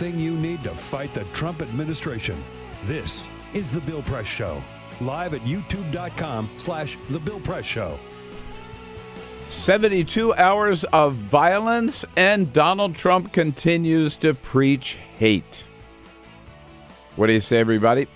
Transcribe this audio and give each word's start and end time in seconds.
everything 0.00 0.18
you 0.18 0.32
need 0.32 0.64
to 0.64 0.70
fight 0.70 1.12
the 1.12 1.24
Trump 1.34 1.60
administration. 1.60 2.42
This 2.84 3.28
is 3.52 3.70
The 3.70 3.80
Bill 3.80 4.02
Press 4.02 4.26
Show. 4.26 4.62
Live 4.98 5.34
at 5.34 5.42
youtube.com 5.42 6.48
slash 6.56 6.96
The 7.10 7.18
Bill 7.18 7.38
Press 7.40 7.66
Show. 7.66 7.98
72 9.50 10.32
hours 10.34 10.84
of 10.84 11.16
violence, 11.16 12.06
and 12.16 12.50
Donald 12.50 12.94
Trump 12.94 13.30
continues 13.34 14.16
to 14.16 14.32
preach 14.32 14.96
hate. 15.18 15.64
What 17.16 17.26
do 17.26 17.34
you 17.34 17.42
say, 17.42 17.58
everybody? 17.58 18.06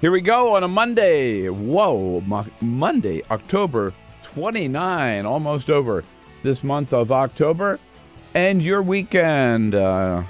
Here 0.00 0.12
we 0.12 0.20
go 0.20 0.54
on 0.54 0.62
a 0.62 0.68
Monday. 0.68 1.48
Whoa, 1.48 2.20
Mo- 2.20 2.46
Monday, 2.60 3.22
October 3.32 3.92
29, 4.22 5.26
almost 5.26 5.70
over 5.70 6.04
this 6.44 6.62
month 6.62 6.92
of 6.92 7.10
October. 7.10 7.80
And 8.32 8.62
your 8.62 8.80
weekend. 8.80 9.74
Uh, 9.74 10.22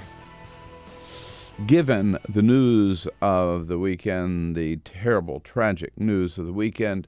given 1.65 2.17
the 2.27 2.41
news 2.41 3.07
of 3.21 3.67
the 3.67 3.77
weekend, 3.77 4.55
the 4.55 4.77
terrible, 4.77 5.39
tragic 5.39 5.97
news 5.99 6.37
of 6.37 6.45
the 6.45 6.53
weekend, 6.53 7.07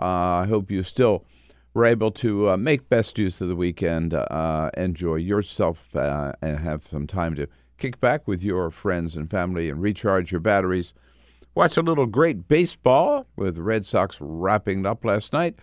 uh, 0.00 0.04
I 0.04 0.46
hope 0.46 0.70
you 0.70 0.82
still 0.82 1.24
were 1.72 1.86
able 1.86 2.10
to 2.12 2.50
uh, 2.50 2.56
make 2.56 2.88
best 2.88 3.18
use 3.18 3.40
of 3.40 3.48
the 3.48 3.56
weekend, 3.56 4.14
uh, 4.14 4.70
enjoy 4.76 5.16
yourself, 5.16 5.94
uh, 5.94 6.32
and 6.42 6.58
have 6.60 6.86
some 6.90 7.06
time 7.06 7.34
to 7.36 7.48
kick 7.78 8.00
back 8.00 8.26
with 8.26 8.42
your 8.42 8.70
friends 8.70 9.16
and 9.16 9.30
family 9.30 9.68
and 9.68 9.80
recharge 9.80 10.30
your 10.30 10.40
batteries. 10.40 10.94
Watch 11.54 11.76
a 11.76 11.82
little 11.82 12.06
great 12.06 12.48
baseball 12.48 13.26
with 13.36 13.56
the 13.56 13.62
Red 13.62 13.86
Sox 13.86 14.18
wrapping 14.20 14.86
up 14.86 15.04
last 15.04 15.32
night 15.32 15.56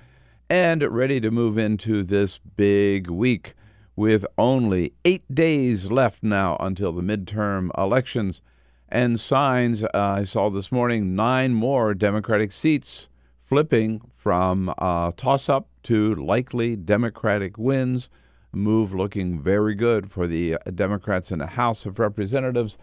and 0.50 0.84
ready 0.84 1.19
to 1.22 1.31
move 1.31 1.58
into 1.58 2.03
this 2.03 2.40
big 2.56 3.09
week 3.09 3.56
with 3.96 4.25
only 4.38 4.94
eight 5.06 5.24
days 5.34 5.91
left 5.91 6.24
now 6.24 6.57
until 6.59 6.91
the 6.91 7.02
midterm 7.02 7.69
elections 7.78 8.41
and 8.90 9.19
signs. 9.19 9.84
Uh, 9.84 9.90
I 9.94 10.24
saw 10.24 10.50
this 10.50 10.72
morning 10.72 11.16
nine 11.16 11.53
more 11.53 11.94
Democratic 11.94 12.51
seats 12.51 13.07
flipping 13.44 14.01
from 14.16 14.74
uh, 14.78 15.12
toss 15.18 15.50
up 15.50 15.68
to 15.84 16.16
likely 16.16 16.75
Democratic 16.75 17.57
wins. 17.57 18.09
Move 18.53 18.94
looking 18.94 19.41
very 19.41 19.75
good 19.75 20.12
for 20.12 20.28
the 20.28 20.57
Democrats 20.74 21.31
in 21.31 21.40
the 21.40 21.47
House 21.47 21.85
of 21.85 22.00
Representatives. 22.00 22.78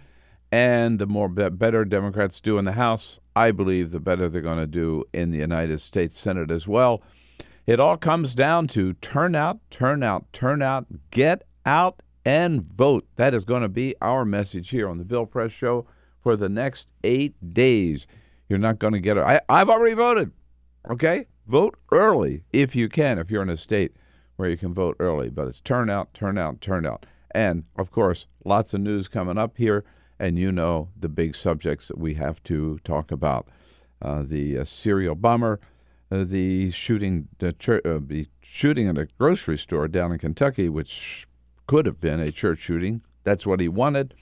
And 0.50 0.98
the 0.98 1.06
more 1.06 1.28
be- 1.28 1.50
better 1.50 1.84
Democrats 1.84 2.40
do 2.40 2.56
in 2.56 2.64
the 2.64 2.72
House, 2.72 3.20
I 3.36 3.50
believe 3.50 3.90
the 3.90 4.00
better 4.00 4.28
they're 4.28 4.40
going 4.40 4.58
to 4.58 4.66
do 4.66 5.04
in 5.12 5.30
the 5.30 5.38
United 5.38 5.80
States 5.82 6.18
Senate 6.18 6.50
as 6.50 6.66
well. 6.66 7.02
It 7.68 7.80
all 7.80 7.98
comes 7.98 8.34
down 8.34 8.66
to 8.68 8.94
turnout, 8.94 9.60
turnout, 9.68 10.32
turnout, 10.32 10.86
get 11.10 11.42
out 11.66 12.02
and 12.24 12.62
vote. 12.62 13.06
That 13.16 13.34
is 13.34 13.44
going 13.44 13.60
to 13.60 13.68
be 13.68 13.94
our 14.00 14.24
message 14.24 14.70
here 14.70 14.88
on 14.88 14.96
the 14.96 15.04
Bill 15.04 15.26
Press 15.26 15.52
Show 15.52 15.84
for 16.22 16.34
the 16.34 16.48
next 16.48 16.88
eight 17.04 17.52
days. 17.52 18.06
You're 18.48 18.58
not 18.58 18.78
going 18.78 18.94
to 18.94 19.00
get 19.00 19.18
it. 19.18 19.42
I've 19.50 19.68
already 19.68 19.92
voted. 19.92 20.32
Okay? 20.88 21.26
Vote 21.46 21.76
early 21.92 22.42
if 22.54 22.74
you 22.74 22.88
can, 22.88 23.18
if 23.18 23.30
you're 23.30 23.42
in 23.42 23.50
a 23.50 23.56
state 23.58 23.92
where 24.36 24.48
you 24.48 24.56
can 24.56 24.72
vote 24.72 24.96
early. 24.98 25.28
But 25.28 25.48
it's 25.48 25.60
turnout, 25.60 26.14
turnout, 26.14 26.62
turnout. 26.62 27.04
And, 27.32 27.64
of 27.76 27.90
course, 27.90 28.28
lots 28.46 28.72
of 28.72 28.80
news 28.80 29.08
coming 29.08 29.36
up 29.36 29.58
here. 29.58 29.84
And 30.18 30.38
you 30.38 30.52
know 30.52 30.88
the 30.98 31.10
big 31.10 31.36
subjects 31.36 31.88
that 31.88 31.98
we 31.98 32.14
have 32.14 32.42
to 32.44 32.78
talk 32.82 33.12
about 33.12 33.46
uh, 34.00 34.22
the 34.24 34.56
uh, 34.56 34.64
serial 34.64 35.14
bomber 35.14 35.60
uh, 36.10 36.24
the 36.24 36.70
shooting 36.70 37.28
the, 37.38 37.52
church, 37.52 37.84
uh, 37.84 37.98
the 38.00 38.28
shooting 38.40 38.88
at 38.88 38.98
a 38.98 39.08
grocery 39.18 39.58
store 39.58 39.88
down 39.88 40.12
in 40.12 40.18
Kentucky, 40.18 40.68
which 40.68 41.26
could 41.66 41.86
have 41.86 42.00
been 42.00 42.20
a 42.20 42.32
church 42.32 42.58
shooting. 42.58 43.02
That's 43.24 43.46
what 43.46 43.60
he 43.60 43.68
wanted, 43.68 44.14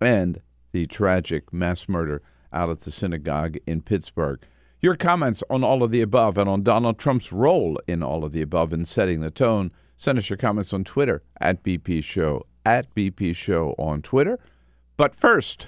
and 0.00 0.40
the 0.72 0.86
tragic 0.86 1.52
mass 1.52 1.88
murder 1.88 2.22
out 2.52 2.70
at 2.70 2.80
the 2.80 2.90
synagogue 2.90 3.56
in 3.66 3.82
Pittsburgh. 3.82 4.40
Your 4.80 4.96
comments 4.96 5.42
on 5.48 5.64
all 5.64 5.82
of 5.82 5.90
the 5.90 6.02
above 6.02 6.36
and 6.36 6.48
on 6.48 6.62
Donald 6.62 6.98
Trump's 6.98 7.32
role 7.32 7.80
in 7.86 8.02
all 8.02 8.24
of 8.24 8.32
the 8.32 8.42
above 8.42 8.72
in 8.72 8.84
setting 8.84 9.20
the 9.20 9.30
tone. 9.30 9.72
Send 9.96 10.18
us 10.18 10.28
your 10.28 10.36
comments 10.36 10.72
on 10.72 10.84
Twitter 10.84 11.22
at 11.40 11.62
BP 11.62 12.04
Show, 12.04 12.46
at 12.66 12.94
BP 12.94 13.34
Show 13.34 13.74
on 13.78 14.02
Twitter. 14.02 14.38
But 14.96 15.14
first. 15.14 15.66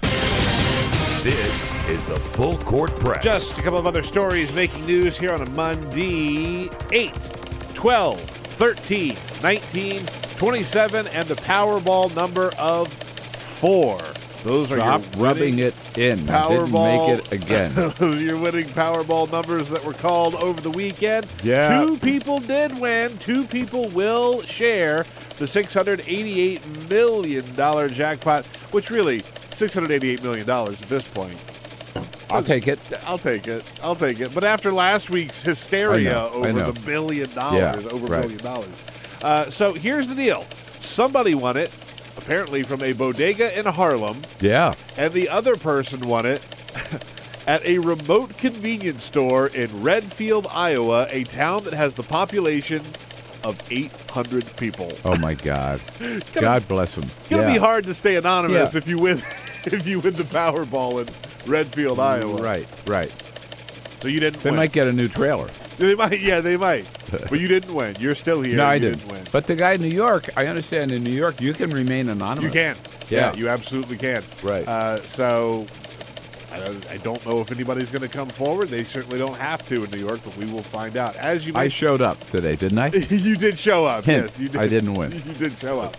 This 1.27 1.69
is 1.89 2.05
the 2.05 2.15
Full 2.15 2.57
Court 2.59 2.89
Press. 3.01 3.21
Just 3.21 3.57
a 3.57 3.61
couple 3.61 3.77
of 3.77 3.85
other 3.85 4.01
stories 4.01 4.53
making 4.55 4.85
news 4.85 5.17
here 5.17 5.33
on 5.33 5.41
a 5.41 5.49
Monday 5.49 6.69
8, 6.93 7.31
12, 7.73 8.21
13, 8.21 9.17
19, 9.43 10.05
27, 10.37 11.07
and 11.07 11.27
the 11.27 11.35
Powerball 11.35 12.15
number 12.15 12.51
of 12.57 12.93
four. 13.33 13.99
Those 14.45 14.67
Stop 14.67 14.79
are 14.79 15.17
your 15.17 15.21
rubbing 15.21 15.59
it 15.59 15.75
in. 15.97 16.19
Powerball. 16.19 17.07
Didn't 17.07 17.17
make 17.17 17.25
it 17.25 17.43
again. 17.43 17.75
Those 17.75 18.01
are 18.01 18.19
your 18.21 18.39
winning 18.39 18.69
Powerball 18.69 19.29
numbers 19.29 19.67
that 19.67 19.83
were 19.83 19.95
called 19.95 20.33
over 20.33 20.61
the 20.61 20.71
weekend. 20.71 21.27
Yeah. 21.43 21.81
Two 21.81 21.97
people 21.97 22.39
did 22.39 22.79
win. 22.79 23.17
Two 23.17 23.43
people 23.43 23.89
will 23.89 24.43
share 24.43 25.05
the 25.39 25.45
$688 25.45 26.89
million 26.89 27.93
jackpot, 27.93 28.45
which 28.71 28.89
really, 28.89 29.25
$688 29.57 30.21
million 30.23 30.49
at 30.49 30.77
this 30.89 31.03
point. 31.05 31.39
I'll 32.29 32.43
take 32.43 32.67
it. 32.67 32.79
I'll 33.05 33.17
take 33.17 33.47
it. 33.47 33.63
I'll 33.81 33.95
take 33.95 34.19
it. 34.19 34.33
But 34.33 34.43
after 34.43 34.71
last 34.71 35.09
week's 35.09 35.41
hysteria 35.41 36.11
know, 36.11 36.29
over 36.33 36.71
the 36.71 36.79
billion 36.81 37.33
dollars, 37.33 37.83
Yeah, 37.85 37.89
over 37.91 38.05
a 38.05 38.09
right. 38.09 38.21
billion 38.21 38.43
dollars. 38.43 38.75
Uh, 39.21 39.49
so 39.49 39.73
here's 39.73 40.07
the 40.07 40.15
deal. 40.15 40.45
Somebody 40.79 41.33
won 41.35 41.57
it, 41.57 41.71
apparently 42.17 42.63
from 42.63 42.83
a 42.83 42.91
bodega 42.93 43.57
in 43.57 43.65
Harlem, 43.65 44.21
Yeah. 44.39 44.75
and 44.97 45.13
the 45.13 45.29
other 45.29 45.55
person 45.55 46.07
won 46.07 46.25
it 46.25 46.41
at 47.47 47.65
a 47.65 47.79
remote 47.79 48.37
convenience 48.37 49.03
store 49.03 49.47
in 49.47 49.81
Redfield, 49.81 50.47
Iowa, 50.51 51.07
a 51.09 51.23
town 51.23 51.63
that 51.63 51.73
has 51.73 51.95
the 51.95 52.03
population 52.03 52.83
of 53.43 53.59
800 53.69 54.55
people. 54.57 54.91
Oh 55.05 55.17
my 55.17 55.33
God. 55.33 55.81
God 56.33 56.67
bless 56.67 56.95
him. 56.95 57.05
Gonna 57.29 57.43
yeah. 57.43 57.53
be 57.53 57.59
hard 57.59 57.85
to 57.85 57.93
stay 57.93 58.15
anonymous 58.15 58.73
Yeah. 58.73 58.77
if 58.77 58.87
you 58.87 58.99
win 58.99 59.17
if 59.65 59.85
you 59.87 59.99
win 59.99 60.15
the 60.15 60.23
Powerball 60.23 61.01
in 61.01 61.13
Redfield, 61.49 61.99
Iowa. 61.99 62.41
Right, 62.41 62.67
right. 62.85 63.11
So 64.01 64.07
you 64.07 64.19
didn't 64.19 64.43
They 64.43 64.49
win. 64.51 64.57
might 64.57 64.71
get 64.71 64.87
a 64.87 64.93
new 64.93 65.07
trailer. 65.07 65.49
They 65.77 65.95
might, 65.95 66.19
yeah, 66.19 66.39
they 66.39 66.57
might. 66.57 66.87
but 67.11 67.39
you 67.39 67.47
didn't 67.47 67.73
win. 67.73 67.95
You're 67.99 68.15
still 68.15 68.41
here. 68.41 68.57
no, 68.57 68.65
I 68.65 68.75
You 68.75 68.79
didn't. 68.91 69.07
win. 69.11 69.25
But 69.31 69.47
the 69.47 69.55
guy 69.55 69.73
in 69.73 69.81
New 69.81 69.87
York, 69.87 70.29
I 70.37 70.47
understand 70.47 70.91
in 70.91 71.03
New 71.03 71.11
York, 71.11 71.39
you 71.41 71.53
can 71.53 71.69
remain 71.71 72.09
anonymous. 72.09 72.43
you 72.45 72.51
can. 72.51 72.77
Yeah. 73.09 73.33
you 73.35 73.47
absolutely 73.49 73.97
can. 73.97 74.23
Right. 74.43 74.67
Uh, 74.67 75.01
so 75.05 75.65
I 76.57 76.67
don't, 76.67 76.89
I 76.89 76.97
don't 76.97 77.25
know 77.25 77.39
if 77.41 77.51
anybody's 77.51 77.91
going 77.91 78.01
to 78.01 78.07
come 78.07 78.29
forward. 78.29 78.69
They 78.69 78.83
certainly 78.83 79.17
don't 79.17 79.37
have 79.37 79.67
to 79.69 79.83
in 79.83 79.91
New 79.91 79.99
York, 79.99 80.21
but 80.23 80.35
we 80.37 80.45
will 80.45 80.63
find 80.63 80.97
out. 80.97 81.15
As 81.15 81.47
you 81.47 81.53
I 81.55 81.67
showed 81.67 82.01
up 82.01 82.19
today, 82.29 82.55
didn't 82.55 82.79
I? 82.79 82.87
you 83.09 83.35
did 83.35 83.57
show 83.57 83.85
up. 83.85 84.05
Hint, 84.05 84.25
yes, 84.25 84.39
you 84.39 84.49
did. 84.49 84.61
I 84.61 84.67
didn't 84.67 84.93
win. 84.93 85.11
You 85.27 85.33
did 85.33 85.57
show 85.57 85.79
up. 85.79 85.97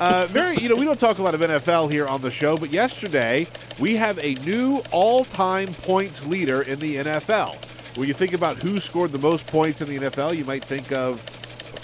Uh, 0.00 0.26
very, 0.30 0.56
you 0.56 0.68
know, 0.68 0.74
we 0.74 0.84
don't 0.84 0.98
talk 0.98 1.18
a 1.18 1.22
lot 1.22 1.34
of 1.34 1.40
NFL 1.40 1.90
here 1.90 2.06
on 2.06 2.20
the 2.20 2.30
show, 2.30 2.56
but 2.56 2.72
yesterday 2.72 3.46
we 3.78 3.94
have 3.94 4.18
a 4.18 4.34
new 4.36 4.82
all-time 4.90 5.72
points 5.74 6.26
leader 6.26 6.62
in 6.62 6.80
the 6.80 6.96
NFL. 6.96 7.56
When 7.96 8.08
you 8.08 8.14
think 8.14 8.32
about 8.32 8.56
who 8.56 8.80
scored 8.80 9.12
the 9.12 9.18
most 9.18 9.46
points 9.46 9.80
in 9.80 9.88
the 9.88 9.98
NFL, 9.98 10.36
you 10.36 10.44
might 10.44 10.64
think 10.64 10.90
of 10.90 11.24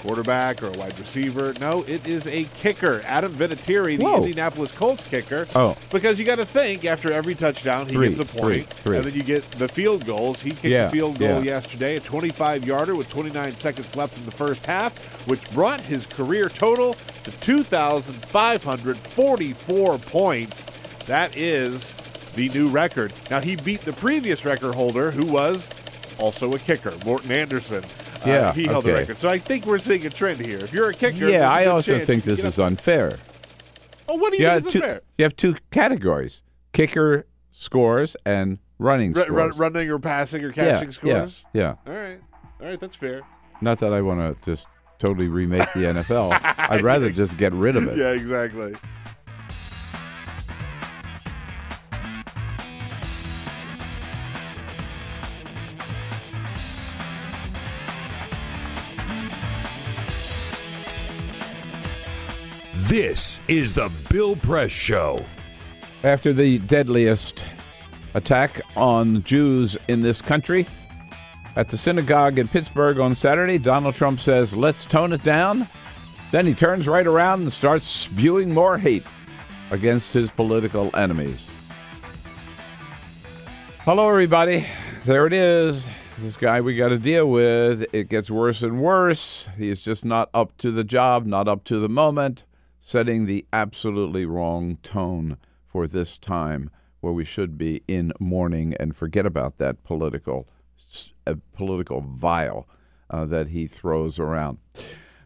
quarterback 0.01 0.63
or 0.63 0.69
a 0.69 0.73
wide 0.73 0.99
receiver. 0.99 1.53
No, 1.61 1.83
it 1.85 2.07
is 2.09 2.27
a 2.27 2.45
kicker, 2.55 3.03
Adam 3.05 3.35
Vinatieri, 3.35 3.97
the 3.99 4.05
Whoa. 4.05 4.17
Indianapolis 4.17 4.73
Colts 4.73 5.05
kicker. 5.05 5.47
Oh. 5.55 5.77
because 5.91 6.19
you 6.19 6.25
got 6.25 6.39
to 6.39 6.47
think 6.47 6.85
after 6.85 7.13
every 7.13 7.35
touchdown 7.35 7.87
he 7.87 7.93
Three, 7.93 8.09
gets 8.09 8.21
a 8.21 8.25
point, 8.25 8.43
three, 8.43 8.63
three. 8.83 8.97
and 8.99 9.07
then 9.07 9.15
you 9.15 9.23
get 9.23 9.49
the 9.53 9.69
field 9.69 10.07
goals. 10.07 10.41
He 10.43 10.51
kicked 10.51 10.65
Yeah, 10.65 10.87
the 10.87 10.91
field 10.93 11.19
goal 11.19 11.45
yeah. 11.45 11.55
yesterday, 11.55 11.97
a 11.97 12.01
25 12.01 12.65
yarder 12.65 12.95
with 12.95 13.09
29 13.09 13.57
seconds 13.57 13.95
left 13.97 14.17
in 14.17 14.25
the 14.25 14.31
first 14.33 14.65
half, 14.67 14.97
which 15.27 15.49
brought 15.53 15.81
his 15.81 16.07
career 16.07 16.49
total 16.49 16.97
to 17.25 17.31
2,544 17.41 19.99
points. 19.99 20.65
That 21.07 21.37
is 21.37 21.97
the 22.37 22.49
new 22.51 22.69
record. 22.69 23.13
Now, 23.31 23.41
he 23.41 23.57
beat 23.57 23.81
the 23.83 23.93
previous 23.93 24.45
record 24.45 24.75
holder, 24.75 25.11
who 25.11 25.27
was 25.27 25.71
also 26.19 26.53
a 26.55 26.59
kicker, 26.59 26.95
Morten 27.05 27.33
Andersen. 27.33 27.85
Uh, 28.25 28.29
Yeah, 28.29 28.53
he 28.53 28.65
held 28.67 28.85
the 28.85 28.93
record. 28.93 29.19
So 29.19 29.29
I 29.29 29.39
think 29.39 29.67
we're 29.67 29.79
seeing 29.79 30.05
a 30.07 30.11
trend 30.11 30.41
here. 30.41 30.59
If 30.59 30.73
you're 30.73 30.91
a 30.91 30.95
kicker, 30.95 31.29
Yeah, 31.29 31.47
a 31.49 31.51
I 31.51 31.67
also 31.67 32.05
think 32.05 32.25
this 32.25 32.45
is 32.45 32.59
unfair. 32.59 33.19
Oh, 34.09 34.17
what 34.17 34.33
do 34.33 34.39
you 34.39 34.45
You 34.45 34.51
think 34.55 34.67
is 34.67 34.73
two, 34.73 34.79
unfair? 34.81 35.01
you 35.19 35.23
have 35.25 35.37
two 35.37 35.57
categories 35.71 36.43
kicker 36.73 37.27
scores 37.53 38.17
and 38.25 38.59
running 38.79 39.13
Ru- 39.13 39.23
scores. 39.23 39.37
run- 39.37 39.57
running 39.59 39.91
or 39.91 39.99
passing 39.99 40.43
or 40.45 40.49
Yeah, 40.49 40.53
catching 40.73 40.93
scores? 40.93 41.45
Yeah, 41.53 41.75
yeah. 41.87 41.93
All 41.93 41.99
right. 42.01 42.21
All 42.61 42.67
right, 42.67 42.79
that's 42.81 42.97
fair. 42.97 43.23
Not 43.61 43.79
that 43.81 43.93
I 43.93 44.01
want 44.03 44.21
to 44.21 44.51
just 44.51 44.67
totally 44.99 45.29
remake 45.29 45.73
the 45.75 45.81
NFL. 45.85 46.33
I'd 46.59 46.83
rather 46.83 47.11
just 47.11 47.37
get 47.39 47.53
rid 47.53 47.77
of 47.77 47.87
it. 47.89 47.97
Yeah, 47.97 48.11
exactly. 48.13 48.75
This 62.91 63.41
is 63.47 63.73
the 63.73 63.89
Bill 64.11 64.35
Press 64.35 64.73
Show. 64.73 65.25
After 66.03 66.33
the 66.33 66.59
deadliest 66.59 67.45
attack 68.15 68.63
on 68.75 69.23
Jews 69.23 69.79
in 69.87 70.03
this 70.03 70.21
country 70.21 70.67
at 71.55 71.69
the 71.69 71.79
synagogue 71.79 72.41
in 72.41 72.49
Pittsburgh 72.49 72.99
on 72.99 73.15
Saturday, 73.15 73.59
Donald 73.59 73.95
Trump 73.95 74.19
says, 74.19 74.57
let's 74.57 74.85
tone 74.85 75.13
it 75.13 75.23
down. 75.23 75.69
Then 76.33 76.47
he 76.47 76.53
turns 76.53 76.89
right 76.89 77.07
around 77.07 77.43
and 77.43 77.53
starts 77.53 77.87
spewing 77.87 78.53
more 78.53 78.77
hate 78.77 79.07
against 79.71 80.13
his 80.13 80.29
political 80.29 80.91
enemies. 80.97 81.47
Hello, 83.85 84.09
everybody. 84.09 84.67
There 85.05 85.29
it 85.29 85.33
is. 85.33 85.89
This 86.19 86.37
guy 86.37 86.61
we 86.61 86.75
got 86.75 86.89
to 86.89 86.99
deal 86.99 87.31
with. 87.31 87.87
It 87.95 88.09
gets 88.09 88.33
worse 88.33 88.63
and 88.63 88.83
worse. 88.83 89.49
He 89.57 89.69
is 89.69 89.81
just 89.81 90.05
not 90.05 90.29
up 90.35 90.59
to 90.59 90.73
the 90.73 90.83
job, 90.83 91.25
not 91.25 91.47
up 91.47 91.63
to 91.67 91.79
the 91.79 91.89
moment, 91.89 92.43
setting 92.81 93.27
the 93.27 93.47
absolutely 93.53 94.25
wrong 94.25 94.79
tone 94.83 95.37
for 95.67 95.87
this 95.87 96.19
time 96.19 96.71
where 97.01 97.13
we 97.13 97.25
should 97.25 97.57
be 97.57 97.83
in 97.87 98.13
mourning 98.19 98.75
and 98.81 98.97
forget 98.97 99.25
about 99.25 99.59
that 99.59 99.85
political, 99.85 100.49
uh, 101.27 101.35
political 101.53 102.01
vile 102.01 102.67
uh, 103.09 103.25
that 103.27 103.49
he 103.49 103.67
throws 103.67 104.19
around. 104.19 104.59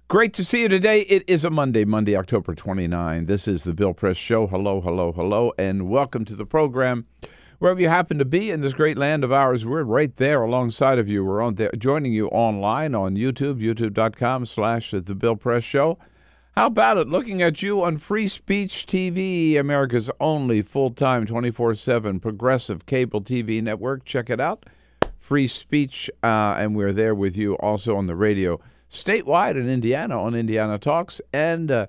Great 0.06 0.34
to 0.34 0.44
see 0.44 0.62
you 0.62 0.68
today. 0.68 1.00
It 1.02 1.24
is 1.26 1.44
a 1.44 1.50
Monday, 1.50 1.84
Monday, 1.84 2.14
October 2.14 2.54
29. 2.54 3.26
This 3.26 3.48
is 3.48 3.64
the 3.64 3.72
Bill 3.72 3.94
Press 3.94 4.16
Show. 4.16 4.46
Hello, 4.46 4.80
hello, 4.80 5.12
hello, 5.12 5.52
and 5.58 5.88
welcome 5.88 6.24
to 6.26 6.36
the 6.36 6.46
program. 6.46 7.06
Wherever 7.58 7.80
you 7.80 7.88
happen 7.88 8.18
to 8.18 8.24
be 8.24 8.50
in 8.50 8.60
this 8.60 8.74
great 8.74 8.98
land 8.98 9.24
of 9.24 9.32
ours, 9.32 9.64
we're 9.64 9.82
right 9.82 10.14
there 10.16 10.42
alongside 10.42 10.98
of 10.98 11.08
you. 11.08 11.24
We're 11.24 11.40
on 11.40 11.54
there, 11.54 11.70
joining 11.78 12.12
you 12.12 12.28
online 12.28 12.94
on 12.94 13.16
YouTube, 13.16 13.62
youtube.com 13.62 14.44
slash 14.44 14.90
The 14.90 15.14
Bill 15.14 15.36
Press 15.36 15.64
Show. 15.64 15.98
How 16.56 16.66
about 16.66 16.98
it? 16.98 17.08
Looking 17.08 17.42
at 17.42 17.62
you 17.62 17.82
on 17.82 17.98
Free 17.98 18.28
Speech 18.28 18.86
TV, 18.86 19.58
America's 19.58 20.08
only 20.20 20.62
full 20.62 20.92
time, 20.92 21.26
24 21.26 21.74
7 21.74 22.20
progressive 22.20 22.86
cable 22.86 23.20
TV 23.20 23.60
network. 23.60 24.04
Check 24.04 24.30
it 24.30 24.38
out. 24.38 24.64
Free 25.18 25.48
Speech, 25.48 26.08
uh, 26.22 26.54
and 26.56 26.76
we're 26.76 26.92
there 26.92 27.12
with 27.12 27.36
you 27.36 27.54
also 27.54 27.96
on 27.96 28.06
the 28.06 28.14
radio 28.14 28.60
statewide 28.88 29.56
in 29.56 29.68
Indiana 29.68 30.22
on 30.22 30.36
Indiana 30.36 30.78
Talks. 30.78 31.20
And 31.32 31.72
uh, 31.72 31.86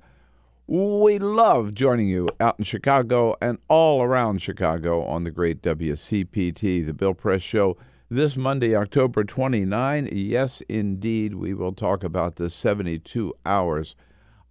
we 0.66 1.20
love 1.20 1.76
joining 1.76 2.08
you 2.08 2.28
out 2.40 2.58
in 2.58 2.66
Chicago 2.66 3.36
and 3.40 3.60
all 3.68 4.02
around 4.02 4.42
Chicago 4.42 5.04
on 5.04 5.26
the 5.26 5.32
great 5.32 5.62
WCPT, 5.62 6.84
the 6.84 6.94
Bill 6.94 7.14
Press 7.14 7.44
Show. 7.44 7.78
This 8.10 8.36
Monday, 8.36 8.76
October 8.76 9.24
29, 9.24 10.10
yes, 10.12 10.64
indeed, 10.68 11.36
we 11.36 11.54
will 11.54 11.74
talk 11.74 12.04
about 12.04 12.38
the 12.38 12.50
72 12.50 13.32
hours 13.46 13.96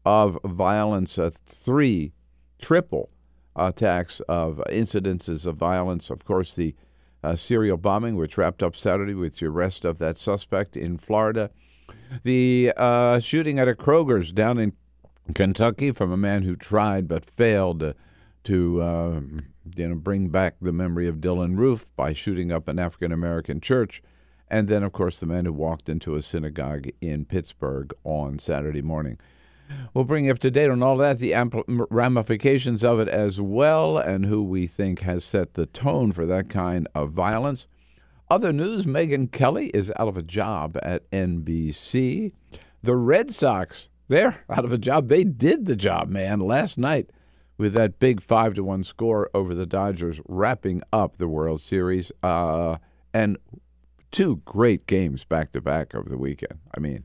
of 0.04 0.38
violence, 0.44 1.18
uh, 1.18 1.30
three 1.46 2.12
triple 2.60 3.10
attacks 3.56 4.20
of 4.28 4.62
incidences 4.70 5.46
of 5.46 5.56
violence. 5.56 6.10
Of 6.10 6.24
course, 6.24 6.54
the 6.54 6.74
uh, 7.22 7.36
serial 7.36 7.76
bombing, 7.76 8.16
which 8.16 8.36
wrapped 8.36 8.62
up 8.62 8.76
Saturday 8.76 9.14
with 9.14 9.38
the 9.38 9.46
arrest 9.46 9.84
of 9.84 9.98
that 9.98 10.18
suspect 10.18 10.76
in 10.76 10.98
Florida. 10.98 11.50
The 12.22 12.72
uh, 12.76 13.18
shooting 13.18 13.58
at 13.58 13.68
a 13.68 13.74
Kroger's 13.74 14.32
down 14.32 14.58
in 14.58 14.74
Kentucky 15.34 15.90
from 15.90 16.12
a 16.12 16.18
man 16.18 16.42
who 16.42 16.54
tried 16.54 17.08
but 17.08 17.24
failed 17.24 17.80
to, 17.80 17.94
to 18.44 18.82
uh, 18.82 19.20
you 19.74 19.88
know, 19.88 19.94
bring 19.94 20.28
back 20.28 20.56
the 20.60 20.72
memory 20.72 21.08
of 21.08 21.16
Dylann 21.16 21.56
Roof 21.56 21.86
by 21.96 22.12
shooting 22.12 22.52
up 22.52 22.68
an 22.68 22.78
African 22.78 23.10
American 23.10 23.60
church. 23.60 24.02
And 24.48 24.68
then, 24.68 24.82
of 24.82 24.92
course, 24.92 25.18
the 25.18 25.26
man 25.26 25.46
who 25.46 25.52
walked 25.52 25.88
into 25.88 26.14
a 26.14 26.22
synagogue 26.22 26.88
in 27.00 27.24
Pittsburgh 27.24 27.92
on 28.04 28.38
Saturday 28.38 28.82
morning. 28.82 29.18
We'll 29.92 30.04
bring 30.04 30.24
you 30.26 30.32
up 30.32 30.38
to 30.40 30.50
date 30.50 30.70
on 30.70 30.82
all 30.82 30.96
that, 30.98 31.18
the 31.18 31.34
ramifications 31.90 32.82
of 32.82 32.98
it 32.98 33.08
as 33.08 33.40
well, 33.40 33.96
and 33.96 34.26
who 34.26 34.42
we 34.42 34.66
think 34.66 35.00
has 35.00 35.24
set 35.24 35.54
the 35.54 35.66
tone 35.66 36.12
for 36.12 36.26
that 36.26 36.48
kind 36.48 36.88
of 36.94 37.12
violence. 37.12 37.66
Other 38.30 38.52
news 38.52 38.84
Megyn 38.84 39.30
Kelly 39.30 39.68
is 39.68 39.92
out 39.96 40.08
of 40.08 40.16
a 40.16 40.22
job 40.22 40.78
at 40.82 41.08
NBC. 41.10 42.32
The 42.82 42.96
Red 42.96 43.32
Sox, 43.34 43.88
they're 44.08 44.44
out 44.50 44.64
of 44.64 44.72
a 44.72 44.78
job. 44.78 45.08
They 45.08 45.24
did 45.24 45.66
the 45.66 45.76
job, 45.76 46.08
man, 46.08 46.40
last 46.40 46.76
night 46.78 47.10
with 47.56 47.74
that 47.74 47.98
big 47.98 48.20
5 48.20 48.54
to 48.54 48.64
1 48.64 48.82
score 48.82 49.30
over 49.32 49.54
the 49.54 49.66
Dodgers, 49.66 50.20
wrapping 50.26 50.82
up 50.92 51.18
the 51.18 51.28
World 51.28 51.60
Series. 51.60 52.10
Uh, 52.22 52.78
and 53.12 53.38
two 54.10 54.42
great 54.44 54.86
games 54.86 55.24
back 55.24 55.52
to 55.52 55.60
back 55.60 55.94
over 55.94 56.08
the 56.08 56.18
weekend. 56.18 56.58
I 56.76 56.80
mean, 56.80 57.04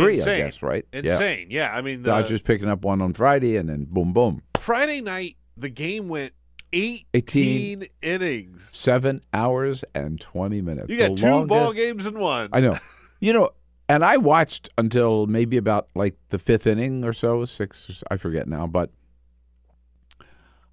three, 0.00 0.14
Insane. 0.14 0.40
I 0.42 0.44
guess, 0.44 0.62
right? 0.62 0.86
Insane. 0.92 1.46
Yeah. 1.50 1.74
I 1.74 1.80
mean, 1.82 2.02
the 2.02 2.10
Dodgers 2.10 2.42
picking 2.42 2.68
up 2.68 2.84
one 2.84 3.00
on 3.02 3.12
Friday, 3.12 3.56
and 3.56 3.68
then 3.68 3.86
boom, 3.88 4.12
boom. 4.12 4.42
Friday 4.58 5.00
night, 5.00 5.36
the 5.56 5.68
game 5.68 6.08
went 6.08 6.32
18, 6.72 7.04
18. 7.14 7.84
innings. 8.02 8.68
Seven 8.72 9.20
hours 9.34 9.84
and 9.94 10.20
20 10.20 10.60
minutes. 10.60 10.88
You 10.88 10.98
got 10.98 11.10
The 11.16 11.16
two 11.16 11.46
ball 11.46 11.72
games 11.72 12.06
in 12.06 12.18
one. 12.18 12.48
I 12.52 12.60
know. 12.60 12.76
You 13.22 13.34
know, 13.34 13.50
and 13.86 14.02
I 14.02 14.16
watched 14.16 14.70
until 14.78 15.26
maybe 15.26 15.58
about 15.58 15.88
like 15.94 16.14
the 16.30 16.38
fifth 16.38 16.66
inning 16.66 17.04
or 17.04 17.12
so, 17.12 17.44
six, 17.44 17.86
or 17.90 17.92
s- 17.92 18.04
I 18.10 18.16
forget 18.16 18.48
now, 18.48 18.66
but 18.66 18.88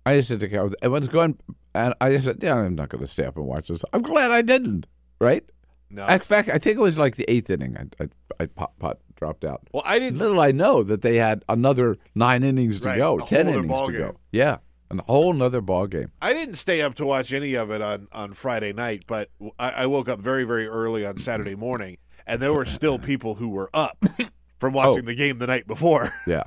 I 0.05 0.17
just 0.17 0.29
had 0.29 0.39
to 0.39 0.47
go. 0.47 0.71
Everyone's 0.81 1.09
going, 1.09 1.37
and 1.75 1.93
I 1.99 2.11
just 2.11 2.25
said, 2.25 2.37
yeah, 2.41 2.55
I'm 2.55 2.75
not 2.75 2.87
going 2.89 3.01
to 3.01 3.07
stay 3.07 3.25
up 3.25 3.35
and 3.35 3.45
watch 3.45 3.67
this. 3.67 3.83
I'm 3.91 4.01
glad 4.01 4.31
I 4.31 4.41
didn't, 4.41 4.85
right? 5.19 5.43
no. 5.89 6.07
In 6.07 6.19
fact, 6.21 6.47
I 6.49 6.57
think 6.57 6.77
it 6.77 6.81
was 6.81 6.97
like 6.97 7.17
the 7.17 7.25
eighth 7.29 7.49
inning. 7.49 7.75
I, 7.77 8.03
I, 8.03 8.07
I 8.39 8.45
pop, 8.45 8.79
pop, 8.79 9.01
dropped 9.17 9.43
out. 9.43 9.61
well, 9.73 9.83
I 9.85 9.99
didn't. 9.99 10.19
Little 10.19 10.39
I 10.39 10.51
know 10.51 10.81
that 10.83 11.01
they 11.01 11.17
had 11.17 11.43
another 11.49 11.97
nine 12.15 12.43
innings 12.43 12.79
to 12.79 12.87
Right, 12.87 12.97
go, 12.97 13.19
ten 13.19 13.49
innings 13.49 13.65
to 13.67 13.91
game. 13.91 14.01
go. 14.01 14.15
Yeah, 14.31 14.57
a 14.89 15.01
whole 15.03 15.33
nother 15.33 15.59
ball 15.59 15.87
game. 15.87 16.11
I 16.21 16.31
didn't 16.33 16.55
stay 16.55 16.81
up 16.81 16.95
to 16.95 17.05
watch 17.05 17.33
any 17.33 17.55
of 17.55 17.69
it 17.71 17.81
on, 17.81 18.07
on 18.13 18.31
Friday 18.33 18.71
night, 18.71 19.03
but 19.07 19.29
I, 19.59 19.69
I 19.71 19.85
woke 19.87 20.07
up 20.07 20.19
very, 20.19 20.45
very 20.45 20.67
early 20.67 21.05
on 21.05 21.17
Saturday 21.17 21.55
morning, 21.55 21.97
and 22.25 22.41
there 22.41 22.53
were 22.53 22.65
still 22.65 22.97
people 22.97 23.35
who 23.35 23.49
were 23.49 23.69
up 23.73 23.97
from 24.59 24.73
watching 24.73 25.03
Oh. 25.03 25.07
the 25.07 25.15
game 25.15 25.39
the 25.39 25.47
night 25.47 25.67
before. 25.67 26.13
Yeah. 26.27 26.43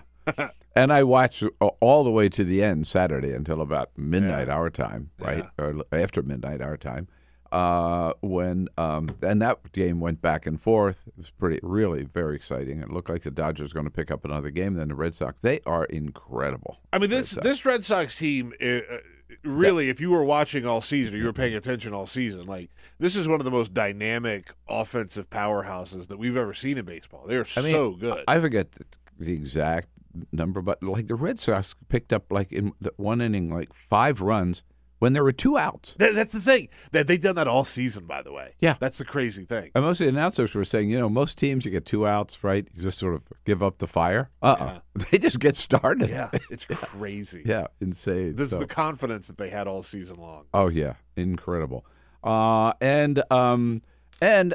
and 0.77 0.93
I 0.93 1.03
watched 1.03 1.43
all 1.81 2.05
the 2.05 2.11
way 2.11 2.29
to 2.29 2.45
the 2.45 2.63
end 2.63 2.87
Saturday 2.87 3.33
until 3.33 3.61
about 3.61 3.91
midnight 3.97 4.47
Yeah. 4.47 4.55
our 4.55 4.71
time, 4.71 5.11
right? 5.19 5.45
Or 5.59 5.75
after 5.93 6.23
midnight 6.23 6.61
our 6.61 6.77
time. 6.77 7.09
Uh, 7.53 8.13
when 8.21 8.69
um, 8.79 9.11
and 9.23 9.43
that 9.43 9.73
game 9.73 9.99
went 9.99 10.23
back 10.23 10.47
and 10.47 10.61
forth. 10.61 11.03
It 11.09 11.15
was 11.17 11.31
pretty, 11.31 11.59
really 11.63 12.05
very 12.05 12.37
exciting. 12.37 12.81
It 12.81 12.91
looked 12.91 13.11
like 13.11 13.23
the 13.23 13.31
Dodgers 13.31 13.75
were 13.75 13.81
going 13.81 13.87
to 13.87 13.91
pick 13.91 14.11
up 14.11 14.25
another 14.25 14.51
game. 14.51 14.75
Then 14.75 14.89
the 14.89 14.95
Red 14.95 15.17
Sox, 15.17 15.39
they 15.43 15.61
are 15.67 15.85
incredible. 15.87 16.79
I 16.93 16.99
mean, 16.99 17.11
this 17.11 17.19
Red 17.19 17.27
Sox. 17.27 17.47
this 17.47 17.65
Red 17.65 17.85
Sox 17.85 18.19
team, 18.19 18.53
uh, 18.63 18.67
uh, 18.67 18.99
really, 19.43 19.89
if 19.89 20.01
you 20.01 20.11
were 20.11 20.23
watching 20.23 20.65
all 20.65 20.81
season 20.81 21.15
or 21.15 21.19
you 21.19 21.25
were 21.25 21.33
paying 21.33 21.55
attention 21.57 21.93
all 21.93 22.07
season, 22.07 22.47
like 22.47 22.71
this 22.99 23.17
is 23.17 23.27
one 23.27 23.41
of 23.41 23.45
the 23.45 23.51
most 23.51 23.75
dynamic 23.75 24.51
offensive 24.69 25.29
powerhouses 25.29 26.07
that 26.07 26.19
we've 26.19 26.37
ever 26.37 26.55
seen 26.55 26.79
in 26.79 26.85
baseball. 26.85 27.25
They're 27.27 27.47
I 27.57 27.63
mean, 27.63 27.73
so 27.73 27.91
good. 27.93 28.25
I 28.29 28.39
forget 28.39 28.73
the, 28.73 28.85
the 29.19 29.33
exact 29.33 29.89
number, 30.33 30.61
but 30.61 30.83
like 30.83 31.09
the 31.09 31.15
Red 31.15 31.41
Sox 31.41 31.75
picked 31.89 32.13
up 32.13 32.31
like 32.31 32.53
in 32.53 32.73
the 32.81 32.93
one 32.97 33.21
inning 33.21 33.53
like 33.53 33.73
five 33.73 34.21
runs 34.21 34.63
when 35.01 35.13
there 35.13 35.25
were 35.25 35.33
two 35.33 35.59
outs. 35.59 35.97
That- 35.99 36.15
that's 36.15 36.33
the 36.33 36.41
thing. 36.41 36.69
That 36.93 37.09
they've 37.09 37.21
done 37.21 37.35
that 37.35 37.49
all 37.49 37.65
season, 37.65 38.07
by 38.07 38.23
the 38.23 38.33
way. 38.33 38.55
Yeah. 38.61 38.77
that's 38.79 38.99
the 38.99 39.05
crazy 39.05 39.45
thing. 39.45 39.73
And 39.75 39.85
most 39.85 40.01
of 40.01 40.05
the 40.05 40.11
announcers 40.11 40.55
were 40.55 40.65
saying, 40.65 40.89
you 40.91 40.99
know, 40.99 41.09
most 41.09 41.37
teams 41.37 41.65
you 41.65 41.73
get 41.73 41.85
two 41.85 42.07
outs, 42.07 42.45
right? 42.45 42.69
You 42.73 42.83
just 42.83 42.99
sort 42.99 43.15
of 43.15 43.23
give 43.45 43.63
up 43.63 43.79
the 43.79 43.87
fire. 43.89 44.31
Uh 44.41 44.57
uh 44.61 44.79
They 45.11 45.19
just 45.19 45.41
get 45.41 45.57
started. 45.57 46.09
Yeah, 46.09 46.31
it's 46.51 46.65
crazy. 46.71 47.43
yeah, 47.45 47.67
insane. 47.81 48.37
This 48.37 48.51
So- 48.51 48.57
is 48.57 48.61
the 48.61 48.73
confidence 48.73 49.27
that 49.27 49.39
they 49.39 49.51
had 49.51 49.67
all 49.67 49.83
season 49.83 50.19
long. 50.21 50.45
Oh 50.55 50.69
yeah, 50.69 50.95
incredible. 51.17 51.85
Uh, 52.23 52.73
and 52.81 53.23
um, 53.33 53.83
and 54.21 54.55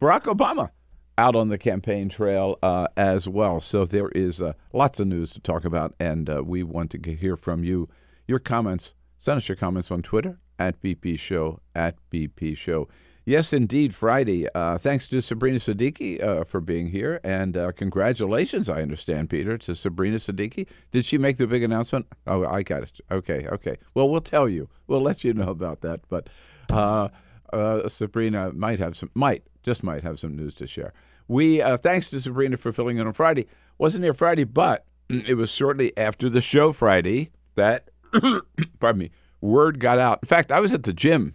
Barack 0.00 0.24
Obama 0.24 0.70
out 1.18 1.34
on 1.34 1.48
the 1.48 1.58
campaign 1.58 2.08
trail 2.08 2.58
uh, 2.62 2.86
as 2.96 3.28
well. 3.28 3.60
So 3.60 3.84
there 3.84 4.08
is 4.10 4.40
uh, 4.40 4.52
lots 4.72 5.00
of 5.00 5.06
news 5.08 5.32
to 5.32 5.40
talk 5.40 5.64
about, 5.64 5.94
and 6.00 6.28
uh, 6.30 6.42
we 6.44 6.62
want 6.62 6.90
to 6.92 7.12
hear 7.14 7.36
from 7.36 7.64
you. 7.64 7.88
Your 8.26 8.38
comments. 8.38 8.92
Send 9.20 9.36
us 9.36 9.48
your 9.50 9.56
comments 9.56 9.90
on 9.90 10.00
Twitter 10.00 10.38
at 10.58 10.80
BP 10.80 11.18
Show 11.18 11.60
at 11.74 11.94
BP 12.10 12.56
Show. 12.56 12.88
Yes, 13.26 13.52
indeed, 13.52 13.94
Friday. 13.94 14.48
Uh, 14.54 14.78
thanks 14.78 15.08
to 15.08 15.20
Sabrina 15.20 15.58
Siddiqui 15.58 16.24
uh, 16.24 16.44
for 16.44 16.58
being 16.62 16.88
here, 16.88 17.20
and 17.22 17.54
uh, 17.54 17.70
congratulations. 17.72 18.70
I 18.70 18.80
understand, 18.80 19.28
Peter, 19.28 19.58
to 19.58 19.76
Sabrina 19.76 20.16
Siddiqui. 20.16 20.66
Did 20.90 21.04
she 21.04 21.18
make 21.18 21.36
the 21.36 21.46
big 21.46 21.62
announcement? 21.62 22.06
Oh, 22.26 22.46
I 22.46 22.62
got 22.62 22.82
it. 22.82 22.98
Okay, 23.10 23.46
okay. 23.46 23.76
Well, 23.92 24.08
we'll 24.08 24.22
tell 24.22 24.48
you. 24.48 24.70
We'll 24.86 25.02
let 25.02 25.22
you 25.22 25.34
know 25.34 25.50
about 25.50 25.82
that. 25.82 26.00
But 26.08 26.28
uh, 26.70 27.08
uh, 27.52 27.90
Sabrina 27.90 28.52
might 28.54 28.78
have 28.78 28.96
some, 28.96 29.10
might 29.12 29.44
just 29.62 29.82
might 29.82 30.02
have 30.02 30.18
some 30.18 30.34
news 30.34 30.54
to 30.54 30.66
share. 30.66 30.94
We 31.28 31.60
uh, 31.60 31.76
thanks 31.76 32.08
to 32.10 32.22
Sabrina 32.22 32.56
for 32.56 32.72
filling 32.72 32.96
in 32.96 33.06
on 33.06 33.12
Friday. 33.12 33.48
Wasn't 33.76 34.02
here 34.02 34.14
Friday, 34.14 34.44
but 34.44 34.86
it 35.10 35.36
was 35.36 35.50
shortly 35.50 35.92
after 35.98 36.30
the 36.30 36.40
show 36.40 36.72
Friday 36.72 37.32
that, 37.54 37.90
pardon 38.80 38.98
me, 38.98 39.10
word 39.40 39.78
got 39.80 39.98
out. 39.98 40.20
In 40.22 40.26
fact, 40.26 40.52
I 40.52 40.60
was 40.60 40.72
at 40.72 40.82
the 40.82 40.92
gym 40.92 41.34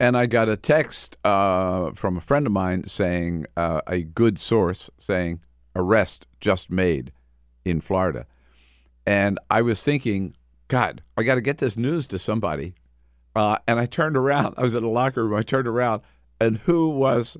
and 0.00 0.16
I 0.16 0.26
got 0.26 0.48
a 0.48 0.56
text 0.56 1.16
uh, 1.24 1.92
from 1.92 2.16
a 2.16 2.20
friend 2.20 2.46
of 2.46 2.52
mine 2.52 2.86
saying 2.86 3.46
uh, 3.56 3.80
a 3.86 4.02
good 4.02 4.38
source 4.38 4.90
saying 4.98 5.40
arrest 5.76 6.26
just 6.40 6.70
made 6.70 7.12
in 7.64 7.80
Florida, 7.80 8.26
and 9.06 9.38
I 9.50 9.62
was 9.62 9.82
thinking, 9.82 10.34
God, 10.68 11.02
I 11.16 11.22
got 11.22 11.36
to 11.36 11.40
get 11.40 11.58
this 11.58 11.76
news 11.76 12.06
to 12.08 12.18
somebody. 12.18 12.74
Uh, 13.36 13.58
and 13.66 13.80
I 13.80 13.86
turned 13.86 14.16
around. 14.16 14.54
I 14.56 14.62
was 14.62 14.76
in 14.76 14.84
the 14.84 14.88
locker 14.88 15.26
room. 15.26 15.36
I 15.36 15.42
turned 15.42 15.66
around, 15.66 16.02
and 16.40 16.58
who 16.58 16.90
was 16.90 17.36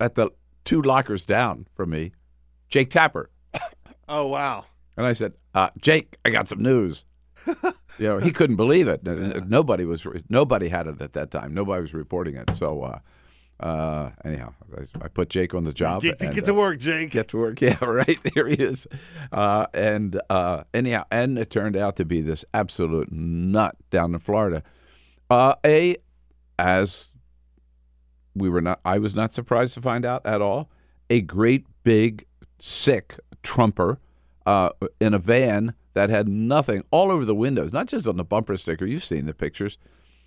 at 0.00 0.14
the 0.14 0.30
two 0.64 0.80
lockers 0.80 1.26
down 1.26 1.66
from 1.74 1.90
me? 1.90 2.12
Jake 2.68 2.90
Tapper. 2.90 3.30
Oh 4.08 4.26
wow. 4.26 4.66
And 4.96 5.06
I 5.06 5.12
said, 5.12 5.32
uh, 5.54 5.70
Jake, 5.78 6.16
I 6.24 6.30
got 6.30 6.48
some 6.48 6.62
news. 6.62 7.04
you 7.46 7.54
know, 7.98 8.18
he 8.18 8.30
couldn't 8.30 8.56
believe 8.56 8.88
it. 8.88 9.04
Nobody 9.04 9.84
was. 9.84 10.06
Nobody 10.28 10.68
had 10.68 10.86
it 10.86 11.00
at 11.00 11.12
that 11.14 11.30
time. 11.30 11.54
Nobody 11.54 11.82
was 11.82 11.94
reporting 11.94 12.36
it. 12.36 12.54
So, 12.54 12.82
uh, 12.82 12.98
uh, 13.62 14.10
anyhow, 14.24 14.52
I, 14.76 15.04
I 15.04 15.08
put 15.08 15.28
Jake 15.28 15.54
on 15.54 15.64
the 15.64 15.72
job. 15.72 16.02
Get, 16.02 16.20
and, 16.20 16.34
get 16.34 16.44
uh, 16.44 16.46
to 16.46 16.54
work, 16.54 16.78
Jake. 16.78 17.10
Get 17.10 17.28
to 17.28 17.38
work. 17.38 17.60
Yeah, 17.60 17.82
right. 17.84 18.18
Here 18.34 18.48
he 18.48 18.56
is. 18.56 18.86
Uh, 19.30 19.66
and 19.72 20.20
uh, 20.28 20.64
anyhow, 20.74 21.04
and 21.10 21.38
it 21.38 21.50
turned 21.50 21.76
out 21.76 21.96
to 21.96 22.04
be 22.04 22.20
this 22.20 22.44
absolute 22.52 23.12
nut 23.12 23.76
down 23.90 24.14
in 24.14 24.20
Florida. 24.20 24.62
Uh, 25.30 25.54
a, 25.64 25.96
as 26.58 27.12
we 28.34 28.48
were 28.48 28.60
not, 28.60 28.80
I 28.84 28.98
was 28.98 29.14
not 29.14 29.32
surprised 29.32 29.74
to 29.74 29.80
find 29.80 30.04
out 30.04 30.26
at 30.26 30.42
all. 30.42 30.68
A 31.08 31.20
great 31.20 31.66
big 31.84 32.26
sick 32.58 33.18
Trumper 33.42 34.00
uh, 34.46 34.70
in 35.00 35.14
a 35.14 35.18
van 35.18 35.74
that 35.94 36.10
had 36.10 36.28
nothing 36.28 36.84
all 36.90 37.10
over 37.10 37.24
the 37.24 37.34
windows, 37.34 37.72
not 37.72 37.86
just 37.86 38.06
on 38.06 38.16
the 38.16 38.24
bumper 38.24 38.56
sticker. 38.56 38.86
You've 38.86 39.04
seen 39.04 39.26
the 39.26 39.34
pictures. 39.34 39.78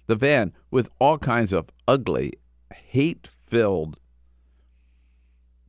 The 0.08 0.16
van 0.16 0.54
with 0.70 0.90
all 1.00 1.18
kinds 1.18 1.52
of 1.52 1.70
ugly, 1.88 2.34
hate-filled 2.72 3.98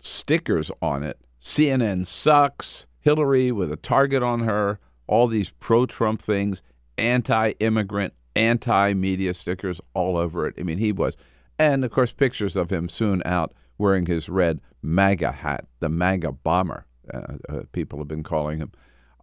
stickers 0.01 0.71
on 0.83 1.03
it. 1.03 1.19
CNN 1.41 2.07
sucks. 2.07 2.87
Hillary 3.01 3.53
with 3.53 3.71
a 3.73 3.77
target 3.77 4.23
on 4.23 4.41
her. 4.41 4.79
All 5.07 5.29
these 5.29 5.51
pro-Trump 5.51 6.21
things, 6.21 6.63
anti-immigrant, 6.99 8.13
anti-media 8.35 9.33
stickers 9.35 9.81
all 9.95 10.17
over 10.17 10.47
it. 10.47 10.55
I 10.59 10.63
mean, 10.63 10.79
he 10.79 10.93
was, 10.93 11.17
and 11.59 11.85
of 11.85 11.91
course, 11.91 12.13
pictures 12.13 12.57
of 12.57 12.71
him 12.71 12.89
soon 12.89 13.23
out 13.25 13.55
wearing 13.79 14.07
his 14.07 14.29
red 14.29 14.61
MAGA 14.83 15.33
hat, 15.33 15.67
the 15.81 15.89
MAGA 15.89 16.33
bomber. 16.33 16.87
Uh, 17.13 17.35
uh, 17.49 17.63
people 17.73 17.99
have 17.99 18.09
been 18.09 18.23
calling 18.23 18.59
him, 18.59 18.73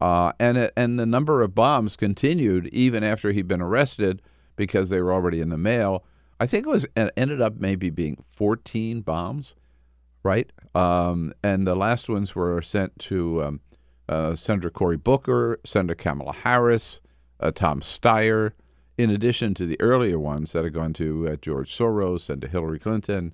uh, 0.01 0.33
and 0.39 0.57
it, 0.57 0.73
and 0.75 0.99
the 0.99 1.05
number 1.05 1.41
of 1.41 1.55
bombs 1.55 1.95
continued 1.95 2.67
even 2.67 3.03
after 3.03 3.31
he'd 3.31 3.47
been 3.47 3.61
arrested 3.61 4.21
because 4.55 4.89
they 4.89 5.01
were 5.01 5.13
already 5.13 5.39
in 5.39 5.49
the 5.49 5.57
mail. 5.57 6.03
I 6.39 6.47
think 6.47 6.65
it 6.65 6.69
was 6.69 6.85
it 6.95 7.13
ended 7.15 7.41
up 7.41 7.55
maybe 7.57 7.89
being 7.89 8.23
14 8.27 9.01
bombs, 9.01 9.55
right? 10.23 10.51
Um, 10.75 11.33
and 11.43 11.65
the 11.65 11.75
last 11.75 12.09
ones 12.09 12.35
were 12.35 12.61
sent 12.61 12.99
to 12.99 13.43
um, 13.43 13.59
uh, 14.09 14.35
Senator 14.35 14.69
Cory 14.69 14.97
Booker, 14.97 15.59
Senator 15.65 15.95
Kamala 15.95 16.33
Harris, 16.33 16.99
uh, 17.39 17.51
Tom 17.51 17.81
Steyer, 17.81 18.51
in 18.97 19.09
addition 19.09 19.53
to 19.53 19.65
the 19.65 19.79
earlier 19.79 20.19
ones 20.19 20.51
that 20.51 20.63
had 20.63 20.73
gone 20.73 20.93
to 20.93 21.29
uh, 21.29 21.35
George 21.37 21.75
Soros 21.75 22.29
and 22.29 22.41
to 22.41 22.47
Hillary 22.47 22.79
Clinton, 22.79 23.33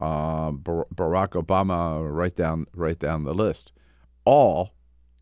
Bar- 0.00 0.86
Barack 0.94 1.30
Obama, 1.30 2.12
right 2.12 2.34
down 2.34 2.66
right 2.74 2.98
down 2.98 3.24
the 3.24 3.34
list. 3.34 3.72
All 4.28 4.74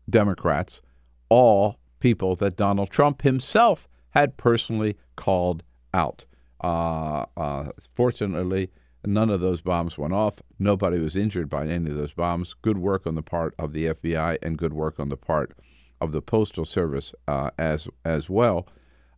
Democrats, 0.09 0.81
all 1.29 1.77
people 2.01 2.35
that 2.35 2.57
Donald 2.57 2.89
Trump 2.89 3.21
himself 3.21 3.87
had 4.09 4.35
personally 4.35 4.97
called 5.15 5.63
out. 5.93 6.25
Uh, 6.61 7.23
uh, 7.37 7.69
fortunately, 7.95 8.69
none 9.05 9.29
of 9.29 9.39
those 9.39 9.61
bombs 9.61 9.97
went 9.97 10.13
off. 10.13 10.41
Nobody 10.59 10.99
was 10.99 11.15
injured 11.15 11.49
by 11.49 11.67
any 11.67 11.89
of 11.89 11.95
those 11.95 12.11
bombs. 12.11 12.53
Good 12.61 12.79
work 12.79 13.07
on 13.07 13.15
the 13.15 13.21
part 13.21 13.55
of 13.57 13.71
the 13.71 13.85
FBI 13.85 14.39
and 14.41 14.57
good 14.57 14.73
work 14.73 14.99
on 14.99 15.07
the 15.07 15.15
part 15.15 15.53
of 16.01 16.11
the 16.11 16.21
Postal 16.21 16.65
Service 16.65 17.13
uh, 17.29 17.51
as 17.57 17.87
as 18.03 18.29
well. 18.29 18.67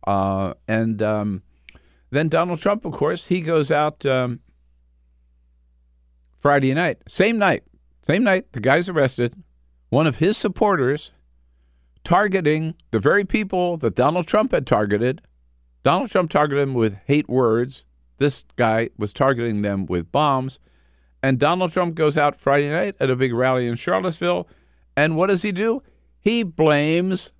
Uh, 0.06 0.54
and 0.68 1.02
um, 1.02 1.42
then 2.10 2.28
Donald 2.28 2.60
Trump, 2.60 2.84
of 2.84 2.92
course, 2.92 3.26
he 3.26 3.40
goes 3.40 3.72
out 3.72 4.06
um, 4.06 4.38
Friday 6.38 6.74
night, 6.74 6.98
same 7.08 7.38
night, 7.38 7.64
same 8.02 8.22
night. 8.22 8.52
The 8.52 8.60
guy's 8.60 8.88
arrested. 8.88 9.34
One 9.90 10.06
of 10.06 10.16
his 10.16 10.36
supporters 10.36 11.10
targeting 12.04 12.74
the 12.92 13.00
very 13.00 13.24
people 13.24 13.76
that 13.78 13.94
Donald 13.94 14.26
Trump 14.26 14.52
had 14.52 14.66
targeted. 14.66 15.20
Donald 15.82 16.10
Trump 16.10 16.30
targeted 16.30 16.62
them 16.62 16.74
with 16.74 16.96
hate 17.06 17.28
words. 17.28 17.84
This 18.18 18.44
guy 18.56 18.90
was 18.96 19.12
targeting 19.12 19.62
them 19.62 19.86
with 19.86 20.12
bombs. 20.12 20.58
And 21.22 21.38
Donald 21.38 21.72
Trump 21.72 21.96
goes 21.96 22.16
out 22.16 22.40
Friday 22.40 22.70
night 22.70 22.94
at 23.00 23.10
a 23.10 23.16
big 23.16 23.34
rally 23.34 23.66
in 23.66 23.74
Charlottesville. 23.74 24.48
And 24.96 25.16
what 25.16 25.26
does 25.26 25.42
he 25.42 25.52
do? 25.52 25.82
He 26.20 26.42
blames 26.42 27.32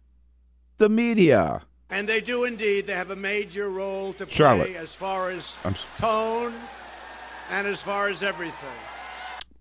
the 0.79 0.89
media. 0.89 1.63
And 1.89 2.09
they 2.09 2.21
do 2.21 2.45
indeed. 2.45 2.87
They 2.87 2.95
have 2.95 3.11
a 3.11 3.17
major 3.17 3.71
role 3.71 4.13
to 4.15 4.27
play 4.27 4.35
Charlotte. 4.35 4.77
as 4.77 4.95
far 4.95 5.31
as 5.31 5.57
tone 5.95 6.55
and 7.51 7.67
as 7.67 7.81
far 7.81 8.09
as 8.09 8.23
everything. 8.23 8.69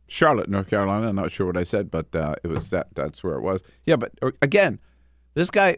Charlotte, 0.10 0.50
North 0.50 0.70
Carolina. 0.70 1.10
I'm 1.10 1.16
not 1.16 1.32
sure 1.32 1.48
what 1.48 1.58
I 1.58 1.64
said, 1.64 1.90
but 1.92 2.16
uh, 2.16 2.36
it 2.44 2.48
was 2.48 2.70
that. 2.70 2.88
That's 2.96 3.24
where 3.24 3.36
it 3.36 3.42
was. 3.42 3.62
Yeah, 3.86 3.96
but 3.96 4.12
uh, 4.22 4.32
again, 4.42 4.80
this 5.34 5.50
guy 5.50 5.78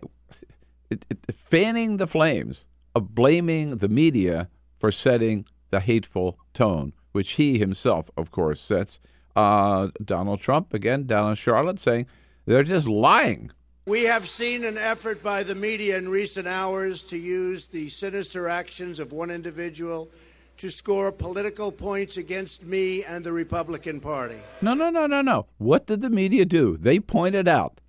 it, 0.89 1.05
it, 1.09 1.35
fanning 1.35 1.97
the 1.97 2.07
flames 2.07 2.65
of 2.93 3.15
blaming 3.15 3.77
the 3.77 3.89
media 3.89 4.49
for 4.77 4.91
setting 4.91 5.45
the 5.69 5.79
hateful 5.79 6.37
tone, 6.53 6.93
which 7.13 7.33
he 7.33 7.57
himself, 7.57 8.11
of 8.17 8.31
course, 8.31 8.61
sets. 8.61 8.99
Uh, 9.33 9.87
Donald 10.03 10.41
Trump 10.41 10.73
again 10.73 11.05
down 11.05 11.29
in 11.29 11.35
Charlotte 11.35 11.79
saying 11.79 12.05
they're 12.45 12.63
just 12.63 12.87
lying. 12.87 13.51
We 13.87 14.03
have 14.03 14.27
seen 14.27 14.65
an 14.65 14.77
effort 14.77 15.23
by 15.23 15.43
the 15.43 15.55
media 15.55 15.97
in 15.97 16.09
recent 16.09 16.47
hours 16.47 17.01
to 17.03 17.17
use 17.17 17.67
the 17.67 17.87
sinister 17.89 18.49
actions 18.49 18.99
of 18.99 19.13
one 19.13 19.31
individual 19.31 20.11
to 20.61 20.69
score 20.71 21.11
political 21.11 21.71
points 21.71 22.17
against 22.17 22.63
me 22.63 23.03
and 23.03 23.23
the 23.23 23.31
Republican 23.31 23.99
Party. 23.99 24.37
No, 24.61 24.73
no, 24.73 24.89
no, 24.89 25.05
no, 25.07 25.21
no. 25.21 25.47
What 25.57 25.87
did 25.87 26.01
the 26.01 26.09
media 26.09 26.45
do? 26.45 26.77
They 26.77 26.99
pointed 26.99 27.47
out 27.47 27.81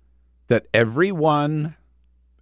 that 0.47 0.67
everyone, 0.73 1.75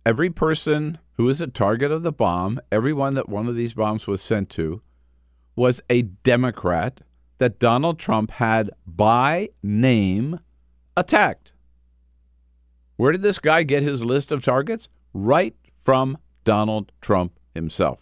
every 0.06 0.30
person 0.30 0.98
who 1.14 1.26
was 1.26 1.40
a 1.42 1.48
target 1.48 1.92
of 1.92 2.04
the 2.04 2.12
bomb, 2.12 2.60
everyone 2.72 3.14
that 3.16 3.30
one 3.30 3.48
of 3.48 3.56
these 3.56 3.74
bombs 3.74 4.08
was 4.08 4.22
sent 4.22 4.50
to, 4.52 4.82
was 5.56 5.82
a 5.90 6.02
Democrat 6.02 7.02
that 7.38 7.60
Donald 7.60 8.00
Trump 8.00 8.32
had 8.32 8.72
by 8.88 9.50
name 9.62 10.40
attacked. 10.98 11.52
Where 12.96 13.12
did 13.12 13.22
this 13.22 13.40
guy 13.40 13.64
get 13.64 13.84
his 13.84 14.04
list 14.04 14.32
of 14.32 14.44
targets? 14.44 14.90
right 15.14 15.56
from 15.84 16.18
Donald 16.44 16.92
Trump 17.02 17.34
himself. 17.54 18.00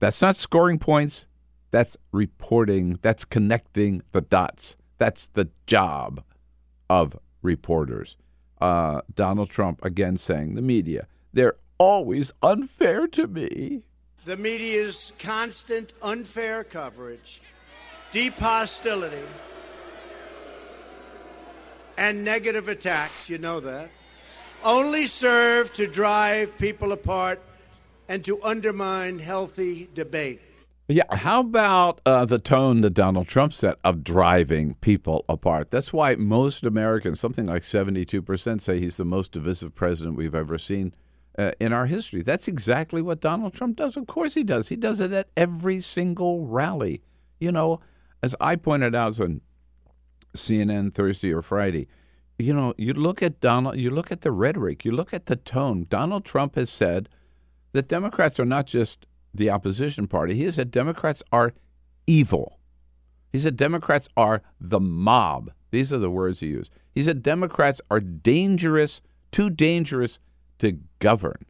That's 0.00 0.22
not 0.22 0.36
scoring 0.36 0.78
points. 0.78 1.26
That's 1.70 1.96
reporting. 2.10 2.98
That's 3.02 3.24
connecting 3.24 4.02
the 4.12 4.22
dots. 4.22 4.76
That's 4.98 5.28
the 5.28 5.50
job 5.66 6.24
of 6.88 7.16
reporters. 7.42 8.16
Uh, 8.60 9.02
Donald 9.14 9.50
Trump 9.50 9.82
again 9.84 10.16
saying 10.16 10.54
the 10.54 10.62
media, 10.62 11.06
they're 11.32 11.56
always 11.78 12.32
unfair 12.42 13.06
to 13.08 13.26
me. 13.26 13.82
The 14.24 14.36
media's 14.36 15.12
constant 15.18 15.94
unfair 16.02 16.64
coverage, 16.64 17.40
deep 18.10 18.34
hostility, 18.34 19.16
and 21.96 22.22
negative 22.24 22.68
attacks, 22.68 23.30
you 23.30 23.38
know 23.38 23.60
that, 23.60 23.90
only 24.62 25.06
serve 25.06 25.72
to 25.74 25.86
drive 25.86 26.58
people 26.58 26.92
apart 26.92 27.40
and 28.10 28.24
to 28.24 28.42
undermine 28.42 29.20
healthy 29.20 29.88
debate. 29.94 30.40
Yeah, 30.88 31.04
how 31.14 31.42
about 31.42 32.00
uh, 32.04 32.24
the 32.24 32.40
tone 32.40 32.80
that 32.80 32.90
Donald 32.90 33.28
Trump 33.28 33.52
set 33.52 33.76
of 33.84 34.02
driving 34.02 34.74
people 34.80 35.24
apart? 35.28 35.70
That's 35.70 35.92
why 35.92 36.16
most 36.16 36.64
Americans, 36.64 37.20
something 37.20 37.46
like 37.46 37.62
72%, 37.62 38.60
say 38.60 38.80
he's 38.80 38.96
the 38.96 39.04
most 39.04 39.30
divisive 39.30 39.76
president 39.76 40.16
we've 40.16 40.34
ever 40.34 40.58
seen 40.58 40.92
uh, 41.38 41.52
in 41.60 41.72
our 41.72 41.86
history. 41.86 42.20
That's 42.22 42.48
exactly 42.48 43.00
what 43.00 43.20
Donald 43.20 43.54
Trump 43.54 43.76
does. 43.76 43.96
Of 43.96 44.08
course 44.08 44.34
he 44.34 44.42
does. 44.42 44.70
He 44.70 44.76
does 44.76 44.98
it 44.98 45.12
at 45.12 45.28
every 45.36 45.80
single 45.80 46.44
rally. 46.44 47.02
You 47.38 47.52
know, 47.52 47.78
as 48.24 48.34
I 48.40 48.56
pointed 48.56 48.96
out 48.96 49.20
on 49.20 49.42
CNN 50.36 50.92
Thursday 50.92 51.32
or 51.32 51.42
Friday, 51.42 51.86
you 52.40 52.52
know, 52.52 52.74
you 52.76 52.92
look 52.92 53.22
at 53.22 53.40
Donald, 53.40 53.76
you 53.76 53.90
look 53.90 54.10
at 54.10 54.22
the 54.22 54.32
rhetoric, 54.32 54.84
you 54.84 54.90
look 54.90 55.14
at 55.14 55.26
the 55.26 55.36
tone. 55.36 55.86
Donald 55.88 56.24
Trump 56.24 56.56
has 56.56 56.70
said 56.70 57.08
that 57.72 57.88
Democrats 57.88 58.40
are 58.40 58.44
not 58.44 58.66
just 58.66 59.06
the 59.32 59.50
opposition 59.50 60.06
party. 60.06 60.34
He 60.34 60.50
said 60.50 60.70
Democrats 60.70 61.22
are 61.32 61.52
evil. 62.06 62.58
He 63.32 63.38
said 63.38 63.56
Democrats 63.56 64.08
are 64.16 64.42
the 64.60 64.80
mob. 64.80 65.52
These 65.70 65.92
are 65.92 65.98
the 65.98 66.10
words 66.10 66.40
he 66.40 66.48
used. 66.48 66.72
He 66.92 67.04
said 67.04 67.22
Democrats 67.22 67.80
are 67.90 68.00
dangerous, 68.00 69.00
too 69.30 69.50
dangerous 69.50 70.18
to 70.58 70.78
govern. 70.98 71.46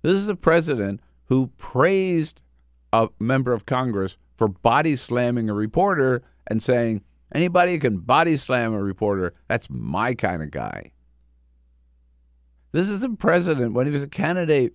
This 0.00 0.14
is 0.14 0.28
a 0.28 0.34
president 0.34 1.00
who 1.26 1.48
praised 1.58 2.40
a 2.92 3.08
member 3.18 3.52
of 3.52 3.66
Congress 3.66 4.16
for 4.36 4.48
body 4.48 4.96
slamming 4.96 5.50
a 5.50 5.54
reporter 5.54 6.22
and 6.46 6.62
saying, 6.62 7.02
anybody 7.34 7.72
who 7.72 7.78
can 7.78 7.98
body 7.98 8.36
slam 8.36 8.72
a 8.72 8.82
reporter, 8.82 9.34
that's 9.48 9.68
my 9.70 10.14
kind 10.14 10.42
of 10.42 10.50
guy. 10.50 10.92
This 12.72 12.88
is 12.88 13.02
a 13.02 13.10
president, 13.10 13.74
when 13.74 13.86
he 13.86 13.92
was 13.92 14.02
a 14.02 14.08
candidate, 14.08 14.74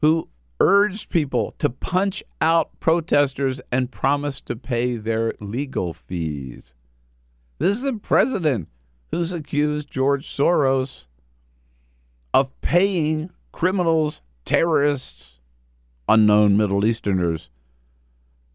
who 0.00 0.28
urged 0.60 1.10
people 1.10 1.54
to 1.58 1.68
punch 1.68 2.22
out 2.40 2.70
protesters 2.80 3.60
and 3.70 3.90
promised 3.90 4.46
to 4.46 4.56
pay 4.56 4.96
their 4.96 5.34
legal 5.40 5.92
fees. 5.92 6.74
This 7.58 7.78
is 7.78 7.82
the 7.82 7.94
president 7.94 8.68
who's 9.10 9.32
accused 9.32 9.90
George 9.90 10.26
Soros 10.26 11.04
of 12.32 12.58
paying 12.60 13.30
criminals, 13.52 14.20
terrorists, 14.44 15.40
unknown 16.08 16.56
Middle 16.56 16.84
Easterners 16.84 17.50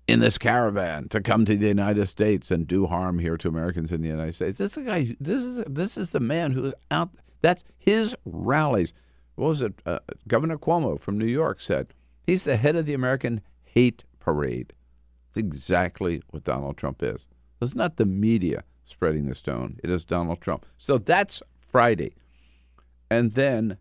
in 0.07 0.19
this 0.19 0.37
caravan 0.37 1.07
to 1.09 1.21
come 1.21 1.45
to 1.45 1.55
the 1.55 1.67
United 1.67 2.07
States 2.07 2.51
and 2.51 2.67
do 2.67 2.87
harm 2.87 3.19
here 3.19 3.37
to 3.37 3.47
Americans 3.47 3.91
in 3.91 4.01
the 4.01 4.09
United 4.09 4.35
States. 4.35 4.57
This 4.57 4.71
is 4.71 4.77
a 4.77 4.81
guy. 4.81 5.15
This 5.19 5.41
is 5.41 5.63
this 5.67 5.97
is 5.97 6.11
the 6.11 6.19
man 6.19 6.51
who 6.51 6.65
is 6.65 6.73
out. 6.89 7.11
That's 7.41 7.63
his 7.77 8.15
rallies 8.25 8.93
what 9.41 9.47
was 9.47 9.61
it? 9.63 9.73
Uh, 9.87 9.97
Governor 10.27 10.59
Cuomo 10.59 10.99
from 10.99 11.17
New 11.17 11.25
York 11.25 11.61
said 11.61 11.95
he's 12.27 12.43
the 12.43 12.57
head 12.57 12.75
of 12.75 12.85
the 12.85 12.93
American 12.93 13.41
hate 13.63 14.03
parade. 14.19 14.71
It's 15.29 15.37
exactly 15.37 16.21
what 16.29 16.43
Donald 16.43 16.77
Trump 16.77 17.01
is. 17.01 17.25
It's 17.59 17.73
not 17.73 17.97
the 17.97 18.05
media 18.05 18.63
spreading 18.85 19.25
the 19.25 19.33
stone, 19.33 19.79
it 19.83 19.89
is 19.89 20.05
Donald 20.05 20.41
Trump. 20.41 20.67
So 20.77 20.99
that's 20.99 21.41
Friday. 21.59 22.13
And 23.09 23.33
then 23.33 23.77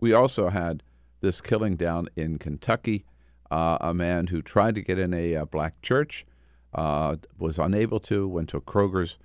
we 0.00 0.12
also 0.12 0.50
had 0.50 0.82
this 1.22 1.40
killing 1.40 1.76
down 1.76 2.08
in 2.14 2.38
Kentucky. 2.38 3.06
Uh, 3.50 3.78
a 3.80 3.94
man 3.94 4.26
who 4.26 4.42
tried 4.42 4.74
to 4.74 4.82
get 4.82 4.98
in 4.98 5.14
a, 5.14 5.32
a 5.32 5.42
uh, 5.42 5.44
black 5.46 5.80
church 5.80 6.26
uh, 6.74 7.16
was 7.38 7.58
unable 7.58 8.00
to, 8.00 8.28
went 8.28 8.50
to 8.50 8.58
a 8.58 8.60
Kroger's 8.60 9.16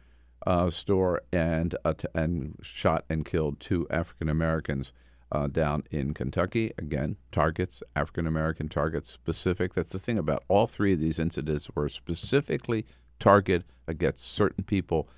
uh, 0.48 0.70
store 0.70 1.22
and 1.34 1.76
uh, 1.84 1.94
and 2.16 2.58
shot 2.62 3.04
and 3.10 3.26
killed 3.26 3.60
two 3.60 3.86
African 3.90 4.30
Americans 4.30 4.94
uh, 5.34 5.48
down 5.48 5.84
in 5.90 6.14
Kentucky. 6.14 6.72
Again, 6.78 7.18
targets, 7.32 7.82
African 7.96 8.28
American 8.28 8.70
targets, 8.70 9.12
specific. 9.12 9.74
That's 9.74 9.92
the 9.92 10.00
thing 10.00 10.20
about 10.20 10.44
all 10.48 10.68
three 10.68 10.94
of 10.94 11.00
these 11.00 11.20
incidents 11.20 11.68
were 11.76 11.90
specifically 11.90 12.86
targeted 13.20 13.66
against 13.88 14.24
certain 14.24 14.64
people. 14.64 15.10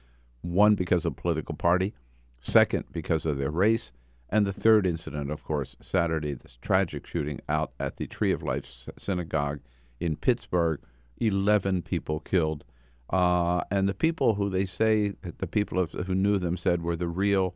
One, 0.42 0.76
because 0.76 1.06
of 1.06 1.18
political 1.18 1.56
party, 1.56 1.94
second, 2.40 2.86
because 2.92 3.26
of 3.26 3.38
their 3.38 3.52
race, 3.52 3.92
and 4.30 4.48
the 4.48 4.54
third 4.54 4.88
incident, 4.88 5.30
of 5.30 5.44
course, 5.44 5.76
Saturday, 5.82 6.34
this 6.34 6.58
tragic 6.62 7.06
shooting 7.06 7.42
out 7.50 7.74
at 7.80 7.98
the 7.98 8.08
Tree 8.08 8.32
of 8.32 8.42
Life 8.42 8.88
Synagogue 8.98 9.60
in 10.00 10.16
Pittsburgh. 10.16 10.80
11 11.18 11.82
people 11.82 12.20
killed. 12.20 12.66
Uh, 13.10 13.62
and 13.72 13.88
the 13.88 13.94
people 13.94 14.36
who 14.36 14.50
they 14.50 14.66
say, 14.66 15.14
the 15.22 15.48
people 15.48 15.86
who 15.86 16.16
knew 16.16 16.38
them 16.38 16.58
said 16.58 16.82
were 16.82 16.96
the 16.96 17.08
real 17.08 17.56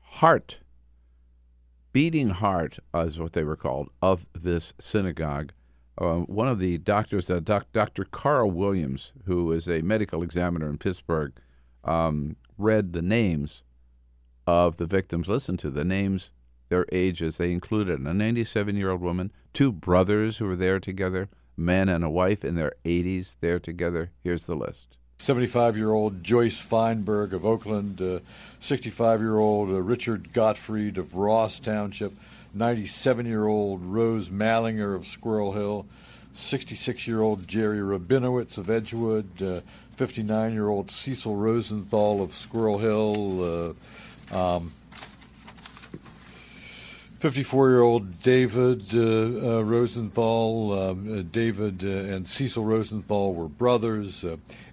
heart 0.00 0.58
beating 1.92 2.30
heart, 2.30 2.78
is 2.94 3.18
what 3.18 3.32
they 3.32 3.44
were 3.44 3.56
called, 3.56 3.90
of 4.00 4.26
this 4.34 4.72
synagogue. 4.80 5.52
Uh, 5.98 6.20
one 6.20 6.48
of 6.48 6.58
the 6.58 6.78
doctors, 6.78 7.28
uh, 7.28 7.40
doc, 7.40 7.66
Dr. 7.72 8.04
Karl 8.04 8.50
Williams, 8.50 9.12
who 9.26 9.52
is 9.52 9.68
a 9.68 9.82
medical 9.82 10.22
examiner 10.22 10.68
in 10.68 10.78
Pittsburgh, 10.78 11.32
um, 11.84 12.36
read 12.56 12.92
the 12.92 13.02
names 13.02 13.62
of 14.46 14.76
the 14.76 14.86
victims. 14.86 15.28
Listen 15.28 15.56
to 15.58 15.70
the 15.70 15.84
names, 15.84 16.32
their 16.68 16.86
ages. 16.92 17.36
They 17.36 17.52
included 17.52 18.00
a 18.00 18.14
97 18.14 18.76
year 18.76 18.90
old 18.90 19.00
woman, 19.00 19.32
two 19.52 19.72
brothers 19.72 20.38
who 20.38 20.46
were 20.46 20.56
there 20.56 20.80
together, 20.80 21.28
man 21.56 21.88
and 21.88 22.04
a 22.04 22.10
wife 22.10 22.44
in 22.44 22.54
their 22.54 22.72
80s 22.84 23.36
there 23.40 23.58
together. 23.58 24.10
Here's 24.22 24.44
the 24.44 24.56
list. 24.56 24.96
75 25.20 25.76
year 25.76 25.92
old 25.92 26.24
Joyce 26.24 26.58
Feinberg 26.58 27.34
of 27.34 27.44
Oakland, 27.44 28.22
65 28.60 29.20
uh, 29.20 29.22
year 29.22 29.36
old 29.36 29.68
uh, 29.68 29.74
Richard 29.74 30.32
Gottfried 30.32 30.96
of 30.96 31.14
Ross 31.14 31.60
Township, 31.60 32.14
97 32.54 33.26
year 33.26 33.46
old 33.46 33.84
Rose 33.84 34.30
Mallinger 34.30 34.96
of 34.96 35.04
Squirrel 35.06 35.52
Hill, 35.52 35.84
66 36.32 37.06
year 37.06 37.20
old 37.20 37.46
Jerry 37.46 37.80
Rabinowitz 37.80 38.56
of 38.56 38.70
Edgewood, 38.70 39.62
59 39.94 40.30
uh, 40.30 40.54
year 40.54 40.68
old 40.68 40.90
Cecil 40.90 41.36
Rosenthal 41.36 42.22
of 42.22 42.32
Squirrel 42.32 42.78
Hill. 42.78 43.76
Uh, 44.32 44.56
um, 44.56 44.72
54 47.20 47.68
year 47.68 47.82
old 47.82 48.22
David 48.22 48.94
uh, 48.94 49.58
uh, 49.58 49.62
Rosenthal, 49.62 50.72
um, 50.72 51.18
uh, 51.18 51.22
David 51.30 51.84
uh, 51.84 52.14
and 52.14 52.26
Cecil 52.26 52.64
Rosenthal 52.64 53.34
were 53.34 53.46
brothers. 53.46 54.24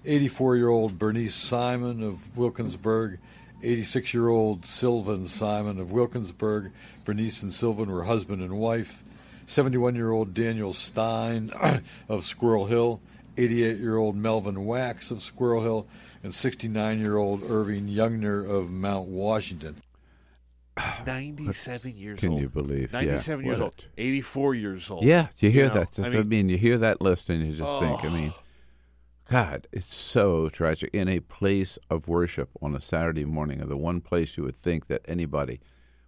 84 0.06 0.56
year 0.56 0.70
old 0.70 0.98
Bernice 0.98 1.36
Simon 1.36 2.02
of 2.02 2.38
Wilkinsburg, 2.38 3.20
86 3.62 4.14
year 4.14 4.30
old 4.30 4.66
Sylvan 4.66 5.28
Simon 5.28 5.78
of 5.78 5.92
Wilkinsburg. 5.92 6.72
Bernice 7.04 7.44
and 7.44 7.52
Sylvan 7.52 7.92
were 7.92 8.06
husband 8.06 8.42
and 8.42 8.58
wife. 8.58 9.04
71 9.46 9.96
year 9.96 10.12
old 10.12 10.34
Daniel 10.34 10.72
Stein 10.72 11.52
of 12.08 12.24
Squirrel 12.24 12.68
Hill. 12.68 13.02
88 13.38 13.78
year 13.78 13.98
old 13.98 14.16
Melvin 14.16 14.66
Wax 14.66 15.12
of 15.12 15.22
Squirrel 15.22 15.64
Hill, 15.64 15.86
and 16.24 16.34
69 16.34 17.00
year 17.00 17.18
old 17.18 17.44
Irving 17.44 17.88
Youngner 17.88 18.50
of 18.50 18.72
Mount 18.72 19.10
Washington. 19.10 19.76
97 21.06 21.98
years 21.98 22.20
Can 22.20 22.30
old. 22.30 22.38
Can 22.38 22.44
you 22.44 22.50
believe? 22.50 22.94
97 22.94 23.46
yeah, 23.46 23.52
years 23.52 23.62
old. 23.62 23.86
84 23.98 24.56
years 24.56 24.90
old. 24.90 25.04
Yeah, 25.04 25.28
you 25.40 25.50
hear 25.50 25.63
you 25.63 25.70
know, 25.70 25.76
that. 25.76 25.92
Just, 25.92 26.08
I, 26.08 26.10
mean, 26.10 26.20
I, 26.20 26.24
mean, 26.24 26.50
you 26.50 26.58
hear 26.58 26.78
that 26.78 27.02
list 27.02 27.30
and 27.30 27.46
you 27.46 27.56
just 27.56 27.70
oh. 27.70 27.80
think, 27.80 28.04
I 28.04 28.10
mean. 28.10 28.34
God, 29.30 29.68
it's 29.74 29.94
so 29.94 30.48
tragic. 30.48 30.90
In 30.94 31.10
a 31.10 31.20
place 31.20 31.78
of 31.90 32.08
worship 32.08 32.50
on 32.62 32.74
a 32.74 32.80
Saturday 32.80 33.26
morning, 33.26 33.60
the 33.68 33.76
one 33.76 34.00
place 34.00 34.38
you 34.38 34.44
would 34.44 34.56
think 34.56 34.88
that 34.88 35.02
anybody 35.06 35.60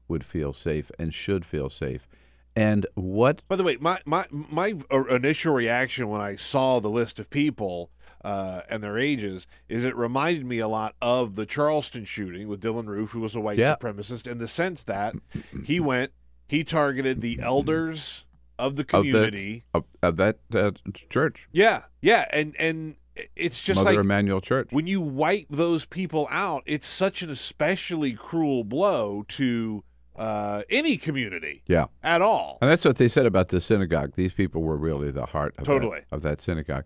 would 0.07 0.25
feel 0.25 0.53
safe 0.53 0.89
and 0.97 1.13
should 1.13 1.45
feel 1.45 1.69
safe. 1.69 2.07
And 2.55 2.85
what? 2.95 3.41
By 3.47 3.57
the 3.57 3.63
way, 3.63 3.77
my 3.79 3.99
my 4.05 4.25
my 4.31 4.73
uh, 4.91 5.03
initial 5.05 5.53
reaction 5.53 6.07
when 6.09 6.21
I 6.21 6.35
saw 6.35 6.79
the 6.79 6.89
list 6.89 7.19
of 7.19 7.29
people 7.29 7.91
uh, 8.23 8.61
and 8.69 8.83
their 8.83 8.97
ages 8.97 9.47
is 9.67 9.83
it 9.83 9.95
reminded 9.95 10.45
me 10.45 10.59
a 10.59 10.67
lot 10.67 10.95
of 11.01 11.35
the 11.35 11.45
Charleston 11.45 12.05
shooting 12.05 12.47
with 12.47 12.61
Dylann 12.61 12.87
Roof, 12.87 13.11
who 13.11 13.19
was 13.19 13.35
a 13.35 13.39
white 13.39 13.57
yeah. 13.57 13.75
supremacist, 13.75 14.29
in 14.29 14.37
the 14.37 14.47
sense 14.47 14.83
that 14.83 15.15
he 15.63 15.79
went, 15.79 16.11
he 16.47 16.63
targeted 16.63 17.21
the 17.21 17.39
elders 17.41 18.25
of 18.57 18.75
the 18.75 18.83
community 18.83 19.63
of, 19.73 19.85
the, 20.01 20.07
of, 20.07 20.09
of 20.09 20.15
that 20.17 20.37
uh, 20.53 20.71
church. 21.09 21.47
Yeah, 21.51 21.83
yeah, 22.01 22.25
and 22.33 22.55
and 22.59 22.95
it's 23.35 23.63
just 23.63 23.77
Mother 23.77 23.97
like 23.97 24.03
Emanuel 24.03 24.41
Church. 24.41 24.69
When 24.71 24.87
you 24.87 25.01
wipe 25.01 25.47
those 25.49 25.85
people 25.85 26.27
out, 26.29 26.63
it's 26.65 26.87
such 26.87 27.21
an 27.21 27.29
especially 27.29 28.13
cruel 28.13 28.63
blow 28.63 29.23
to 29.29 29.83
uh, 30.15 30.63
any 30.69 30.97
community 30.97 31.63
Yeah. 31.67 31.85
at 32.03 32.21
all. 32.21 32.57
And 32.61 32.69
that's 32.69 32.85
what 32.85 32.97
they 32.97 33.07
said 33.07 33.25
about 33.25 33.47
the 33.49 33.61
synagogue. 33.61 34.13
These 34.15 34.33
people 34.33 34.61
were 34.61 34.77
really 34.77 35.11
the 35.11 35.25
heart 35.27 35.55
of, 35.57 35.65
Totally. 35.65 36.01
that, 36.09 36.15
of 36.15 36.21
that 36.23 36.41
synagogue. 36.41 36.83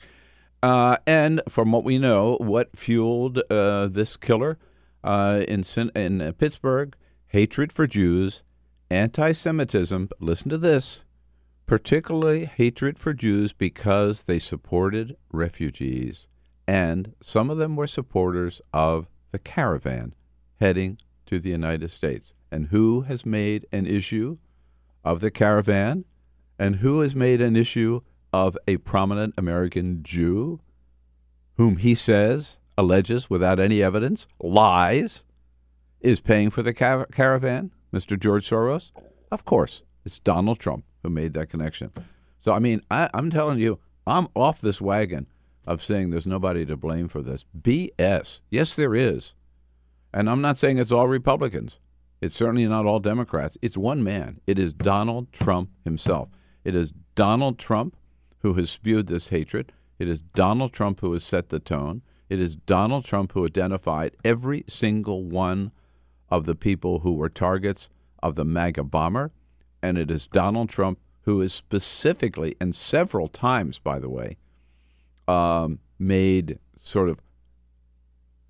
Uh, 0.64 0.96
and 1.06 1.42
from 1.50 1.74
what 1.74 1.84
we 1.84 2.00
know, 2.00 2.38
what 2.40 2.78
fueled 2.78 3.42
uh, 3.50 3.86
this 3.88 4.16
killer 4.16 4.58
uh, 5.04 5.44
in, 5.46 5.66
in 5.94 6.22
uh, 6.22 6.32
Pittsburgh? 6.32 6.96
Hatred 7.28 7.74
for 7.74 7.86
Jews, 7.86 8.44
anti 8.90 9.34
Semitism. 9.34 10.08
Listen 10.22 10.50
to 10.50 10.58
this 10.58 11.04
particularly 11.66 12.46
hatred 12.46 12.98
for 12.98 13.14
Jews 13.14 13.52
because 13.52 14.24
they 14.24 14.40
supported 14.40 15.18
refugees. 15.34 16.28
And 16.66 17.14
some 17.22 17.50
of 17.50 17.58
them 17.58 17.76
were 17.76 17.88
supporters 17.88 18.62
of 18.72 19.10
the 19.34 19.40
caravan 19.40 20.14
heading 20.62 20.98
to 21.26 21.42
the 21.42 21.50
United 21.50 21.92
States. 21.92 22.34
And 22.54 22.68
who 22.68 23.02
has 23.02 23.26
made 23.26 23.66
an 23.74 23.86
issue 23.86 24.38
of 25.04 25.20
the 25.20 25.32
caravan? 25.32 26.06
And 26.58 26.78
who 26.78 27.02
has 27.02 27.16
made 27.16 27.42
an 27.42 27.58
issue 27.58 28.00
of 28.34 28.58
a 28.68 28.78
prominent 28.78 29.36
American 29.38 30.02
Jew 30.04 30.60
whom 31.56 31.78
he 31.78 31.94
says, 31.94 32.58
alleges 32.78 33.30
without 33.30 33.60
any 33.60 33.84
evidence, 33.84 34.28
lies, 34.42 35.24
is 36.02 36.20
paying 36.20 36.50
for 36.50 36.64
the 36.64 36.74
car- 36.74 37.06
caravan? 37.12 37.72
Mr. 37.94 38.20
George 38.20 38.50
Soros? 38.50 38.92
Of 39.32 39.46
course. 39.46 39.84
It's 40.04 40.20
Donald 40.20 40.60
Trump 40.60 40.84
who 41.04 41.10
made 41.10 41.34
that 41.36 41.50
connection. 41.50 41.92
So, 42.40 42.52
I 42.52 42.60
mean, 42.60 42.82
I, 42.90 43.10
I'm 43.14 43.30
telling 43.30 43.60
you, 43.60 43.80
I'm 44.08 44.28
off 44.36 44.60
this 44.60 44.82
wagon 44.82 45.28
of 45.66 45.84
saying 45.84 46.10
there's 46.10 46.28
nobody 46.28 46.66
to 46.66 46.76
blame 46.76 47.08
for 47.08 47.22
this. 47.22 47.46
BS. 47.58 48.42
Yes, 48.50 48.76
there 48.76 48.96
is. 48.96 49.34
And 50.14 50.30
I'm 50.30 50.42
not 50.42 50.58
saying 50.58 50.78
it's 50.78 50.92
all 50.92 51.08
Republicans. 51.08 51.80
It's 52.20 52.36
certainly 52.36 52.66
not 52.66 52.86
all 52.86 53.00
Democrats. 53.00 53.58
It's 53.62 53.78
one 53.78 54.04
man. 54.04 54.42
It 54.48 54.58
is 54.58 54.74
Donald 54.74 55.32
Trump 55.32 55.70
himself. 55.84 56.30
It 56.64 56.76
is 56.76 56.94
Donald 57.16 57.60
Trump 57.60 57.96
who 58.44 58.54
has 58.54 58.70
spewed 58.70 59.08
this 59.08 59.30
hatred. 59.30 59.72
It 59.98 60.08
is 60.08 60.22
Donald 60.22 60.74
Trump 60.74 61.00
who 61.00 61.14
has 61.14 61.24
set 61.24 61.50
the 61.50 61.60
tone. 61.60 62.02
It 62.30 62.40
is 62.40 62.56
Donald 62.56 63.06
Trump 63.06 63.32
who 63.32 63.46
identified 63.46 64.16
every 64.24 64.66
single 64.68 65.24
one 65.24 65.72
of 66.30 66.46
the 66.46 66.56
people 66.56 67.00
who 67.00 67.14
were 67.14 67.30
targets 67.30 67.90
of 68.22 68.36
the 68.36 68.46
MAGA 68.46 68.84
bomber. 68.84 69.32
And 69.82 69.98
it 69.98 70.12
is 70.12 70.28
Donald 70.28 70.70
Trump 70.70 71.00
who 71.22 71.42
is 71.42 71.54
specifically, 71.54 72.56
and 72.60 72.76
several 72.76 73.30
times, 73.30 73.80
by 73.80 73.98
the 73.98 74.10
way, 74.10 74.38
um, 75.28 75.80
made 75.98 76.60
sort 76.76 77.08
of 77.08 77.20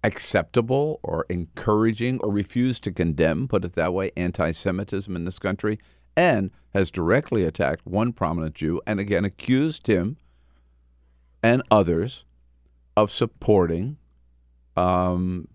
acceptable 0.03 0.99
or 1.03 1.25
encouraging 1.29 2.19
or 2.19 2.32
refused 2.32 2.84
to 2.84 2.91
condemn, 2.91 3.47
put 3.47 3.63
it 3.63 3.73
that 3.73 3.93
way, 3.93 4.12
anti 4.17 4.51
Semitism 4.51 5.15
in 5.15 5.25
this 5.25 5.39
country, 5.39 5.77
and 6.17 6.49
has 6.74 6.92
directly 6.92 7.44
attacked 7.44 7.86
one 7.86 8.14
prominent 8.14 8.56
Jew 8.56 8.82
and 8.88 9.00
again 9.00 9.26
accused 9.26 9.88
him 9.88 10.18
and 11.42 11.62
others 11.70 12.26
of 12.96 13.12
supporting 13.12 13.98
um, 14.76 15.48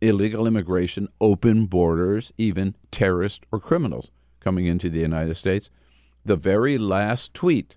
illegal 0.00 0.46
immigration, 0.46 1.08
open 1.20 1.66
borders, 1.66 2.32
even 2.38 2.74
terrorists 2.90 3.44
or 3.52 3.60
criminals 3.60 4.10
coming 4.40 4.66
into 4.66 4.88
the 4.88 5.00
United 5.00 5.36
States. 5.36 5.70
The 6.24 6.36
very 6.36 6.78
last 6.78 7.34
tweet 7.34 7.76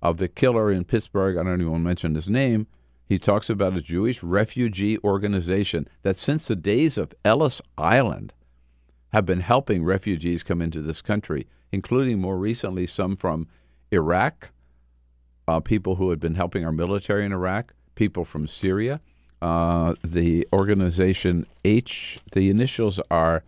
of 0.00 0.18
the 0.18 0.28
killer 0.28 0.70
in 0.70 0.84
Pittsburgh, 0.84 1.36
I 1.36 1.42
don't 1.42 1.60
even 1.60 1.70
want 1.70 1.80
to 1.82 1.86
mention 1.86 2.14
his 2.14 2.28
name, 2.28 2.66
he 3.06 3.18
talks 3.18 3.50
about 3.50 3.76
a 3.76 3.82
Jewish 3.82 4.22
refugee 4.22 4.98
organization 5.04 5.88
that 6.02 6.18
since 6.18 6.48
the 6.48 6.56
days 6.56 6.96
of 6.96 7.14
Ellis 7.24 7.60
Island 7.76 8.32
have 9.12 9.26
been 9.26 9.40
helping 9.40 9.84
refugees 9.84 10.42
come 10.42 10.62
into 10.62 10.80
this 10.80 11.02
country, 11.02 11.46
including 11.72 12.20
more 12.20 12.36
recently 12.36 12.86
some 12.86 13.16
from 13.16 13.48
Iraq, 13.90 14.50
uh, 15.48 15.60
people 15.60 15.96
who 15.96 16.10
had 16.10 16.20
been 16.20 16.36
helping 16.36 16.64
our 16.64 16.72
military 16.72 17.24
in 17.24 17.32
Iraq, 17.32 17.74
people 17.94 18.24
from 18.24 18.46
Syria. 18.46 19.00
Uh, 19.40 19.94
the 20.04 20.46
organization 20.52 21.46
H, 21.64 22.18
the 22.30 22.48
initials 22.48 23.00
are 23.10 23.42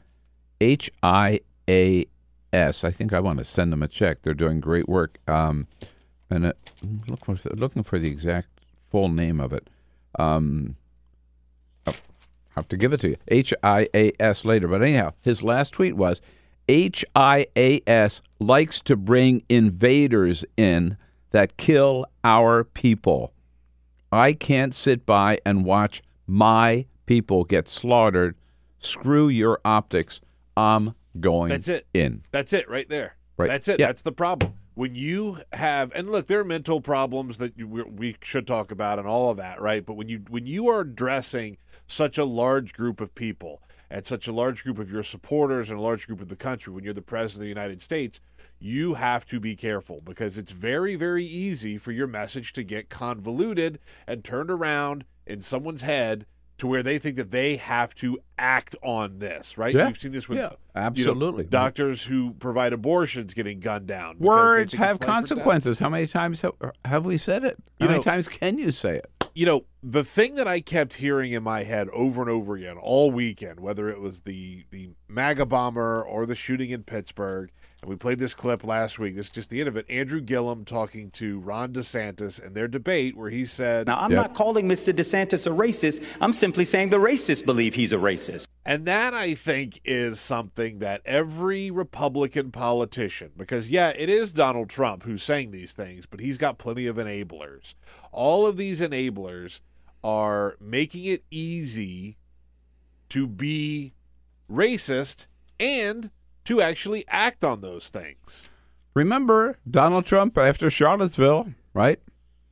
H 0.61 0.91
I 1.03 1.41
A 1.69 2.07
S. 2.53 2.83
I 2.83 2.91
think 2.91 3.13
I 3.13 3.21
want 3.21 3.39
to 3.39 3.45
send 3.45 3.73
them 3.73 3.83
a 3.83 3.89
check. 3.89 4.23
They're 4.23 4.35
doing 4.35 4.61
great 4.61 4.89
work. 4.89 5.19
Um, 5.29 5.69
and 6.31 6.47
uh, 6.47 6.53
look 7.07 7.25
for, 7.25 7.37
looking 7.55 7.85
for 7.85 7.99
the 7.99 8.09
exact 8.09 8.49
full 8.91 9.09
name 9.09 9.39
of 9.39 9.53
it. 9.53 9.69
Um, 10.19 10.77
oh, 11.87 11.95
have 12.57 12.67
to 12.69 12.77
give 12.77 12.93
it 12.93 13.01
to 13.01 13.11
you. 13.11 13.17
H 13.29 13.55
I 13.63 13.89
A 13.95 14.13
S 14.19 14.45
later. 14.45 14.67
But 14.67 14.83
anyhow, 14.83 15.13
his 15.23 15.43
last 15.43 15.75
tweet 15.75 15.97
was 15.97 16.21
H 16.68 17.05
I 17.14 17.46
A 17.57 17.81
S 17.87 18.22
likes 18.38 18.81
to 18.83 18.96
bring 18.96 19.42
invaders 19.48 20.44
in 20.57 20.96
that 21.31 21.57
kill 21.57 22.07
our 22.22 22.64
people. 22.64 23.33
I 24.12 24.33
can't 24.33 24.74
sit 24.74 25.05
by 25.05 25.40
and 25.44 25.64
watch 25.64 26.03
my 26.27 26.87
people 27.07 27.44
get 27.44 27.68
slaughtered. 27.68 28.37
Screw 28.79 29.29
your 29.29 29.61
optics. 29.64 30.20
I'm 30.57 30.94
going 31.18 31.48
That's 31.50 31.68
it. 31.68 31.87
in. 31.92 32.22
That's 32.31 32.53
it 32.53 32.68
right 32.68 32.88
there. 32.88 33.16
Right. 33.37 33.48
That's 33.48 33.68
it. 33.68 33.81
Yeah. 33.81 33.88
That's 33.88 34.03
the 34.03 34.12
problem. 34.12 34.55
When 34.74 34.94
you 34.94 35.38
have, 35.53 35.92
and 35.94 36.11
look, 36.11 36.27
there 36.27 36.40
are 36.40 36.44
mental 36.44 36.81
problems 36.81 37.38
that 37.38 37.57
you, 37.57 37.66
we 37.66 38.16
should 38.22 38.46
talk 38.46 38.70
about 38.70 38.98
and 38.98 39.07
all 39.07 39.31
of 39.31 39.37
that, 39.37 39.61
right? 39.61 39.85
But 39.85 39.94
when 39.94 40.09
you 40.09 40.22
when 40.29 40.46
you 40.46 40.68
are 40.68 40.81
addressing 40.81 41.59
such 41.87 42.18
a 42.18 42.24
large 42.24 42.72
group 42.72 43.00
of 43.00 43.14
people 43.14 43.62
and 43.90 44.07
such 44.07 44.27
a 44.29 44.33
large 44.33 44.64
group 44.64 44.79
of 44.79 44.90
your 44.90 45.03
supporters 45.03 45.70
and 45.70 45.79
a 45.79 45.83
large 45.83 46.07
group 46.07 46.20
of 46.20 46.29
the 46.29 46.37
country, 46.37 46.73
when 46.73 46.85
you're 46.85 46.92
the 46.92 47.03
president 47.03 47.42
of 47.42 47.44
the 47.44 47.61
United 47.61 47.83
States, 47.83 48.20
you 48.59 48.94
have 48.94 49.27
to 49.27 49.40
be 49.40 49.55
careful 49.55 50.01
because 50.01 50.38
it's 50.38 50.53
very, 50.53 50.97
very 50.97 51.25
easy 51.25 51.77
for 51.77 51.92
your 51.92 52.07
message 52.07 52.53
to 52.55 52.64
get 52.64 52.88
convoluted 52.88 53.79
and 54.07 54.25
turned 54.25 54.51
around 54.51 55.05
in 55.27 55.42
someone's 55.42 55.83
head 55.83 56.27
to 56.59 56.67
where 56.67 56.83
they 56.83 56.99
think 56.99 57.17
that 57.17 57.31
they 57.31 57.57
have 57.57 57.95
to 57.97 58.19
act 58.38 58.77
on 58.83 59.19
this, 59.19 59.59
right? 59.59 59.75
Yeah. 59.75 59.87
We've 59.87 59.99
seen 59.99 60.12
this 60.12 60.29
with 60.29 60.38
Yeah, 60.38 60.45
you 60.45 60.51
know, 60.51 60.57
absolutely. 60.77 61.45
doctors 61.45 62.05
who 62.05 62.33
provide 62.35 62.73
abortions 62.73 63.35
getting 63.35 63.59
gunned 63.61 63.87
down. 63.88 64.19
Words 64.19 64.75
have 64.75 64.75
it's 64.75 64.81
life 64.81 64.97
or 64.97 64.99
death. 64.99 65.07
consequences. 65.09 65.79
How 65.81 65.88
many 65.88 66.07
times 66.07 66.43
have, 66.43 66.53
have 66.85 67.05
we 67.05 67.19
said 67.19 67.45
it? 67.45 67.57
How 67.81 67.87
You 67.87 67.88
many 67.88 67.99
know- 67.99 68.05
times 68.05 68.29
can 68.29 68.59
you 68.59 68.71
say 68.71 68.97
it? 68.97 69.11
You 69.37 69.47
know, 69.47 69.64
the 69.83 70.05
thing 70.05 70.37
that 70.37 70.47
I 70.47 70.61
kept 70.61 70.95
hearing 70.95 71.33
in 71.33 71.43
my 71.43 71.64
head 71.64 71.88
over 71.88 72.23
and 72.23 72.31
over 72.31 72.55
again 72.55 72.77
all 72.77 73.11
weekend, 73.11 73.59
whether 73.59 73.88
it 73.88 74.01
was 74.01 74.21
the 74.21 74.64
the 74.71 74.90
MAGA 75.09 75.47
bomber 75.47 76.01
or 76.05 76.25
the 76.25 76.37
shooting 76.37 76.71
in 76.71 76.85
Pittsburgh, 76.85 77.51
and 77.85 77.90
we 77.90 77.97
played 77.97 78.18
this 78.18 78.33
clip 78.33 78.64
last 78.64 78.99
week. 78.99 79.14
This 79.14 79.27
is 79.27 79.31
just 79.31 79.51
the 79.51 79.61
end 79.61 79.68
of 79.68 79.77
it. 79.77 79.85
Andrew 79.90 80.23
Gillum 80.23 80.64
talking 80.64 81.11
to 81.11 81.38
Ron 81.40 81.75
DeSantis 81.75 82.42
and 82.42 82.57
their 82.57 82.66
debate 82.66 83.14
where 83.14 83.29
he 83.29 83.44
said, 83.44 83.87
Now, 83.87 83.99
I'm 83.99 84.11
Yep. 84.11 84.20
not 84.23 84.35
calling 84.35 84.66
Mr. 84.66 84.90
DeSantis 84.90 85.47
a 85.47 85.51
racist. 85.51 86.03
I'm 86.18 86.33
simply 86.33 86.64
saying 86.64 86.88
the 86.88 86.97
racists 86.97 87.44
believe 87.44 87.75
he's 87.75 87.92
a 87.92 87.99
racist. 87.99 88.47
And 88.64 88.87
that 88.87 89.12
I 89.12 89.35
think 89.35 89.83
is 89.85 90.18
something 90.18 90.79
that 90.79 91.03
every 91.05 91.70
Republican 91.70 92.51
politician, 92.53 93.33
because 93.37 93.70
yeah, 93.70 93.90
it 93.90 94.09
is 94.09 94.33
Donald 94.33 94.70
Trump 94.70 95.03
who's 95.03 95.23
saying 95.23 95.51
these 95.51 95.75
things, 95.75 96.07
but 96.07 96.20
he's 96.20 96.38
got 96.38 96.57
plenty 96.57 96.87
of 96.87 96.97
enablers. 96.97 97.75
All 98.12 98.47
of 98.47 98.57
these 98.57 98.81
enablers 98.81 99.61
are 100.03 100.57
making 100.59 101.05
it 101.05 101.23
easy 101.31 102.16
to 103.11 103.27
be 103.27 103.92
racist 104.51 105.27
and 105.61 106.09
to 106.44 106.61
actually 106.61 107.04
act 107.09 107.44
on 107.44 107.61
those 107.61 107.88
things. 107.88 108.48
Remember 108.94 109.59
Donald 109.68 110.07
Trump 110.07 110.38
after 110.38 110.70
Charlottesville, 110.70 111.52
right? 111.72 111.98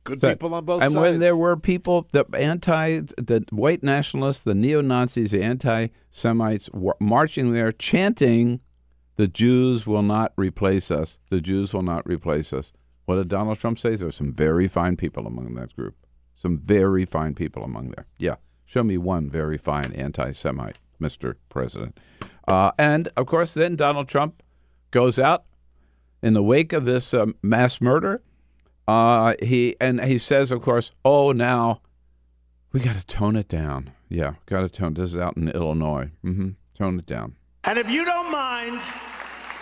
Good 0.03 0.19
That- 0.19 0.39
people 0.39 0.53
on 0.53 0.65
both 0.65 0.81
and 0.81 0.91
sides. 0.91 0.95
And 0.95 1.01
when 1.13 1.19
there 1.21 1.37
were 1.37 1.55
people, 1.55 2.07
the 2.11 2.25
anti, 2.37 2.99
the 2.99 3.45
white 3.51 3.83
nationalists, 3.83 4.41
the 4.43 4.53
neo 4.55 4.81
Nazis, 4.81 5.31
the 5.31 5.41
anti 5.41 5.87
Semites 6.11 6.69
were 6.73 6.97
marching 6.99 7.53
there 7.53 7.71
chanting, 7.71 8.59
"The 9.15 9.27
Jews 9.29 9.87
will 9.87 10.03
not 10.03 10.33
replace 10.35 10.91
us. 10.91 11.17
The 11.29 11.39
Jews 11.39 11.73
will 11.73 11.83
not 11.83 12.05
replace 12.05 12.51
us." 12.51 12.73
What 13.05 13.15
did 13.15 13.29
Donald 13.29 13.59
Trump 13.59 13.79
say? 13.79 13.95
There 13.95 14.07
were 14.07 14.11
some 14.11 14.33
very 14.33 14.67
fine 14.67 14.97
people 14.97 15.25
among 15.25 15.53
that 15.55 15.75
group. 15.75 15.95
Some 16.35 16.57
very 16.57 17.05
fine 17.05 17.33
people 17.33 17.63
among 17.63 17.89
there. 17.91 18.05
Yeah, 18.17 18.35
show 18.65 18.83
me 18.83 18.97
one 18.97 19.29
very 19.29 19.57
fine 19.57 19.93
anti-Semite, 19.93 20.79
Mr. 21.03 21.35
President. 21.49 21.99
Uh, 22.47 22.71
and 22.77 23.09
of 23.15 23.25
course, 23.25 23.53
then 23.53 23.75
Donald 23.75 24.07
Trump 24.07 24.41
goes 24.91 25.17
out 25.19 25.43
in 26.21 26.33
the 26.33 26.43
wake 26.43 26.73
of 26.73 26.85
this 26.85 27.13
um, 27.13 27.35
mass 27.41 27.81
murder. 27.81 28.21
Uh, 28.87 29.33
he 29.41 29.75
and 29.79 30.03
he 30.03 30.17
says, 30.17 30.51
of 30.51 30.61
course, 30.61 30.91
oh, 31.05 31.31
now 31.31 31.81
we 32.71 32.79
got 32.79 32.95
to 32.95 33.05
tone 33.05 33.35
it 33.35 33.47
down. 33.47 33.91
Yeah, 34.09 34.33
got 34.45 34.61
to 34.61 34.69
tone. 34.69 34.93
This 34.93 35.11
is 35.11 35.17
out 35.17 35.37
in 35.37 35.49
Illinois. 35.49 36.11
hmm 36.21 36.49
Tone 36.77 36.97
it 36.99 37.05
down. 37.05 37.35
And 37.65 37.77
if 37.77 37.89
you 37.89 38.03
don't 38.03 38.31
mind, 38.31 38.81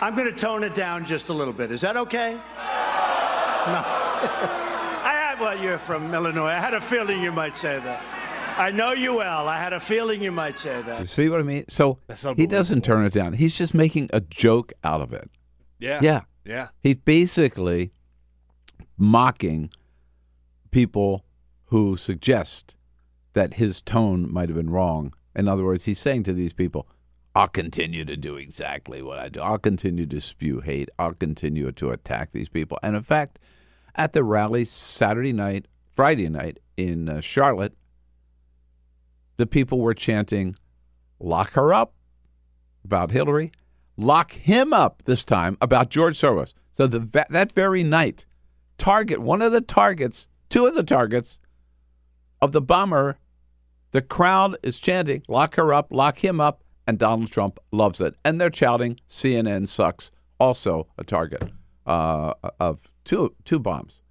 I'm 0.00 0.16
going 0.16 0.32
to 0.32 0.36
tone 0.36 0.64
it 0.64 0.74
down 0.74 1.04
just 1.04 1.28
a 1.28 1.32
little 1.32 1.52
bit. 1.52 1.70
Is 1.70 1.82
that 1.82 1.96
okay? 1.96 2.32
No. 2.32 2.40
I 5.04 5.22
well, 5.42 5.60
you're 5.60 5.78
from 5.78 6.14
Illinois. 6.14 6.46
I 6.46 6.60
had 6.60 6.72
a 6.72 6.80
feeling 6.80 7.20
you 7.20 7.32
might 7.32 7.56
say 7.56 7.80
that. 7.80 8.21
I 8.56 8.70
know 8.70 8.92
you 8.92 9.16
well. 9.16 9.48
I 9.48 9.58
had 9.58 9.72
a 9.72 9.80
feeling 9.80 10.22
you 10.22 10.32
might 10.32 10.58
say 10.58 10.76
You 10.78 10.82
that. 10.84 11.08
see 11.08 11.28
what 11.28 11.40
I 11.40 11.42
mean? 11.42 11.64
So 11.68 11.98
he 12.36 12.46
doesn't 12.46 12.82
turn 12.84 13.04
it 13.04 13.12
down. 13.12 13.34
He's 13.34 13.56
just 13.56 13.74
making 13.74 14.10
a 14.12 14.20
joke 14.20 14.72
out 14.84 15.00
of 15.00 15.12
it. 15.12 15.30
Yeah. 15.78 16.00
Yeah. 16.02 16.20
Yeah. 16.44 16.68
He's 16.82 16.96
basically 16.96 17.92
mocking 18.96 19.70
people 20.70 21.24
who 21.66 21.96
suggest 21.96 22.74
that 23.32 23.54
his 23.54 23.80
tone 23.80 24.30
might 24.32 24.48
have 24.48 24.56
been 24.56 24.70
wrong. 24.70 25.14
In 25.34 25.48
other 25.48 25.64
words, 25.64 25.84
he's 25.84 25.98
saying 25.98 26.24
to 26.24 26.32
these 26.32 26.52
people, 26.52 26.86
I'll 27.34 27.48
continue 27.48 28.04
to 28.04 28.16
do 28.16 28.36
exactly 28.36 29.00
what 29.00 29.18
I 29.18 29.28
do. 29.30 29.40
I'll 29.40 29.58
continue 29.58 30.04
to 30.06 30.20
spew 30.20 30.60
hate. 30.60 30.90
I'll 30.98 31.14
continue 31.14 31.72
to 31.72 31.90
attack 31.90 32.32
these 32.32 32.50
people. 32.50 32.78
And 32.82 32.94
in 32.94 33.02
fact, 33.02 33.38
at 33.94 34.12
the 34.12 34.22
rally 34.22 34.66
Saturday 34.66 35.32
night, 35.32 35.66
Friday 35.96 36.28
night 36.28 36.58
in 36.76 37.08
uh, 37.08 37.20
Charlotte, 37.22 37.74
the 39.36 39.46
people 39.46 39.80
were 39.80 39.94
chanting, 39.94 40.56
lock 41.18 41.52
her 41.52 41.72
up 41.72 41.94
about 42.84 43.10
Hillary, 43.10 43.52
lock 43.96 44.32
him 44.32 44.72
up 44.72 45.02
this 45.04 45.24
time 45.24 45.56
about 45.60 45.90
George 45.90 46.18
Soros. 46.18 46.54
So 46.72 46.86
the 46.86 47.26
that 47.30 47.52
very 47.52 47.82
night, 47.82 48.26
target 48.78 49.20
one 49.20 49.42
of 49.42 49.52
the 49.52 49.60
targets, 49.60 50.28
two 50.48 50.66
of 50.66 50.74
the 50.74 50.82
targets 50.82 51.38
of 52.40 52.52
the 52.52 52.60
bomber, 52.60 53.18
the 53.92 54.02
crowd 54.02 54.56
is 54.62 54.80
chanting, 54.80 55.22
lock 55.28 55.54
her 55.56 55.72
up, 55.72 55.88
lock 55.90 56.24
him 56.24 56.40
up, 56.40 56.64
and 56.86 56.98
Donald 56.98 57.30
Trump 57.30 57.58
loves 57.70 58.00
it. 58.00 58.14
And 58.24 58.40
they're 58.40 58.52
shouting, 58.52 58.98
CNN 59.08 59.68
sucks, 59.68 60.10
also 60.40 60.88
a 60.98 61.04
target 61.04 61.52
uh, 61.86 62.34
of 62.58 62.90
two 63.04 63.34
two 63.44 63.58
bombs. 63.58 64.01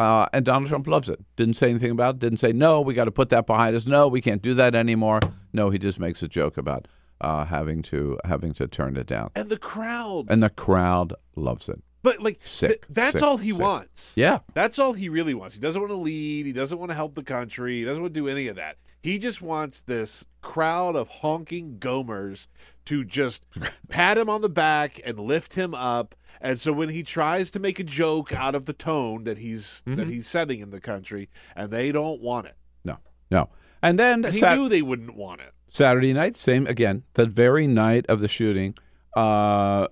Uh, 0.00 0.26
and 0.32 0.46
Donald 0.46 0.68
Trump 0.68 0.86
loves 0.86 1.10
it. 1.10 1.22
Didn't 1.36 1.54
say 1.54 1.68
anything 1.68 1.90
about 1.90 2.14
it. 2.14 2.18
Didn't 2.20 2.38
say, 2.38 2.52
no, 2.52 2.80
we 2.80 2.94
got 2.94 3.04
to 3.04 3.10
put 3.10 3.28
that 3.28 3.46
behind 3.46 3.76
us. 3.76 3.86
No, 3.86 4.08
we 4.08 4.22
can't 4.22 4.40
do 4.40 4.54
that 4.54 4.74
anymore. 4.74 5.20
No, 5.52 5.68
he 5.68 5.78
just 5.78 5.98
makes 6.00 6.22
a 6.22 6.28
joke 6.28 6.56
about 6.56 6.88
uh, 7.20 7.44
having 7.44 7.82
to 7.82 8.18
having 8.24 8.54
to 8.54 8.66
turn 8.66 8.96
it 8.96 9.06
down. 9.06 9.30
And 9.36 9.50
the 9.50 9.58
crowd. 9.58 10.26
And 10.30 10.42
the 10.42 10.48
crowd 10.48 11.12
loves 11.36 11.68
it. 11.68 11.82
But 12.02 12.20
like 12.20 12.40
Sick, 12.42 12.68
th- 12.70 12.80
that's 12.88 13.12
sick, 13.12 13.22
all 13.22 13.36
he 13.36 13.50
sick. 13.50 13.60
wants. 13.60 14.14
Yeah. 14.16 14.38
That's 14.54 14.78
all 14.78 14.94
he 14.94 15.10
really 15.10 15.34
wants. 15.34 15.54
He 15.56 15.60
doesn't 15.60 15.78
want 15.78 15.90
to 15.92 15.98
lead. 15.98 16.46
He 16.46 16.52
doesn't 16.52 16.78
want 16.78 16.90
to 16.90 16.94
help 16.94 17.14
the 17.14 17.22
country. 17.22 17.80
He 17.80 17.84
doesn't 17.84 18.02
want 18.02 18.14
to 18.14 18.20
do 18.20 18.26
any 18.26 18.46
of 18.48 18.56
that. 18.56 18.78
He 19.02 19.18
just 19.18 19.40
wants 19.40 19.80
this 19.80 20.24
crowd 20.42 20.94
of 20.96 21.08
honking 21.08 21.76
gomers 21.78 22.46
to 22.86 23.04
just 23.04 23.46
pat 23.88 24.18
him 24.18 24.28
on 24.28 24.40
the 24.42 24.48
back 24.48 25.00
and 25.04 25.18
lift 25.18 25.54
him 25.54 25.74
up. 25.74 26.14
And 26.40 26.60
so 26.60 26.72
when 26.72 26.88
he 26.90 27.02
tries 27.02 27.50
to 27.50 27.58
make 27.60 27.78
a 27.78 27.84
joke 27.84 28.32
out 28.32 28.54
of 28.54 28.66
the 28.66 28.72
tone 28.72 29.24
that 29.24 29.38
he's 29.38 29.82
that 29.86 29.98
Mm-hmm. 29.98 30.10
he's 30.10 30.26
setting 30.26 30.60
in 30.60 30.70
the 30.70 30.80
country, 30.80 31.28
and 31.56 31.70
they 31.70 31.92
don't 31.92 32.20
want 32.20 32.46
it, 32.46 32.56
No, 32.84 32.98
no. 33.30 33.48
And 33.82 33.98
then 33.98 34.24
he 34.24 34.38
Sat- 34.38 34.56
knew 34.58 34.68
they 34.68 34.82
wouldn't 34.82 35.16
want 35.16 35.40
it. 35.40 35.52
Saturday 35.68 36.12
night, 36.12 36.36
same 36.36 36.66
again. 36.66 37.04
The 37.14 37.26
very 37.26 37.66
night 37.66 38.04
of 38.08 38.20
the 38.20 38.28
shooting, 38.28 38.74
uh, 39.14 39.86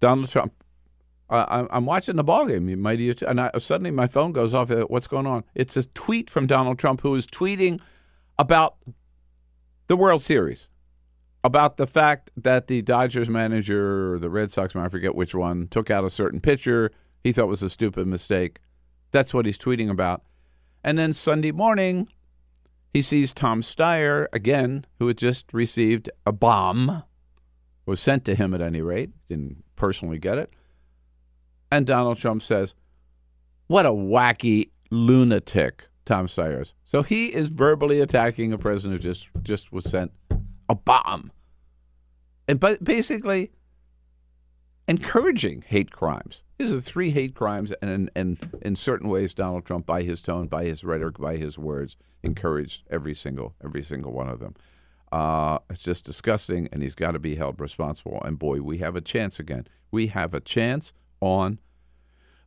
Donald 0.00 0.28
Trump. 0.30 0.52
Uh, 1.30 1.44
I'm- 1.48 1.68
I'm 1.70 1.84
watching 1.86 2.16
the 2.16 2.24
ball 2.24 2.46
game. 2.46 2.68
You 2.68 2.76
might, 2.76 3.00
and 3.22 3.40
I, 3.40 3.50
suddenly 3.58 3.90
my 3.90 4.06
phone 4.06 4.32
goes 4.32 4.54
off. 4.54 4.70
uh, 4.70 4.82
What's 4.84 5.06
going 5.06 5.26
on? 5.26 5.44
It's 5.54 5.76
a 5.76 5.84
tweet 5.84 6.30
from 6.30 6.46
Donald 6.46 6.78
Trump, 6.78 7.02
who 7.02 7.14
is 7.14 7.26
tweeting 7.26 7.80
about 8.38 8.76
the 9.88 9.96
World 9.96 10.22
Series, 10.22 10.68
about 11.42 11.76
the 11.76 11.86
fact 11.86 12.30
that 12.36 12.66
the 12.66 12.82
Dodgers 12.82 13.28
manager 13.28 14.14
or 14.14 14.18
the 14.18 14.30
Red 14.30 14.52
Sox 14.52 14.74
man, 14.74 14.84
I 14.84 14.88
forget 14.88 15.14
which 15.14 15.34
one, 15.34 15.68
took 15.68 15.90
out 15.90 16.04
a 16.04 16.10
certain 16.10 16.40
pitcher. 16.40 16.92
He 17.24 17.32
thought 17.32 17.48
was 17.48 17.62
a 17.62 17.70
stupid 17.70 18.06
mistake. 18.06 18.60
That's 19.10 19.32
what 19.32 19.46
he's 19.46 19.58
tweeting 19.58 19.90
about. 19.90 20.22
And 20.84 20.98
then 20.98 21.12
Sunday 21.12 21.50
morning, 21.50 22.08
he 22.92 23.02
sees 23.02 23.32
Tom 23.32 23.62
Steyer 23.62 24.26
again, 24.32 24.86
who 24.98 25.08
had 25.08 25.18
just 25.18 25.52
received 25.52 26.10
a 26.26 26.32
bomb, 26.32 27.02
was 27.86 28.00
sent 28.00 28.24
to 28.26 28.34
him 28.34 28.54
at 28.54 28.60
any 28.60 28.82
rate, 28.82 29.10
didn't 29.28 29.64
personally 29.76 30.18
get 30.18 30.38
it. 30.38 30.52
And 31.70 31.86
Donald 31.86 32.18
Trump 32.18 32.42
says, 32.42 32.74
What 33.66 33.86
a 33.86 33.90
wacky 33.90 34.70
lunatic 34.90 35.87
Tom 36.08 36.26
Steyer 36.26 36.62
is. 36.62 36.72
So 36.84 37.02
he 37.02 37.26
is 37.26 37.50
verbally 37.50 38.00
attacking 38.00 38.52
a 38.52 38.58
president 38.58 39.00
who 39.00 39.08
just, 39.08 39.28
just 39.42 39.70
was 39.70 39.84
sent 39.84 40.10
a 40.68 40.74
bomb. 40.74 41.30
And 42.48 42.58
but 42.58 42.82
basically 42.82 43.52
encouraging 44.88 45.64
hate 45.66 45.92
crimes. 45.92 46.42
These 46.56 46.72
are 46.72 46.80
three 46.80 47.10
hate 47.10 47.34
crimes, 47.34 47.72
and, 47.82 48.10
and 48.16 48.38
in 48.62 48.74
certain 48.74 49.08
ways, 49.08 49.34
Donald 49.34 49.66
Trump, 49.66 49.84
by 49.84 50.02
his 50.02 50.22
tone, 50.22 50.48
by 50.48 50.64
his 50.64 50.82
rhetoric, 50.82 51.18
by 51.18 51.36
his 51.36 51.58
words, 51.58 51.96
encouraged 52.22 52.82
every 52.90 53.14
single 53.14 53.54
every 53.62 53.84
single 53.84 54.12
one 54.12 54.28
of 54.28 54.40
them. 54.40 54.56
Uh, 55.12 55.58
it's 55.70 55.82
just 55.82 56.04
disgusting, 56.04 56.68
and 56.72 56.82
he's 56.82 56.94
got 56.94 57.12
to 57.12 57.18
be 57.18 57.36
held 57.36 57.60
responsible. 57.60 58.20
And 58.24 58.38
boy, 58.38 58.62
we 58.62 58.78
have 58.78 58.96
a 58.96 59.02
chance 59.02 59.38
again. 59.38 59.68
We 59.90 60.08
have 60.08 60.32
a 60.32 60.40
chance 60.40 60.92
on 61.20 61.58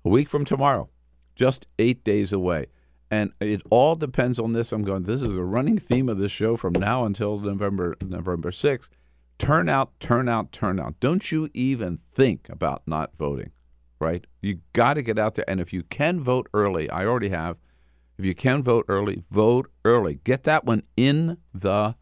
a 0.03 0.09
week 0.09 0.29
from 0.29 0.45
tomorrow, 0.45 0.89
just 1.35 1.67
eight 1.77 2.03
days 2.03 2.33
away. 2.33 2.65
And 3.11 3.33
it 3.41 3.61
all 3.69 3.95
depends 3.95 4.39
on 4.39 4.53
this. 4.53 4.71
I'm 4.71 4.83
going. 4.83 5.03
This 5.03 5.21
is 5.21 5.35
a 5.37 5.43
running 5.43 5.77
theme 5.77 6.07
of 6.07 6.17
this 6.17 6.31
show 6.31 6.55
from 6.55 6.71
now 6.73 7.03
until 7.05 7.37
November 7.39 7.97
November 8.01 8.51
sixth. 8.53 8.89
Turn 9.37 9.67
out, 9.67 9.91
turn 9.99 10.29
out, 10.29 10.51
turn 10.53 10.79
out. 10.79 10.95
Don't 11.01 11.29
you 11.31 11.49
even 11.53 11.99
think 12.13 12.47
about 12.49 12.83
not 12.85 13.11
voting, 13.17 13.51
right? 13.99 14.25
You 14.41 14.59
got 14.71 14.93
to 14.93 15.01
get 15.01 15.19
out 15.19 15.35
there. 15.35 15.45
And 15.49 15.59
if 15.59 15.73
you 15.73 15.83
can 15.83 16.21
vote 16.21 16.47
early, 16.53 16.89
I 16.89 17.05
already 17.05 17.29
have. 17.29 17.57
If 18.17 18.23
you 18.25 18.35
can 18.35 18.61
vote 18.63 18.85
early, 18.87 19.23
vote 19.31 19.69
early. 19.83 20.19
Get 20.23 20.43
that 20.43 20.63
one 20.63 20.83
in 20.95 21.37
the 21.53 21.95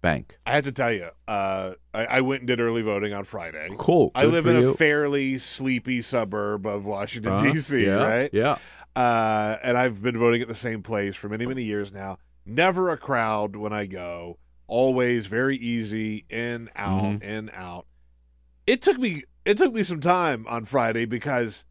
bank. 0.00 0.38
I 0.46 0.52
have 0.52 0.64
to 0.64 0.72
tell 0.72 0.92
you, 0.92 1.08
uh, 1.26 1.74
I, 1.92 2.06
I 2.06 2.20
went 2.22 2.40
and 2.40 2.46
did 2.48 2.58
early 2.58 2.80
voting 2.82 3.12
on 3.12 3.24
Friday. 3.24 3.68
Cool. 3.76 4.10
I 4.14 4.24
live 4.24 4.46
in 4.46 4.62
you. 4.62 4.70
a 4.70 4.74
fairly 4.74 5.36
sleepy 5.36 6.00
suburb 6.00 6.66
of 6.66 6.86
Washington 6.86 7.32
Uh-huh. 7.34 7.52
D.C. 7.52 7.84
Yeah, 7.84 8.02
Right? 8.02 8.30
Yeah. 8.32 8.56
Uh, 8.98 9.58
and 9.62 9.78
I've 9.78 10.02
been 10.02 10.18
voting 10.18 10.42
at 10.42 10.48
the 10.48 10.56
same 10.56 10.82
place 10.82 11.14
for 11.14 11.28
many, 11.28 11.46
many 11.46 11.62
years 11.62 11.92
now. 11.92 12.18
Never 12.44 12.90
a 12.90 12.96
crowd 12.96 13.54
when 13.54 13.72
I 13.72 13.86
go. 13.86 14.38
Always 14.66 15.26
very 15.26 15.56
easy, 15.56 16.24
in, 16.28 16.68
out, 16.74 17.04
Mhm. 17.04 17.22
in, 17.22 17.50
out. 17.54 17.86
It 18.66 18.82
took 18.82 18.98
me 18.98 19.22
it 19.44 19.56
took 19.56 19.72
me 19.72 19.82
some 19.84 20.00
time 20.00 20.44
on 20.48 20.64
Friday 20.64 21.06
because 21.06 21.64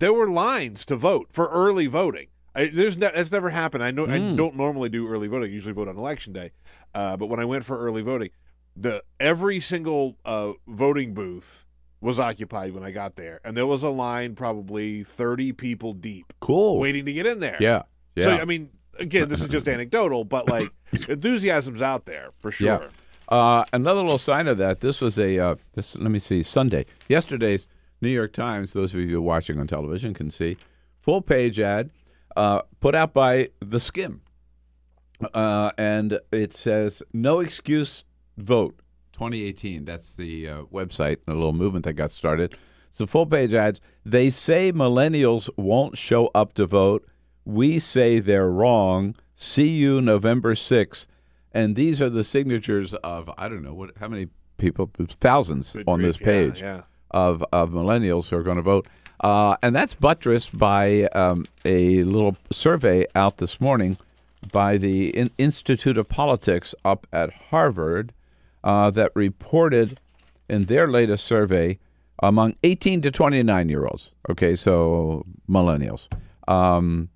there 0.00 0.12
were 0.12 0.28
lines 0.28 0.84
to 0.86 0.96
vote 0.96 1.28
for 1.30 1.48
early 1.48 1.86
voting. 1.86 2.26
I, 2.54 2.66
there's 2.66 2.96
ne- 2.98 3.10
that's 3.14 3.30
never 3.32 3.50
happened. 3.50 3.82
I 3.84 3.90
know 3.92 4.04
I 4.04 4.18
Mm. 4.18 4.36
don't 4.36 4.56
normally 4.56 4.88
do 4.90 5.06
early 5.08 5.28
voting. 5.28 5.50
I 5.50 5.54
usually 5.54 5.72
vote 5.72 5.86
on 5.88 5.96
election 5.96 6.32
day. 6.34 6.50
Uh, 6.94 7.16
but 7.16 7.28
when 7.28 7.38
I 7.40 7.44
went 7.46 7.64
for 7.64 7.78
early 7.78 8.02
voting, 8.02 8.30
the 8.76 9.02
every 9.20 9.60
single 9.60 10.18
uh, 10.24 10.52
voting 10.66 11.14
booth 11.14 11.64
was 12.02 12.18
occupied 12.20 12.74
when 12.74 12.82
I 12.82 12.90
got 12.90 13.16
there, 13.16 13.40
and 13.44 13.56
there 13.56 13.66
was 13.66 13.82
a 13.82 13.88
line 13.88 14.34
probably 14.34 15.02
thirty 15.04 15.52
people 15.52 15.94
deep 15.94 16.32
Cool. 16.40 16.78
waiting 16.78 17.06
to 17.06 17.12
get 17.12 17.26
in 17.26 17.40
there. 17.40 17.56
Yeah. 17.60 17.82
Yeah. 18.16 18.24
So 18.24 18.30
I 18.32 18.44
mean, 18.44 18.68
again, 18.98 19.28
this 19.30 19.40
is 19.40 19.48
just 19.48 19.66
anecdotal, 19.76 20.24
but 20.24 20.48
like 20.48 20.68
enthusiasm's 21.08 21.80
out 21.80 22.04
there 22.04 22.30
for 22.40 22.50
sure. 22.50 22.66
Yeah. 22.66 22.88
Uh, 23.28 23.64
another 23.72 24.02
little 24.02 24.18
sign 24.18 24.46
of 24.48 24.58
that. 24.58 24.80
This 24.80 25.00
was 25.00 25.18
a 25.18 25.38
uh, 25.38 25.54
this. 25.74 25.94
Let 25.96 26.10
me 26.10 26.18
see. 26.18 26.42
Sunday, 26.42 26.84
yesterday's 27.08 27.66
New 28.02 28.10
York 28.10 28.32
Times. 28.34 28.72
Those 28.74 28.92
of 28.92 29.00
you 29.00 29.22
watching 29.22 29.58
on 29.58 29.66
television 29.66 30.12
can 30.12 30.30
see 30.30 30.58
full 31.00 31.22
page 31.22 31.58
ad 31.58 31.90
uh, 32.36 32.62
put 32.80 32.94
out 32.94 33.14
by 33.14 33.48
the 33.60 33.80
Skim, 33.80 34.20
uh, 35.32 35.70
and 35.78 36.18
it 36.30 36.52
says 36.54 37.02
"No 37.12 37.40
excuse 37.40 38.04
vote 38.36 38.74
2018." 39.12 39.84
That's 39.84 40.14
the 40.14 40.48
uh, 40.48 40.62
website, 40.64 41.18
a 41.26 41.34
little 41.34 41.52
movement 41.52 41.84
that 41.84 41.94
got 41.94 42.12
started. 42.12 42.56
So 42.92 43.06
full 43.06 43.26
page 43.26 43.54
ads. 43.54 43.80
They 44.04 44.30
say 44.30 44.72
millennials 44.72 45.48
won't 45.56 45.96
show 45.96 46.30
up 46.34 46.52
to 46.54 46.66
vote. 46.66 47.06
We 47.44 47.78
say 47.78 48.18
they're 48.18 48.50
wrong. 48.50 49.16
See 49.34 49.70
you 49.70 50.00
November 50.00 50.54
6th. 50.54 51.06
And 51.52 51.74
these 51.76 52.00
are 52.00 52.10
the 52.10 52.24
signatures 52.24 52.94
of 52.94 53.30
I 53.36 53.48
don't 53.48 53.62
know 53.62 53.74
what 53.74 53.90
how 53.98 54.08
many 54.08 54.28
people, 54.58 54.90
thousands 54.96 55.72
Good 55.72 55.84
on 55.86 56.00
grief, 56.00 56.18
this 56.18 56.20
yeah, 56.20 56.26
page 56.26 56.60
yeah. 56.60 56.82
of 57.10 57.44
of 57.52 57.70
millennials 57.70 58.28
who 58.28 58.36
are 58.36 58.42
going 58.42 58.56
to 58.56 58.62
vote, 58.62 58.86
uh, 59.20 59.56
and 59.62 59.74
that's 59.76 59.94
buttressed 59.94 60.56
by 60.56 61.04
um, 61.14 61.44
a 61.64 62.04
little 62.04 62.36
survey 62.50 63.04
out 63.14 63.36
this 63.36 63.60
morning 63.60 63.98
by 64.50 64.78
the 64.78 65.10
In- 65.10 65.30
Institute 65.36 65.98
of 65.98 66.08
Politics 66.08 66.74
up 66.84 67.06
at 67.12 67.32
Harvard 67.50 68.12
uh, 68.64 68.90
that 68.90 69.12
reported 69.14 69.98
in 70.48 70.66
their 70.66 70.88
latest 70.88 71.24
survey 71.24 71.78
among 72.22 72.54
18 72.62 73.02
to 73.02 73.10
29 73.10 73.68
year 73.68 73.84
olds. 73.84 74.12
Okay, 74.30 74.56
so 74.56 75.24
millennials. 75.48 76.08
Um, 76.48 77.08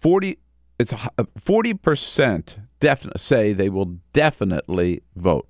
40 0.00 0.38
it's 0.78 0.92
forty 1.42 1.74
percent 1.74 2.58
definite 2.80 3.20
say 3.20 3.52
they 3.52 3.70
will 3.70 3.96
definitely 4.12 5.02
vote. 5.14 5.48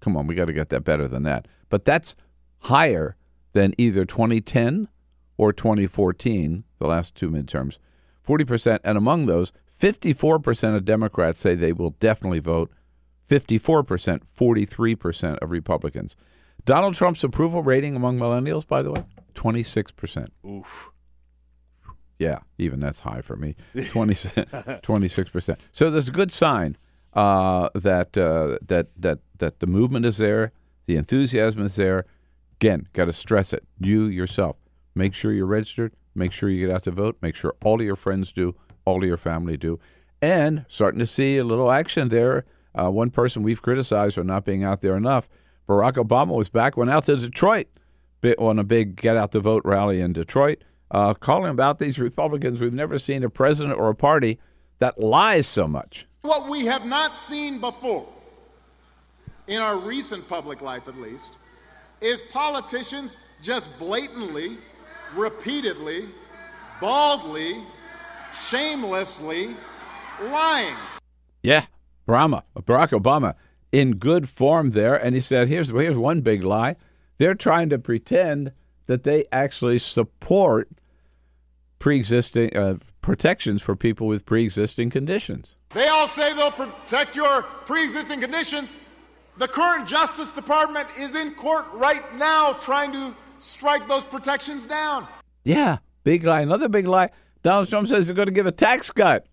Come 0.00 0.16
on, 0.16 0.26
we 0.26 0.34
got 0.34 0.44
to 0.44 0.52
get 0.52 0.68
that 0.68 0.84
better 0.84 1.08
than 1.08 1.24
that. 1.24 1.48
But 1.68 1.84
that's 1.84 2.14
higher 2.60 3.16
than 3.52 3.74
either 3.76 4.04
2010 4.04 4.88
or 5.36 5.52
2014, 5.52 6.64
the 6.78 6.86
last 6.86 7.14
two 7.14 7.30
midterms. 7.30 7.78
Forty 8.22 8.44
percent, 8.44 8.82
and 8.84 8.96
among 8.96 9.26
those, 9.26 9.52
54% 9.80 10.76
of 10.76 10.84
Democrats 10.84 11.40
say 11.40 11.54
they 11.54 11.72
will 11.72 11.90
definitely 12.00 12.40
vote. 12.40 12.70
54%, 13.28 14.20
43% 14.38 15.38
of 15.38 15.50
Republicans. 15.50 16.16
Donald 16.64 16.94
Trump's 16.94 17.22
approval 17.24 17.62
rating 17.62 17.96
among 17.96 18.18
millennials, 18.18 18.66
by 18.66 18.82
the 18.82 18.92
way, 18.92 19.04
26%. 19.34 20.28
Oof. 20.46 20.90
Yeah, 22.18 22.40
even 22.58 22.80
that's 22.80 23.00
high 23.00 23.20
for 23.20 23.36
me. 23.36 23.54
20, 23.74 24.14
26%. 24.14 25.56
So 25.72 25.90
there's 25.90 26.08
a 26.08 26.12
good 26.12 26.32
sign 26.32 26.76
uh, 27.14 27.68
that, 27.74 28.16
uh, 28.16 28.58
that, 28.66 28.88
that, 28.96 29.20
that 29.38 29.60
the 29.60 29.66
movement 29.66 30.04
is 30.04 30.16
there, 30.18 30.52
the 30.86 30.96
enthusiasm 30.96 31.64
is 31.64 31.76
there. 31.76 32.04
Again, 32.60 32.88
got 32.92 33.04
to 33.04 33.12
stress 33.12 33.52
it. 33.52 33.64
You 33.78 34.06
yourself, 34.06 34.56
make 34.94 35.14
sure 35.14 35.32
you're 35.32 35.46
registered, 35.46 35.92
make 36.14 36.32
sure 36.32 36.48
you 36.48 36.66
get 36.66 36.74
out 36.74 36.82
to 36.84 36.90
vote, 36.90 37.18
make 37.22 37.36
sure 37.36 37.54
all 37.62 37.80
of 37.80 37.86
your 37.86 37.94
friends 37.94 38.32
do, 38.32 38.56
all 38.84 39.02
of 39.02 39.08
your 39.08 39.16
family 39.16 39.56
do. 39.56 39.78
And 40.20 40.64
starting 40.68 40.98
to 40.98 41.06
see 41.06 41.36
a 41.36 41.44
little 41.44 41.70
action 41.70 42.08
there. 42.08 42.44
Uh, 42.78 42.90
one 42.90 43.10
person 43.10 43.42
we've 43.42 43.62
criticized 43.62 44.14
for 44.14 44.24
not 44.24 44.44
being 44.44 44.62
out 44.62 44.80
there 44.80 44.96
enough, 44.96 45.28
Barack 45.68 45.94
Obama 45.94 46.34
was 46.34 46.48
back, 46.48 46.76
went 46.76 46.90
out 46.90 47.06
to 47.06 47.16
Detroit 47.16 47.66
on 48.38 48.58
a 48.58 48.64
big 48.64 48.96
get 48.96 49.16
out 49.16 49.32
the 49.32 49.40
vote 49.40 49.62
rally 49.64 50.00
in 50.00 50.12
Detroit, 50.12 50.62
uh, 50.90 51.14
calling 51.14 51.50
about 51.50 51.78
these 51.78 51.98
Republicans. 51.98 52.60
We've 52.60 52.72
never 52.72 52.98
seen 52.98 53.22
a 53.22 53.30
president 53.30 53.78
or 53.78 53.88
a 53.88 53.94
party 53.94 54.38
that 54.78 54.98
lies 55.00 55.46
so 55.46 55.68
much. 55.68 56.06
What 56.22 56.48
we 56.48 56.66
have 56.66 56.84
not 56.86 57.16
seen 57.16 57.60
before, 57.60 58.08
in 59.46 59.60
our 59.60 59.78
recent 59.78 60.28
public 60.28 60.62
life 60.62 60.88
at 60.88 60.96
least, 60.96 61.38
is 62.00 62.20
politicians 62.20 63.16
just 63.42 63.78
blatantly, 63.78 64.58
repeatedly, 65.14 66.06
baldly, 66.80 67.56
shamelessly 68.32 69.56
lying. 70.22 70.74
Yeah, 71.42 71.66
Obama, 72.08 72.42
Barack 72.56 72.90
Obama, 72.90 73.34
in 73.70 73.96
good 73.96 74.28
form 74.28 74.70
there, 74.70 74.96
and 74.96 75.14
he 75.14 75.20
said, 75.20 75.48
"Here's 75.48 75.70
here's 75.70 75.96
one 75.96 76.20
big 76.20 76.42
lie. 76.42 76.76
They're 77.18 77.34
trying 77.34 77.68
to 77.70 77.78
pretend 77.78 78.52
that 78.86 79.02
they 79.02 79.26
actually 79.30 79.78
support 79.78 80.70
pre-existing 81.78 82.56
uh, 82.56 82.78
protections 83.02 83.60
for 83.60 83.76
people 83.76 84.06
with 84.06 84.24
pre-existing 84.24 84.90
conditions." 84.90 85.54
They 85.74 85.88
all 85.88 86.06
say 86.06 86.32
they'll 86.34 86.50
protect 86.50 87.14
your 87.14 87.42
pre 87.42 87.84
existing 87.84 88.20
conditions. 88.20 88.82
The 89.36 89.48
current 89.48 89.86
Justice 89.86 90.32
Department 90.32 90.88
is 90.98 91.14
in 91.14 91.32
court 91.32 91.66
right 91.74 92.02
now 92.16 92.54
trying 92.54 92.90
to 92.92 93.14
strike 93.38 93.86
those 93.86 94.02
protections 94.02 94.66
down. 94.66 95.06
Yeah, 95.44 95.78
big 96.04 96.24
lie. 96.24 96.40
Another 96.40 96.68
big 96.68 96.86
lie. 96.86 97.10
Donald 97.42 97.68
Trump 97.68 97.86
says 97.86 98.08
he's 98.08 98.16
going 98.16 98.26
to 98.26 98.32
give 98.32 98.46
a 98.46 98.52
tax 98.52 98.90
cut 98.90 99.26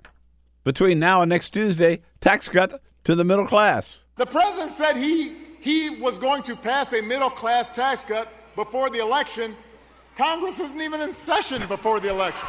between 0.64 1.00
now 1.00 1.22
and 1.22 1.30
next 1.30 1.52
Tuesday, 1.52 2.02
tax 2.26 2.50
cut 2.50 2.82
to 3.04 3.14
the 3.14 3.24
middle 3.24 3.46
class. 3.46 4.02
The 4.16 4.26
president 4.26 4.72
said 4.72 4.98
he, 4.98 5.36
he 5.62 6.02
was 6.02 6.18
going 6.18 6.42
to 6.44 6.56
pass 6.56 6.92
a 6.94 7.02
middle 7.02 7.30
class 7.30 7.74
tax 7.74 8.02
cut 8.04 8.28
before 8.56 8.90
the 8.90 9.00
election. 9.00 9.56
Congress 10.18 10.60
isn't 10.60 10.82
even 10.82 11.02
in 11.02 11.14
session 11.14 11.62
before 11.68 12.00
the 12.00 12.10
election. 12.10 12.48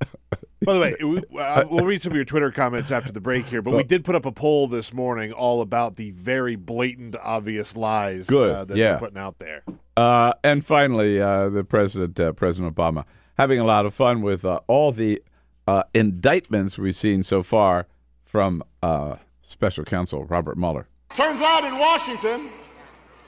By 0.64 0.74
the 0.74 0.80
way, 0.80 0.96
we, 1.00 1.38
uh, 1.38 1.64
we'll 1.70 1.84
read 1.84 2.02
some 2.02 2.12
of 2.12 2.16
your 2.16 2.24
Twitter 2.24 2.50
comments 2.50 2.90
after 2.90 3.12
the 3.12 3.20
break 3.20 3.46
here, 3.46 3.62
but 3.62 3.74
we 3.74 3.82
did 3.82 4.04
put 4.04 4.14
up 4.14 4.26
a 4.26 4.32
poll 4.32 4.68
this 4.68 4.92
morning 4.92 5.32
all 5.32 5.60
about 5.60 5.96
the 5.96 6.10
very 6.12 6.54
blatant, 6.56 7.16
obvious 7.20 7.76
lies 7.76 8.26
Good, 8.26 8.50
uh, 8.50 8.64
that 8.64 8.76
yeah. 8.76 8.90
they're 8.90 8.98
putting 8.98 9.18
out 9.18 9.38
there. 9.38 9.62
Uh, 9.96 10.32
and 10.42 10.64
finally, 10.64 11.20
uh, 11.20 11.48
the 11.48 11.64
president, 11.64 12.18
uh, 12.18 12.32
President 12.32 12.74
Obama, 12.74 13.04
having 13.38 13.58
a 13.58 13.64
lot 13.64 13.86
of 13.86 13.94
fun 13.94 14.22
with 14.22 14.44
uh, 14.44 14.60
all 14.68 14.92
the 14.92 15.20
uh, 15.66 15.82
indictments 15.94 16.78
we've 16.78 16.96
seen 16.96 17.22
so 17.22 17.42
far 17.42 17.86
from 18.32 18.64
uh, 18.82 19.16
Special 19.42 19.84
Counsel 19.84 20.24
Robert 20.24 20.56
Mueller. 20.56 20.88
Turns 21.12 21.42
out 21.42 21.64
in 21.64 21.78
Washington, 21.78 22.48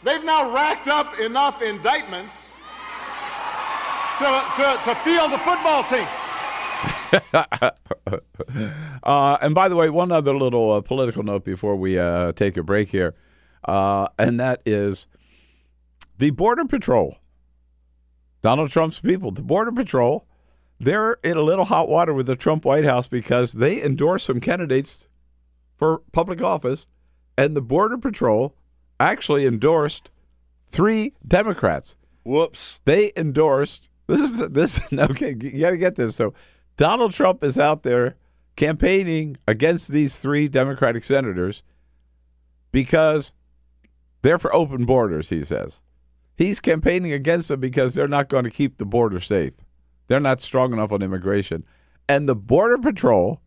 they've 0.02 0.24
now 0.24 0.52
racked 0.54 0.88
up 0.88 1.20
enough 1.20 1.60
indictments 1.60 2.56
to, 4.18 4.42
to, 4.56 4.80
to 4.82 4.94
field 5.04 5.30
a 5.32 5.38
football 5.38 5.84
team. 5.84 6.08
Uh, 9.02 9.36
and 9.42 9.54
by 9.54 9.68
the 9.68 9.76
way, 9.76 9.90
one 9.90 10.10
other 10.10 10.34
little 10.34 10.72
uh, 10.72 10.80
political 10.80 11.22
note 11.22 11.44
before 11.44 11.76
we 11.76 11.98
uh, 11.98 12.32
take 12.32 12.56
a 12.56 12.62
break 12.62 12.88
here, 12.88 13.14
uh, 13.64 14.08
and 14.18 14.40
that 14.40 14.62
is 14.64 15.06
the 16.16 16.30
Border 16.30 16.64
Patrol. 16.64 17.18
Donald 18.40 18.70
Trump's 18.70 19.00
people, 19.00 19.30
the 19.30 19.42
Border 19.42 19.72
Patrol, 19.72 20.26
they're 20.84 21.14
in 21.24 21.36
a 21.36 21.42
little 21.42 21.66
hot 21.66 21.88
water 21.88 22.12
with 22.12 22.26
the 22.26 22.36
Trump 22.36 22.64
White 22.64 22.84
House 22.84 23.08
because 23.08 23.52
they 23.52 23.82
endorse 23.82 24.24
some 24.24 24.40
candidates 24.40 25.06
for 25.76 25.98
public 26.12 26.42
office, 26.42 26.86
and 27.36 27.56
the 27.56 27.60
Border 27.60 27.98
Patrol 27.98 28.54
actually 29.00 29.46
endorsed 29.46 30.10
three 30.68 31.14
Democrats. 31.26 31.96
Whoops. 32.24 32.80
They 32.84 33.12
endorsed 33.16 33.88
this 34.06 34.20
is 34.20 34.38
this 34.50 34.80
okay. 34.92 35.34
You 35.40 35.60
got 35.60 35.70
to 35.70 35.76
get 35.76 35.94
this. 35.96 36.16
So 36.16 36.34
Donald 36.76 37.12
Trump 37.12 37.42
is 37.42 37.58
out 37.58 37.82
there 37.82 38.16
campaigning 38.56 39.36
against 39.48 39.88
these 39.88 40.18
three 40.18 40.48
Democratic 40.48 41.04
senators 41.04 41.62
because 42.72 43.32
they're 44.22 44.38
for 44.38 44.54
open 44.54 44.84
borders. 44.84 45.30
He 45.30 45.44
says 45.44 45.80
he's 46.36 46.60
campaigning 46.60 47.12
against 47.12 47.48
them 47.48 47.60
because 47.60 47.94
they're 47.94 48.08
not 48.08 48.28
going 48.28 48.44
to 48.44 48.50
keep 48.50 48.78
the 48.78 48.84
border 48.84 49.20
safe. 49.20 49.54
They're 50.06 50.20
not 50.20 50.40
strong 50.40 50.72
enough 50.72 50.92
on 50.92 51.02
immigration, 51.02 51.64
and 52.08 52.28
the 52.28 52.34
Border 52.34 52.78
Patrol, 52.78 53.40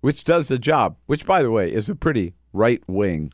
which 0.00 0.24
does 0.24 0.48
the 0.48 0.58
job, 0.58 0.96
which 1.06 1.24
by 1.26 1.42
the 1.42 1.50
way 1.50 1.72
is 1.72 1.88
a 1.88 1.94
pretty 1.94 2.34
right 2.52 2.82
wing 2.86 3.32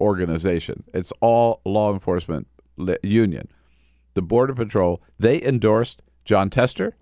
organization. 0.00 0.84
It's 0.92 1.12
all 1.20 1.60
law 1.64 1.92
enforcement 1.92 2.46
li- 2.76 2.98
union. 3.02 3.48
The 4.14 4.22
Border 4.22 4.54
Patrol, 4.54 5.02
they 5.18 5.42
endorsed 5.42 6.02
Jon 6.24 6.50
Tester 6.50 6.96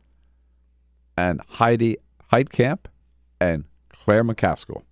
and 1.16 1.40
Heidi 1.48 1.96
Heitkamp 2.32 2.86
and 3.40 3.64
Claire 3.92 4.24
McCaskill. 4.24 4.82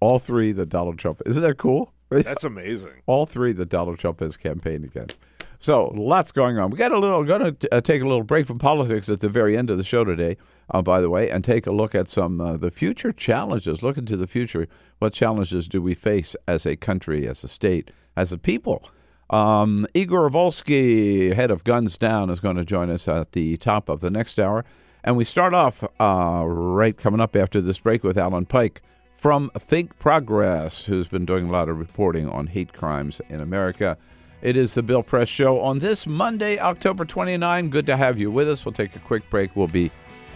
All 0.00 0.18
three 0.18 0.52
that 0.52 0.68
Donald 0.68 0.98
Trump 0.98 1.22
isn't 1.26 1.42
that 1.42 1.58
cool? 1.58 1.92
That's 2.10 2.44
amazing. 2.44 2.92
All 3.06 3.26
three 3.26 3.52
that 3.52 3.68
Donald 3.68 3.98
Trump 3.98 4.20
has 4.20 4.36
campaigned 4.36 4.84
against. 4.84 5.18
So 5.64 5.86
lots 5.94 6.30
going 6.30 6.58
on. 6.58 6.68
We 6.68 6.76
got 6.76 6.92
a 6.92 6.98
little 6.98 7.24
going 7.24 7.56
to 7.56 7.74
uh, 7.74 7.80
take 7.80 8.02
a 8.02 8.04
little 8.04 8.22
break 8.22 8.46
from 8.46 8.58
politics 8.58 9.08
at 9.08 9.20
the 9.20 9.30
very 9.30 9.56
end 9.56 9.70
of 9.70 9.78
the 9.78 9.82
show 9.82 10.04
today. 10.04 10.36
Uh, 10.68 10.82
by 10.82 11.00
the 11.00 11.08
way, 11.08 11.30
and 11.30 11.42
take 11.42 11.66
a 11.66 11.72
look 11.72 11.94
at 11.94 12.06
some 12.06 12.38
uh, 12.38 12.58
the 12.58 12.70
future 12.70 13.12
challenges. 13.12 13.82
Look 13.82 13.96
into 13.96 14.14
the 14.14 14.26
future. 14.26 14.68
What 14.98 15.14
challenges 15.14 15.66
do 15.66 15.80
we 15.80 15.94
face 15.94 16.36
as 16.46 16.66
a 16.66 16.76
country, 16.76 17.26
as 17.26 17.42
a 17.44 17.48
state, 17.48 17.92
as 18.14 18.30
a 18.30 18.36
people? 18.36 18.90
Um, 19.30 19.86
Igor 19.94 20.28
Volsky, 20.28 21.32
head 21.32 21.50
of 21.50 21.64
Guns 21.64 21.96
Down, 21.96 22.28
is 22.28 22.40
going 22.40 22.56
to 22.56 22.64
join 22.66 22.90
us 22.90 23.08
at 23.08 23.32
the 23.32 23.56
top 23.56 23.88
of 23.88 24.00
the 24.00 24.10
next 24.10 24.38
hour. 24.38 24.66
And 25.02 25.16
we 25.16 25.24
start 25.24 25.54
off 25.54 25.82
uh, 25.98 26.44
right 26.46 26.98
coming 26.98 27.22
up 27.22 27.34
after 27.34 27.62
this 27.62 27.78
break 27.78 28.04
with 28.04 28.18
Alan 28.18 28.44
Pyke 28.44 28.82
from 29.16 29.50
Think 29.58 29.98
Progress, 29.98 30.84
who's 30.84 31.08
been 31.08 31.24
doing 31.24 31.48
a 31.48 31.52
lot 31.52 31.70
of 31.70 31.78
reporting 31.78 32.28
on 32.28 32.48
hate 32.48 32.74
crimes 32.74 33.22
in 33.30 33.40
America. 33.40 33.96
It 34.44 34.58
is 34.58 34.74
the 34.74 34.82
Bill 34.82 35.02
Press 35.02 35.30
Show 35.30 35.58
on 35.60 35.78
this 35.78 36.06
Monday, 36.06 36.58
October 36.58 37.06
29. 37.06 37.70
Good 37.70 37.86
to 37.86 37.96
have 37.96 38.18
you 38.18 38.30
with 38.30 38.46
us. 38.46 38.66
We'll 38.66 38.74
take 38.74 38.94
a 38.94 38.98
quick 38.98 39.28
break. 39.30 39.56
We'll 39.56 39.68
be 39.68 39.90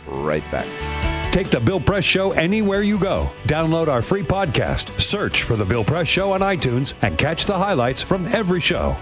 right 0.06 0.42
back. 0.50 0.64
Take 1.30 1.50
the 1.50 1.60
Bill 1.60 1.78
Press 1.78 2.04
Show 2.04 2.30
anywhere 2.30 2.80
you 2.80 2.98
go. 2.98 3.30
Download 3.44 3.86
our 3.86 4.00
free 4.00 4.22
podcast, 4.22 4.98
search 4.98 5.42
for 5.42 5.56
The 5.56 5.64
Bill 5.66 5.84
Press 5.84 6.08
Show 6.08 6.32
on 6.32 6.40
iTunes, 6.40 6.94
and 7.02 7.18
catch 7.18 7.44
the 7.44 7.58
highlights 7.58 8.00
from 8.00 8.26
every 8.28 8.62
show. 8.62 8.96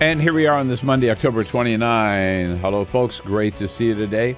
And 0.00 0.20
here 0.20 0.34
we 0.34 0.46
are 0.46 0.58
on 0.58 0.68
this 0.68 0.82
Monday, 0.82 1.08
October 1.08 1.42
29. 1.42 2.58
Hello, 2.58 2.84
folks. 2.84 3.20
Great 3.20 3.56
to 3.56 3.68
see 3.68 3.86
you 3.86 3.94
today. 3.94 4.36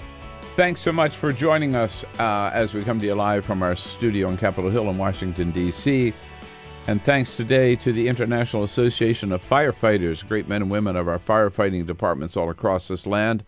Thanks 0.54 0.80
so 0.80 0.92
much 0.92 1.16
for 1.16 1.32
joining 1.32 1.74
us 1.74 2.04
uh, 2.20 2.52
as 2.54 2.72
we 2.72 2.84
come 2.84 3.00
to 3.00 3.06
you 3.06 3.16
live 3.16 3.44
from 3.44 3.64
our 3.64 3.74
studio 3.74 4.28
on 4.28 4.36
Capitol 4.36 4.70
Hill 4.70 4.88
in 4.90 4.96
Washington, 4.96 5.50
D.C. 5.50 6.14
And 6.86 7.02
thanks 7.02 7.34
today 7.34 7.76
to 7.76 7.94
the 7.94 8.08
International 8.08 8.62
Association 8.62 9.32
of 9.32 9.42
Firefighters, 9.42 10.26
great 10.28 10.46
men 10.48 10.60
and 10.60 10.70
women 10.70 10.96
of 10.96 11.08
our 11.08 11.18
firefighting 11.18 11.86
departments 11.86 12.36
all 12.36 12.50
across 12.50 12.88
this 12.88 13.06
land. 13.06 13.42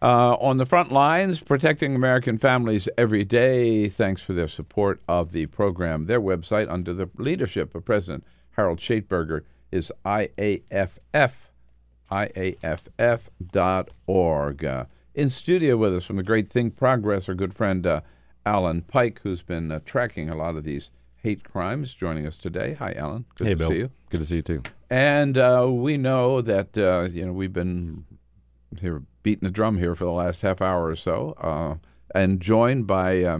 Uh, 0.00 0.36
on 0.40 0.56
the 0.56 0.64
front 0.64 0.90
lines, 0.90 1.40
protecting 1.40 1.94
American 1.94 2.38
families 2.38 2.88
every 2.96 3.24
day. 3.24 3.90
Thanks 3.90 4.22
for 4.22 4.32
their 4.32 4.48
support 4.48 5.02
of 5.06 5.32
the 5.32 5.44
program. 5.46 6.06
Their 6.06 6.20
website, 6.20 6.70
under 6.70 6.94
the 6.94 7.10
leadership 7.18 7.74
of 7.74 7.84
President 7.84 8.24
Harold 8.52 8.78
Schaitberger, 8.78 9.42
is 9.70 9.92
IAFF, 10.06 11.32
IAFF.org. 12.10 12.64
Uh, 14.64 14.84
in 15.14 15.28
studio 15.28 15.76
with 15.76 15.94
us 15.94 16.06
from 16.06 16.16
the 16.16 16.22
Great 16.22 16.50
Think 16.50 16.74
Progress, 16.74 17.28
our 17.28 17.34
good 17.34 17.52
friend 17.52 17.86
uh, 17.86 18.00
Alan 18.46 18.80
Pyke, 18.80 19.20
who's 19.22 19.42
been 19.42 19.70
uh, 19.70 19.80
tracking 19.84 20.30
a 20.30 20.34
lot 20.34 20.56
of 20.56 20.64
these 20.64 20.90
hate 21.22 21.44
crimes, 21.44 21.94
joining 21.94 22.26
us 22.26 22.36
today. 22.36 22.74
Hi, 22.74 22.92
Alan. 22.92 23.24
Good 23.36 23.46
hey, 23.46 23.54
to 23.54 23.58
Bill. 23.58 23.70
see 23.70 23.76
you. 23.76 23.90
Good 24.10 24.20
to 24.20 24.26
see 24.26 24.36
you 24.36 24.42
too. 24.42 24.62
And 24.90 25.38
uh, 25.38 25.68
we 25.70 25.96
know 25.96 26.40
that 26.40 26.76
uh, 26.76 27.08
you 27.10 27.24
know 27.24 27.32
we've 27.32 27.52
been 27.52 28.04
here 28.80 29.02
beating 29.22 29.46
the 29.46 29.52
drum 29.52 29.78
here 29.78 29.94
for 29.94 30.04
the 30.04 30.10
last 30.10 30.42
half 30.42 30.60
hour 30.60 30.86
or 30.86 30.96
so. 30.96 31.34
Uh, 31.38 31.76
and 32.14 32.40
joined 32.40 32.86
by 32.86 33.22
uh, 33.22 33.38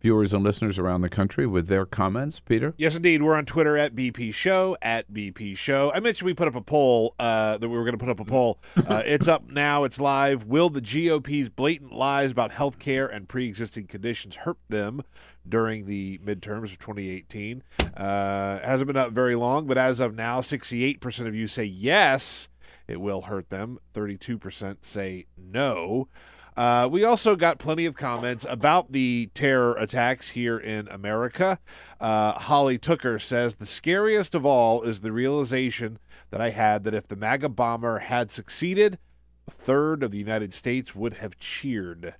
viewers 0.00 0.32
and 0.32 0.44
listeners 0.44 0.78
around 0.78 1.00
the 1.00 1.08
country 1.08 1.46
with 1.46 1.66
their 1.66 1.84
comments. 1.84 2.40
Peter? 2.40 2.74
Yes, 2.78 2.96
indeed. 2.96 3.22
We're 3.22 3.34
on 3.34 3.44
Twitter 3.44 3.76
at 3.76 3.94
BP 3.94 4.32
Show, 4.32 4.76
at 4.80 5.12
BP 5.12 5.56
Show. 5.56 5.92
I 5.92 6.00
mentioned 6.00 6.26
we 6.26 6.34
put 6.34 6.48
up 6.48 6.54
a 6.54 6.60
poll, 6.60 7.14
uh, 7.18 7.58
that 7.58 7.68
we 7.68 7.76
were 7.76 7.84
going 7.84 7.98
to 7.98 7.98
put 7.98 8.08
up 8.08 8.20
a 8.20 8.24
poll. 8.24 8.58
Uh, 8.86 9.02
it's 9.04 9.26
up 9.26 9.50
now, 9.50 9.82
it's 9.82 10.00
live. 10.00 10.44
Will 10.44 10.70
the 10.70 10.80
GOP's 10.80 11.48
blatant 11.48 11.92
lies 11.92 12.30
about 12.30 12.52
health 12.52 12.78
care 12.78 13.06
and 13.06 13.28
pre 13.28 13.48
existing 13.48 13.88
conditions 13.88 14.36
hurt 14.36 14.58
them 14.68 15.02
during 15.48 15.86
the 15.86 16.18
midterms 16.18 16.72
of 16.72 16.78
2018? 16.78 17.62
Uh, 17.96 18.58
hasn't 18.60 18.86
been 18.86 18.96
up 18.96 19.12
very 19.12 19.34
long, 19.34 19.66
but 19.66 19.78
as 19.78 20.00
of 20.00 20.14
now, 20.14 20.40
68% 20.40 21.26
of 21.26 21.34
you 21.34 21.46
say 21.46 21.64
yes, 21.64 22.48
it 22.88 23.00
will 23.00 23.22
hurt 23.22 23.50
them. 23.50 23.78
32% 23.94 24.78
say 24.82 25.26
no. 25.36 26.08
Uh, 26.56 26.88
we 26.90 27.04
also 27.04 27.36
got 27.36 27.58
plenty 27.58 27.84
of 27.84 27.96
comments 27.96 28.46
about 28.48 28.92
the 28.92 29.30
terror 29.34 29.74
attacks 29.74 30.30
here 30.30 30.56
in 30.58 30.88
America. 30.88 31.58
Uh, 32.00 32.32
Holly 32.32 32.78
Tooker 32.78 33.18
says 33.18 33.56
the 33.56 33.66
scariest 33.66 34.34
of 34.34 34.46
all 34.46 34.82
is 34.82 35.02
the 35.02 35.12
realization 35.12 35.98
that 36.30 36.40
I 36.40 36.50
had 36.50 36.84
that 36.84 36.94
if 36.94 37.06
the 37.08 37.16
MAGA 37.16 37.50
bomber 37.50 37.98
had 37.98 38.30
succeeded, 38.30 38.98
a 39.46 39.50
third 39.50 40.02
of 40.02 40.12
the 40.12 40.18
United 40.18 40.54
States 40.54 40.94
would 40.94 41.14
have 41.14 41.38
cheered. 41.38 42.14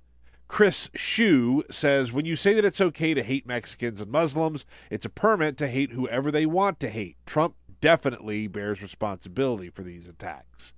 Chris 0.47 0.89
Shu 0.95 1.63
says 1.69 2.11
when 2.11 2.25
you 2.25 2.35
say 2.35 2.53
that 2.53 2.63
it's 2.63 2.79
okay 2.79 3.13
to 3.13 3.21
hate 3.23 3.45
Mexicans 3.45 3.99
and 4.01 4.11
Muslims, 4.11 4.65
it's 4.89 5.05
a 5.05 5.09
permit 5.09 5.57
to 5.57 5.67
hate 5.67 5.91
whoever 5.91 6.31
they 6.31 6.45
want 6.45 6.79
to 6.79 6.89
hate. 6.89 7.17
Trump 7.25 7.55
definitely 7.81 8.47
bears 8.47 8.81
responsibility 8.81 9.69
for 9.69 9.83
these 9.83 10.07
attacks. 10.07 10.73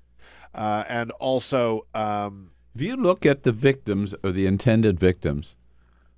Uh, 0.53 0.83
and 0.89 1.11
also, 1.11 1.85
um, 1.93 2.51
If 2.75 2.81
you 2.81 2.95
look 2.95 3.25
at 3.25 3.43
the 3.43 3.51
victims 3.51 4.15
or 4.23 4.31
the 4.31 4.47
intended 4.47 4.99
victims 4.99 5.55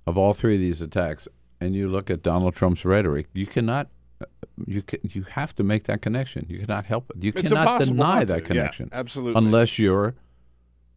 of 0.06 0.16
all 0.16 0.32
three 0.32 0.54
of 0.54 0.60
these 0.60 0.80
attacks, 0.80 1.28
and 1.60 1.74
you 1.76 1.88
look 1.88 2.10
at 2.10 2.22
Donald 2.22 2.54
Trump's 2.56 2.84
rhetoric, 2.84 3.28
you 3.34 3.46
cannot. 3.46 3.88
You 4.66 4.82
can, 4.82 5.00
you 5.02 5.22
have 5.24 5.54
to 5.56 5.62
make 5.62 5.84
that 5.84 6.02
connection. 6.02 6.46
You 6.48 6.58
cannot 6.60 6.86
help 6.86 7.10
it. 7.10 7.22
You 7.22 7.32
It's 7.34 7.48
cannot 7.48 7.82
deny 7.82 8.24
that 8.24 8.34
to. 8.34 8.40
Yeah, 8.42 8.46
connection. 8.46 8.88
absolutely. 8.92 9.38
Unless 9.38 9.78
you're, 9.78 10.14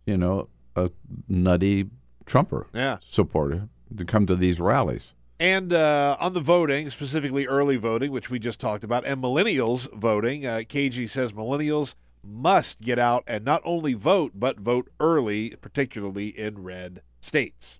you 0.05 0.17
know, 0.17 0.49
a 0.75 0.89
nutty 1.27 1.89
Trumper 2.25 2.67
Yeah. 2.73 2.97
supporter 3.07 3.69
to 3.95 4.05
come 4.05 4.25
to 4.27 4.35
these 4.35 4.59
rallies. 4.59 5.13
And 5.39 5.73
uh, 5.73 6.15
on 6.19 6.33
the 6.33 6.39
voting, 6.39 6.89
specifically 6.89 7.45
early 7.45 7.75
voting, 7.75 8.11
which 8.11 8.29
we 8.29 8.39
just 8.39 8.59
talked 8.59 8.83
about, 8.83 9.05
and 9.05 9.21
millennials 9.21 9.91
voting, 9.93 10.45
uh, 10.45 10.61
KG 10.67 11.09
says 11.09 11.33
millennials 11.33 11.93
must 12.23 12.81
get 12.81 12.97
out 12.97 13.23
and 13.27 13.43
not 13.43 13.61
only 13.65 13.93
vote, 13.93 14.31
but 14.35 14.59
vote 14.59 14.89
early, 14.99 15.51
particularly 15.61 16.27
in 16.29 16.63
red 16.63 17.01
states. 17.19 17.79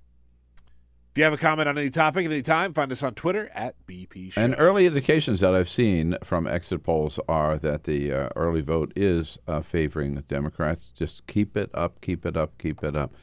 If 1.11 1.19
you 1.19 1.23
have 1.23 1.33
a 1.33 1.37
comment 1.37 1.69
on 1.69 1.77
any 1.77 1.89
topic 1.89 2.25
at 2.25 2.31
any 2.31 2.41
time, 2.41 2.73
find 2.73 2.91
us 2.91 3.01
on 3.01 3.13
Twitter 3.15 3.49
at 3.55 3.75
BP 3.87 4.33
Show. 4.33 4.41
And 4.41 4.53
early 4.57 4.85
indications 4.85 5.39
that 5.39 5.55
I've 5.55 5.69
seen 5.69 6.17
from 6.25 6.45
exit 6.45 6.83
polls 6.83 7.19
are 7.29 7.57
that 7.59 7.85
the 7.85 8.11
uh, 8.11 8.29
early 8.35 8.59
vote 8.59 8.91
is 8.97 9.37
uh, 9.47 9.61
favoring 9.61 10.15
the 10.15 10.23
Democrats. 10.23 10.89
Just 10.93 11.25
keep 11.25 11.55
it 11.55 11.69
up, 11.73 12.01
keep 12.01 12.25
it 12.25 12.35
up, 12.35 12.57
keep 12.57 12.83
it 12.83 12.97
up. 12.97 13.13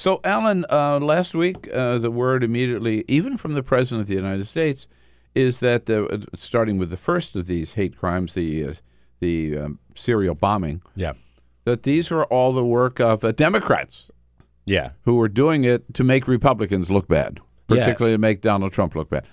So, 0.00 0.18
Alan, 0.24 0.64
uh, 0.70 0.98
last 0.98 1.34
week, 1.34 1.68
uh, 1.74 1.98
the 1.98 2.10
word 2.10 2.42
immediately, 2.42 3.04
even 3.06 3.36
from 3.36 3.52
the 3.52 3.62
President 3.62 4.00
of 4.00 4.08
the 4.08 4.14
United 4.14 4.48
States, 4.48 4.86
is 5.34 5.60
that 5.60 5.84
the, 5.84 6.06
uh, 6.06 6.18
starting 6.34 6.78
with 6.78 6.88
the 6.88 6.96
first 6.96 7.36
of 7.36 7.46
these 7.46 7.72
hate 7.72 7.98
crimes, 7.98 8.32
the 8.32 8.64
uh, 8.64 8.72
the 9.20 9.58
um, 9.58 9.78
serial 9.94 10.34
bombing, 10.34 10.80
Yeah. 10.96 11.12
that 11.66 11.82
these 11.82 12.08
were 12.10 12.24
all 12.32 12.54
the 12.54 12.64
work 12.64 12.98
of 12.98 13.22
uh, 13.22 13.32
Democrats 13.32 14.10
Yeah. 14.64 14.92
who 15.02 15.16
were 15.16 15.28
doing 15.28 15.64
it 15.64 15.92
to 15.92 16.02
make 16.02 16.26
Republicans 16.26 16.90
look 16.90 17.06
bad, 17.06 17.38
Yeah. 17.68 17.76
particularly 17.76 18.14
to 18.14 18.18
make 18.18 18.40
Donald 18.40 18.72
Trump 18.72 18.94
look 18.94 19.10
bad. 19.10 19.26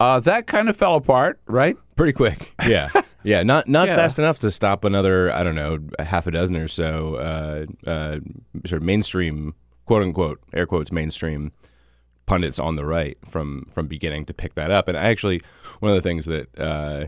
Uh, 0.00 0.18
that 0.18 0.48
kind 0.48 0.68
of 0.68 0.76
fell 0.76 0.96
apart, 0.96 1.38
right? 1.46 1.76
Pretty 1.94 2.12
quick. 2.14 2.52
Yeah. 2.66 2.88
Yeah. 3.22 3.42
Not 3.44 3.68
not 3.68 3.86
Yeah. 3.86 3.94
fast 3.96 4.18
enough 4.18 4.38
to 4.40 4.50
stop 4.50 4.82
another, 4.82 5.30
I 5.30 5.44
don't 5.44 5.54
know, 5.54 5.78
half 6.00 6.26
a 6.26 6.30
dozen 6.32 6.56
or 6.56 6.68
so 6.68 7.14
uh, 7.16 7.66
uh, 7.88 8.18
sort 8.66 8.80
of 8.80 8.82
mainstream, 8.82 9.54
quote 9.90 10.04
unquote, 10.04 10.40
air 10.52 10.66
quotes, 10.66 10.92
mainstream 10.92 11.50
pundits 12.24 12.60
on 12.60 12.76
the 12.76 12.86
right 12.86 13.18
from 13.26 13.66
from 13.72 13.88
beginning 13.88 14.24
to 14.24 14.32
pick 14.32 14.54
that 14.54 14.70
up. 14.70 14.86
And 14.86 14.96
I 14.96 15.10
actually, 15.10 15.42
one 15.80 15.90
of 15.90 15.96
the 15.96 16.08
things 16.08 16.26
that 16.26 16.46
uh, 16.56 17.06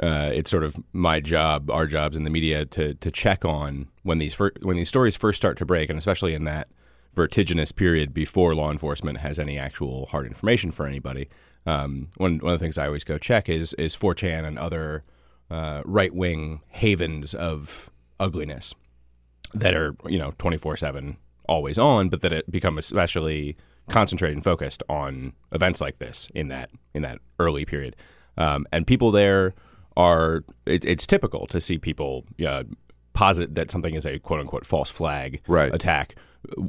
uh, 0.00 0.30
it's 0.32 0.48
sort 0.48 0.62
of 0.62 0.76
my 0.92 1.18
job, 1.18 1.68
our 1.72 1.88
jobs 1.88 2.16
in 2.16 2.22
the 2.22 2.30
media 2.30 2.66
to 2.66 2.94
to 2.94 3.10
check 3.10 3.44
on 3.44 3.88
when 4.04 4.18
these 4.18 4.32
fir- 4.32 4.52
when 4.62 4.76
these 4.76 4.88
stories 4.88 5.16
first 5.16 5.38
start 5.38 5.58
to 5.58 5.64
break, 5.64 5.90
and 5.90 5.98
especially 5.98 6.34
in 6.34 6.44
that 6.44 6.68
vertiginous 7.16 7.72
period 7.72 8.14
before 8.14 8.54
law 8.54 8.70
enforcement 8.70 9.18
has 9.18 9.36
any 9.40 9.58
actual 9.58 10.06
hard 10.06 10.24
information 10.24 10.70
for 10.70 10.86
anybody. 10.86 11.28
Um, 11.66 12.10
one 12.16 12.38
one 12.38 12.52
of 12.52 12.60
the 12.60 12.64
things 12.64 12.78
I 12.78 12.86
always 12.86 13.02
go 13.02 13.18
check 13.18 13.48
is 13.48 13.72
is 13.72 13.96
4chan 13.96 14.46
and 14.46 14.56
other 14.56 15.02
uh, 15.50 15.82
right 15.84 16.14
wing 16.14 16.60
havens 16.68 17.34
of 17.34 17.90
ugliness 18.20 18.72
that 19.52 19.74
are 19.74 19.96
you 20.06 20.20
know 20.20 20.32
24 20.38 20.76
7 20.76 21.16
always 21.48 21.78
on 21.78 22.08
but 22.08 22.20
that 22.22 22.32
it 22.32 22.50
become 22.50 22.78
especially 22.78 23.56
concentrated 23.88 24.36
and 24.36 24.44
focused 24.44 24.82
on 24.88 25.32
events 25.52 25.80
like 25.80 25.98
this 25.98 26.28
in 26.34 26.48
that 26.48 26.70
in 26.94 27.02
that 27.02 27.18
early 27.38 27.64
period 27.64 27.94
um, 28.38 28.66
and 28.72 28.86
people 28.86 29.10
there 29.10 29.54
are 29.96 30.42
it, 30.66 30.84
it's 30.84 31.06
typical 31.06 31.46
to 31.46 31.60
see 31.60 31.78
people 31.78 32.24
uh, 32.46 32.64
posit 33.12 33.54
that 33.54 33.70
something 33.70 33.94
is 33.94 34.04
a 34.06 34.18
quote 34.18 34.40
unquote 34.40 34.64
false 34.66 34.90
flag 34.90 35.40
Right. 35.46 35.72
attack 35.74 36.16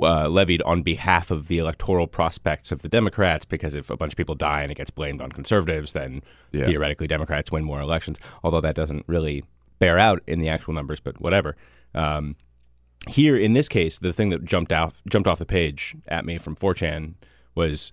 uh, 0.01 0.29
levied 0.29 0.61
on 0.61 0.83
behalf 0.83 1.31
of 1.31 1.47
the 1.47 1.57
electoral 1.57 2.07
prospects 2.07 2.71
of 2.71 2.81
the 2.81 2.87
Democrats 2.87 3.43
because 3.45 3.75
if 3.75 3.89
a 3.89 3.97
bunch 3.97 4.13
of 4.13 4.17
people 4.17 4.35
die 4.35 4.61
and 4.61 4.71
it 4.71 4.75
gets 4.75 4.89
blamed 4.91 5.21
on 5.21 5.31
conservatives 5.31 5.93
then 5.93 6.21
Yeah. 6.51 6.65
theoretically 6.65 7.07
Democrats 7.07 7.51
win 7.51 7.63
more 7.63 7.79
elections 7.81 8.17
although 8.43 8.61
that 8.61 8.75
doesn't 8.75 9.05
really 9.07 9.43
bear 9.79 9.97
out 9.97 10.21
in 10.27 10.39
the 10.39 10.49
actual 10.49 10.73
numbers 10.73 10.99
but 10.99 11.19
whatever 11.19 11.55
um, 11.93 12.35
here 13.09 13.35
in 13.37 13.53
this 13.53 13.67
case, 13.67 13.99
the 13.99 14.13
thing 14.13 14.29
that 14.29 14.45
jumped 14.45 14.71
out 14.71 14.93
jumped 15.07 15.27
off 15.27 15.39
the 15.39 15.45
page 15.45 15.95
at 16.07 16.25
me 16.25 16.37
from 16.37 16.55
4chan 16.55 17.13
was 17.53 17.91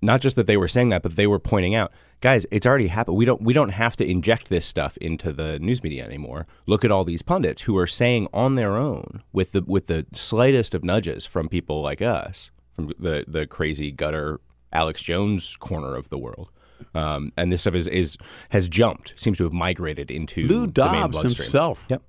not 0.00 0.20
just 0.20 0.36
that 0.36 0.46
they 0.46 0.56
were 0.56 0.68
saying 0.68 0.88
that, 0.90 1.02
but 1.02 1.16
they 1.16 1.26
were 1.26 1.38
pointing 1.38 1.74
out, 1.74 1.92
guys, 2.20 2.44
it's 2.50 2.66
already 2.66 2.88
happened. 2.88 3.16
We 3.16 3.24
don't 3.24 3.40
we 3.42 3.52
don't 3.52 3.70
have 3.70 3.96
to 3.96 4.04
inject 4.04 4.48
this 4.48 4.66
stuff 4.66 4.96
into 4.98 5.32
the 5.32 5.58
news 5.60 5.82
media 5.82 6.04
anymore. 6.04 6.46
Look 6.66 6.84
at 6.84 6.90
all 6.90 7.04
these 7.04 7.22
pundits 7.22 7.62
who 7.62 7.78
are 7.78 7.86
saying 7.86 8.28
on 8.32 8.56
their 8.56 8.76
own, 8.76 9.22
with 9.32 9.52
the 9.52 9.62
with 9.62 9.86
the 9.86 10.06
slightest 10.12 10.74
of 10.74 10.84
nudges 10.84 11.24
from 11.24 11.48
people 11.48 11.80
like 11.80 12.02
us, 12.02 12.50
from 12.74 12.92
the 12.98 13.24
the 13.28 13.46
crazy 13.46 13.92
gutter 13.92 14.40
Alex 14.72 15.02
Jones 15.02 15.56
corner 15.56 15.94
of 15.94 16.08
the 16.08 16.18
world. 16.18 16.50
Um, 16.94 17.32
and 17.36 17.52
this 17.52 17.60
stuff 17.60 17.74
is, 17.74 17.86
is 17.86 18.16
has 18.50 18.68
jumped, 18.68 19.14
seems 19.16 19.38
to 19.38 19.44
have 19.44 19.52
migrated 19.52 20.10
into 20.10 20.46
Lou 20.48 20.66
the 20.66 20.90
main 20.90 21.10
Dobbs 21.10 21.22
himself. 21.22 21.84
Yep. 21.88 22.02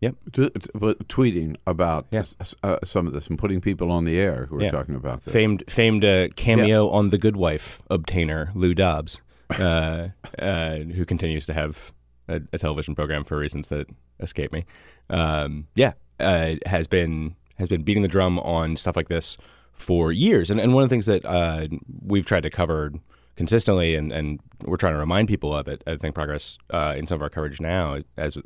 Yep. 0.00 0.14
T- 0.32 0.50
t- 0.50 0.70
but 0.74 1.08
tweeting 1.08 1.56
about 1.66 2.06
Yeah. 2.10 2.24
s- 2.40 2.54
uh, 2.62 2.78
some 2.84 3.06
of 3.06 3.12
this 3.14 3.28
and 3.28 3.38
putting 3.38 3.60
people 3.60 3.90
on 3.90 4.04
the 4.04 4.18
air 4.18 4.46
who 4.46 4.56
are 4.56 4.62
Yeah. 4.62 4.70
talking 4.70 4.94
about 4.94 5.24
this. 5.24 5.32
famed 5.32 5.64
famed 5.68 6.04
uh, 6.04 6.28
cameo 6.36 6.88
on 6.90 7.08
the 7.08 7.18
Good 7.18 7.36
Wife 7.36 7.80
obtainer 7.90 8.50
Lou 8.54 8.74
Dobbs, 8.74 9.22
uh, 9.58 10.08
uh, 10.38 10.76
who 10.76 11.04
continues 11.06 11.46
to 11.46 11.54
have 11.54 11.92
a, 12.28 12.42
a 12.52 12.58
television 12.58 12.94
program 12.94 13.24
for 13.24 13.38
reasons 13.38 13.68
that 13.70 13.88
escape 14.20 14.52
me. 14.52 14.64
Um, 15.08 15.66
yeah, 15.74 15.92
uh, 16.20 16.56
has 16.66 16.86
been 16.86 17.36
has 17.58 17.68
been 17.68 17.82
beating 17.82 18.02
the 18.02 18.08
drum 18.08 18.38
on 18.40 18.76
stuff 18.76 18.96
like 18.96 19.08
this 19.08 19.38
for 19.72 20.12
years, 20.12 20.50
and 20.50 20.60
and 20.60 20.74
one 20.74 20.82
of 20.82 20.90
the 20.90 20.92
things 20.92 21.06
that 21.06 21.24
uh, 21.24 21.68
we've 22.02 22.26
tried 22.26 22.42
to 22.42 22.50
cover 22.50 22.92
consistently, 23.36 23.94
and, 23.94 24.12
and 24.12 24.40
we're 24.64 24.76
trying 24.76 24.94
to 24.94 24.98
remind 24.98 25.28
people 25.28 25.54
of 25.56 25.68
it. 25.68 25.82
I 25.86 25.96
think 25.96 26.14
progress 26.14 26.58
uh, 26.70 26.94
in 26.96 27.06
some 27.06 27.16
of 27.16 27.22
our 27.22 27.28
coverage 27.30 27.60
now 27.60 28.00
as 28.16 28.36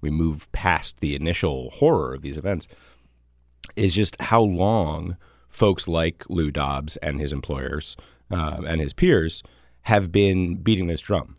we 0.00 0.10
move 0.10 0.50
past 0.52 1.00
the 1.00 1.14
initial 1.14 1.70
horror 1.70 2.14
of 2.14 2.22
these 2.22 2.36
events 2.36 2.68
is 3.76 3.94
just 3.94 4.20
how 4.20 4.40
long 4.40 5.16
folks 5.48 5.88
like 5.88 6.24
Lou 6.28 6.50
Dobbs 6.50 6.96
and 6.98 7.20
his 7.20 7.32
employers 7.32 7.96
um, 8.30 8.64
and 8.66 8.80
his 8.80 8.92
peers 8.92 9.42
have 9.82 10.12
been 10.12 10.56
beating 10.56 10.86
this 10.86 11.00
drum. 11.00 11.36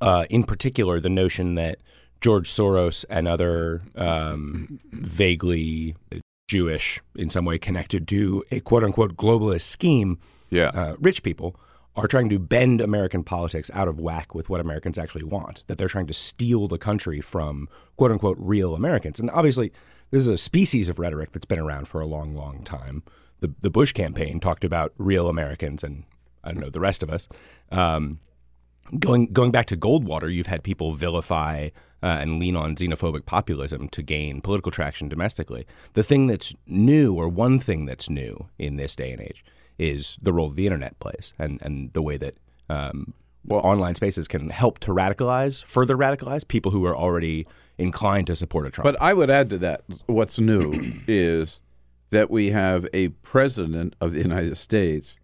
Uh, 0.00 0.24
in 0.30 0.44
particular, 0.44 1.00
the 1.00 1.08
notion 1.08 1.54
that 1.54 1.78
George 2.20 2.50
Soros 2.50 3.04
and 3.10 3.26
other 3.26 3.82
um, 3.94 4.78
vaguely 4.92 5.94
Jewish, 6.48 7.00
in 7.16 7.28
some 7.30 7.44
way 7.44 7.58
connected 7.58 8.06
to 8.08 8.44
a 8.50 8.60
quote 8.60 8.84
unquote 8.84 9.16
globalist 9.16 9.62
scheme, 9.62 10.18
Yeah. 10.50 10.68
uh, 10.68 10.96
rich 10.98 11.22
people 11.22 11.56
are 11.96 12.06
trying 12.06 12.28
to 12.28 12.38
bend 12.38 12.80
American 12.80 13.24
politics 13.24 13.70
out 13.72 13.88
of 13.88 13.98
whack 13.98 14.34
with 14.34 14.50
what 14.50 14.60
Americans 14.60 14.98
actually 14.98 15.24
want, 15.24 15.64
that 15.66 15.78
they're 15.78 15.88
trying 15.88 16.06
to 16.06 16.14
steal 16.14 16.68
the 16.68 16.78
country 16.78 17.20
from 17.20 17.68
quote 17.96 18.12
unquote 18.12 18.36
real 18.38 18.74
Americans. 18.74 19.18
And 19.18 19.30
obviously, 19.30 19.72
this 20.10 20.22
is 20.22 20.28
a 20.28 20.38
species 20.38 20.88
of 20.88 20.98
rhetoric 20.98 21.32
that's 21.32 21.46
been 21.46 21.58
around 21.58 21.88
for 21.88 22.00
a 22.00 22.06
long, 22.06 22.34
long 22.34 22.62
time. 22.64 23.02
The, 23.40 23.52
the 23.60 23.70
Bush 23.70 23.92
campaign 23.92 24.40
talked 24.40 24.64
about 24.64 24.92
real 24.98 25.28
Americans 25.28 25.82
and 25.82 26.04
I 26.44 26.52
don't 26.52 26.60
know, 26.60 26.70
the 26.70 26.80
rest 26.80 27.02
of 27.02 27.10
us. 27.10 27.28
Um, 27.72 28.20
going 28.98 29.32
going 29.32 29.50
back 29.50 29.66
to 29.66 29.76
Goldwater, 29.76 30.32
you've 30.32 30.46
had 30.46 30.62
people 30.62 30.92
vilify 30.92 31.70
uh, 32.02 32.18
and 32.20 32.38
lean 32.38 32.56
on 32.56 32.76
xenophobic 32.76 33.26
populism 33.26 33.88
to 33.88 34.02
gain 34.02 34.40
political 34.40 34.70
traction 34.70 35.08
domestically. 35.08 35.66
The 35.94 36.04
thing 36.04 36.28
that's 36.28 36.54
new, 36.66 37.14
or 37.14 37.28
one 37.28 37.58
thing 37.58 37.86
that's 37.86 38.08
new 38.08 38.48
in 38.58 38.76
this 38.76 38.94
day 38.94 39.10
and 39.12 39.20
age, 39.20 39.44
is 39.78 40.18
the 40.20 40.32
role 40.32 40.50
the 40.50 40.66
internet 40.66 40.98
plays 41.00 41.32
and 41.38 41.60
and 41.62 41.92
the 41.92 42.02
way 42.02 42.16
that 42.16 42.36
um, 42.68 43.14
well, 43.46 43.60
online 43.60 43.94
spaces 43.94 44.26
can 44.26 44.50
help 44.50 44.78
to 44.80 44.90
radicalize, 44.92 45.64
further 45.64 45.96
radicalize 45.96 46.46
people 46.46 46.72
who 46.72 46.84
are 46.84 46.96
already 46.96 47.46
inclined 47.78 48.26
to 48.26 48.34
support 48.34 48.66
a 48.66 48.70
Trump. 48.70 48.84
But 48.84 49.00
I 49.00 49.14
would 49.14 49.30
add 49.30 49.50
to 49.50 49.58
that 49.58 49.82
what's 50.06 50.38
new 50.38 50.72
is 51.06 51.60
that 52.10 52.30
we 52.30 52.50
have 52.50 52.86
a 52.92 53.08
president 53.08 53.94
of 54.00 54.12
the 54.12 54.20
United 54.20 54.56
States 54.58 55.16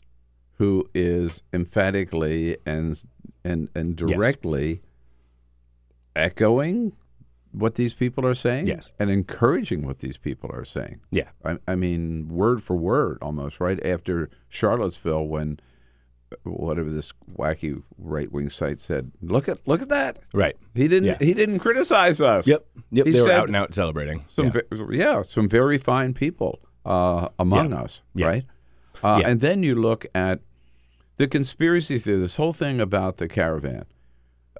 who 0.58 0.88
is 0.94 1.42
emphatically 1.52 2.56
and 2.64 3.02
and 3.44 3.68
and 3.74 3.96
directly 3.96 4.68
yes. 4.70 4.78
echoing 6.14 6.92
what 7.52 7.76
these 7.76 7.94
people 7.94 8.26
are 8.26 8.34
saying 8.34 8.66
yes. 8.66 8.92
and 8.98 9.10
encouraging 9.10 9.86
what 9.86 9.98
these 9.98 10.16
people 10.16 10.50
are 10.52 10.64
saying. 10.64 11.00
Yeah. 11.10 11.28
I, 11.44 11.58
I 11.68 11.74
mean, 11.74 12.28
word 12.28 12.62
for 12.62 12.76
word 12.76 13.18
almost, 13.22 13.60
right? 13.60 13.84
After 13.84 14.30
Charlottesville, 14.48 15.26
when 15.26 15.60
whatever 16.44 16.90
this 16.90 17.12
wacky 17.30 17.82
right 17.98 18.32
wing 18.32 18.50
site 18.50 18.80
said, 18.80 19.12
look 19.20 19.48
at 19.48 19.58
look 19.66 19.82
at 19.82 19.88
that. 19.90 20.18
Right. 20.32 20.56
He 20.74 20.88
didn't 20.88 21.04
yeah. 21.04 21.16
he 21.20 21.34
didn't 21.34 21.58
criticize 21.58 22.20
us. 22.20 22.46
Yep. 22.46 22.66
Yep. 22.90 23.06
He 23.06 23.12
they 23.12 23.22
were 23.22 23.30
out 23.30 23.48
and 23.48 23.56
out 23.56 23.74
celebrating. 23.74 24.24
Some 24.30 24.46
yeah. 24.46 24.60
Ve- 24.70 24.96
yeah 24.96 25.22
some 25.22 25.48
very 25.48 25.78
fine 25.78 26.14
people 26.14 26.60
uh, 26.84 27.28
among 27.38 27.72
yeah. 27.72 27.82
us, 27.82 28.00
right? 28.14 28.44
Uh, 29.02 29.22
and 29.24 29.40
then 29.40 29.62
you 29.62 29.74
look 29.74 30.06
at 30.14 30.40
the 31.16 31.26
conspiracy 31.26 31.98
theory, 31.98 32.20
this 32.20 32.36
whole 32.36 32.52
thing 32.52 32.80
about 32.80 33.18
the 33.18 33.28
caravan, 33.28 33.84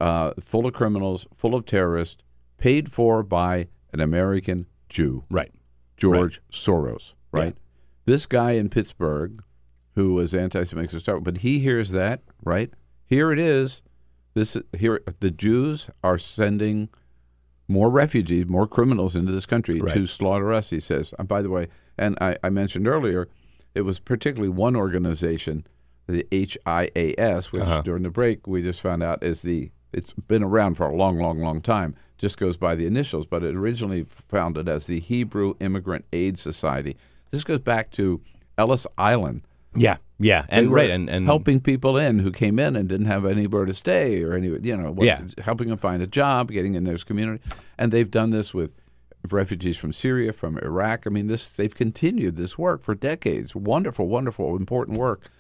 uh, 0.01 0.33
full 0.41 0.67
of 0.67 0.75
criminals, 0.75 1.27
full 1.37 1.55
of 1.55 1.65
terrorists, 1.65 2.23
paid 2.63 2.93
for 2.93 3.25
by 3.25 3.67
an 3.93 3.99
American 3.99 4.67
Jew, 4.89 5.25
right? 5.29 5.53
George 5.97 6.39
right. 6.39 6.53
Soros, 6.53 7.15
right? 7.33 7.57
This 8.05 8.25
guy 8.25 8.53
in 8.53 8.69
Pittsburgh, 8.69 9.43
who 9.97 10.15
was 10.15 10.33
anti-Semitic 10.33 10.93
to 10.93 11.01
start, 11.01 11.25
but 11.25 11.39
he 11.39 11.59
hears 11.59 11.91
that, 11.91 12.21
right? 12.45 12.71
Here 13.05 13.33
it 13.33 13.41
is. 13.41 13.83
This 14.35 14.57
here 14.79 15.03
the 15.19 15.33
Jews 15.33 15.91
are 16.05 16.19
sending 16.19 16.89
more 17.67 17.91
refugees, 17.91 18.47
more 18.47 18.69
criminals 18.69 19.17
into 19.17 19.33
this 19.33 19.45
country 19.45 19.81
right. 19.81 19.93
to 19.95 20.07
slaughter 20.07 20.53
us. 20.53 20.71
He 20.71 20.79
says. 20.79 21.13
And 21.19 21.27
by 21.27 21.43
the 21.43 21.51
way, 21.51 21.67
and 21.99 22.17
I, 22.21 22.37
I 22.45 22.51
mentioned 22.51 22.87
earlier, 22.87 23.29
it 23.75 23.81
was 23.81 23.99
particularly 23.99 24.49
one 24.51 24.77
organization, 24.77 25.67
the 26.07 26.29
HIAS, 26.31 27.51
which 27.51 27.63
Uh-huh. 27.63 27.83
during 27.83 28.05
the 28.05 28.11
break 28.11 28.47
we 28.47 28.63
just 28.63 28.81
found 28.81 29.03
out 29.03 29.21
is 29.25 29.43
the 29.43 29.73
it's 29.93 30.13
been 30.13 30.43
around 30.43 30.77
for 30.77 30.87
a 30.87 30.95
long, 30.95 31.19
long, 31.19 31.39
long 31.41 31.61
time. 31.61 31.95
Just 32.19 32.39
goes 32.39 32.57
by 32.57 32.75
the 32.77 32.87
initials, 32.87 33.27
but 33.27 33.43
it 33.43 33.55
originally 33.55 34.07
founded 34.29 34.69
as 34.69 34.87
the 34.87 35.01
Hebrew 35.01 35.55
Immigrant 35.61 36.05
Aid 36.13 36.39
Society. 36.39 36.97
This 37.31 37.43
goes 37.45 37.59
back 37.59 37.91
to 37.93 38.21
Ellis 38.57 38.87
Island. 38.97 39.43
Yeah, 39.75 39.97
yeah, 40.19 40.45
and 40.51 40.71
right, 40.71 40.91
and, 40.91 41.09
and 41.09 41.25
helping 41.25 41.59
people 41.59 41.97
in 41.97 42.19
who 42.19 42.31
came 42.31 42.59
in 42.59 42.77
and 42.77 42.89
didn't 42.89 43.07
have 43.07 43.25
anywhere 43.25 43.65
to 43.65 43.73
stay 43.73 44.23
or 44.23 44.35
any, 44.35 44.49
you 44.49 44.77
know, 44.77 44.93
what, 44.93 45.07
Yeah. 45.07 45.23
helping 45.39 45.69
them 45.69 45.79
find 45.79 46.03
a 46.03 46.07
job, 46.07 46.53
getting 46.53 46.75
in 46.75 46.85
their 46.85 46.99
community, 46.99 47.43
and 47.79 47.91
they've 47.91 48.11
done 48.11 48.31
this 48.31 48.53
with 48.53 48.75
refugees 49.31 49.79
from 49.79 49.93
Syria, 49.93 50.33
from 50.33 50.59
Iraq. 50.59 51.07
I 51.07 51.11
mean, 51.11 51.27
this 51.27 51.49
they've 51.49 51.75
continued 51.75 52.37
this 52.37 52.59
work 52.59 52.83
for 52.83 52.95
decades. 52.95 53.55
Wonderful, 53.55 54.09
wonderful, 54.09 54.57
important 54.57 54.99
work, 54.99 55.31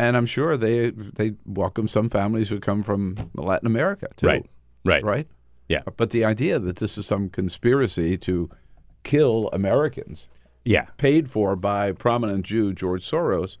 and 0.00 0.16
I'm 0.16 0.26
sure 0.26 0.56
they 0.56 0.90
they 0.90 1.34
welcome 1.44 1.86
some 1.88 2.08
families 2.08 2.48
who 2.48 2.58
come 2.58 2.82
from 2.82 3.30
Latin 3.34 3.66
America 3.66 4.08
too. 4.16 4.26
Right, 4.26 4.46
right, 4.84 5.04
right. 5.04 5.28
Yeah, 5.68 5.82
But 5.96 6.10
the 6.10 6.24
idea 6.24 6.58
that 6.58 6.76
this 6.76 6.98
is 6.98 7.06
some 7.06 7.28
conspiracy 7.28 8.18
to 8.18 8.50
kill 9.04 9.48
Americans 9.52 10.26
yeah, 10.64 10.86
paid 10.96 11.30
for 11.30 11.54
by 11.56 11.92
prominent 11.92 12.44
Jew 12.44 12.72
George 12.74 13.08
Soros. 13.08 13.56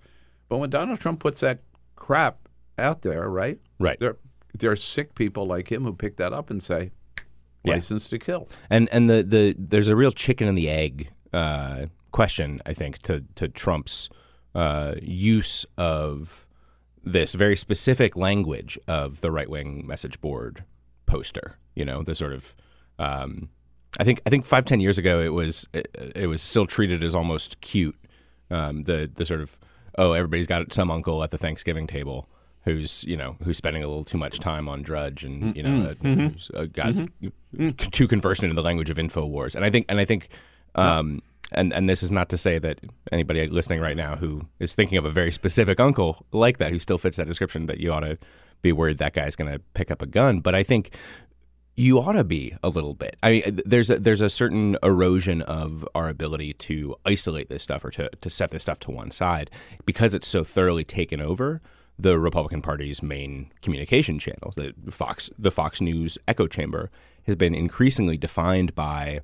But 0.48 0.58
when 0.58 0.70
Donald 0.70 0.98
Trump 1.00 1.20
puts 1.20 1.40
that 1.40 1.60
crap 1.96 2.48
out 2.76 3.02
there, 3.02 3.28
right? 3.30 3.58
Right. 3.78 3.98
There, 4.00 4.16
there 4.58 4.70
are 4.72 4.76
sick 4.76 5.14
people 5.14 5.46
like 5.46 5.70
him 5.72 5.84
who 5.84 5.92
pick 5.94 6.16
that 6.16 6.32
up 6.32 6.50
and 6.50 6.60
say, 6.62 6.90
Yeah. 7.64 7.74
license 7.74 8.08
to 8.08 8.18
kill. 8.18 8.48
and 8.68 8.88
and 8.90 9.08
the, 9.08 9.22
the 9.22 9.54
there's 9.58 9.88
a 9.88 9.94
real 9.96 10.12
chicken 10.12 10.48
and 10.48 10.58
the 10.58 10.68
egg 10.68 11.10
uh, 11.32 11.86
question 12.10 12.60
I 12.66 12.74
think 12.74 12.98
to 13.02 13.24
to 13.36 13.46
Trump's 13.48 14.08
uh, 14.54 14.94
use 15.00 15.66
of 15.76 16.46
this 17.02 17.34
very 17.34 17.56
specific 17.56 18.16
language 18.16 18.78
of 18.86 19.20
the 19.20 19.30
right 19.30 19.48
wing 19.48 19.86
message 19.86 20.20
board 20.20 20.64
poster. 21.06 21.58
You 21.74 21.84
know, 21.84 22.02
the 22.02 22.14
sort 22.14 22.32
of 22.32 22.54
um, 22.98 23.48
I 23.98 24.04
think 24.04 24.20
I 24.26 24.30
think 24.30 24.44
five 24.44 24.64
ten 24.64 24.80
years 24.80 24.98
ago 24.98 25.20
it 25.20 25.30
was 25.30 25.66
it, 25.72 25.88
it 26.14 26.26
was 26.26 26.42
still 26.42 26.66
treated 26.66 27.02
as 27.02 27.14
almost 27.14 27.60
cute. 27.60 27.96
Um, 28.50 28.84
the 28.84 29.10
the 29.12 29.24
sort 29.24 29.40
of 29.40 29.58
oh 29.98 30.12
everybody's 30.12 30.46
got 30.46 30.72
some 30.72 30.90
uncle 30.90 31.22
at 31.22 31.30
the 31.30 31.38
Thanksgiving 31.38 31.86
table 31.86 32.28
who's 32.64 33.04
you 33.04 33.16
know 33.16 33.36
who's 33.42 33.56
spending 33.56 33.82
a 33.82 33.88
little 33.88 34.04
too 34.04 34.18
much 34.18 34.38
time 34.38 34.68
on 34.68 34.82
Drudge 34.82 35.24
and 35.24 35.56
you 35.56 35.62
know 35.62 35.90
uh, 35.90 35.94
who's, 36.02 36.50
uh, 36.54 36.64
got 36.64 36.94
too 37.92 38.06
conversant 38.06 38.50
in 38.50 38.56
the 38.56 38.62
language 38.62 38.90
of 38.90 38.98
info 38.98 39.24
wars. 39.24 39.54
and 39.54 39.64
I 39.64 39.70
think 39.70 39.86
and 39.88 39.98
I 39.98 40.04
think 40.04 40.28
um, 40.74 41.22
and 41.52 41.72
and 41.72 41.88
this 41.88 42.02
is 42.02 42.10
not 42.10 42.28
to 42.28 42.38
say 42.38 42.58
that 42.58 42.80
anybody 43.12 43.46
listening 43.48 43.80
right 43.80 43.96
now 43.96 44.16
who 44.16 44.42
is 44.58 44.74
thinking 44.74 44.98
of 44.98 45.04
a 45.04 45.10
very 45.10 45.32
specific 45.32 45.80
uncle 45.80 46.26
like 46.32 46.58
that 46.58 46.70
who 46.70 46.78
still 46.78 46.98
fits 46.98 47.16
that 47.16 47.26
description 47.26 47.66
that 47.66 47.78
you 47.78 47.92
ought 47.92 48.00
to 48.00 48.18
be 48.62 48.72
worried 48.72 48.98
that 48.98 49.14
guy's 49.14 49.36
going 49.36 49.50
to 49.50 49.58
pick 49.74 49.90
up 49.90 50.02
a 50.02 50.06
gun 50.06 50.40
but 50.40 50.54
I 50.54 50.62
think 50.62 50.90
you 51.76 51.98
ought 51.98 52.12
to 52.12 52.24
be 52.24 52.54
a 52.62 52.68
little 52.68 52.92
bit. 52.92 53.16
I 53.22 53.30
mean, 53.30 53.60
there's 53.64 53.88
a, 53.88 53.98
there's 53.98 54.20
a 54.20 54.28
certain 54.28 54.76
erosion 54.82 55.40
of 55.40 55.88
our 55.94 56.10
ability 56.10 56.52
to 56.54 56.94
isolate 57.06 57.48
this 57.48 57.62
stuff 57.62 57.84
or 57.84 57.90
to, 57.92 58.10
to 58.10 58.28
set 58.28 58.50
this 58.50 58.62
stuff 58.62 58.80
to 58.80 58.90
one 58.90 59.10
side 59.10 59.50
because 59.86 60.12
it's 60.12 60.28
so 60.28 60.44
thoroughly 60.44 60.84
taken 60.84 61.22
over 61.22 61.62
the 61.98 62.18
Republican 62.18 62.60
Party's 62.60 63.02
main 63.02 63.50
communication 63.62 64.18
channels. 64.18 64.56
The 64.56 64.74
Fox 64.90 65.30
the 65.38 65.50
Fox 65.50 65.80
News 65.80 66.18
echo 66.28 66.46
chamber 66.46 66.90
has 67.24 67.36
been 67.36 67.54
increasingly 67.54 68.16
defined 68.16 68.74
by 68.74 69.20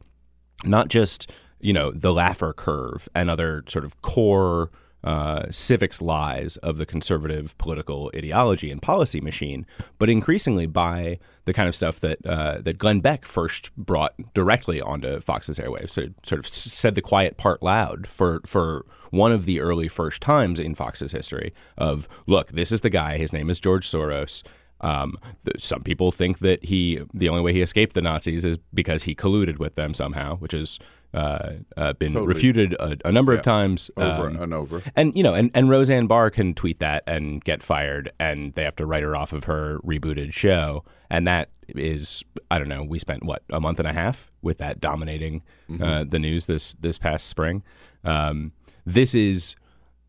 not 0.64 0.88
just 0.88 1.30
you 1.60 1.72
know 1.72 1.90
the 1.90 2.12
Laffer 2.12 2.54
curve 2.54 3.08
and 3.14 3.30
other 3.30 3.64
sort 3.68 3.84
of 3.84 4.00
core 4.02 4.70
uh, 5.06 5.44
civics 5.50 6.02
lies 6.02 6.56
of 6.58 6.78
the 6.78 6.86
conservative 6.86 7.56
political 7.58 8.10
ideology 8.14 8.72
and 8.72 8.82
policy 8.82 9.20
machine, 9.20 9.64
but 9.98 10.10
increasingly 10.10 10.66
by 10.66 11.18
the 11.44 11.52
kind 11.52 11.68
of 11.68 11.76
stuff 11.76 12.00
that 12.00 12.18
uh, 12.26 12.58
that 12.60 12.76
Glenn 12.76 13.00
Beck 13.00 13.24
first 13.24 13.74
brought 13.76 14.14
directly 14.34 14.80
onto 14.80 15.20
Fox's 15.20 15.58
airwaves. 15.58 15.90
So 15.90 16.08
sort 16.24 16.40
of 16.40 16.46
said 16.48 16.96
the 16.96 17.02
quiet 17.02 17.36
part 17.36 17.62
loud 17.62 18.08
for 18.08 18.40
for 18.44 18.84
one 19.10 19.30
of 19.30 19.44
the 19.44 19.60
early 19.60 19.86
first 19.86 20.20
times 20.20 20.58
in 20.58 20.74
Fox's 20.74 21.12
history 21.12 21.54
of 21.78 22.08
look, 22.26 22.48
this 22.48 22.72
is 22.72 22.80
the 22.80 22.90
guy. 22.90 23.16
His 23.16 23.32
name 23.32 23.48
is 23.48 23.60
George 23.60 23.88
Soros. 23.88 24.42
Um, 24.80 25.18
th- 25.44 25.64
some 25.64 25.82
people 25.82 26.10
think 26.10 26.40
that 26.40 26.64
he 26.64 27.00
the 27.14 27.28
only 27.28 27.42
way 27.42 27.52
he 27.52 27.62
escaped 27.62 27.94
the 27.94 28.02
Nazis 28.02 28.44
is 28.44 28.58
because 28.74 29.04
he 29.04 29.14
colluded 29.14 29.58
with 29.58 29.76
them 29.76 29.94
somehow, 29.94 30.36
which 30.36 30.52
has 30.52 30.80
uh, 31.14 31.52
uh, 31.76 31.92
been 31.94 32.12
Totally. 32.12 32.34
refuted 32.34 32.74
a, 32.74 32.96
a 33.04 33.12
number 33.12 33.32
of 33.32 33.42
times 33.42 33.90
Over 33.96 34.28
um, 34.28 34.36
and 34.42 34.52
over. 34.54 34.82
and 34.94 35.16
you 35.16 35.22
know, 35.22 35.34
and, 35.34 35.50
and 35.54 35.70
Roseanne 35.70 36.06
Barr 36.06 36.30
can 36.30 36.54
tweet 36.54 36.78
that 36.80 37.02
and 37.06 37.42
get 37.44 37.62
fired, 37.62 38.10
and 38.20 38.52
they 38.54 38.64
have 38.64 38.76
to 38.76 38.86
write 38.86 39.02
her 39.02 39.16
off 39.16 39.32
of 39.32 39.44
her 39.44 39.78
rebooted 39.84 40.32
show. 40.32 40.84
And 41.08 41.26
that 41.26 41.50
is, 41.68 42.22
I 42.50 42.58
don't 42.58 42.68
know. 42.68 42.82
We 42.82 42.98
spent 42.98 43.24
what 43.24 43.42
a 43.50 43.60
month 43.60 43.78
and 43.78 43.88
a 43.88 43.92
half 43.92 44.30
with 44.42 44.58
that 44.58 44.80
dominating 44.80 45.42
uh, 45.80 46.04
the 46.04 46.18
news 46.18 46.46
this 46.46 46.74
this 46.80 46.98
past 46.98 47.26
spring. 47.26 47.62
Um, 48.04 48.52
this 48.84 49.14
is 49.14 49.56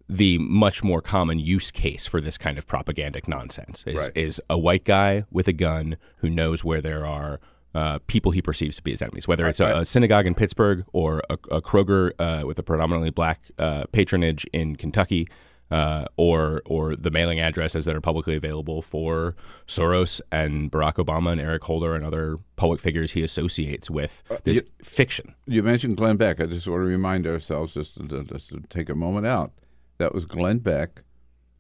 the 0.10 0.38
much 0.38 0.84
more 0.84 1.02
common 1.02 1.38
use 1.40 1.70
case 1.72 2.06
for 2.06 2.22
this 2.22 2.38
kind 2.38 2.58
of 2.58 2.66
propagandic 2.68 3.28
nonsense 3.28 3.84
is, 3.86 3.96
Right. 3.96 4.12
is 4.16 4.42
a 4.50 4.58
white 4.58 4.86
guy 4.86 5.26
with 5.32 5.48
a 5.50 5.54
gun 5.54 5.98
who 6.18 6.30
knows 6.30 6.64
where 6.64 6.82
there 6.82 7.06
are 7.06 7.40
uh, 7.78 8.00
people 8.08 8.32
he 8.32 8.42
perceives 8.42 8.76
to 8.78 8.82
be 8.84 8.92
his 8.92 9.02
enemies, 9.02 9.28
whether 9.28 9.46
it's 9.48 9.60
a, 9.60 9.80
a 9.82 9.86
synagogue 9.86 10.26
in 10.26 10.34
Pittsburgh 10.42 10.80
or 10.94 11.22
a, 11.30 11.34
a 11.52 11.62
Kroger 11.62 12.12
uh, 12.20 12.46
with 12.48 12.58
a 12.60 12.64
predominantly 12.64 13.12
black 13.12 13.40
uh, 13.60 13.84
patronage 13.92 14.44
in 14.52 14.76
Kentucky, 14.76 15.28
uh, 15.70 16.06
or 16.16 16.62
or 16.66 16.96
the 16.96 17.12
mailing 17.12 17.40
addresses 17.40 17.86
that 17.86 17.96
are 17.96 18.02
publicly 18.02 18.36
available 18.36 18.82
for 18.82 19.36
Soros 19.68 20.22
and 20.32 20.72
Barack 20.72 20.96
Obama 20.96 21.32
and 21.34 21.42
Eric 21.42 21.64
Holder 21.66 21.94
and 21.94 22.04
other 22.06 22.38
public 22.56 22.80
figures 22.80 23.12
he 23.12 23.22
associates 23.24 23.90
with 23.90 24.24
this 24.44 24.58
you- 24.62 24.68
fiction. 24.84 25.36
You 25.46 25.62
mentioned 25.64 25.98
Glenn 25.98 26.18
Beck. 26.18 26.40
I 26.42 26.46
just 26.46 26.68
want 26.68 26.82
to 26.82 26.86
remind 26.88 27.28
ourselves, 27.28 27.74
just 27.74 27.96
to- 28.10 28.24
just 28.24 28.50
to 28.50 28.62
take 28.70 28.90
a 28.90 28.96
moment 28.96 29.28
out, 29.28 29.52
that 30.00 30.14
was 30.16 30.26
Glenn 30.26 30.60
Beck 30.60 31.04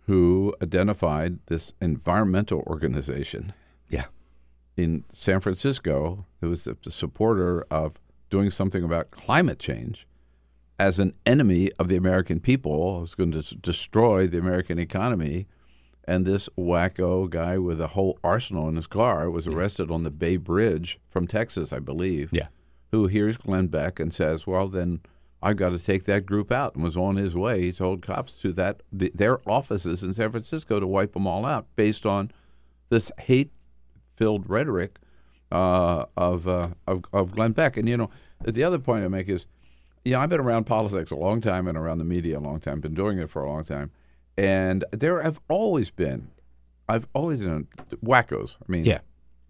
who 0.07 0.55
identified 0.63 1.39
this 1.47 1.73
environmental 1.81 2.63
organization 2.65 3.51
Yeah. 3.89 4.05
In 4.77 5.03
San 5.11 5.39
Francisco 5.41 6.25
who 6.39 6.49
was 6.51 6.67
a 6.67 6.77
supporter 6.89 7.65
of 7.71 7.99
doing 8.29 8.51
something 8.51 8.83
about 8.83 9.11
climate 9.11 9.59
change 9.59 10.07
as 10.79 10.99
an 10.99 11.13
enemy 11.25 11.71
of 11.79 11.87
the 11.87 11.95
American 11.95 12.39
people. 12.39 13.01
Was 13.01 13.15
going 13.15 13.31
to 13.31 13.55
destroy 13.55 14.27
the 14.27 14.37
American 14.37 14.77
economy. 14.79 15.47
And 16.09 16.25
this 16.25 16.47
wacko 16.57 17.29
guy 17.29 17.57
with 17.57 17.81
a 17.81 17.87
whole 17.87 18.17
arsenal 18.23 18.69
in 18.69 18.77
his 18.77 18.87
car 18.87 19.29
was 19.29 19.45
arrested 19.47 19.91
on 19.91 20.03
the 20.03 20.11
Bay 20.11 20.37
Bridge 20.37 20.99
from 21.09 21.27
Texas, 21.27 21.73
I 21.73 21.79
believe 21.79 22.29
Yeah. 22.31 22.47
who 22.91 23.07
hears 23.07 23.35
Glenn 23.35 23.67
Beck 23.67 23.99
and 23.99 24.13
says, 24.13 24.47
"Well, 24.47 24.69
then 24.69 25.01
I've 25.43 25.57
got 25.57 25.69
to 25.71 25.79
take 25.79 26.05
that 26.05 26.25
group 26.25 26.49
out, 26.51 26.75
and 26.75 26.83
was 26.83 26.95
on 26.95 27.17
his 27.17 27.35
way. 27.35 27.61
He 27.61 27.71
told 27.73 28.01
cops 28.01 28.33
to 28.35 28.53
that 28.53 28.83
the, 28.91 29.11
their 29.13 29.39
offices 29.49 30.01
in 30.01 30.13
San 30.13 30.31
Francisco 30.31 30.79
to 30.79 30.87
wipe 30.87 31.11
them 31.13 31.27
all 31.27 31.45
out 31.45 31.67
based 31.75 32.05
on 32.05 32.31
this 32.89 33.11
hate-filled 34.17 34.49
rhetoric 34.49 34.97
uh, 35.51 36.05
of, 36.15 36.47
uh, 36.47 36.69
of 36.87 37.03
of 37.13 37.31
Glenn 37.31 37.53
Beck. 37.53 37.77
And 37.77 37.87
you 37.87 37.97
know, 37.97 38.09
the 38.43 38.63
other 38.63 38.79
point 38.79 39.05
I 39.05 39.07
make 39.07 39.29
is, 39.29 39.45
yeah, 40.03 40.19
I've 40.19 40.29
been 40.29 40.39
around 40.39 40.65
politics 40.65 41.11
a 41.11 41.15
long 41.15 41.41
time 41.41 41.67
and 41.67 41.77
around 41.77 41.99
the 41.99 42.03
media 42.05 42.37
a 42.37 42.41
long 42.41 42.59
time. 42.59 42.79
Been 42.81 42.93
doing 42.93 43.19
it 43.19 43.29
for 43.29 43.43
a 43.43 43.49
long 43.49 43.63
time, 43.63 43.91
and 44.37 44.83
there 44.91 45.21
have 45.21 45.39
always 45.49 45.89
been, 45.89 46.29
I've 46.87 47.07
always 47.13 47.41
known 47.41 47.67
wackos. 48.03 48.55
I 48.61 48.71
mean, 48.71 48.85
Yeah. 48.85 48.99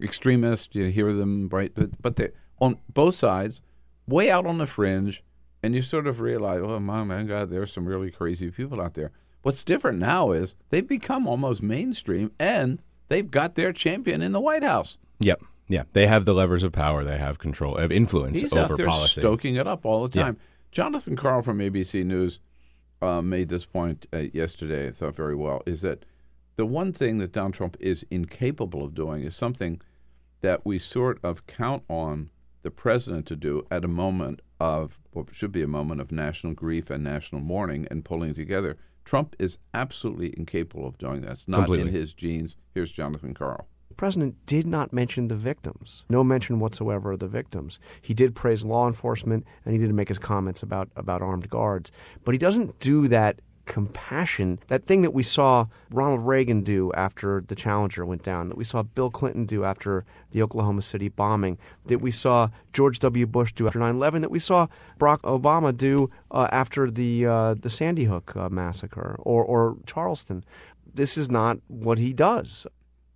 extremists. 0.02 0.74
You 0.74 0.86
hear 0.86 1.12
them, 1.12 1.48
right? 1.50 1.72
But, 1.74 2.00
but 2.02 2.16
they 2.16 2.30
on 2.60 2.78
both 2.92 3.14
sides, 3.14 3.62
way 4.06 4.30
out 4.30 4.46
on 4.46 4.58
the 4.58 4.66
fringe, 4.66 5.22
and 5.62 5.74
you 5.74 5.82
sort 5.82 6.06
of 6.08 6.18
realize, 6.20 6.60
oh 6.62 6.80
my, 6.80 7.04
my 7.04 7.22
God, 7.22 7.50
there's 7.50 7.72
some 7.72 7.86
really 7.86 8.10
crazy 8.10 8.50
people 8.50 8.80
out 8.80 8.94
there. 8.94 9.12
What's 9.42 9.62
different 9.62 10.00
now 10.00 10.32
is 10.32 10.56
they've 10.70 10.86
become 10.86 11.28
almost 11.28 11.62
mainstream, 11.62 12.32
and 12.38 12.82
they've 13.08 13.30
got 13.30 13.54
their 13.54 13.72
champion 13.72 14.22
in 14.22 14.32
the 14.32 14.40
White 14.40 14.62
House. 14.64 14.98
Yep. 15.20 15.42
Yeah. 15.68 15.82
They 15.92 16.06
have 16.06 16.24
the 16.24 16.34
levers 16.34 16.62
of 16.62 16.72
power. 16.72 17.04
They 17.04 17.18
have 17.18 17.38
control, 17.38 17.76
of 17.76 17.92
influence 17.92 18.40
He's 18.40 18.52
over 18.52 18.72
out 18.72 18.76
there 18.76 18.86
policy. 18.86 19.20
stoking 19.20 19.56
it 19.56 19.66
up 19.66 19.84
all 19.84 20.06
the 20.08 20.18
Yeah. 20.18 20.24
time. 20.26 20.36
Jonathan 20.70 21.16
Karl 21.16 21.42
from 21.42 21.58
ABC 21.60 22.04
News 22.04 22.40
uh, 23.02 23.22
made 23.22 23.48
this 23.48 23.64
point 23.64 24.06
uh, 24.12 24.24
yesterday. 24.32 24.88
I 24.88 24.90
thought 24.90 25.14
very 25.16 25.34
well 25.34 25.62
is 25.66 25.82
that 25.82 26.04
the 26.56 26.66
one 26.66 26.92
thing 26.92 27.18
that 27.18 27.32
Donald 27.32 27.54
Trump 27.54 27.76
is 27.80 28.04
incapable 28.10 28.84
of 28.84 28.94
doing 28.94 29.22
is 29.22 29.36
something 29.36 29.80
that 30.40 30.64
we 30.66 30.78
sort 30.78 31.18
of 31.22 31.46
count 31.46 31.82
on 31.88 32.30
the 32.62 32.70
president 32.70 33.26
to 33.26 33.36
do 33.36 33.64
at 33.70 33.84
a 33.84 33.88
moment 33.88 34.40
of 34.60 34.98
what 35.12 35.32
should 35.34 35.52
be 35.52 35.62
a 35.62 35.68
moment 35.68 36.00
of 36.00 36.10
national 36.12 36.54
grief 36.54 36.90
and 36.90 37.04
national 37.04 37.40
mourning 37.40 37.86
and 37.90 38.04
pulling 38.04 38.34
together. 38.34 38.76
Trump 39.08 39.34
is 39.38 39.56
absolutely 39.72 40.34
incapable 40.36 40.86
of 40.86 40.98
doing 40.98 41.22
that. 41.22 41.30
It's 41.30 41.48
not 41.48 41.60
Completely. 41.60 41.88
in 41.88 41.94
his 41.94 42.12
genes. 42.12 42.56
Here's 42.74 42.92
Jonathan 42.92 43.32
Karl. 43.32 43.66
The 43.88 43.94
president 43.94 44.44
did 44.44 44.66
not 44.66 44.92
mention 44.92 45.28
the 45.28 45.34
victims. 45.34 46.04
No 46.10 46.22
mention 46.22 46.60
whatsoever 46.60 47.12
of 47.12 47.20
the 47.20 47.26
victims. 47.26 47.80
He 48.02 48.12
did 48.12 48.34
praise 48.34 48.66
law 48.66 48.86
enforcement 48.86 49.46
and 49.64 49.72
he 49.72 49.80
did 49.80 49.94
make 49.94 50.08
his 50.08 50.18
comments 50.18 50.62
about, 50.62 50.90
about 50.94 51.22
armed 51.22 51.48
guards. 51.48 51.90
But 52.22 52.32
he 52.32 52.38
doesn't 52.38 52.80
do 52.80 53.08
that 53.08 53.40
compassion, 53.68 54.58
that 54.66 54.84
thing 54.84 55.02
that 55.02 55.12
we 55.12 55.22
saw 55.22 55.66
Ronald 55.90 56.26
Reagan 56.26 56.62
do 56.62 56.90
after 56.94 57.44
the 57.46 57.54
Challenger 57.54 58.04
went 58.04 58.24
down, 58.24 58.48
that 58.48 58.56
we 58.56 58.64
saw 58.64 58.82
Bill 58.82 59.10
Clinton 59.10 59.44
do 59.44 59.62
after 59.62 60.04
the 60.32 60.42
Oklahoma 60.42 60.82
City 60.82 61.08
bombing, 61.08 61.58
that 61.86 62.00
we 62.00 62.10
saw 62.10 62.48
George 62.72 62.98
W. 62.98 63.26
Bush 63.26 63.52
do 63.52 63.66
after 63.66 63.78
9 63.78 63.94
11, 63.94 64.22
that 64.22 64.30
we 64.30 64.40
saw 64.40 64.66
Barack 64.98 65.20
Obama 65.20 65.76
do 65.76 66.10
uh, 66.32 66.48
after 66.50 66.90
the, 66.90 67.26
uh, 67.26 67.54
the 67.54 67.70
Sandy 67.70 68.04
Hook 68.04 68.34
uh, 68.34 68.48
massacre 68.48 69.16
or, 69.20 69.44
or 69.44 69.76
Charleston. 69.86 70.44
This 70.92 71.16
is 71.16 71.30
not 71.30 71.58
what 71.68 71.98
he 71.98 72.12
does. 72.12 72.66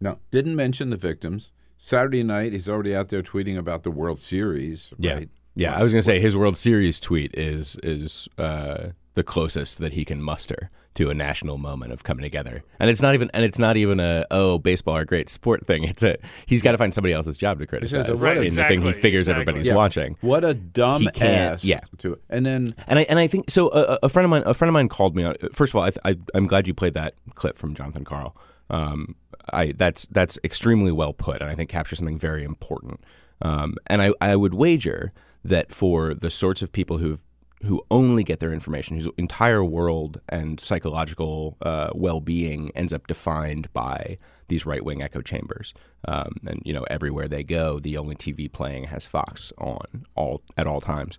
No, 0.00 0.18
didn't 0.30 0.54
mention 0.54 0.90
the 0.90 0.96
victims. 0.96 1.50
Saturday 1.78 2.22
night, 2.22 2.52
he's 2.52 2.68
already 2.68 2.94
out 2.94 3.08
there 3.08 3.22
tweeting 3.22 3.58
about 3.58 3.82
the 3.82 3.90
World 3.90 4.20
Series. 4.20 4.92
Yeah. 4.98 5.24
Yeah. 5.54 5.76
I 5.76 5.82
was 5.82 5.92
going 5.92 6.00
to 6.00 6.06
say 6.06 6.20
his 6.20 6.36
World 6.36 6.56
Series 6.56 7.00
tweet 7.00 7.36
is 7.36 7.76
is 7.82 8.28
uh, 8.38 8.90
the 9.14 9.22
closest 9.22 9.78
that 9.78 9.92
he 9.92 10.04
can 10.04 10.22
muster 10.22 10.70
to 10.94 11.08
a 11.08 11.14
national 11.14 11.56
moment 11.58 11.92
of 11.92 12.02
coming 12.04 12.22
together. 12.22 12.62
And 12.78 12.90
it's 12.90 13.00
not 13.00 13.14
even 13.14 13.30
and 13.32 13.44
it's 13.44 13.58
not 13.58 13.76
even 13.76 13.98
a 14.00 14.26
oh 14.30 14.58
baseball 14.58 14.96
are 14.96 15.00
a 15.02 15.06
great 15.06 15.30
sport 15.30 15.66
thing. 15.66 15.84
It's 15.84 16.02
a 16.02 16.16
he's 16.46 16.60
got 16.62 16.72
to 16.72 16.78
find 16.78 16.92
somebody 16.92 17.14
else's 17.14 17.36
job 17.36 17.58
to 17.60 17.66
criticize. 17.66 18.20
Right, 18.22 18.36
in 18.38 18.54
the 18.54 18.62
thing 18.64 18.82
he 18.82 18.88
exactly, 18.88 18.92
figures 19.00 19.22
exactly. 19.22 19.40
everybody's 19.42 19.66
Yeah. 19.68 19.74
watching. 19.74 20.16
What 20.20 20.44
a 20.44 20.54
dumb 20.54 21.02
He 21.02 21.10
can't- 21.10 21.54
ass. 21.54 21.64
yeah. 21.64 21.80
To 21.98 22.18
and 22.28 22.44
then 22.44 22.74
And 22.86 22.98
I 22.98 23.02
and 23.02 23.18
I 23.18 23.26
think 23.26 23.50
so. 23.50 23.68
A, 23.68 23.98
a 24.02 24.08
friend 24.08 24.24
of 24.24 24.30
mine, 24.30 24.42
a 24.44 24.54
friend 24.54 24.68
of 24.68 24.72
mine 24.74 24.88
called 24.88 25.16
me. 25.16 25.24
on- 25.24 25.36
First 25.52 25.72
of 25.72 25.76
all, 25.76 25.84
I, 25.84 26.10
I, 26.10 26.16
I'm 26.34 26.46
glad 26.46 26.66
you 26.66 26.74
played 26.74 26.94
that 26.94 27.14
clip 27.34 27.56
from 27.58 27.74
Jonathan 27.74 28.04
Karl. 28.04 28.36
Um, 28.70 29.16
I 29.52 29.72
that's 29.72 30.06
that's 30.06 30.38
extremely 30.44 30.92
well 30.92 31.12
put, 31.12 31.40
and 31.40 31.50
I 31.50 31.54
think 31.54 31.68
captures 31.70 31.98
something 31.98 32.18
very 32.18 32.44
important. 32.44 33.00
Um, 33.40 33.76
and 33.88 34.00
I, 34.02 34.12
I 34.20 34.36
would 34.36 34.54
wager 34.54 35.12
that 35.44 35.72
for 35.72 36.14
the 36.14 36.30
sorts 36.30 36.62
of 36.62 36.70
people 36.70 36.98
who've 36.98 37.22
who 37.62 37.82
only 37.90 38.24
get 38.24 38.40
their 38.40 38.52
information, 38.52 38.98
whose 38.98 39.12
entire 39.16 39.64
world 39.64 40.20
and 40.28 40.58
psychological 40.60 41.56
uh, 41.62 41.90
well 41.94 42.20
being 42.20 42.70
ends 42.74 42.92
up 42.92 43.06
defined 43.06 43.72
by 43.72 44.18
these 44.48 44.66
right 44.66 44.84
wing 44.84 45.02
echo 45.02 45.20
chambers. 45.20 45.72
Um, 46.06 46.36
and 46.46 46.60
you 46.64 46.72
know, 46.72 46.84
everywhere 46.90 47.28
they 47.28 47.44
go, 47.44 47.78
the 47.78 47.96
only 47.96 48.16
TV 48.16 48.50
playing 48.50 48.84
has 48.84 49.06
Fox 49.06 49.52
on 49.58 50.06
all 50.14 50.42
at 50.56 50.66
all 50.66 50.80
times. 50.80 51.18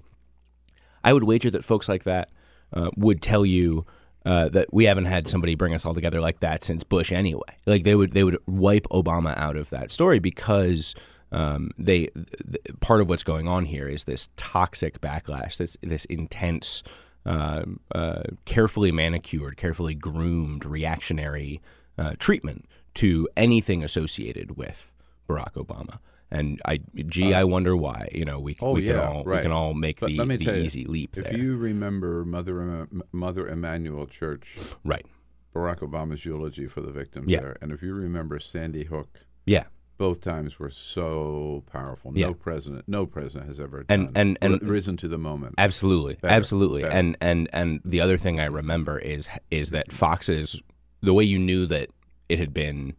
I 1.03 1.13
would 1.13 1.23
wager 1.23 1.49
that 1.51 1.65
folks 1.65 1.89
like 1.89 2.03
that 2.03 2.29
uh, 2.73 2.91
would 2.95 3.21
tell 3.21 3.45
you 3.45 3.85
uh, 4.25 4.49
that 4.49 4.73
we 4.73 4.85
haven't 4.85 5.05
had 5.05 5.27
somebody 5.27 5.55
bring 5.55 5.73
us 5.73 5.85
all 5.85 5.93
together 5.93 6.21
like 6.21 6.39
that 6.39 6.63
since 6.63 6.83
Bush 6.83 7.11
anyway. 7.11 7.57
Like 7.65 7.83
they 7.83 7.95
would 7.95 8.13
they 8.13 8.23
would 8.23 8.37
wipe 8.47 8.85
Obama 8.91 9.37
out 9.37 9.55
of 9.55 9.69
that 9.69 9.91
story 9.91 10.19
because 10.19 10.95
um, 11.34 11.71
they 11.77 12.07
th- 12.07 12.79
part 12.79 13.01
of 13.01 13.09
what's 13.09 13.23
going 13.23 13.47
on 13.47 13.65
here 13.65 13.88
is 13.89 14.03
this 14.05 14.29
toxic 14.38 15.01
backlash, 15.01 15.57
this 15.57 15.75
this 15.81 16.05
intense, 16.05 16.84
uh, 17.25 17.63
uh, 17.93 18.23
carefully 18.45 18.91
manicured, 18.91 19.57
carefully 19.57 19.95
groomed 19.95 20.63
reactionary 20.65 21.61
uh, 21.97 22.13
treatment 22.19 22.65
to 22.95 23.27
anything 23.36 23.84
associated 23.84 24.55
with 24.57 24.91
Barack 25.27 25.53
Obama. 25.53 25.99
And 26.29 26.59
I, 26.65 26.79
gee, 27.07 27.31
I 27.34 27.43
wonder 27.43 27.75
why. 27.77 28.09
You 28.11 28.25
know, 28.25 28.39
we, 28.39 28.55
oh 28.59 28.73
we 28.73 28.88
yeah, 28.88 28.93
can 28.93 29.01
all 29.01 29.23
right. 29.23 29.38
we 29.38 29.41
can 29.43 29.51
all 29.51 29.75
make 29.75 29.99
But 29.99 30.07
the, 30.07 30.17
the 30.25 30.38
tell 30.39 30.55
you, 30.55 30.63
easy 30.63 30.86
leap 30.86 31.15
If 31.15 31.25
there. 31.25 31.38
you 31.38 31.57
remember 31.57 32.25
Mother 32.25 32.88
Mother 33.11 33.47
Emanuel 33.47 34.07
Church, 34.07 34.55
right? 34.84 35.05
Barack 35.53 35.79
Obama's 35.81 36.25
eulogy 36.25 36.67
for 36.67 36.81
the 36.81 36.91
victims 36.91 37.27
Yeah. 37.29 37.41
there, 37.41 37.57
and 37.61 37.71
if 37.71 37.84
you 37.84 37.93
remember 37.93 38.39
Sandy 38.39 38.86
Hook, 38.86 39.19
Yeah. 39.45 39.65
Both 39.97 40.21
times 40.21 40.59
were 40.59 40.69
so 40.69 41.63
powerful. 41.71 42.11
Yeah. 42.15 42.27
No 42.27 42.33
president, 42.33 42.85
no 42.87 43.05
president 43.05 43.47
has 43.47 43.59
ever 43.59 43.85
And- 43.89 44.07
done, 44.07 44.11
and- 44.15 44.37
and- 44.41 44.61
ri- 44.61 44.67
risen 44.69 44.97
to 44.97 45.07
the 45.07 45.17
moment. 45.17 45.55
Absolutely, 45.57 46.15
Better, 46.15 46.33
absolutely. 46.33 46.81
better. 46.83 46.95
And 46.95 47.17
and 47.21 47.49
and 47.53 47.79
the 47.85 48.01
other 48.01 48.17
thing 48.17 48.39
I 48.39 48.45
remember 48.45 48.97
is 48.99 49.29
is 49.51 49.69
that 49.71 49.91
Fox's 49.91 50.61
the 51.01 51.13
way 51.13 51.23
you 51.23 51.37
knew 51.39 51.65
that 51.67 51.89
it 52.29 52.39
had 52.39 52.53
been, 52.53 52.95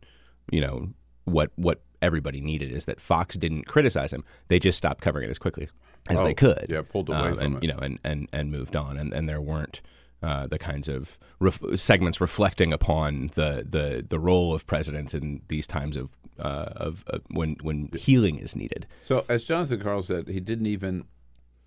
you 0.51 0.61
know, 0.61 0.91
what 1.25 1.51
what 1.57 1.83
everybody 2.03 2.41
needed 2.41 2.71
is 2.71 2.85
that 2.85 3.01
Fox 3.01 3.37
didn't 3.37 3.65
criticize 3.65 4.13
him. 4.13 4.25
They 4.49 4.59
just 4.59 4.77
stopped 4.79 5.01
covering 5.03 5.27
it 5.27 5.31
as 5.31 5.39
quickly 5.39 5.69
as 6.09 6.21
Oh, 6.21 6.25
they 6.25 6.35
could. 6.35 6.67
yeah, 6.69 6.83
pulled 6.83 7.09
away 7.09 7.19
Um, 7.19 7.35
from 7.35 7.39
and 7.41 7.57
it. 7.57 7.63
you 7.63 7.69
know, 7.73 7.79
and 7.79 7.99
and 8.05 8.29
and 8.33 8.51
moved 8.53 8.77
on. 8.77 8.97
And 8.99 9.13
and 9.13 9.29
there 9.29 9.41
weren't. 9.41 9.81
Uh, 10.23 10.47
the 10.47 10.59
kinds 10.59 10.89
of 10.89 11.19
ref- 11.39 11.61
segments 11.75 12.19
reflecting 12.19 12.73
upon 12.73 13.27
the, 13.35 13.63
the, 13.69 14.03
the 14.09 14.19
role 14.19 14.55
of 14.55 14.67
presidents 14.67 15.13
in 15.13 15.43
these 15.49 15.67
times 15.67 15.99
of 15.99 16.13
uh, 16.39 16.69
of, 16.77 17.05
of 17.07 17.23
when 17.31 17.57
when 17.63 17.89
healing 17.97 18.39
is 18.39 18.55
needed. 18.57 18.87
So, 19.05 19.25
as 19.29 19.45
Jonathan 19.45 19.81
Karl 19.81 20.03
said, 20.03 20.29
he 20.29 20.41
didn't 20.41 20.67
even 20.67 21.05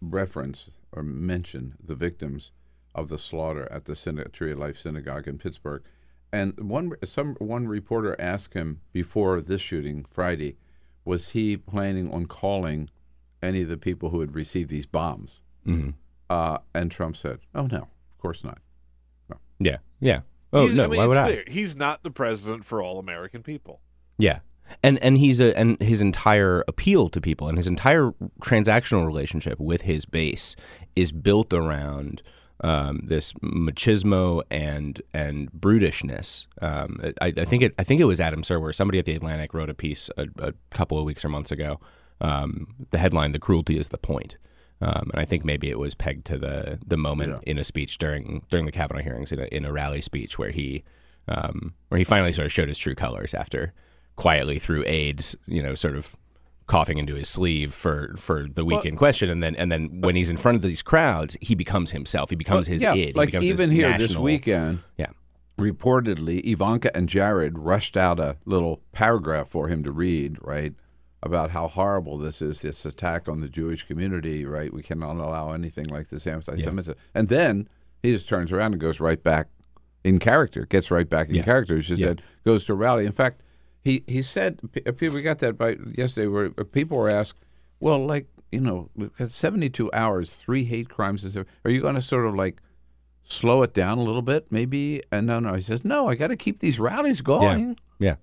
reference 0.01 0.70
or 0.91 1.03
mention 1.03 1.76
the 1.84 1.95
victims 1.95 2.51
of 2.95 3.09
the 3.09 3.18
slaughter 3.18 3.68
at 3.72 3.86
the 3.86 3.93
Syna- 3.93 4.32
Tree 4.32 4.51
of 4.51 4.59
Life 4.59 4.80
Synagogue 4.80 5.28
in 5.28 5.38
Pittsburgh. 5.38 5.84
And 6.32 6.57
one 6.70 6.93
some 7.05 7.36
one 7.39 7.68
reporter 7.68 8.15
asked 8.20 8.53
him 8.53 8.82
before 8.91 9.39
this 9.41 9.61
shooting 9.61 10.05
Friday, 10.09 10.57
was 11.05 11.30
he 11.30 11.55
planning 11.57 12.11
on 12.13 12.26
calling 12.26 12.89
any 13.41 13.61
of 13.61 13.70
the 13.70 13.78
people 13.78 14.09
who 14.09 14.20
had 14.20 14.36
received 14.36 14.70
these 14.70 14.86
bombs? 14.86 15.41
Mhm. 15.65 15.93
Uh, 16.30 16.57
and 16.74 16.91
Trump 16.91 17.15
said, 17.15 17.39
"Oh 17.55 17.68
no, 17.68 17.78
of 17.84 18.18
course 18.20 18.43
not." 18.43 18.59
Yeah, 19.59 19.78
yeah. 19.99 20.22
Oh 20.53 20.63
He's- 20.63 20.76
no, 20.76 20.84
I 20.84 20.88
mean, 20.88 20.97
why 20.97 21.03
it's 21.05 21.09
would 21.09 21.47
I? 21.47 21.51
He's 21.51 21.76
not 21.76 22.03
the 22.03 22.11
president 22.11 22.63
for 22.65 22.82
all 22.82 22.99
American 22.99 23.41
people. 23.41 23.82
Yeah. 24.18 24.39
And 24.84 24.99
and 24.99 25.18
he's 25.18 25.39
a 25.39 25.57
and 25.57 25.80
his 25.82 26.01
entire 26.01 26.63
appeal 26.68 27.09
to 27.09 27.22
people 27.22 27.47
and 27.47 27.57
his 27.57 27.68
entire 27.68 28.11
transactional 28.41 29.05
relationship 29.05 29.59
with 29.59 29.82
his 29.82 30.05
base 30.05 30.55
is 30.95 31.11
built 31.11 31.53
around 31.53 32.22
um, 32.61 33.01
this 33.03 33.34
machismo 33.34 34.41
and 34.49 35.01
and 35.13 35.51
brutishness. 35.51 36.47
Um, 36.61 36.99
I, 37.22 37.34
I 37.38 37.45
think 37.45 37.63
it 37.63 37.74
I 37.78 37.84
think 37.84 38.01
it 38.01 38.05
was 38.05 38.20
Adam 38.20 38.41
Serwer. 38.41 38.74
Somebody 38.74 38.99
at 38.99 39.05
the 39.05 39.15
Atlantic 39.15 39.53
wrote 39.53 39.70
a 39.70 39.74
piece 39.74 40.09
a, 40.18 40.28
a 40.39 40.53
couple 40.72 40.97
of 40.97 41.05
weeks 41.05 41.24
or 41.24 41.30
months 41.30 41.51
ago. 41.51 41.80
Um, 42.20 42.76
the 42.91 42.97
headline: 42.97 43.32
"The 43.32 43.39
cruelty 43.39 43.78
is 43.78 43.89
the 43.89 43.97
point." 43.97 44.38
Um, 44.80 45.09
and 45.11 45.20
I 45.20 45.26
think 45.26 45.43
maybe 45.43 45.70
it 45.70 45.80
was 45.80 45.95
pegged 45.95 46.26
to 46.28 46.38
the 46.38 46.80
the 46.86 46.97
moment 46.97 47.43
in 47.45 47.57
a 47.57 47.63
speech 47.63 47.97
during 47.97 48.43
during 48.49 48.65
the 48.65 48.72
Kavanaugh 48.72 49.01
hearings 49.01 49.32
in 49.32 49.39
a, 49.39 49.45
in 49.45 49.65
a 49.65 49.72
rally 49.72 50.01
speech 50.01 50.38
where 50.38 50.51
he 50.51 50.84
um, 51.28 51.74
where 51.89 51.97
he 51.97 52.03
finally 52.03 52.32
sort 52.32 52.45
of 52.45 52.51
showed 52.51 52.70
his 52.70 52.78
true 52.78 52.95
colors 52.95 53.34
after 53.34 53.74
quietly 54.18 54.59
through 54.59 54.84
aides, 54.86 55.38
you 55.45 55.63
know, 55.63 55.74
sort 55.76 55.95
of 55.95 56.18
coughing 56.65 56.97
into 56.97 57.15
his 57.15 57.30
sleeve 57.30 57.74
for 57.74 58.13
for 58.18 58.45
the 58.53 58.65
week 58.65 58.80
Well- 58.80 58.88
in 58.88 58.97
question, 58.97 59.30
and 59.30 59.41
then 59.41 59.55
and 59.55 59.72
then 59.72 60.01
when 60.01 60.18
he's 60.18 60.30
in 60.30 60.36
front 60.36 60.57
of 60.57 60.61
these 60.61 60.82
crowds, 60.82 61.38
he 61.39 61.55
becomes 61.55 61.91
himself. 61.91 62.30
He 62.30 62.36
becomes 62.36 62.68
Well, 62.68 62.74
his 62.74 62.84
yeah, 62.84 62.93
id. 62.93 63.05
He 63.07 63.13
Like 63.13 63.34
even 63.36 63.72
here 63.72 63.97
this 63.97 64.18
weekend, 64.18 64.80
Yeah. 64.97 65.11
reportedly 65.57 66.43
Ivanka 66.45 66.95
and 66.95 67.07
Jared 67.09 67.57
rushed 67.57 67.95
out 67.97 68.20
a 68.20 68.38
little 68.45 68.82
paragraph 68.91 69.47
for 69.49 69.70
him 69.70 69.84
to 69.84 69.91
read, 69.91 70.38
right, 70.41 70.74
about 71.24 71.51
how 71.51 71.68
horrible 71.68 72.18
this 72.18 72.41
is, 72.41 72.61
this 72.61 72.86
attack 72.86 73.28
on 73.28 73.41
the 73.41 73.47
Jewish 73.49 73.84
community, 73.88 74.45
right? 74.45 74.72
We 74.74 74.84
cannot 74.84 75.15
allow 75.18 75.51
anything 75.53 75.86
like 75.86 76.09
this 76.09 76.28
anti-Semitism. 76.28 76.95
And 77.15 77.28
then 77.30 77.68
he 78.03 78.13
just 78.13 78.28
turns 78.30 78.51
around 78.51 78.74
and 78.74 78.82
goes 78.82 78.99
right 78.99 79.22
back 79.24 79.47
in 80.03 80.20
character, 80.20 80.65
gets 80.65 80.91
right 80.91 81.09
back 81.09 81.30
in 81.30 81.36
Yeah. 81.36 81.43
character. 81.43 81.82
She 81.82 81.95
Yeah. 81.95 82.07
said, 82.07 82.22
goes 82.45 82.63
to 82.65 82.74
a 82.74 82.76
rally. 82.76 83.05
In 83.05 83.11
fact, 83.13 83.41
he, 83.88 84.03
he 84.07 84.21
said, 84.21 84.59
uh, 84.85 84.91
people 84.91 85.15
we 85.15 85.21
got 85.21 85.39
that 85.39 85.57
by 85.57 85.77
yesterday, 85.95 86.27
where 86.27 86.51
uh, 86.57 86.63
people 86.63 86.97
were 86.97 87.09
asked, 87.09 87.35
well, 87.79 88.05
like, 88.05 88.27
you 88.51 88.59
know, 88.61 88.89
we've 88.95 89.11
72 89.31 89.89
hours, 89.93 90.33
three 90.35 90.65
hate 90.65 90.89
crimes. 90.89 91.23
and 91.23 91.31
stuff. 91.31 91.45
Are 91.65 91.71
you 91.71 91.81
going 91.81 91.95
to 91.95 92.01
sort 92.01 92.25
of 92.25 92.35
like 92.35 92.61
slow 93.23 93.61
it 93.63 93.73
down 93.73 93.97
a 93.97 94.03
little 94.03 94.21
bit, 94.21 94.47
maybe? 94.51 95.01
And 95.11 95.25
no, 95.27 95.39
no. 95.39 95.53
He 95.53 95.61
says, 95.61 95.83
no, 95.85 96.07
I 96.07 96.15
got 96.15 96.27
to 96.27 96.35
keep 96.38 96.59
these 96.59 96.79
rallies 96.79 97.21
going. 97.21 97.77
Yeah. 97.99 98.07
yeah. 98.09 98.15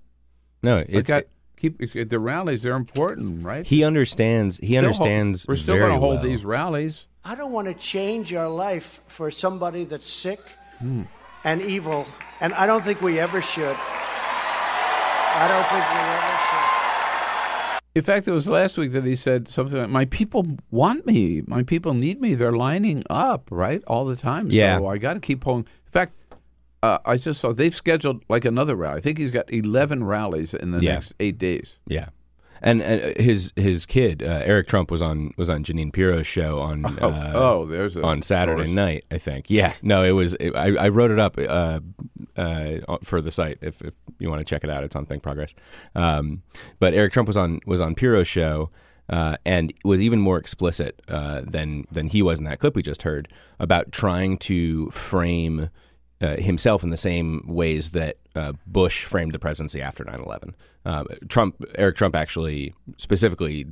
No, 0.62 0.84
it's 0.88 1.08
got 1.10 1.24
keep 1.56 1.78
the 2.10 2.18
rallies. 2.18 2.62
They're 2.62 2.74
important, 2.74 3.44
right? 3.44 3.66
he 3.66 3.84
understands. 3.84 4.58
He 4.58 4.66
Still 4.68 4.80
ho- 4.80 4.86
understands. 4.88 5.46
We're 5.48 5.56
still 5.56 5.78
going 5.78 5.92
to 5.92 5.98
hold 5.98 6.16
well. 6.16 6.22
these 6.24 6.44
rallies. 6.44 7.06
I 7.24 7.34
don't 7.34 7.52
want 7.52 7.68
to 7.68 7.74
change 7.74 8.34
our 8.34 8.48
life 8.48 9.00
for 9.06 9.30
somebody 9.30 9.84
that's 9.84 10.10
sick 10.10 10.40
Hmm. 10.78 11.02
and 11.44 11.62
evil, 11.62 12.06
and 12.40 12.52
I 12.54 12.66
don't 12.66 12.82
think 12.84 13.00
we 13.00 13.18
ever 13.18 13.40
should. 13.40 13.76
I 15.36 15.48
don't 15.48 15.66
think 15.66 15.84
we 15.90 15.98
ever 16.00 16.38
should. 16.46 17.80
In 17.96 18.02
fact, 18.02 18.26
it 18.26 18.32
was 18.32 18.48
last 18.48 18.76
week 18.76 18.92
that 18.92 19.04
he 19.04 19.14
said 19.16 19.46
something 19.48 19.78
like, 19.78 19.88
"My 19.88 20.04
people 20.06 20.46
want 20.70 21.06
me. 21.06 21.42
My 21.46 21.62
people 21.62 21.94
need 21.94 22.20
me. 22.20 22.34
They're 22.34 22.52
lining 22.56 23.04
up, 23.08 23.48
right, 23.50 23.82
all 23.86 24.04
the 24.04 24.16
time. 24.16 24.48
Yeah. 24.50 24.78
So 24.78 24.86
I 24.88 24.98
got 24.98 25.14
to 25.14 25.20
keep 25.20 25.40
pulling." 25.42 25.60
In 25.86 25.92
fact, 25.92 26.12
uh, 26.82 26.98
I 27.04 27.16
just 27.16 27.40
saw 27.40 27.52
they've 27.52 27.74
scheduled 27.74 28.24
like 28.28 28.44
another 28.44 28.74
rally. 28.74 28.98
I 28.98 29.00
think 29.00 29.18
he's 29.18 29.30
got 29.30 29.52
eleven 29.52 30.02
rallies 30.04 30.54
in 30.54 30.72
the 30.72 30.80
Yeah. 30.80 30.94
next 30.94 31.12
eight 31.20 31.38
days. 31.38 31.78
Yeah, 31.86 32.08
and 32.64 32.82
uh, 32.82 33.12
his 33.22 33.52
his 33.54 33.86
kid 33.86 34.22
uh, 34.22 34.40
Eric 34.42 34.66
Trump 34.66 34.90
was 34.90 35.02
on 35.02 35.32
was 35.36 35.48
on 35.48 35.62
Jeanine 35.62 35.92
Pirro's 35.92 36.26
show 36.26 36.58
on 36.60 36.84
Oh, 37.00 37.10
uh, 37.10 37.32
oh, 37.34 37.66
there's 37.66 37.96
on 37.96 38.22
Saturday 38.22 38.64
source. 38.64 38.74
night, 38.74 39.04
I 39.10 39.18
think. 39.18 39.46
Yeah, 39.48 39.74
no, 39.82 40.02
it 40.02 40.12
was. 40.12 40.34
It, 40.34 40.56
I 40.56 40.74
I 40.74 40.88
wrote 40.88 41.10
it 41.10 41.18
up 41.20 41.38
uh, 41.38 41.80
uh, 42.36 42.98
for 43.04 43.20
the 43.20 43.30
site. 43.30 43.58
If, 43.60 43.82
if 43.82 43.92
you 44.18 44.30
want 44.30 44.40
to 44.40 44.44
check 44.44 44.64
it 44.64 44.70
out, 44.70 44.82
it's 44.82 44.96
on 44.96 45.04
Think 45.06 45.22
Progress. 45.22 45.54
Um, 45.94 46.42
but 46.80 46.94
Eric 46.94 47.12
Trump 47.12 47.26
was 47.28 47.36
on 47.36 47.60
was 47.66 47.80
on 47.80 47.94
Pirro's 47.94 48.28
show. 48.28 48.70
Uh, 49.06 49.36
and 49.44 49.70
was 49.84 50.02
even 50.02 50.18
more 50.18 50.38
explicit 50.38 51.02
uh, 51.08 51.42
than 51.46 51.84
than 51.92 52.08
he 52.08 52.22
was 52.22 52.38
in 52.38 52.46
that 52.46 52.58
clip 52.58 52.74
we 52.74 52.82
just 52.82 53.02
heard 53.02 53.28
about 53.60 53.92
trying 53.92 54.38
to 54.38 54.88
frame 54.92 55.68
uh, 56.22 56.36
himself 56.36 56.82
in 56.82 56.88
the 56.88 56.96
same 56.96 57.42
ways 57.46 57.90
that 57.90 58.16
uh, 58.34 58.54
Bush 58.66 59.04
framed 59.04 59.32
the 59.34 59.38
presidency 59.38 59.82
after 59.82 60.04
9/11. 60.06 60.54
Uh, 60.84 61.04
Trump, 61.28 61.62
Eric 61.76 61.96
Trump, 61.96 62.14
actually 62.14 62.74
specifically 62.98 63.66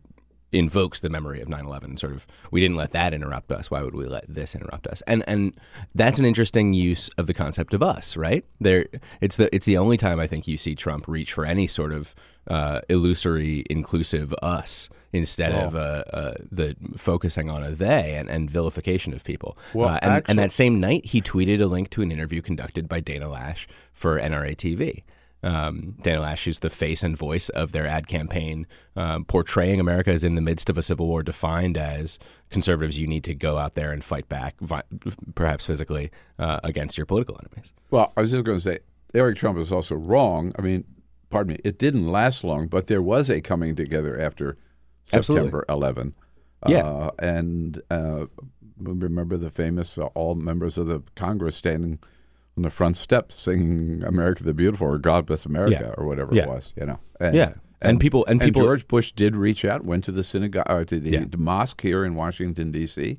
invokes 0.55 1.01
the 1.01 1.09
memory 1.09 1.41
of 1.41 1.49
9/11. 1.49 1.99
Sort 1.99 2.13
of, 2.13 2.27
we 2.51 2.61
didn't 2.61 2.77
let 2.77 2.93
that 2.93 3.15
interrupt 3.15 3.51
us. 3.51 3.71
Why 3.71 3.83
would 3.83 3.95
we 3.95 4.07
let 4.07 4.25
this 4.29 4.55
interrupt 4.55 4.87
us? 4.87 5.03
And 5.07 5.23
and 5.27 5.55
that's 5.95 6.19
an 6.19 6.25
interesting 6.27 6.75
use 6.75 7.09
of 7.17 7.27
the 7.27 7.35
concept 7.35 7.73
of 7.75 7.83
us, 7.83 8.17
right? 8.17 8.45
There, 8.61 8.87
it's 9.21 9.37
the 9.37 9.55
it's 9.55 9.65
the 9.67 9.79
only 9.79 9.97
time 9.97 10.21
I 10.21 10.27
think 10.27 10.47
you 10.47 10.57
see 10.59 10.75
Trump 10.75 11.09
reach 11.09 11.33
for 11.33 11.45
any 11.47 11.67
sort 11.67 11.93
of 11.93 12.15
uh, 12.49 12.81
illusory, 12.89 13.65
inclusive 13.71 14.35
us 14.43 14.89
instead 15.15 15.53
of 15.53 15.75
uh, 15.77 16.05
uh, 16.13 16.35
the 16.51 16.75
focusing 16.97 17.49
on 17.51 17.63
a 17.63 17.71
they 17.73 18.15
and, 18.17 18.29
and 18.31 18.51
vilification 18.51 19.13
of 19.13 19.23
people. 19.25 19.57
Well, 19.75 19.91
Uh, 19.91 19.99
and, 20.03 20.13
actually- 20.13 20.31
and 20.33 20.39
that 20.39 20.53
same 20.53 20.81
night, 20.81 21.05
he 21.07 21.21
tweeted 21.21 21.61
a 21.63 21.67
link 21.67 21.91
to 21.91 22.03
an 22.03 22.11
interview 22.11 22.41
conducted 22.43 22.89
by 22.89 23.01
Dana 23.01 23.27
Loesch 23.29 23.67
for 23.93 24.19
NRA 24.19 24.57
TV. 24.57 25.03
Um, 25.43 25.97
Dana 26.03 26.20
Loesch 26.20 26.47
is 26.47 26.61
the 26.61 26.70
face 26.70 27.03
and 27.03 27.16
voice 27.16 27.49
of 27.49 27.72
their 27.72 27.86
ad 27.86 28.07
campaign, 28.07 28.66
um, 28.95 29.24
portraying 29.24 29.80
America 29.80 30.11
as 30.12 30.22
in 30.22 30.36
the 30.36 30.40
midst 30.40 30.70
of 30.70 30.78
a 30.78 30.82
civil 30.82 31.09
war, 31.09 31.22
defined 31.22 31.76
as 31.76 32.18
conservatives, 32.51 32.99
you 32.99 33.09
need 33.09 33.24
to 33.24 33.34
go 33.34 33.59
out 33.59 33.74
there 33.74 33.90
and 33.90 34.05
fight 34.05 34.28
back, 34.28 34.55
vi- 34.61 34.82
perhaps 35.34 35.66
physically, 35.66 36.11
uh, 36.38 36.61
against 36.62 36.97
your 36.97 37.07
political 37.07 37.40
enemies. 37.40 37.72
Well, 37.90 38.12
I 38.16 38.22
was 38.22 38.30
just 38.30 38.45
going 38.45 38.59
to 38.59 38.62
say 38.62 38.78
Eric 39.14 39.36
Trump 39.36 39.59
is 39.59 39.72
also 39.72 39.97
wrong. 39.97 40.53
I 40.59 40.62
mean, 40.62 40.84
pardon 41.30 41.55
me, 41.55 41.61
it 41.64 41.78
didn't 41.78 42.11
last 42.11 42.45
long, 42.45 42.68
but 42.68 42.86
there 42.86 43.03
was 43.03 43.28
a 43.28 43.40
coming 43.40 43.74
together 43.74 44.20
after 44.20 44.57
Absolutely. 45.12 45.47
September 45.47 45.64
11. 45.68 46.14
Yeah. 46.68 46.84
Uh, 46.84 47.11
and 47.18 47.82
uh, 47.90 48.26
remember 48.78 49.36
the 49.36 49.51
famous 49.51 49.99
uh, 49.99 50.05
all 50.14 50.34
members 50.36 50.78
of 50.78 50.86
the 50.86 51.03
Congress 51.16 51.57
standing 51.57 51.99
on 52.57 52.63
the 52.65 52.71
front 52.71 52.97
steps 52.97 53.35
singing 53.37 54.03
"America 54.05 54.43
the 54.45 54.55
Beautiful" 54.55 54.87
or 54.89 54.99
"God 54.99 55.27
Bless 55.27 55.47
America" 55.47 55.79
Yeah. 55.81 55.95
or 55.97 56.07
whatever 56.07 56.35
Yeah. 56.35 56.43
it 56.45 56.49
was. 56.49 56.73
You 56.77 56.87
know. 56.87 56.99
And, 57.21 57.35
Yeah. 57.37 57.55
And 57.81 57.99
people- 57.99 58.25
and 58.27 58.41
people- 58.41 58.63
George 58.63 58.87
Bush 58.87 59.11
did 59.13 59.35
reach 59.35 59.65
out, 59.65 59.85
went 59.85 60.05
to 60.05 60.13
the 60.13 60.23
synagogue, 60.23 60.67
or 60.71 60.85
to 60.85 61.01
the, 61.01 61.11
Yeah. 61.11 61.25
the 61.29 61.37
mosque 61.37 61.81
here 61.81 62.05
in 62.05 62.15
Washington 62.15 62.71
D.C. 62.71 63.19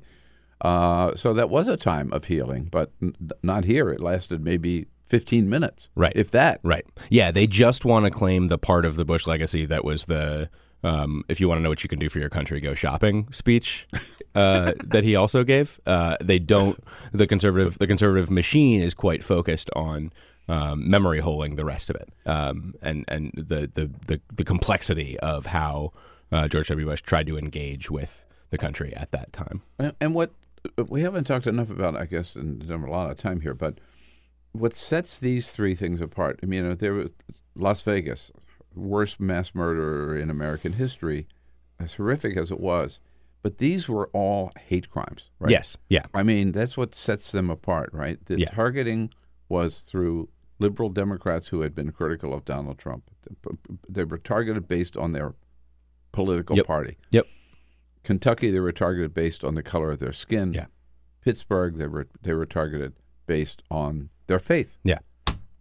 Uh, 0.62 1.14
so 1.16 1.34
that 1.34 1.50
was 1.50 1.68
a 1.68 1.76
time 1.76 2.10
of 2.12 2.24
healing, 2.26 2.68
but 2.70 2.90
n- 3.02 3.14
not 3.42 3.64
here. 3.66 3.90
It 3.90 4.00
lasted 4.00 4.42
maybe 4.42 4.86
15 5.04 5.48
minutes, 5.50 5.90
Right. 5.94 6.12
If 6.16 6.30
that, 6.30 6.60
Right. 6.62 6.86
Yeah, 7.10 7.30
they 7.30 7.46
just 7.46 7.84
want 7.84 8.06
to 8.06 8.10
claim 8.10 8.48
the 8.48 8.56
part 8.56 8.86
of 8.86 8.96
the 8.96 9.04
Bush 9.04 9.26
legacy 9.26 9.66
that 9.66 9.84
was 9.84 10.06
the 10.06 10.48
um, 10.84 11.24
if 11.28 11.40
you 11.40 11.48
want 11.48 11.58
to 11.58 11.62
know 11.62 11.70
what 11.70 11.82
you 11.82 11.88
can 11.88 11.98
do 11.98 12.08
for 12.08 12.18
your 12.18 12.28
country, 12.28 12.60
go 12.60 12.74
shopping 12.74 13.26
speech 13.32 13.88
uh, 14.34 14.72
that 14.84 15.02
he 15.02 15.16
also 15.16 15.42
gave. 15.42 15.80
Uh, 15.86 16.16
they 16.20 16.38
don't. 16.38 16.82
The 17.12 17.26
conservative 17.26 17.78
the 17.78 17.86
conservative 17.86 18.30
machine 18.30 18.82
is 18.82 18.94
quite 18.94 19.24
focused 19.24 19.70
on 19.74 20.12
um, 20.46 20.88
memory 20.88 21.20
holing 21.20 21.56
the 21.56 21.64
rest 21.64 21.90
of 21.90 21.96
it, 21.96 22.10
um, 22.26 22.74
and 22.82 23.04
and 23.08 23.32
the, 23.34 23.70
the 23.72 23.90
the 24.06 24.20
the 24.32 24.44
complexity 24.44 25.18
of 25.20 25.46
how 25.46 25.92
uh, 26.30 26.48
George 26.48 26.68
W. 26.68 26.86
Bush 26.86 27.02
tried 27.02 27.26
to 27.26 27.38
engage 27.38 27.90
with 27.90 28.24
the 28.50 28.58
country 28.58 28.94
at 28.94 29.10
that 29.12 29.32
time. 29.32 29.62
And, 30.00 30.14
what 30.14 30.32
we 30.88 31.02
haven't 31.02 31.24
talked 31.24 31.46
enough 31.46 31.70
about, 31.70 31.96
I 31.96 32.04
guess, 32.04 32.36
and 32.36 32.62
a 32.70 32.76
lot 32.76 33.10
of 33.10 33.16
time 33.16 33.40
here, 33.40 33.54
but 33.54 33.78
what 34.52 34.74
sets 34.74 35.18
these 35.18 35.50
three 35.50 35.74
things 35.74 36.00
apart? 36.00 36.38
I 36.42 36.46
mean, 36.46 36.62
you 36.62 36.68
know, 36.68 36.74
there 36.74 36.94
was 36.94 37.10
Las 37.56 37.82
Vegas, 37.82 38.30
worst 38.74 39.20
mass 39.20 39.54
murder 39.54 40.16
in 40.16 40.30
American 40.30 40.74
history, 40.74 41.26
as 41.78 41.94
horrific 41.94 42.36
as 42.36 42.50
it 42.50 42.60
was, 42.60 42.98
but 43.42 43.58
these 43.58 43.88
were 43.88 44.08
all 44.12 44.50
hate 44.68 44.88
crimes, 44.90 45.30
right? 45.38 45.50
Yes. 45.50 45.76
Yeah. 45.88 46.06
I 46.14 46.22
mean, 46.22 46.52
that's 46.52 46.76
what 46.76 46.94
sets 46.94 47.30
them 47.32 47.50
apart, 47.50 47.90
right? 47.92 48.24
The 48.26 48.38
Yeah. 48.40 48.50
targeting 48.50 49.10
was 49.48 49.80
through 49.80 50.28
liberal 50.58 50.88
Democrats 50.88 51.48
who 51.48 51.60
had 51.60 51.74
been 51.74 51.90
critical 51.92 52.32
of 52.32 52.44
Donald 52.44 52.78
Trump. 52.78 53.04
They 53.88 54.04
were 54.04 54.18
targeted 54.18 54.66
based 54.68 54.96
on 54.96 55.12
their 55.12 55.34
political 56.12 56.56
Yep. 56.56 56.66
party. 56.66 56.96
Yep. 57.10 57.26
Kentucky, 58.02 58.50
they 58.50 58.60
were 58.60 58.72
targeted 58.72 59.14
based 59.14 59.44
on 59.44 59.54
the 59.54 59.62
color 59.62 59.90
of 59.90 59.98
their 59.98 60.12
skin. 60.12 60.52
Yeah. 60.52 60.66
Pittsburgh, 61.22 61.76
they 61.76 61.86
were 61.86 62.06
they 62.22 62.34
were 62.34 62.46
targeted 62.46 62.92
based 63.26 63.62
on 63.70 64.10
their 64.26 64.38
faith. 64.38 64.78
Yeah. 64.84 64.98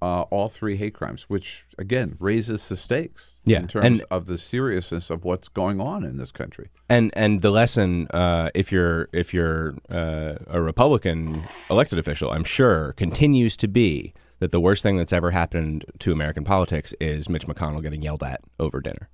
Uh, 0.03 0.23
all 0.35 0.49
three 0.49 0.75
hate 0.75 0.93
crimes, 0.93 1.21
which 1.29 1.65
again 1.77 2.09
raises 2.19 2.67
the 2.67 2.75
stakes 2.75 3.23
Yeah, 3.45 3.59
in 3.59 3.67
terms 3.69 3.85
and- 3.85 4.03
of 4.11 4.25
the 4.25 4.37
seriousness 4.37 5.09
of 5.09 5.23
what's 5.23 5.47
going 5.47 5.79
on 5.79 6.03
in 6.03 6.17
this 6.17 6.31
country. 6.31 6.67
And 6.89 7.05
and 7.15 7.41
the 7.41 7.51
lesson, 7.51 8.07
uh, 8.09 8.49
if 8.53 8.69
you're 8.73 9.07
if 9.13 9.33
you're 9.33 9.75
uh, 9.89 10.33
a 10.47 10.61
Republican 10.61 11.41
elected 11.69 11.97
official, 11.99 12.31
I'm 12.31 12.43
sure 12.43 12.91
continues 13.05 13.55
to 13.63 13.67
be 13.69 14.13
that 14.39 14.51
the 14.51 14.59
worst 14.59 14.83
thing 14.83 14.97
that's 14.97 15.13
ever 15.13 15.31
happened 15.31 15.85
to 15.99 16.11
American 16.11 16.43
politics 16.43 16.93
is 16.99 17.29
Mitch 17.29 17.47
McConnell 17.47 17.81
getting 17.81 18.01
yelled 18.01 18.23
at 18.23 18.41
over 18.59 18.81
dinner. 18.81 19.07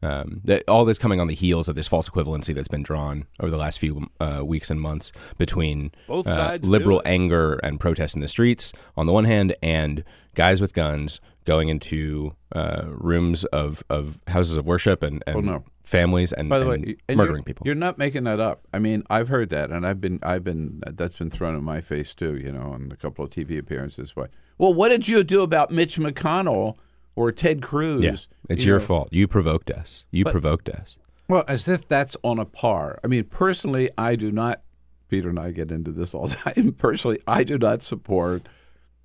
Um, 0.00 0.42
that 0.44 0.62
all 0.68 0.84
this 0.84 0.96
coming 0.96 1.20
on 1.20 1.26
the 1.26 1.34
heels 1.34 1.66
of 1.68 1.74
this 1.74 1.88
false 1.88 2.08
equivalency 2.08 2.54
that's 2.54 2.68
been 2.68 2.84
drawn 2.84 3.26
over 3.40 3.50
the 3.50 3.56
last 3.56 3.80
few 3.80 4.06
uh, 4.20 4.42
weeks 4.44 4.70
and 4.70 4.80
months 4.80 5.10
between 5.38 5.90
Both 6.06 6.28
uh, 6.28 6.36
sides 6.36 6.62
do 6.62 6.70
liberal 6.70 7.02
anger 7.04 7.54
and 7.64 7.80
protest 7.80 8.14
in 8.14 8.20
the 8.20 8.28
streets 8.28 8.72
on 8.96 9.06
the 9.06 9.12
one 9.12 9.24
hand, 9.24 9.56
and 9.60 10.04
guys 10.36 10.60
with 10.60 10.72
guns 10.72 11.20
going 11.44 11.68
into 11.68 12.36
uh, 12.54 12.84
rooms 12.86 13.42
of, 13.46 13.82
of 13.90 14.20
houses 14.28 14.56
of 14.56 14.66
worship 14.66 15.02
and, 15.02 15.24
and 15.26 15.36
Oh, 15.36 15.40
no. 15.40 15.64
families 15.82 16.32
and, 16.32 16.48
By 16.48 16.60
the 16.60 16.70
and 16.70 16.84
way, 16.86 16.96
and 17.08 17.16
murdering 17.16 17.38
you're, 17.38 17.42
people. 17.44 17.66
You're 17.66 17.74
not 17.74 17.98
making 17.98 18.22
that 18.24 18.38
up. 18.38 18.60
I 18.72 18.78
mean, 18.78 19.02
I've 19.10 19.26
heard 19.28 19.48
that, 19.48 19.70
and 19.70 19.84
I've 19.84 20.00
been, 20.00 20.20
I've 20.22 20.44
been, 20.44 20.80
that's 20.86 21.16
been 21.16 21.30
thrown 21.30 21.56
in 21.56 21.64
my 21.64 21.80
face 21.80 22.14
too. 22.14 22.36
You 22.36 22.52
know, 22.52 22.70
on 22.70 22.90
a 22.92 22.96
couple 22.96 23.24
of 23.24 23.30
TV 23.30 23.58
appearances. 23.58 24.12
But 24.14 24.30
well, 24.58 24.72
what 24.72 24.90
did 24.90 25.08
you 25.08 25.24
do 25.24 25.42
about 25.42 25.70
Mitch 25.72 25.96
McConnell 25.96 26.76
or 27.16 27.32
Ted 27.32 27.62
Cruz? 27.62 28.02
Yeah, 28.02 28.16
it's 28.48 28.62
You 28.64 28.68
your 28.68 28.78
know, 28.80 28.84
fault. 28.86 29.08
You 29.12 29.26
provoked 29.28 29.70
us. 29.70 30.04
You 30.10 30.24
But- 30.24 30.32
provoked 30.32 30.68
us. 30.68 30.98
Well, 31.28 31.44
as 31.46 31.68
if 31.68 31.86
that's 31.86 32.16
on 32.24 32.38
a 32.38 32.46
par. 32.46 32.98
I 33.04 33.06
mean, 33.06 33.24
personally, 33.24 33.90
I 33.98 34.16
do 34.16 34.32
not. 34.32 34.62
Peter 35.08 35.28
and 35.28 35.38
I 35.38 35.50
get 35.52 35.70
into 35.70 35.90
this 35.90 36.14
all 36.14 36.26
the 36.28 36.36
time. 36.36 36.72
Personally, 36.78 37.18
I 37.26 37.44
do 37.44 37.58
not 37.58 37.82
support 37.82 38.42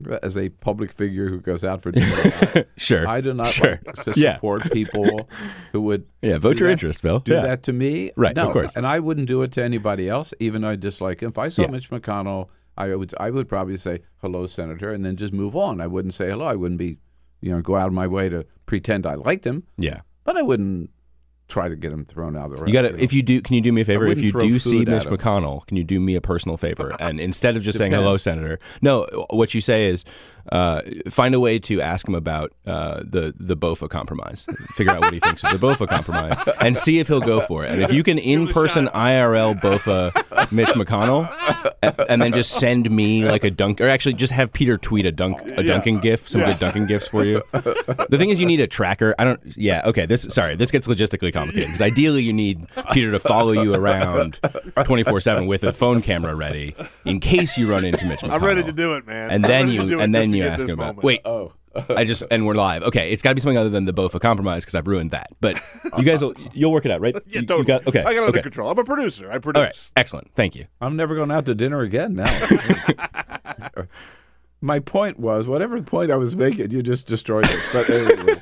uh, 0.10 0.20
as 0.24 0.38
a 0.38 0.50
public 0.50 0.92
figure 0.94 1.28
who 1.30 1.40
goes 1.40 1.64
out 1.66 1.82
for 1.82 1.92
dinner. 1.92 2.66
Sure. 2.78 3.08
I 3.08 3.22
do 3.22 3.34
not 3.34 3.48
Sure. 3.48 3.80
like 3.86 4.04
to 4.06 4.14
Yeah. 4.16 4.36
support 4.36 4.72
people 4.72 5.30
who 5.74 5.82
would 5.82 6.06
Yeah, 6.22 6.38
vote 6.40 6.60
your 6.60 6.68
that- 6.68 6.74
interest, 6.74 7.02
Bill. 7.02 7.20
Do 7.20 7.34
Yeah. 7.34 7.42
that 7.42 7.64
to 7.64 7.74
me, 7.74 8.12
Right, 8.18 8.36
No, 8.36 8.48
of 8.48 8.52
course. 8.54 8.76
and 8.76 8.86
I 8.88 9.00
wouldn't 9.00 9.28
do 9.28 9.42
it 9.44 9.52
to 9.54 9.64
anybody 9.64 10.10
else, 10.10 10.34
even 10.40 10.62
though 10.64 10.70
I 10.70 10.76
dislike 10.76 11.22
him. 11.22 11.30
If 11.30 11.38
I 11.38 11.50
saw 11.50 11.62
Yeah. 11.64 11.68
Mitch 11.72 11.90
McConnell, 11.90 12.48
I 12.78 12.96
would 12.96 13.14
I 13.20 13.30
would 13.30 13.48
probably 13.48 13.78
say 13.78 14.00
hello, 14.22 14.48
Senator, 14.48 14.92
and 14.92 15.06
then 15.06 15.16
just 15.18 15.32
move 15.34 15.56
on. 15.56 15.80
I 15.80 15.88
wouldn't 15.88 16.14
say 16.16 16.30
hello. 16.30 16.46
I 16.46 16.56
wouldn't 16.56 16.80
be, 16.80 16.98
you 17.44 17.52
know, 17.52 17.62
go 17.62 17.76
out 17.76 17.88
of 17.88 17.94
my 17.94 18.08
way 18.08 18.30
to 18.30 18.46
pretend 18.66 19.06
I 19.06 19.16
liked 19.16 19.46
him, 19.46 19.64
Yeah. 19.78 20.02
but 20.24 20.38
I 20.38 20.42
wouldn't 20.42 20.90
try 21.50 21.68
to 21.68 21.76
get 21.76 21.92
him 21.92 22.06
thrown 22.06 22.36
out 22.38 22.46
of 22.46 22.52
the 22.54 22.58
room. 22.60 22.68
You 22.70 22.74
got 22.74 22.84
to 22.84 23.04
if 23.04 23.12
you 23.14 23.22
do. 23.22 23.42
Can 23.42 23.54
you 23.56 23.62
do 23.62 23.72
me 23.74 23.82
a 23.82 23.86
favor? 23.86 24.08
If 24.08 24.20
you 24.20 24.32
do 24.32 24.58
see 24.60 24.86
Mitch 24.86 25.06
him. 25.06 25.16
McConnell, 25.16 25.68
can 25.68 25.76
you 25.78 25.84
do 25.84 26.00
me 26.00 26.16
a 26.16 26.22
personal 26.22 26.56
favor? 26.58 26.96
And 27.00 27.20
instead 27.20 27.56
of 27.58 27.62
just 27.62 27.78
saying 27.78 27.92
hello, 27.92 28.16
Senator, 28.18 28.60
no. 28.82 29.06
What 29.30 29.54
you 29.54 29.60
say 29.62 29.88
is 29.90 30.06
uh, 30.52 30.82
find 31.10 31.34
a 31.34 31.40
way 31.40 31.58
to 31.60 31.82
ask 31.82 32.08
him 32.08 32.16
about 32.16 32.52
uh, 32.66 33.02
the 33.04 33.34
the 33.40 33.56
BOFA 33.56 33.90
compromise. 33.90 34.46
Figure 34.76 34.92
out 34.94 35.02
what 35.02 35.14
he 35.14 35.20
thinks 35.20 35.44
of 35.44 35.52
the 35.60 35.66
BOFA 35.68 35.88
compromise, 35.88 36.38
and 36.60 36.78
see 36.78 37.00
if 37.00 37.08
he'll 37.08 37.22
go 37.22 37.42
for 37.42 37.64
it. 37.66 37.72
And 37.72 37.82
if 37.82 37.94
you 37.94 38.04
can 38.04 38.20
in 38.20 38.48
person 38.48 38.88
IRL 38.88 39.60
BOFA 39.60 40.52
Mitch 40.52 40.70
McConnell, 40.70 41.30
a- 41.82 42.12
and 42.12 42.22
then 42.22 42.34
just 42.34 42.52
send 42.52 42.90
me 42.92 43.26
like 43.26 43.44
a 43.44 43.52
dunk, 43.52 43.80
or 43.82 43.88
actually 43.88 44.14
just 44.14 44.34
have 44.34 44.52
Peter 44.52 44.78
tweet 44.78 45.06
a 45.06 45.12
dunk 45.12 45.40
a 45.46 45.64
dunking 45.64 46.00
gif, 46.00 46.28
some 46.28 46.42
good 46.42 46.60
dunking 46.60 46.88
gifs 46.88 47.08
for 47.08 47.24
you. 47.24 47.42
The 47.54 48.16
thing 48.18 48.30
is, 48.30 48.40
you 48.40 48.46
need 48.46 48.60
a 48.60 48.68
tracker. 48.68 49.16
I 49.18 49.24
don't. 49.24 49.40
Yeah. 49.56 49.82
Okay. 49.86 50.06
This. 50.06 50.24
Sorry. 50.24 50.56
This 50.56 50.72
gets 50.72 50.88
logistically 50.88 51.32
complicated 51.32 51.68
because 51.68 51.82
ideally 51.82 52.24
you 52.24 52.34
need 52.34 52.68
Peter 52.92 53.12
to 53.12 53.20
follow 53.20 53.52
you 53.54 53.74
around 53.74 54.40
twenty 54.86 55.04
four 55.04 55.22
seven 55.22 55.48
with 55.48 55.64
a 55.64 55.72
phone 55.74 56.02
camera 56.02 56.36
ready 56.36 56.76
in 57.06 57.20
case 57.20 57.58
you 57.58 57.70
run 57.70 57.86
into 57.86 58.06
Mitch. 58.06 58.20
McConnell. 58.20 58.32
I'm 58.34 58.44
ready 58.44 58.64
to 58.64 58.72
do 58.74 58.94
it, 58.96 59.08
man. 59.08 59.32
And 59.32 59.44
then 59.44 59.70
you 59.70 60.00
and 60.02 60.14
then 60.14 60.33
you 60.38 60.44
get 60.44 60.54
ask 60.54 60.64
him 60.66 60.72
about. 60.72 60.96
moment. 60.96 61.04
Wait. 61.04 61.22
Oh. 61.26 61.54
I 61.90 62.04
just 62.06 62.22
and 62.30 62.46
we're 62.46 62.54
live. 62.54 62.84
Okay, 62.84 63.12
it's 63.12 63.24
got 63.24 63.32
to 63.32 63.36
be 63.36 63.42
something 63.42 63.58
other 63.58 63.70
than 63.70 63.86
the 63.86 63.94
BOFA 63.94 64.22
compromise 64.22 64.64
because 64.64 64.76
I've 64.76 64.86
ruined 64.86 65.10
that. 65.10 65.30
But 65.42 65.60
you 65.98 66.04
guys 66.04 66.22
will 66.22 66.36
you'll 66.54 66.72
work 66.72 66.86
it 66.86 66.92
out, 66.92 67.02
right? 67.02 67.16
Yeah, 67.26 67.36
You- 67.38 67.42
you 67.42 67.48
totally. 67.48 67.66
got- 67.66 67.88
okay. 67.88 68.02
I 68.02 68.04
got 68.04 68.12
it 68.14 68.18
okay. 68.20 68.26
under 68.28 68.42
control. 68.44 68.70
I'm 68.70 68.78
a 68.78 68.84
producer. 68.84 69.32
I 69.32 69.40
produce. 69.40 69.60
All 69.60 69.64
right. 69.66 69.92
Excellent. 69.98 70.32
Thank 70.36 70.56
you. 70.56 70.68
I'm 70.82 70.96
never 70.96 71.16
going 71.16 71.32
out 71.32 71.46
to 71.48 71.56
dinner 71.56 71.82
again 71.82 72.14
now. 72.14 72.30
My 74.62 74.80
point 74.80 75.20
was, 75.20 75.46
whatever 75.46 75.82
point 75.82 76.10
I 76.12 76.16
was 76.16 76.36
making, 76.36 76.72
you 76.72 76.82
just 76.82 77.06
destroyed 77.08 77.46
it. 77.50 77.60
But 77.74 77.90
anyway. 77.90 78.42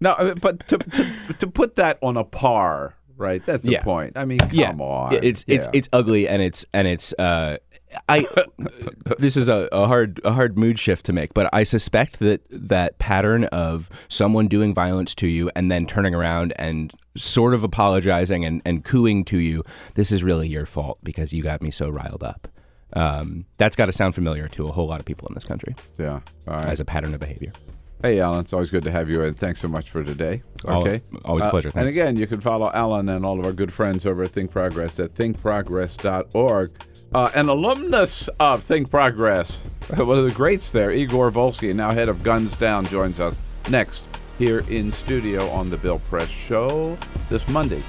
no, 0.00 0.10
uh, 0.12 0.34
but 0.34 0.66
to, 0.68 0.78
to 0.78 1.32
to 1.38 1.46
put 1.46 1.76
that 1.76 1.98
on 2.02 2.16
a 2.18 2.24
par, 2.24 2.94
right? 3.16 3.44
That's 3.46 3.64
the 3.64 3.72
Yeah. 3.72 3.82
point. 3.82 4.12
I 4.16 4.24
mean, 4.24 4.38
come 4.38 4.50
yeah, 4.52 4.70
on. 4.72 5.14
It's 5.22 5.44
it's 5.46 5.66
Yeah. 5.66 5.70
it's 5.74 5.88
ugly 5.92 6.28
and 6.28 6.42
it's 6.42 6.64
and 6.72 6.88
it's 6.88 7.12
uh 7.18 7.58
I 8.08 8.26
this 9.18 9.36
is 9.36 9.48
a, 9.48 9.68
a 9.72 9.86
hard 9.86 10.20
a 10.24 10.32
hard 10.32 10.58
mood 10.58 10.78
shift 10.78 11.06
to 11.06 11.12
make, 11.12 11.34
but 11.34 11.48
I 11.52 11.62
suspect 11.62 12.18
that 12.20 12.42
that 12.50 12.98
pattern 12.98 13.44
of 13.44 13.88
someone 14.08 14.48
doing 14.48 14.74
violence 14.74 15.14
to 15.16 15.26
you 15.26 15.50
and 15.54 15.70
then 15.70 15.86
turning 15.86 16.14
around 16.14 16.52
and 16.56 16.92
sort 17.16 17.52
of 17.54 17.62
apologizing 17.62 18.44
and, 18.44 18.62
and 18.64 18.84
cooing 18.84 19.24
to 19.26 19.38
you, 19.38 19.62
this 19.94 20.10
is 20.10 20.22
really 20.22 20.48
your 20.48 20.64
fault 20.66 20.98
because 21.02 21.32
you 21.32 21.42
got 21.42 21.60
me 21.60 21.70
so 21.70 21.88
riled 21.90 22.22
up. 22.22 22.48
Um, 22.94 23.46
that's 23.58 23.76
got 23.76 23.86
to 23.86 23.92
sound 23.92 24.14
familiar 24.14 24.48
to 24.48 24.68
a 24.68 24.72
whole 24.72 24.86
lot 24.86 25.00
of 25.00 25.06
people 25.06 25.26
in 25.28 25.34
this 25.34 25.44
country 25.44 25.74
yeah. 25.98 26.20
Right. 26.46 26.66
as 26.66 26.78
a 26.80 26.84
pattern 26.84 27.14
of 27.14 27.20
behavior. 27.20 27.52
Hey, 28.02 28.18
Alan, 28.18 28.40
it's 28.40 28.52
always 28.52 28.70
good 28.70 28.82
to 28.82 28.90
have 28.90 29.08
you, 29.08 29.22
and 29.22 29.36
thanks 29.38 29.60
so 29.60 29.68
much 29.68 29.90
for 29.90 30.02
today. 30.02 30.42
Okay, 30.64 31.02
always 31.24 31.44
a 31.44 31.48
Uh, 31.48 31.50
pleasure. 31.50 31.70
And 31.76 31.86
again, 31.86 32.16
you 32.16 32.26
can 32.26 32.40
follow 32.40 32.68
Alan 32.74 33.08
and 33.08 33.24
all 33.24 33.38
of 33.38 33.46
our 33.46 33.52
good 33.52 33.72
friends 33.72 34.04
over 34.04 34.24
at 34.24 34.30
Think 34.30 34.50
Progress 34.50 34.98
at 34.98 35.14
thinkprogress.org. 35.14 36.70
Uh, 37.14 37.30
an 37.34 37.48
alumnus 37.48 38.28
of 38.40 38.64
Think 38.64 38.90
Progress, 38.90 39.60
one 39.96 40.18
of 40.18 40.24
the 40.24 40.32
greats 40.32 40.72
there, 40.72 40.90
Igor 40.90 41.30
Volsky, 41.30 41.72
now 41.74 41.92
head 41.92 42.08
of 42.08 42.24
Guns 42.24 42.56
Down, 42.56 42.86
joins 42.86 43.20
us 43.20 43.36
next 43.70 44.04
here 44.38 44.64
in 44.68 44.90
studio 44.90 45.48
on 45.50 45.70
the 45.70 45.76
Bill 45.76 46.00
Press 46.10 46.28
Show 46.28 46.98
this 47.30 47.46
Monday, 47.48 47.82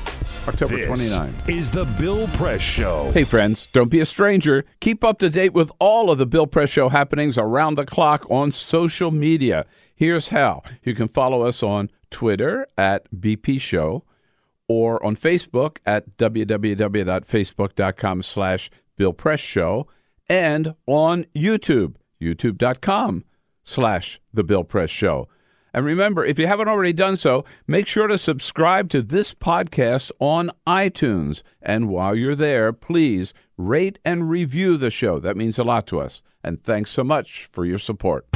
October 0.47 0.75
This 0.75 1.09
29. 1.09 1.35
is 1.47 1.71
the 1.71 1.85
Bill 1.97 2.27
Press 2.33 2.61
Show. 2.61 3.09
Hey, 3.13 3.23
friends, 3.23 3.67
don't 3.73 3.89
be 3.89 3.99
a 4.01 4.05
stranger. 4.05 4.63
Keep 4.79 5.03
up 5.03 5.17
to 5.19 5.29
date 5.31 5.53
with 5.53 5.71
all 5.79 6.11
of 6.11 6.19
the 6.19 6.27
Bill 6.27 6.45
Press 6.45 6.69
Show 6.69 6.89
happenings 6.89 7.37
around 7.37 7.75
the 7.75 7.85
clock 7.85 8.27
on 8.29 8.51
social 8.51 9.09
media. 9.09 9.65
Here's 9.95 10.29
how 10.29 10.63
you 10.83 10.95
can 10.95 11.07
follow 11.07 11.43
us 11.43 11.63
on 11.63 11.89
Twitter 12.09 12.67
at 12.77 13.09
BP 13.11 13.61
Show 13.61 14.03
or 14.67 15.03
on 15.05 15.15
Facebook 15.15 15.77
at 15.85 16.17
www.facebook.com 16.17 18.23
slash 18.23 18.71
Bill 18.95 19.13
Press 19.13 19.39
Show 19.39 19.87
and 20.29 20.75
on 20.87 21.25
YouTube, 21.35 21.95
youtube.com 22.21 23.25
slash 23.63 24.19
The 24.33 24.43
Bill 24.43 24.63
Press 24.63 24.89
Show. 24.89 25.27
And 25.73 25.85
remember, 25.85 26.23
if 26.23 26.37
you 26.37 26.45
haven't 26.45 26.67
already 26.67 26.93
done 26.93 27.17
so, 27.17 27.45
make 27.65 27.87
sure 27.87 28.07
to 28.07 28.17
subscribe 28.17 28.89
to 28.89 29.01
this 29.01 29.33
podcast 29.33 30.11
on 30.19 30.51
iTunes. 30.67 31.41
And 31.61 31.89
while 31.89 32.15
you're 32.15 32.35
there, 32.35 32.71
please 32.71 33.33
rate 33.57 33.97
and 34.05 34.29
review 34.29 34.77
the 34.77 34.91
show. 34.91 35.19
That 35.19 35.37
means 35.37 35.57
a 35.57 35.63
lot 35.63 35.87
to 35.87 35.99
us. 35.99 36.21
And 36.43 36.63
thanks 36.63 36.91
so 36.91 37.03
much 37.03 37.49
for 37.51 37.65
your 37.65 37.79
support. 37.79 38.27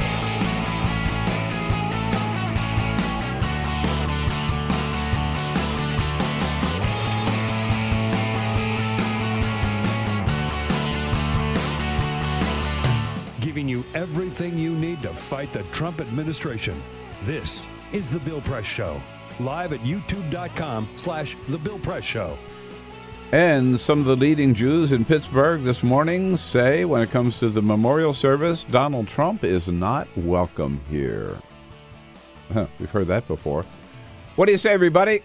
Need 14.88 15.02
to 15.02 15.12
fight 15.12 15.52
the 15.52 15.62
Trump 15.64 16.00
administration. 16.00 16.82
This 17.24 17.66
is 17.92 18.08
the 18.10 18.20
Bill 18.20 18.40
Press 18.40 18.64
Show. 18.64 19.02
Live 19.38 19.74
at 19.74 19.80
youtube.com 19.80 20.88
slash 20.96 21.36
the 21.48 21.58
Bill 21.58 21.78
Press 21.78 22.04
Show. 22.04 22.38
And 23.30 23.78
some 23.78 24.00
of 24.00 24.06
the 24.06 24.16
leading 24.16 24.54
Jews 24.54 24.92
in 24.92 25.04
Pittsburgh 25.04 25.62
this 25.62 25.82
morning 25.82 26.38
say 26.38 26.86
when 26.86 27.02
it 27.02 27.10
comes 27.10 27.38
to 27.40 27.50
the 27.50 27.60
memorial 27.60 28.14
service, 28.14 28.64
Donald 28.64 29.08
Trump 29.08 29.44
is 29.44 29.68
not 29.68 30.08
welcome 30.16 30.80
here. 30.88 31.36
We've 32.78 32.90
heard 32.90 33.08
that 33.08 33.28
before. 33.28 33.66
What 34.36 34.46
do 34.46 34.52
you 34.52 34.58
say, 34.58 34.72
everybody? 34.72 35.20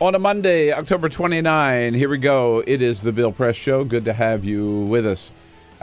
On 0.00 0.14
a 0.14 0.18
Monday, 0.18 0.72
October 0.72 1.10
29, 1.10 1.92
here 1.92 2.08
we 2.08 2.16
go. 2.16 2.64
It 2.66 2.80
is 2.80 3.02
the 3.02 3.12
Bill 3.12 3.32
Press 3.32 3.54
Show. 3.54 3.84
Good 3.84 4.06
to 4.06 4.14
have 4.14 4.46
you 4.46 4.86
with 4.86 5.06
us. 5.06 5.30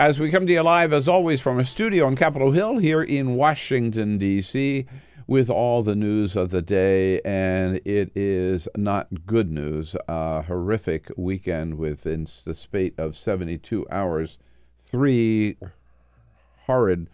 As 0.01 0.19
we 0.19 0.31
come 0.31 0.47
to 0.47 0.53
you 0.53 0.63
live, 0.63 0.93
as 0.93 1.07
always, 1.07 1.41
from 1.41 1.59
a 1.59 1.63
studio 1.63 2.07
on 2.07 2.15
Capitol 2.15 2.53
Hill 2.53 2.79
here 2.79 3.03
in 3.03 3.35
Washington, 3.35 4.17
D.C., 4.17 4.87
with 5.27 5.47
all 5.47 5.83
the 5.83 5.93
news 5.93 6.35
of 6.35 6.49
the 6.49 6.63
day. 6.63 7.21
And 7.21 7.79
it 7.85 8.11
is 8.15 8.67
not 8.75 9.27
good 9.27 9.51
news. 9.51 9.95
A 10.07 10.41
horrific 10.41 11.11
weekend 11.15 11.77
within 11.77 12.25
the 12.45 12.55
spate 12.55 12.97
of 12.97 13.15
72 13.15 13.85
hours. 13.91 14.39
Three 14.89 15.57
horrid 16.65 17.07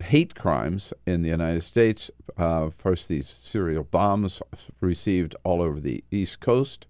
hate 0.00 0.34
crimes 0.34 0.92
in 1.06 1.22
the 1.22 1.30
United 1.30 1.62
States. 1.62 2.10
Uh, 2.36 2.68
first, 2.76 3.08
these 3.08 3.26
serial 3.26 3.84
bombs 3.84 4.42
received 4.82 5.34
all 5.44 5.62
over 5.62 5.80
the 5.80 6.04
East 6.10 6.40
Coast 6.40 6.84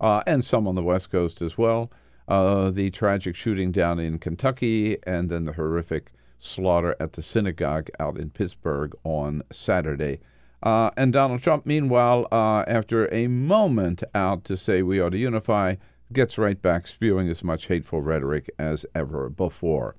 uh, 0.00 0.22
and 0.24 0.44
some 0.44 0.68
on 0.68 0.76
the 0.76 0.84
West 0.84 1.10
Coast 1.10 1.42
as 1.42 1.58
well. 1.58 1.90
Uh, 2.30 2.70
the 2.70 2.90
tragic 2.90 3.34
shooting 3.34 3.72
down 3.72 3.98
in 3.98 4.16
Kentucky, 4.16 4.96
and 5.02 5.28
then 5.28 5.46
the 5.46 5.54
horrific 5.54 6.12
slaughter 6.38 6.94
at 7.00 7.14
the 7.14 7.22
synagogue 7.22 7.90
out 7.98 8.16
in 8.16 8.30
Pittsburgh 8.30 8.94
on 9.02 9.42
Saturday. 9.50 10.20
Uh, 10.62 10.90
and 10.96 11.12
Donald 11.12 11.42
Trump, 11.42 11.66
meanwhile, 11.66 12.28
uh, 12.30 12.62
after 12.68 13.12
a 13.12 13.26
moment 13.26 14.04
out 14.14 14.44
to 14.44 14.56
say 14.56 14.80
we 14.80 15.00
ought 15.00 15.10
to 15.10 15.18
unify, 15.18 15.74
gets 16.12 16.38
right 16.38 16.62
back 16.62 16.86
spewing 16.86 17.28
as 17.28 17.42
much 17.42 17.66
hateful 17.66 18.00
rhetoric 18.00 18.48
as 18.60 18.86
ever 18.94 19.28
before. 19.28 19.96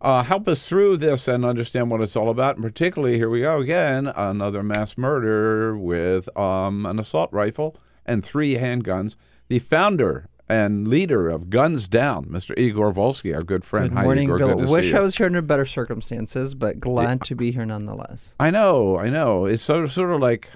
Uh, 0.00 0.24
help 0.24 0.48
us 0.48 0.66
through 0.66 0.96
this 0.96 1.28
and 1.28 1.44
understand 1.44 1.92
what 1.92 2.00
it's 2.00 2.16
all 2.16 2.28
about. 2.28 2.56
And 2.56 2.64
particularly, 2.64 3.18
here 3.18 3.30
we 3.30 3.42
go 3.42 3.60
again 3.60 4.08
another 4.08 4.64
mass 4.64 4.98
murder 4.98 5.76
with 5.76 6.36
um, 6.36 6.86
an 6.86 6.98
assault 6.98 7.32
rifle 7.32 7.76
and 8.04 8.24
three 8.24 8.56
handguns. 8.56 9.14
The 9.46 9.60
founder 9.60 10.28
and 10.48 10.88
leader 10.88 11.28
of 11.28 11.50
Guns 11.50 11.88
Down, 11.88 12.26
Mr. 12.26 12.56
Igor 12.58 12.92
Volsky, 12.92 13.34
our 13.34 13.42
good 13.42 13.64
friend. 13.64 13.90
Good 13.90 13.98
Hi, 13.98 14.04
morning, 14.04 14.24
Igor. 14.24 14.38
Bill. 14.38 14.54
Good 14.56 14.68
Wish. 14.68 14.94
I 14.94 15.00
was 15.00 15.16
here 15.16 15.26
under 15.26 15.42
better 15.42 15.66
circumstances, 15.66 16.54
but 16.54 16.80
glad 16.80 17.22
to 17.24 17.34
be 17.34 17.52
here 17.52 17.66
nonetheless. 17.66 18.34
I 18.40 18.50
know, 18.50 18.98
I 18.98 19.10
know. 19.10 19.44
It's 19.44 19.62
sort 19.62 19.84
of, 19.84 19.92
sort 19.92 20.10
of 20.10 20.20
like 20.20 20.50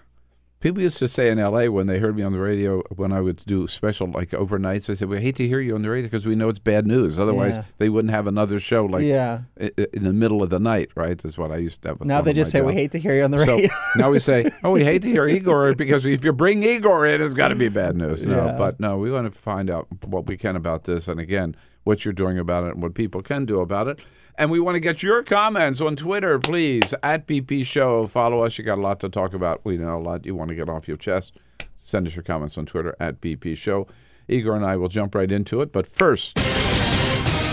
people 0.63 0.81
used 0.81 0.97
to 0.99 1.09
say 1.09 1.29
in 1.29 1.39
L.A. 1.39 1.69
when 1.69 1.87
they 1.87 1.99
heard 1.99 2.17
me 2.17 2.23
on 2.23 2.33
the 2.33 2.39
radio 2.39 2.81
when 2.97 3.13
I 3.13 3.21
would 3.21 3.45
do 3.45 3.67
special 3.67 4.07
like 4.11 4.31
overnights. 4.31 4.87
They 4.87 4.95
said, 4.95 5.09
"We 5.11 5.21
hate 5.21 5.37
to 5.37 5.47
hear 5.47 5.61
you 5.61 5.75
on 5.75 5.83
the 5.83 5.91
radio 5.91 6.07
because 6.07 6.25
we 6.25 6.35
know 6.35 6.49
it's 6.49 6.59
bad 6.59 6.87
news. 6.87 7.19
Otherwise, 7.19 7.57
Yeah. 7.57 7.65
they 7.77 7.91
wouldn't 7.91 8.15
have 8.15 8.27
another 8.27 8.59
show 8.59 8.87
like 8.87 9.05
Yeah. 9.05 9.41
in 9.59 10.05
the 10.05 10.13
middle 10.15 10.43
of 10.43 10.49
the 10.49 10.59
night." 10.61 10.89
Right? 10.95 11.23
Is 11.23 11.37
what 11.37 11.51
I 11.51 11.57
used 11.59 11.83
to 11.83 11.89
have. 11.89 12.05
Now 12.05 12.23
they 12.23 12.33
just 12.33 12.51
say, 12.51 12.63
"We 12.63 12.73
hate 12.73 12.93
to 12.93 12.99
hear 12.99 13.15
you 13.15 13.25
on 13.25 13.31
the 13.33 13.41
So 13.41 13.57
radio." 13.57 13.69
now 13.97 14.11
we 14.11 14.19
say, 14.19 14.51
"Oh, 14.65 14.71
we 14.71 14.85
hate 14.85 15.03
to 15.03 15.09
hear 15.09 15.27
Igor 15.29 15.75
because 15.85 16.07
if 16.07 16.25
you 16.25 16.33
bring 16.33 16.63
Igor 16.63 17.05
in, 17.07 17.21
it's 17.21 17.35
got 17.35 17.49
to 17.49 17.55
be 17.57 17.69
bad 17.69 17.97
news." 17.97 18.25
No, 18.25 18.47
Yeah. 18.47 18.57
but 18.57 18.81
no, 18.81 18.97
we 18.97 19.11
want 19.11 19.31
to 19.33 19.39
find 19.39 19.69
out 19.69 19.89
what 20.05 20.27
we 20.27 20.37
can 20.39 20.57
about 20.57 20.85
this, 20.85 21.09
and 21.09 21.21
again, 21.21 21.55
what 21.85 22.05
you're 22.05 22.15
doing 22.15 22.39
about 22.39 22.65
it 22.65 22.75
and 22.75 22.83
what 22.83 22.95
people 22.95 23.21
can 23.23 23.45
do 23.45 23.61
about 23.61 23.89
it. 23.89 23.99
And 24.39 24.51
we 24.51 24.61
want 24.61 24.77
to 24.77 24.81
get 24.81 25.03
your 25.03 25.23
comments 25.23 25.81
on 25.81 25.95
Twitter, 25.95 26.39
please, 26.39 26.95
at 27.03 27.27
BP 27.27 27.67
Show. 27.67 28.07
Follow 28.07 28.41
us. 28.45 28.57
You 28.57 28.65
got 28.65 28.79
a 28.79 28.81
lot 28.81 28.99
to 29.01 29.09
talk 29.09 29.35
about. 29.35 29.61
We 29.65 29.77
know 29.77 29.99
a 29.99 30.01
lot 30.01 30.25
you 30.25 30.35
want 30.35 30.49
to 30.49 30.55
get 30.55 30.69
off 30.69 30.89
your 30.89 30.97
chest. 30.97 31.33
Send 31.77 32.07
us 32.07 32.17
your 32.17 32.23
comments 32.23 32.57
on 32.57 32.65
Twitter 32.65 32.97
at 32.99 33.21
BP 33.21 33.57
Show. 33.57 33.87
Igor 34.29 34.57
and 34.57 34.65
I 34.65 34.77
will 34.77 34.89
jump 34.89 35.15
right 35.15 35.31
into 35.31 35.61
it. 35.61 35.71
But 35.73 35.87
first, 35.87 36.37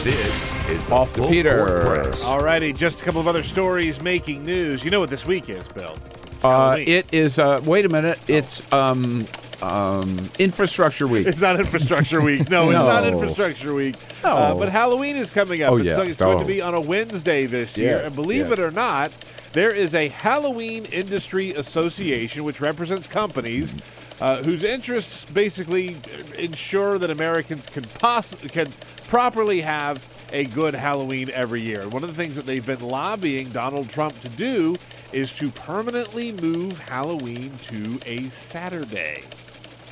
This 0.04 0.50
is 0.70 0.86
the 0.86 0.94
Off 0.94 1.14
to 1.16 1.24
Full 1.24 1.30
Peter. 1.30 1.66
Court 1.66 1.86
Press. 2.04 2.24
Alrighty, 2.24 2.76
just 2.78 3.02
a 3.02 3.06
couple 3.06 3.20
of 3.20 3.28
other 3.28 3.44
stories 3.44 4.02
making 4.02 4.46
news. 4.46 4.86
You 4.86 4.92
know 4.92 5.02
what 5.02 5.10
this 5.10 5.26
week 5.26 5.50
is, 5.50 5.68
Bill? 5.70 5.98
It's 6.32 6.46
uh, 6.46 6.78
it 6.80 7.14
is. 7.14 7.38
Uh, 7.38 7.60
wait 7.66 7.84
a 7.86 7.90
minute. 7.90 8.18
It's 8.28 8.64
um, 8.72 9.28
um, 9.62 10.30
Infrastructure 10.40 11.08
Week. 11.08 11.28
It's 11.28 11.42
not 11.42 11.60
Infrastructure 11.60 12.22
Week. 12.22 12.50
No, 12.50 12.70
it's 12.70 12.76
not 12.80 13.06
Infrastructure 13.06 13.74
Week. 13.74 13.96
Uh, 14.24 14.56
but 14.56 14.70
Halloween 14.70 15.16
is 15.16 15.30
coming 15.30 15.62
up. 15.64 15.72
Oh, 15.74 15.78
yeah. 15.78 15.96
so 15.96 16.02
it's 16.04 16.20
going 16.20 16.38
Oh. 16.38 16.40
to 16.42 16.46
be 16.46 16.62
on 16.62 16.74
a 16.74 16.82
Wednesday 16.82 17.46
this 17.46 17.78
year. 17.78 17.98
Yes, 17.98 18.06
And 18.06 18.16
believe 18.16 18.50
yes. 18.50 18.54
it 18.54 18.60
or 18.60 18.72
not, 18.72 19.12
there 19.54 19.72
is 19.72 19.96
a 19.96 20.08
Halloween 20.10 20.86
Industry 20.86 21.52
Association 21.52 22.44
which 22.44 22.62
represents 22.62 23.08
companies 23.08 23.76
uh, 24.22 24.44
whose 24.44 24.64
interests 24.64 25.26
basically 25.26 25.98
ensure 26.38 27.00
that 27.00 27.10
Americans 27.10 27.66
can 27.66 27.86
poss- 27.96 28.36
can 28.50 28.74
properly 29.08 29.62
have 29.62 30.04
a 30.32 30.44
good 30.46 30.76
Halloween 30.76 31.30
every 31.34 31.62
year. 31.62 31.88
One 31.88 32.04
of 32.04 32.10
the 32.10 32.16
things 32.16 32.36
that 32.36 32.46
they've 32.46 32.66
been 32.66 32.82
lobbying 32.82 33.50
Donald 33.50 33.90
Trump 33.90 34.20
to 34.22 34.30
do 34.30 34.76
is 35.14 35.34
to 35.38 35.50
permanently 35.52 36.32
move 36.34 36.78
Halloween 36.80 37.58
to 37.64 38.00
a 38.06 38.30
Saturday. 38.30 39.24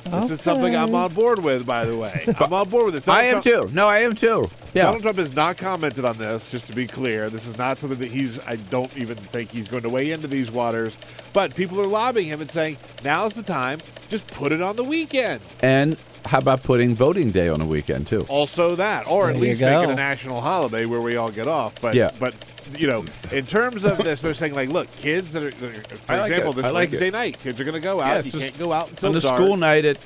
This 0.04 0.30
is 0.30 0.40
something 0.40 0.74
I'm 0.74 0.94
on 0.94 1.12
board 1.12 1.40
with, 1.40 1.66
by 1.66 1.84
the 1.84 1.96
way. 1.96 2.24
I'm 2.38 2.52
on 2.52 2.68
board 2.68 2.86
with 2.86 2.96
it. 2.96 3.08
I 3.08 3.24
am 3.24 3.42
Trump, 3.42 3.70
too. 3.70 3.74
No, 3.74 3.88
I 3.88 4.00
am 4.00 4.14
too. 4.14 4.50
Yeah. 4.74 4.84
Donald 4.84 5.02
Trump 5.02 5.18
has 5.18 5.32
not 5.32 5.56
commented 5.58 6.04
on 6.04 6.18
this, 6.18 6.48
just 6.48 6.66
to 6.66 6.72
be 6.74 6.86
clear. 6.86 7.30
This 7.30 7.46
is 7.46 7.56
not 7.56 7.78
something 7.80 7.98
that 7.98 8.10
he's, 8.10 8.38
I 8.40 8.56
don't 8.56 8.94
even 8.96 9.16
think 9.16 9.50
he's 9.50 9.68
going 9.68 9.82
to 9.82 9.88
weigh 9.88 10.10
into 10.12 10.28
these 10.28 10.50
waters. 10.50 10.96
But 11.32 11.54
people 11.54 11.80
are 11.80 11.86
lobbying 11.86 12.26
him 12.26 12.40
and 12.40 12.50
saying, 12.50 12.78
now's 13.04 13.34
the 13.34 13.42
time, 13.42 13.80
just 14.08 14.26
put 14.28 14.52
it 14.52 14.62
on 14.62 14.76
the 14.76 14.84
weekend. 14.84 15.40
And 15.60 15.96
how 16.26 16.38
about 16.38 16.62
putting 16.62 16.94
voting 16.94 17.30
day 17.30 17.48
on 17.48 17.60
a 17.60 17.66
weekend 17.66 18.06
too? 18.06 18.26
Also 18.28 18.74
that, 18.76 19.06
or 19.08 19.24
at 19.30 19.34
There 19.34 19.34
you 19.36 19.48
least 19.50 19.60
make 19.60 19.82
it 19.82 19.90
a 19.90 19.94
national 19.94 20.40
holiday 20.40 20.84
where 20.84 21.00
we 21.00 21.16
all 21.16 21.30
get 21.30 21.48
off. 21.48 21.80
But, 21.80 21.94
Yeah. 21.94 22.10
but 22.18 22.34
you 22.76 22.86
know, 22.86 23.04
in 23.32 23.46
terms 23.46 23.84
of 23.84 23.98
this, 23.98 24.20
they're 24.20 24.34
saying, 24.34 24.54
like, 24.54 24.68
look, 24.68 24.94
kids 24.96 25.32
that 25.32 25.42
are, 25.42 25.50
that 25.50 25.92
are- 25.92 25.96
for 25.96 26.16
like 26.18 26.30
example, 26.30 26.52
it. 26.52 26.56
this 26.56 26.66
I 26.66 26.70
like 26.70 26.90
Wednesday 26.90 27.08
it. 27.08 27.12
night, 27.12 27.38
kids 27.40 27.60
are 27.60 27.64
going 27.64 27.74
to 27.74 27.80
go 27.80 28.00
out. 28.00 28.18
it's 28.18 28.26
you 28.26 28.32
just- 28.32 28.44
can't 28.44 28.58
go 28.58 28.72
out 28.72 28.90
until 28.90 29.08
On 29.08 29.14
the 29.14 29.20
dark. 29.20 29.36
school 29.36 29.56
night, 29.56 29.84
it 29.86 29.98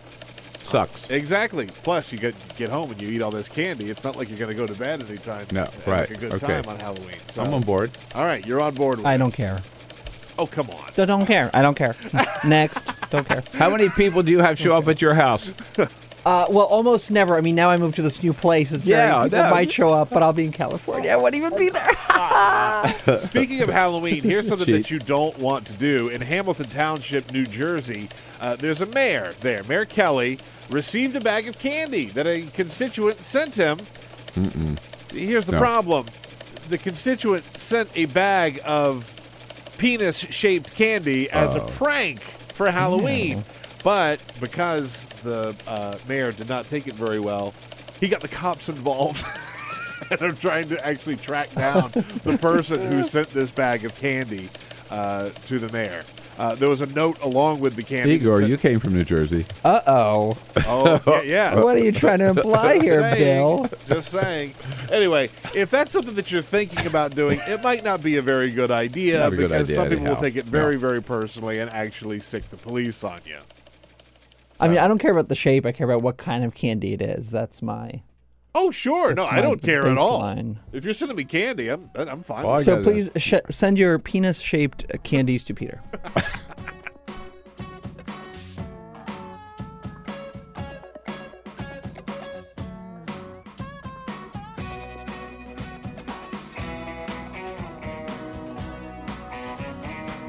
sucks. 0.63 1.11
Exactly. 1.11 1.69
Plus, 1.83 2.13
you 2.13 2.19
get 2.19 2.35
get 2.57 2.71
home 2.71 2.93
and 2.93 3.03
you 3.03 3.09
eat 3.09 3.21
all 3.21 3.33
this 3.33 3.49
candy. 3.49 3.91
It's 3.91 4.05
not 4.05 4.15
like 4.17 4.29
you're 4.29 4.39
going 4.39 4.51
to 4.51 4.57
go 4.57 4.67
to 4.67 4.75
bed 4.79 5.03
anytime. 5.03 5.47
No, 5.51 5.63
and 5.65 5.73
have 5.73 5.87
right. 5.89 6.11
A 6.11 6.15
good 6.15 6.33
Okay. 6.35 6.47
time 6.47 6.69
on 6.69 6.79
Halloween. 6.79 7.17
So, 7.29 7.43
I'm 7.43 7.53
on 7.53 7.63
board. 7.63 7.91
All 8.15 8.25
right, 8.25 8.47
you're 8.47 8.61
on 8.61 8.75
board 8.75 8.99
with 8.99 9.07
I 9.07 9.15
it. 9.15 9.19
don't 9.19 9.33
care. 9.33 9.61
Oh, 10.39 10.47
come 10.47 10.71
on. 10.71 10.85
I 10.97 11.05
don't 11.05 11.27
care. 11.27 11.51
I 11.53 11.61
don't 11.63 11.75
care. 11.77 11.95
Next. 12.47 12.87
Don't 13.11 13.27
care. 13.29 13.43
How 13.55 13.69
many 13.71 13.89
people 13.91 14.23
do 14.23 14.31
you 14.31 14.39
have 14.39 14.59
show 14.59 14.75
up 14.77 14.87
at 14.89 15.03
your 15.03 15.15
house? 15.15 15.53
Uh, 16.25 16.47
well, 16.49 16.67
almost 16.67 17.11
never. 17.11 17.37
I 17.37 17.41
mean, 17.41 17.57
now 17.57 17.69
I 17.71 17.77
moved 17.77 17.97
to 17.97 18.03
this 18.03 18.23
new 18.23 18.33
place. 18.33 18.71
It's 18.73 18.87
Yeah, 18.87 19.19
very, 19.19 19.31
people 19.31 19.45
no. 19.45 19.51
might 19.51 19.73
show 19.73 19.93
up, 19.93 20.11
but 20.11 20.23
I'll 20.23 20.33
be 20.33 20.45
in 20.45 20.53
California. 20.53 21.11
I 21.11 21.17
won't 21.17 21.35
even 21.35 21.57
be 21.57 21.69
there. 21.69 23.17
Speaking 23.19 23.61
of 23.63 23.69
Halloween, 23.69 24.23
here's 24.23 24.47
something 24.47 24.67
Cheat. 24.67 24.77
that 24.85 24.91
you 24.91 25.01
don't 25.01 25.37
want 25.39 25.67
to 25.67 25.73
do. 25.73 26.09
In 26.09 26.21
Hamilton 26.21 26.69
Township, 26.69 27.33
New 27.33 27.45
Jersey, 27.47 28.09
uh, 28.41 28.55
there's 28.55 28.81
a 28.81 28.87
mayor 28.87 29.35
there. 29.41 29.65
Mayor 29.65 29.85
Kelly 29.85 30.39
received 30.71 31.17
a 31.17 31.21
bag 31.21 31.49
of 31.49 31.59
candy 31.59 32.07
that 32.11 32.27
a 32.29 32.43
constituent 32.55 33.25
sent 33.25 33.57
him. 33.57 33.81
Here's 35.13 35.47
the 35.47 35.53
No. 35.53 35.59
problem 35.59 36.07
the 36.69 36.79
constituent 36.79 37.45
sent 37.59 37.91
a 37.97 38.05
bag 38.07 38.61
of 38.65 39.15
penis 39.77 40.19
shaped 40.21 40.73
candy 40.77 41.29
as 41.31 41.57
a 41.57 41.63
Oh. 41.63 41.67
prank 41.67 42.23
for 42.55 42.71
Halloween. 42.71 43.45
But 43.83 44.21
because 44.41 45.07
the 45.23 45.57
uh, 45.67 45.99
mayor 46.07 46.33
did 46.33 46.49
not 46.49 46.69
take 46.69 46.87
it 46.87 46.95
very 46.95 47.21
well, 47.21 47.55
he 48.01 48.09
got 48.09 48.21
the 48.23 48.29
cops 48.29 48.69
involved. 48.69 49.25
and 50.11 50.23
are 50.23 50.33
trying 50.33 50.69
to 50.69 50.87
actually 50.87 51.17
track 51.17 51.53
down 51.55 51.91
the 52.25 52.37
person 52.41 52.91
who 52.91 53.03
sent 53.03 53.31
this 53.31 53.51
bag 53.51 53.85
of 53.85 53.95
candy 53.95 54.51
uh, 54.91 55.31
to 55.47 55.59
the 55.59 55.71
mayor. 55.73 56.03
Uh, 56.39 56.55
there 56.55 56.69
was 56.69 56.81
a 56.81 56.87
note 56.87 57.21
along 57.23 57.61
with 57.61 57.77
the 57.77 57.83
candy. 57.83 58.15
Igor, 58.15 58.41
said- 58.41 58.49
you 58.49 58.57
came 58.57 58.81
from 58.81 58.95
New 58.95 59.05
Jersey. 59.05 59.45
Uh 59.65 59.81
oh. 59.87 60.39
Oh, 60.67 61.01
yeah. 61.07 61.23
yeah. 61.23 61.55
What 61.61 61.77
are 61.77 61.85
you 61.85 61.93
trying 61.93 62.21
to 62.21 62.29
imply 62.31 62.79
here, 62.79 63.01
saying, 63.01 63.19
Bill? 63.19 63.71
Just 63.87 64.09
saying. 64.09 64.55
Anyway, 64.91 65.29
if 65.55 65.71
that's 65.71 65.93
something 65.93 66.15
that 66.15 66.33
you're 66.33 66.43
thinking 66.43 66.87
about 66.87 67.15
doing, 67.15 67.39
it 67.47 67.63
might 67.63 67.85
not 67.85 68.03
be 68.03 68.17
a 68.17 68.23
very 68.23 68.51
good 68.51 68.71
idea 68.71 69.21
Not 69.21 69.33
a 69.35 69.37
good 69.37 69.43
because 69.51 69.63
idea 69.71 69.77
some 69.77 69.89
people 69.89 70.07
will 70.07 70.17
take 70.17 70.37
it 70.37 70.47
very, 70.47 70.77
very 70.77 71.03
personally 71.03 71.59
and 71.59 71.71
actually 71.71 72.21
stick 72.21 72.49
the 72.51 72.57
police 72.57 73.05
on 73.05 73.21
you. 73.27 73.39
I 74.61 74.69
mean, 74.69 74.79
I 74.79 74.87
don't 74.87 74.99
care 74.99 75.11
about 75.11 75.29
the 75.29 75.35
shape. 75.35 75.67
I 75.67 75.73
care 75.73 75.87
about 75.89 76.03
what 76.03 76.17
kind 76.19 76.45
of 76.45 76.55
candy 76.55 76.93
it 76.93 77.03
is. 77.03 77.31
That's 77.31 77.61
my. 77.63 78.03
Oh, 78.55 78.71
sure. 78.71 79.15
no, 79.15 79.25
I 79.25 79.41
don't 79.41 79.63
care 79.63 79.87
at 79.87 79.97
all. 79.99 80.21
baseline. 80.21 80.59
If 80.73 80.85
you're 80.85 80.95
sending 80.95 81.17
me 81.17 81.25
candy, 81.25 81.69
I'm 81.69 81.91
I'm 81.97 82.23
fine. 82.23 82.45
Well, 82.45 82.57
I 82.57 82.63
So 82.63 82.73
gotta- 82.77 82.85
please 82.85 83.11
sh- 83.17 83.35
send 83.51 83.79
your 83.79 83.99
penis-shaped 83.99 84.85
uh, 84.93 84.99
candies 84.99 85.43
to 85.45 85.55
Peter. 85.55 85.81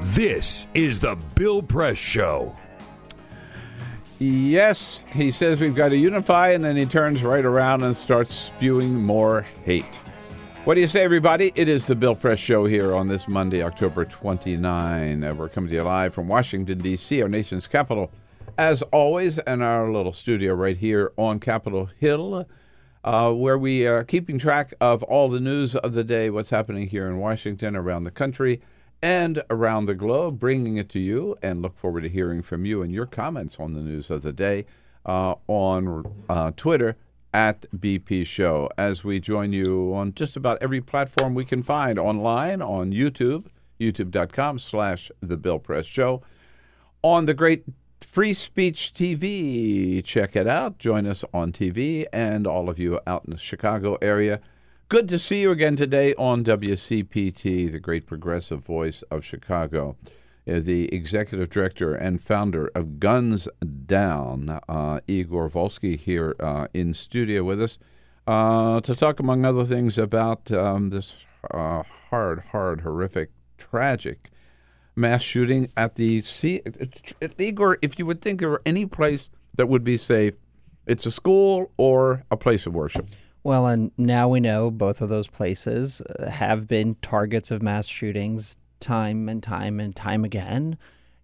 This 0.00 0.66
is 0.74 0.98
the 1.00 1.16
Bill 1.34 1.62
Press 1.62 1.98
Show. 1.98 2.56
Yes, 4.20 5.02
he 5.12 5.32
says 5.32 5.58
we've 5.58 5.74
got 5.74 5.88
to 5.88 5.96
unify, 5.96 6.50
and 6.50 6.64
then 6.64 6.76
he 6.76 6.86
turns 6.86 7.24
right 7.24 7.44
around 7.44 7.82
and 7.82 7.96
starts 7.96 8.32
spewing 8.32 8.94
more 8.94 9.44
hate. 9.64 9.84
What 10.64 10.74
do 10.74 10.80
you 10.80 10.88
say, 10.88 11.02
everybody? 11.02 11.52
It 11.56 11.68
is 11.68 11.86
the 11.86 11.96
Bill 11.96 12.14
Press 12.14 12.38
Show 12.38 12.64
here 12.66 12.94
on 12.94 13.08
this 13.08 13.26
Monday, 13.26 13.60
October 13.60 14.04
29. 14.04 15.24
Uh, 15.24 15.34
we're 15.34 15.48
coming 15.48 15.68
to 15.70 15.74
you 15.74 15.82
live 15.82 16.14
from 16.14 16.28
Washington, 16.28 16.78
D.C., 16.78 17.20
our 17.22 17.28
nation's 17.28 17.66
capital, 17.66 18.12
as 18.56 18.82
always, 18.82 19.38
and 19.38 19.64
our 19.64 19.90
little 19.90 20.12
studio 20.12 20.54
right 20.54 20.76
here 20.76 21.12
on 21.18 21.40
Capitol 21.40 21.90
Hill, 21.98 22.46
uh, 23.02 23.32
where 23.32 23.58
we 23.58 23.84
are 23.84 24.04
keeping 24.04 24.38
track 24.38 24.72
of 24.80 25.02
all 25.02 25.28
the 25.28 25.40
news 25.40 25.74
of 25.74 25.92
the 25.92 26.04
day, 26.04 26.30
what's 26.30 26.50
happening 26.50 26.86
here 26.86 27.08
in 27.08 27.18
Washington, 27.18 27.74
around 27.74 28.04
the 28.04 28.12
country, 28.12 28.62
and 29.04 29.42
around 29.50 29.84
the 29.84 29.94
globe, 29.94 30.38
bringing 30.38 30.78
it 30.78 30.88
to 30.88 30.98
you, 30.98 31.36
and 31.42 31.60
look 31.60 31.76
forward 31.76 32.00
to 32.00 32.08
hearing 32.08 32.40
from 32.40 32.64
you 32.64 32.80
and 32.80 32.90
your 32.90 33.04
comments 33.04 33.60
on 33.60 33.74
the 33.74 33.82
news 33.82 34.10
of 34.10 34.22
the 34.22 34.32
day 34.32 34.64
uh, 35.04 35.34
on 35.46 36.06
uh, 36.30 36.50
Twitter 36.56 36.96
at 37.30 37.66
BP 37.76 38.26
Show 38.26 38.70
as 38.78 39.04
we 39.04 39.20
join 39.20 39.52
you 39.52 39.92
on 39.94 40.14
just 40.14 40.36
about 40.36 40.56
every 40.62 40.80
platform 40.80 41.34
we 41.34 41.44
can 41.44 41.62
find 41.62 41.98
online 41.98 42.62
on 42.62 42.92
YouTube, 42.92 43.44
youtube.com 43.78 44.58
slash 44.58 45.10
The 45.20 45.36
Bill 45.36 45.58
Press 45.58 45.84
Show, 45.84 46.22
on 47.02 47.26
the 47.26 47.34
great 47.34 47.64
Free 48.00 48.32
Speech 48.32 48.92
TV. 48.94 50.02
Check 50.02 50.34
it 50.34 50.46
out. 50.46 50.78
Join 50.78 51.06
us 51.06 51.26
on 51.34 51.52
TV 51.52 52.06
and 52.10 52.46
all 52.46 52.70
of 52.70 52.78
you 52.78 53.00
out 53.06 53.26
in 53.26 53.32
the 53.32 53.36
Chicago 53.36 53.98
area. 54.00 54.40
Good 54.94 55.08
to 55.08 55.18
see 55.18 55.40
you 55.40 55.50
again 55.50 55.74
today 55.74 56.14
on 56.14 56.44
WCPT, 56.44 57.72
the 57.72 57.80
great 57.80 58.06
progressive 58.06 58.64
voice 58.64 59.02
of 59.10 59.24
Chicago. 59.24 59.96
Uh, 60.48 60.60
The 60.60 60.88
executive 60.94 61.50
director 61.50 61.96
and 61.96 62.22
founder 62.22 62.70
of 62.76 63.00
Guns 63.00 63.48
Down, 63.86 64.60
uh, 64.68 65.00
Igor 65.08 65.50
Volsky, 65.50 65.98
here 65.98 66.36
uh, 66.38 66.68
in 66.72 66.94
studio 66.94 67.42
with 67.42 67.60
us 67.60 67.76
uh, 68.28 68.80
to 68.82 68.94
talk, 68.94 69.18
among 69.18 69.44
other 69.44 69.64
things, 69.64 69.98
about 69.98 70.52
um, 70.52 70.90
this 70.90 71.14
uh, 71.50 71.82
hard, 72.10 72.44
hard, 72.52 72.82
horrific, 72.82 73.30
tragic 73.58 74.30
mass 74.94 75.22
shooting 75.22 75.72
at 75.76 75.96
the 75.96 76.22
sea. 76.22 76.62
Igor, 77.36 77.78
if 77.82 77.98
you 77.98 78.06
would 78.06 78.22
think 78.22 78.38
there 78.38 78.48
were 78.48 78.62
any 78.64 78.86
place 78.86 79.28
that 79.56 79.68
would 79.68 79.82
be 79.82 79.96
safe, 79.96 80.34
it's 80.86 81.04
a 81.04 81.10
school 81.10 81.72
or 81.76 82.22
a 82.30 82.36
place 82.36 82.64
of 82.64 82.74
worship. 82.74 83.10
Well, 83.44 83.66
and 83.66 83.92
now 83.98 84.26
we 84.28 84.40
know 84.40 84.70
both 84.70 85.02
of 85.02 85.10
those 85.10 85.28
places 85.28 86.00
uh, 86.00 86.30
have 86.30 86.66
been 86.66 86.96
targets 87.02 87.50
of 87.50 87.62
mass 87.62 87.86
shootings 87.86 88.56
time 88.80 89.28
and 89.28 89.42
time 89.42 89.80
and 89.80 89.94
time 89.94 90.24
again. 90.24 90.78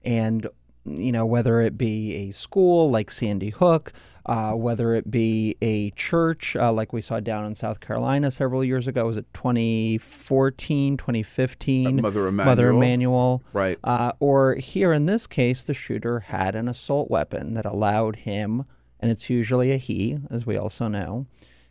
And, 0.04 0.46
you 0.84 1.12
know, 1.12 1.24
whether 1.24 1.62
it 1.62 1.78
be 1.78 2.14
a 2.16 2.32
school 2.32 2.90
like 2.90 3.10
Sandy 3.10 3.48
Hook, 3.48 3.94
uh, 4.26 4.52
whether 4.52 4.94
it 4.94 5.10
be 5.10 5.56
a 5.62 5.92
church 5.92 6.54
uh, 6.56 6.70
like 6.70 6.92
we 6.92 7.00
saw 7.00 7.20
down 7.20 7.46
in 7.46 7.54
South 7.54 7.80
Carolina 7.80 8.30
several 8.30 8.62
years 8.62 8.86
ago, 8.86 9.06
was 9.06 9.16
it 9.16 9.26
2014, 9.32 10.98
2015? 10.98 11.86
Uh, 11.86 12.02
Mother 12.02 12.30
Mother 12.30 12.68
Emanuel. 12.68 12.82
Emanuel. 12.82 13.42
Right. 13.54 13.78
Uh, 13.82 14.12
or 14.20 14.56
here 14.56 14.92
in 14.92 15.06
this 15.06 15.26
case, 15.26 15.62
the 15.62 15.72
shooter 15.72 16.20
had 16.20 16.54
an 16.54 16.68
assault 16.68 17.10
weapon 17.10 17.54
that 17.54 17.64
allowed 17.64 18.16
him, 18.16 18.66
and 19.00 19.10
it's 19.10 19.30
usually 19.30 19.72
a 19.72 19.78
he, 19.78 20.18
as 20.30 20.44
we 20.44 20.58
also 20.58 20.86
know, 20.86 21.26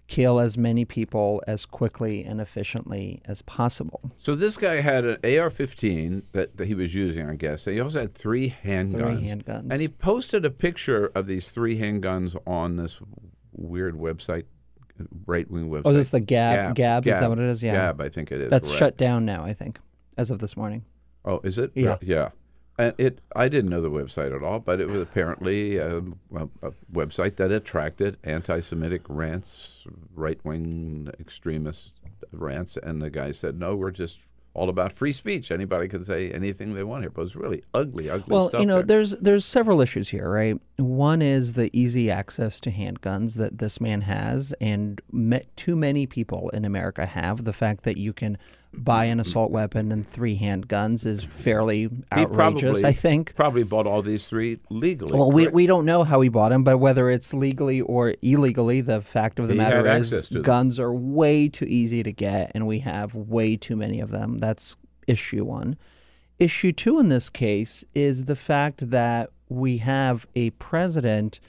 kill 0.09 0.39
as 0.39 0.57
many 0.57 0.83
people 0.85 1.41
as 1.45 1.65
quickly 1.67 2.25
and 2.25 2.41
efficiently 2.41 3.21
as 3.25 3.43
possible. 3.43 4.11
So 4.17 4.33
this 4.33 4.57
guy 4.57 4.81
had 4.81 5.05
an 5.05 5.17
AR-15 5.23 6.23
that, 6.31 6.57
that 6.57 6.67
he 6.67 6.73
was 6.73 6.95
using, 6.95 7.29
I 7.29 7.35
guess. 7.35 7.67
And 7.67 7.75
He 7.75 7.79
also 7.81 8.01
had 8.01 8.15
three 8.15 8.55
handguns. 8.65 9.17
Three 9.17 9.29
handguns. 9.29 9.67
And 9.71 9.81
he 9.81 9.87
posted 9.87 10.43
a 10.45 10.49
picture 10.49 11.11
of 11.13 11.27
these 11.27 11.51
three 11.51 11.77
handguns 11.79 12.35
on 12.47 12.75
this 12.75 12.99
weird 13.53 13.95
website, 13.95 14.45
right-wing 15.27 15.69
website. 15.69 15.83
Oh, 15.85 15.91
is 15.91 15.97
this 15.97 16.09
the 16.09 16.19
Gab? 16.19 16.75
Gab, 16.75 17.07
is 17.07 17.19
that 17.19 17.29
what 17.29 17.37
it 17.37 17.45
is? 17.45 17.61
Yeah. 17.61 17.73
Gab, 17.73 18.01
I 18.01 18.09
think 18.09 18.31
it 18.31 18.41
is. 18.41 18.49
That's 18.49 18.69
right. 18.69 18.79
shut 18.79 18.97
down 18.97 19.25
now, 19.25 19.45
I 19.45 19.53
think, 19.53 19.79
as 20.17 20.31
of 20.31 20.39
this 20.39 20.57
morning. 20.57 20.85
Oh, 21.23 21.39
is 21.43 21.59
it? 21.59 21.71
Yeah. 21.75 21.97
Yeah. 22.01 22.29
And 22.79 22.93
it, 22.97 23.19
I 23.35 23.49
didn't 23.49 23.71
know 23.71 23.81
the 23.81 23.91
website 23.91 24.33
at 24.33 24.41
all, 24.41 24.59
but 24.59 24.79
it 24.79 24.87
was 24.87 25.01
apparently 25.01 25.75
a, 25.75 25.97
a, 25.97 26.47
a 26.61 26.71
website 26.93 27.35
that 27.35 27.51
attracted 27.51 28.15
anti-Semitic 28.23 29.01
rants, 29.09 29.83
right-wing 30.15 31.09
extremist 31.19 31.99
rants. 32.31 32.77
And 32.81 33.01
the 33.01 33.09
guy 33.09 33.33
said, 33.33 33.59
"No, 33.59 33.75
we're 33.75 33.91
just 33.91 34.19
all 34.53 34.69
about 34.69 34.93
free 34.93 35.11
speech. 35.11 35.51
Anybody 35.51 35.89
can 35.89 36.05
say 36.05 36.31
anything 36.31 36.73
they 36.73 36.85
want 36.85 37.03
here." 37.03 37.09
But 37.09 37.23
it 37.23 37.25
was 37.25 37.35
really 37.35 37.63
ugly, 37.73 38.09
ugly 38.09 38.31
well, 38.33 38.47
stuff. 38.47 38.61
you 38.61 38.65
know, 38.65 38.77
there. 38.77 38.85
there's 38.85 39.11
there's 39.11 39.43
several 39.43 39.81
issues 39.81 40.07
here, 40.07 40.29
right? 40.29 40.57
One 40.77 41.21
is 41.21 41.53
the 41.53 41.69
easy 41.77 42.09
access 42.09 42.61
to 42.61 42.71
handguns 42.71 43.35
that 43.35 43.57
this 43.57 43.81
man 43.81 44.01
has, 44.01 44.53
and 44.61 45.01
me- 45.11 45.47
too 45.57 45.75
many 45.75 46.05
people 46.05 46.49
in 46.51 46.63
America 46.63 47.05
have. 47.05 47.43
The 47.43 47.51
fact 47.51 47.83
that 47.83 47.97
you 47.97 48.13
can 48.13 48.37
buy 48.73 49.05
an 49.05 49.17
mm-hmm. 49.17 49.27
assault 49.27 49.51
weapon 49.51 49.91
and 49.91 50.07
three 50.07 50.37
handguns 50.37 51.05
is 51.05 51.23
fairly 51.23 51.89
outrageous. 52.11 52.61
probably, 52.61 52.85
I 52.85 52.91
think. 52.91 53.35
probably 53.35 53.63
bought 53.63 53.87
all 53.87 54.01
these 54.01 54.27
three 54.27 54.59
legally. 54.69 55.17
Well, 55.17 55.31
we, 55.31 55.43
correct? 55.43 55.55
we 55.55 55.67
don't 55.67 55.85
know 55.85 56.03
how 56.03 56.21
he 56.21 56.29
bought 56.29 56.49
them, 56.49 56.63
but 56.63 56.77
whether 56.77 57.09
it's 57.09 57.33
legally 57.33 57.81
or 57.81 58.15
illegally, 58.21 58.81
the 58.81 59.01
fact 59.01 59.39
of 59.39 59.47
the 59.47 59.53
He 59.53 59.57
matter 59.57 59.87
is 59.87 60.29
guns 60.43 60.79
are 60.79 60.93
way 60.93 61.49
too 61.49 61.65
easy 61.65 62.03
to 62.03 62.11
get, 62.11 62.51
and 62.53 62.67
we 62.67 62.79
have 62.79 63.15
way 63.15 63.57
too 63.57 63.75
many 63.75 63.99
of 63.99 64.11
them. 64.11 64.37
That's 64.37 64.75
issue 65.07 65.43
one. 65.43 65.77
Issue 66.37 66.71
two 66.71 66.99
in 66.99 67.09
this 67.09 67.29
case 67.29 67.83
is 67.93 68.25
the 68.25 68.35
fact 68.35 68.91
that 68.91 69.31
we 69.49 69.79
have 69.79 70.27
a 70.35 70.51
president 70.51 71.39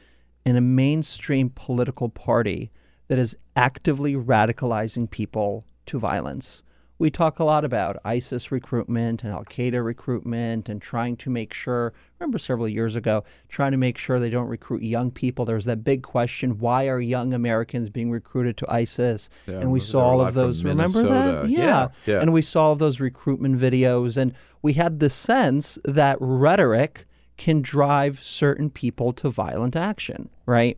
and 0.44 0.56
a 0.56 0.62
mainstream 0.62 1.50
political 1.54 2.08
party 2.08 2.70
that 3.08 3.18
is 3.18 3.36
actively 3.54 4.14
radicalizing 4.14 5.10
people 5.10 5.64
to 5.86 5.98
violence. 5.98 6.62
We 7.00 7.10
talk 7.10 7.38
a 7.38 7.44
lot 7.44 7.64
about 7.64 7.96
ISIS 8.04 8.52
recruitment 8.52 9.24
and 9.24 9.32
Al 9.32 9.46
Qaeda 9.46 9.82
recruitment 9.82 10.68
and 10.68 10.82
trying 10.82 11.16
to 11.16 11.30
make 11.30 11.54
sure, 11.54 11.94
remember 12.18 12.36
several 12.36 12.68
years 12.68 12.94
ago, 12.94 13.24
trying 13.48 13.70
to 13.70 13.78
make 13.78 13.96
sure 13.96 14.20
they 14.20 14.28
don't 14.28 14.48
recruit 14.48 14.82
young 14.82 15.10
people. 15.10 15.46
There 15.46 15.56
was 15.56 15.64
that 15.64 15.82
big 15.82 16.02
question 16.02 16.58
why 16.58 16.88
are 16.88 17.00
young 17.00 17.32
Americans 17.32 17.88
being 17.88 18.10
recruited 18.10 18.58
to 18.58 18.66
ISIS? 18.70 19.30
Yeah, 19.46 19.60
and 19.60 19.72
we 19.72 19.80
saw 19.80 20.00
all 20.00 20.20
of 20.20 20.34
those. 20.34 20.62
Remember 20.62 21.00
that? 21.04 21.44
Minnesota. 21.44 21.48
Yeah, 21.48 21.88
yeah. 22.04 22.20
And 22.20 22.34
we 22.34 22.42
saw 22.42 22.66
all 22.66 22.76
those 22.76 23.00
recruitment 23.00 23.58
videos, 23.58 24.18
and 24.18 24.34
we 24.60 24.74
had 24.74 25.00
the 25.00 25.08
sense 25.08 25.78
that 25.86 26.18
rhetoric 26.20 27.06
can 27.38 27.62
drive 27.62 28.22
certain 28.22 28.68
people 28.68 29.14
to 29.14 29.30
violent 29.30 29.74
action, 29.74 30.28
right? 30.44 30.76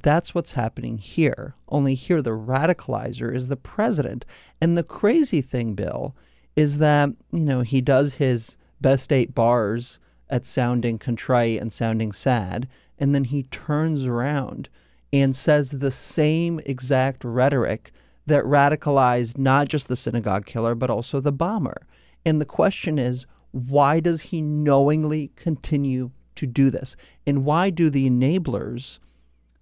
That's 0.00 0.34
what's 0.34 0.52
happening 0.52 0.98
here. 0.98 1.54
Only 1.68 1.94
here, 1.94 2.22
the 2.22 2.30
radicalizer 2.30 3.34
is 3.34 3.48
the 3.48 3.56
president. 3.56 4.24
And 4.60 4.76
the 4.76 4.82
crazy 4.82 5.40
thing, 5.40 5.74
Bill, 5.74 6.14
is 6.56 6.78
that, 6.78 7.10
you 7.32 7.44
know, 7.44 7.60
he 7.60 7.80
does 7.80 8.14
his 8.14 8.56
best 8.80 9.12
eight 9.12 9.34
bars 9.34 9.98
at 10.28 10.46
sounding 10.46 10.98
contrite 10.98 11.60
and 11.60 11.72
sounding 11.72 12.10
sad, 12.10 12.68
and 12.98 13.14
then 13.14 13.24
he 13.24 13.42
turns 13.44 14.06
around 14.06 14.68
and 15.12 15.36
says 15.36 15.70
the 15.70 15.90
same 15.90 16.58
exact 16.64 17.22
rhetoric 17.22 17.92
that 18.26 18.44
radicalized 18.44 19.36
not 19.36 19.68
just 19.68 19.88
the 19.88 19.96
synagogue 19.96 20.46
killer, 20.46 20.74
but 20.74 20.88
also 20.88 21.20
the 21.20 21.32
bomber. 21.32 21.86
And 22.24 22.40
the 22.40 22.46
question 22.46 22.98
is, 22.98 23.26
why 23.50 24.00
does 24.00 24.22
he 24.22 24.40
knowingly 24.40 25.32
continue 25.36 26.12
to 26.36 26.46
do 26.46 26.70
this? 26.70 26.96
And 27.26 27.44
why 27.44 27.68
do 27.68 27.90
the 27.90 28.08
enablers 28.08 28.98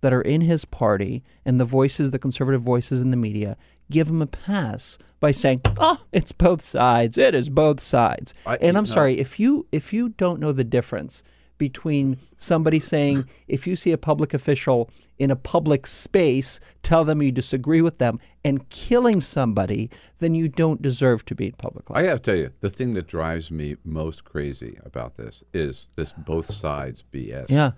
that 0.00 0.12
are 0.12 0.22
in 0.22 0.42
his 0.42 0.64
party 0.64 1.22
and 1.44 1.60
the 1.60 1.64
voices, 1.64 2.10
the 2.10 2.18
conservative 2.18 2.62
voices 2.62 3.02
in 3.02 3.10
the 3.10 3.16
media, 3.16 3.56
give 3.90 4.08
him 4.08 4.22
a 4.22 4.26
pass 4.26 4.98
by 5.18 5.30
saying, 5.30 5.60
"Oh, 5.78 6.00
it's 6.12 6.32
both 6.32 6.62
sides. 6.62 7.18
It 7.18 7.34
is 7.34 7.50
both 7.50 7.80
sides." 7.80 8.34
I- 8.46 8.56
and 8.56 8.76
I'm 8.78 8.84
no. 8.84 8.90
sorry 8.90 9.18
if 9.18 9.38
you 9.38 9.66
if 9.72 9.92
you 9.92 10.10
don't 10.10 10.40
know 10.40 10.52
the 10.52 10.64
difference 10.64 11.22
between 11.60 12.16
somebody 12.38 12.78
saying 12.78 13.28
if 13.46 13.66
you 13.66 13.76
see 13.76 13.92
a 13.92 13.98
public 13.98 14.32
official 14.32 14.88
in 15.18 15.30
a 15.30 15.36
public 15.36 15.86
space 15.86 16.58
tell 16.82 17.04
them 17.04 17.20
you 17.20 17.30
disagree 17.30 17.82
with 17.82 17.98
them 17.98 18.18
and 18.42 18.66
killing 18.70 19.20
somebody 19.20 19.90
then 20.20 20.34
you 20.34 20.48
don't 20.48 20.80
deserve 20.80 21.22
to 21.26 21.34
be 21.34 21.48
in 21.48 21.52
public 21.52 21.90
life. 21.90 21.98
I 22.02 22.06
have 22.06 22.22
to 22.22 22.30
tell 22.30 22.40
you, 22.40 22.50
the 22.60 22.70
thing 22.70 22.94
that 22.94 23.06
drives 23.06 23.50
me 23.50 23.76
most 23.84 24.24
crazy 24.24 24.78
about 24.86 25.18
this 25.18 25.44
is 25.52 25.88
this 25.96 26.14
both 26.16 26.50
sides 26.50 27.04
BS. 27.12 27.50
Yeah. 27.50 27.72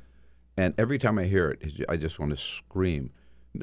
And 0.56 0.74
every 0.76 0.98
time 0.98 1.18
I 1.18 1.24
hear 1.24 1.50
it, 1.50 1.84
I 1.88 1.96
just 1.96 2.18
want 2.18 2.30
to 2.30 2.36
scream. 2.36 3.10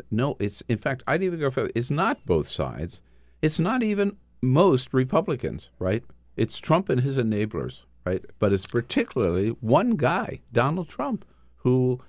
No, 0.09 0.35
it's 0.39 0.63
in 0.67 0.77
fact, 0.77 1.03
I'd 1.07 1.23
even 1.23 1.39
go 1.39 1.51
further. 1.51 1.71
It's 1.75 1.89
not 1.89 2.25
both 2.25 2.47
sides. 2.47 3.01
It's 3.41 3.59
not 3.59 3.83
even 3.83 4.17
most 4.41 4.93
Republicans, 4.93 5.69
right? 5.79 6.03
It's 6.35 6.59
Trump 6.59 6.89
and 6.89 7.01
his 7.01 7.17
enablers, 7.17 7.81
right? 8.05 8.23
But 8.39 8.53
it's 8.53 8.67
particularly 8.67 9.49
one 9.49 9.91
guy, 9.91 10.41
Donald 10.51 10.89
Trump, 10.89 11.25
who 11.57 12.01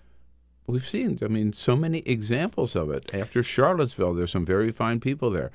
we've 0.67 0.87
seen. 0.87 1.19
I 1.23 1.29
mean, 1.29 1.53
so 1.53 1.77
many 1.77 1.99
examples 2.01 2.77
of 2.77 2.91
it. 2.91 3.15
After 3.15 3.43
Charlottesville, 3.43 4.15
there's 4.15 4.33
some 4.33 4.47
very 4.47 4.73
fine 4.73 5.01
people 5.01 5.31
there. 5.31 5.51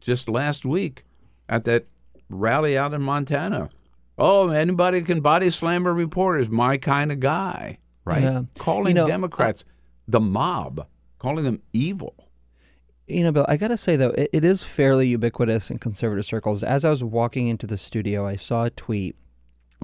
Just 0.00 0.28
last 0.28 0.64
week 0.64 1.04
at 1.48 1.64
that 1.64 1.86
rally 2.28 2.76
out 2.76 2.94
in 2.94 3.02
Montana. 3.02 3.70
Oh, 4.18 4.50
anybody 4.50 5.02
can 5.02 5.20
body 5.20 5.50
slam 5.50 5.86
a 5.86 5.92
reporter 5.92 6.38
is 6.38 6.48
my 6.48 6.76
kind 6.76 7.10
of 7.10 7.20
guy, 7.20 7.78
right? 8.04 8.22
Yeah. 8.22 8.42
Calling 8.58 8.96
You 8.96 9.02
know, 9.02 9.06
Democrats 9.06 9.64
the 10.08 10.20
mob, 10.20 10.86
calling 11.18 11.44
them 11.44 11.62
evil. 11.72 12.14
You 13.06 13.24
know, 13.24 13.32
Bill, 13.32 13.46
I 13.48 13.56
got 13.56 13.68
to 13.68 13.76
say, 13.76 13.96
though, 13.96 14.10
it, 14.10 14.30
it 14.32 14.44
is 14.44 14.62
fairly 14.62 15.08
ubiquitous 15.08 15.70
in 15.70 15.78
conservative 15.78 16.24
circles. 16.24 16.62
As 16.62 16.84
I 16.84 16.90
was 16.90 17.02
walking 17.02 17.48
into 17.48 17.66
the 17.66 17.76
studio, 17.78 18.26
I 18.26 18.36
saw 18.36 18.64
a 18.64 18.70
tweet 18.70 19.16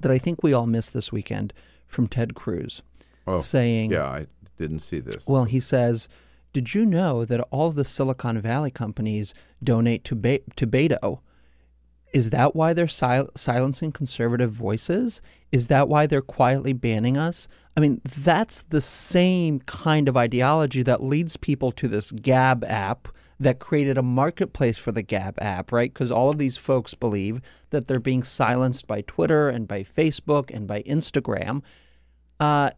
that 0.03 0.12
I 0.12 0.19
think 0.19 0.43
we 0.43 0.53
all 0.53 0.67
missed 0.67 0.93
this 0.95 1.11
weekend 1.12 1.53
from 1.89 2.07
Ted 2.07 2.35
Cruz 2.35 2.83
Oh, 3.27 3.41
saying, 3.41 3.91
yeah, 3.91 4.05
I 4.07 4.27
didn't 4.59 4.81
see 4.81 5.01
this. 5.01 5.27
well, 5.27 5.45
he 5.45 5.59
says, 5.59 6.09
Did 6.53 6.75
you 6.75 6.87
know 6.87 7.25
that 7.25 7.41
all 7.51 7.67
of 7.69 7.75
the 7.75 7.85
Silicon 7.85 8.41
Valley 8.41 8.71
companies 8.71 9.35
donate 9.62 10.05
to, 10.05 10.14
Be- 10.14 10.43
to 10.55 10.67
Beto? 10.67 11.21
Is 12.13 12.31
that 12.31 12.57
why 12.57 12.73
they're 12.73 12.89
sil- 12.89 13.33
silencing 13.35 13.93
conservative 13.93 14.53
voices? 14.53 15.21
Is 15.53 15.69
that 15.69 15.89
why 15.89 16.07
they're 16.07 16.23
quietly 16.23 16.73
banning 16.73 17.17
us? 17.17 17.49
I 17.77 17.81
mean, 17.81 18.01
that's 18.05 18.63
the 18.63 18.81
same 18.81 19.61
kind 19.61 20.09
of 20.09 20.17
ideology 20.17 20.83
that 20.83 21.03
leads 21.03 21.37
people 21.37 21.73
to 21.73 21.89
this 21.89 22.11
Gab 22.11 22.65
app 22.65 23.09
that 23.39 23.59
created 23.59 23.99
a 23.99 24.03
marketplace 24.03 24.79
for 24.79 24.93
the 24.93 25.03
Gab 25.03 25.39
app, 25.43 25.71
right? 25.71 25.93
Because 25.93 26.11
all 26.11 26.31
of 26.31 26.39
these 26.39 26.57
folks 26.57 26.95
believe 26.95 27.43
that 27.69 27.87
they're 27.87 28.01
being 28.01 28.23
silenced 28.23 28.87
by 28.87 29.03
Twitter 29.03 29.51
and 29.51 29.69
by 29.69 29.83
Facebook 29.83 30.55
and 30.55 30.67
by 30.67 30.83
Instagram. 30.85 31.63
Uh, 32.41 32.71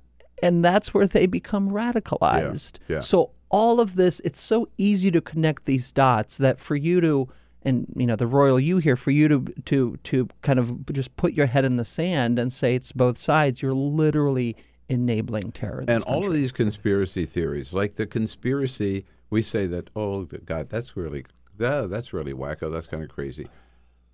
and 0.42 0.64
that's 0.64 0.92
where 0.92 1.06
they 1.06 1.26
become 1.26 1.70
radicalized. 1.70 2.78
yeah. 2.88 3.00
So 3.00 3.30
all 3.50 3.80
of 3.80 3.94
this, 3.94 4.20
it's 4.20 4.40
so 4.40 4.68
easy 4.76 5.10
to 5.12 5.20
connect 5.20 5.64
these 5.64 5.92
dots 5.92 6.36
that 6.38 6.58
for 6.58 6.74
you 6.74 7.00
to, 7.00 7.28
and 7.62 7.86
you 7.96 8.06
know, 8.06 8.16
the 8.16 8.26
royal 8.26 8.58
you 8.60 8.78
here, 8.78 8.96
for 8.96 9.10
you 9.10 9.28
to 9.28 9.44
to 9.66 9.98
to 10.04 10.28
kind 10.42 10.58
of 10.58 10.86
just 10.92 11.16
put 11.16 11.32
your 11.32 11.46
head 11.46 11.64
in 11.64 11.76
the 11.76 11.84
sand 11.84 12.38
and 12.38 12.52
say 12.52 12.74
it's 12.74 12.92
both 12.92 13.18
sides, 13.18 13.62
you're 13.62 13.74
literally 13.74 14.56
enabling 14.88 15.52
terror. 15.52 15.84
and 15.86 16.02
all 16.04 16.26
of 16.26 16.32
these 16.32 16.52
conspiracy 16.52 17.26
theories, 17.26 17.72
like 17.72 17.96
the 17.96 18.06
conspiracy, 18.06 19.04
we 19.30 19.42
say 19.42 19.66
that, 19.66 19.90
oh, 19.94 20.24
God, 20.24 20.70
that's 20.70 20.96
really, 20.96 21.26
that's 21.56 22.12
really 22.12 22.32
wacko. 22.32 22.72
That's 22.72 22.86
kind 22.86 23.02
of 23.02 23.10
crazy. 23.10 23.48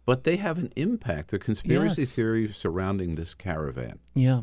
But 0.07 0.25
they 0.25 0.37
have 0.37 0.59
an 0.59 0.73
impact. 0.77 1.31
The 1.31 1.39
conspiracy 1.39 2.03
Yes. 2.03 2.15
theory 2.15 2.53
surrounding 2.53 3.15
this 3.15 3.35
caravan, 3.35 4.01
yeah, 4.15 4.43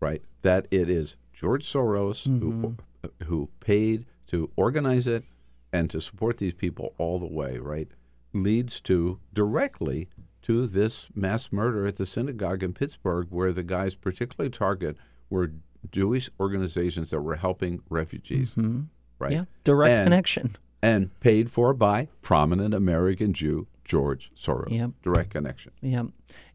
right? 0.00 0.22
That 0.42 0.66
it 0.70 0.90
is 0.90 1.16
George 1.32 1.64
Soros 1.64 2.24
who 2.24 2.52
mm-hmm. 2.52 3.24
who 3.24 3.48
paid 3.60 4.04
to 4.26 4.50
organize 4.54 5.06
it 5.06 5.24
and 5.72 5.88
to 5.90 6.00
support 6.00 6.38
these 6.38 6.52
people 6.52 6.92
all 6.98 7.18
the 7.18 7.26
way, 7.26 7.56
right? 7.56 7.88
Leads 8.34 8.80
to 8.82 9.18
directly 9.32 10.08
to 10.42 10.66
this 10.66 11.08
mass 11.14 11.52
murder 11.52 11.86
at 11.86 11.96
the 11.96 12.06
synagogue 12.06 12.62
in 12.62 12.72
Pittsburgh, 12.72 13.28
where 13.30 13.52
the 13.52 13.62
guys 13.62 13.94
particularly 13.94 14.50
target 14.50 14.96
were 15.30 15.52
Jewish 15.90 16.30
organizations 16.40 17.10
that 17.10 17.20
were 17.20 17.36
helping 17.36 17.82
refugees, 17.88 18.54
mm-hmm. 18.54 18.82
right? 19.18 19.32
yeah, 19.32 19.44
direct 19.64 19.90
And- 19.90 20.06
connection. 20.06 20.56
and 20.82 21.18
paid 21.20 21.50
for 21.50 21.72
by 21.74 22.08
prominent 22.22 22.74
American 22.74 23.32
Jew 23.32 23.66
George 23.84 24.30
Soros. 24.36 24.70
Yep. 24.70 24.90
Direct 25.02 25.30
connection. 25.30 25.72
Yeah, 25.80 26.04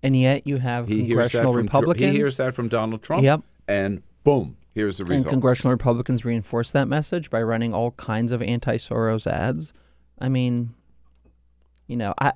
and 0.01 0.17
yet 0.17 0.47
you 0.47 0.57
have 0.57 0.87
He 0.87 1.05
congressional 1.05 1.53
from 1.53 1.63
Republicans. 1.63 2.11
he 2.11 2.17
hears 2.17 2.37
that 2.37 2.53
from 2.53 2.67
Donald 2.69 3.03
Trump. 3.03 3.23
Yep. 3.23 3.41
And 3.67 4.01
boom, 4.23 4.57
here's 4.73 4.97
the 4.97 5.03
result. 5.03 5.21
And 5.25 5.29
congressional 5.29 5.71
Republicans 5.71 6.25
reinforce 6.25 6.71
that 6.71 6.87
message 6.87 7.29
by 7.29 7.41
running 7.41 7.73
all 7.73 7.91
kinds 7.91 8.31
of 8.31 8.41
anti-Soros 8.41 9.27
ads. 9.27 9.73
I 10.19 10.29
mean, 10.29 10.73
you 11.87 11.97
know, 11.97 12.13
I 12.19 12.33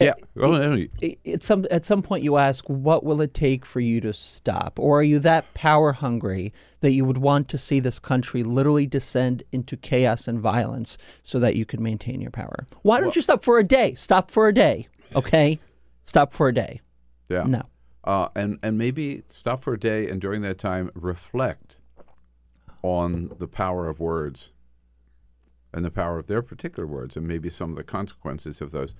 yeah. 0.00 0.14
Well, 0.34 0.52
no, 0.52 0.86
it, 1.02 1.18
at 1.26 1.42
some 1.42 1.66
at 1.70 1.84
some 1.84 2.00
point 2.00 2.24
you 2.24 2.38
ask, 2.38 2.64
what 2.68 3.04
will 3.04 3.20
it 3.20 3.34
take 3.34 3.66
for 3.66 3.80
you 3.80 4.00
to 4.00 4.14
stop, 4.14 4.78
or 4.78 5.00
are 5.00 5.02
you 5.02 5.18
that 5.18 5.52
power 5.52 5.92
hungry 5.92 6.54
that 6.80 6.92
you 6.92 7.04
would 7.04 7.18
want 7.18 7.48
to 7.48 7.58
see 7.58 7.80
this 7.80 7.98
country 7.98 8.42
literally 8.42 8.86
descend 8.86 9.42
into 9.52 9.76
chaos 9.76 10.26
and 10.26 10.40
violence 10.40 10.96
so 11.22 11.38
that 11.40 11.54
you 11.54 11.66
could 11.66 11.80
maintain 11.80 12.20
your 12.22 12.30
power? 12.30 12.66
Why 12.82 12.98
don't 13.00 13.14
you 13.14 13.20
stop 13.20 13.42
for 13.42 13.58
a 13.58 13.64
day? 13.64 13.94
Stop 13.94 14.30
for 14.30 14.48
a 14.48 14.54
day, 14.54 14.88
okay? 15.14 15.60
Stop 16.02 16.32
for 16.32 16.48
a 16.48 16.54
day. 16.54 16.80
Yeah. 17.28 17.44
No. 17.44 17.62
uh, 18.04 18.28
and 18.34 18.58
and 18.62 18.78
maybe 18.78 19.22
stop 19.28 19.62
for 19.62 19.74
a 19.74 19.78
day 19.78 20.08
and 20.08 20.18
during 20.18 20.40
that 20.42 20.58
time 20.58 20.90
reflect 20.94 21.76
on 22.82 23.36
the 23.38 23.46
power 23.46 23.86
of 23.86 24.00
words 24.00 24.52
and 25.72 25.84
the 25.84 25.90
power 25.90 26.18
of 26.18 26.26
their 26.26 26.42
particular 26.42 26.86
words 26.86 27.16
and 27.16 27.26
maybe 27.26 27.50
some 27.50 27.70
of 27.70 27.76
the 27.76 27.84
consequences 27.84 28.60
of 28.60 28.70
those. 28.72 28.94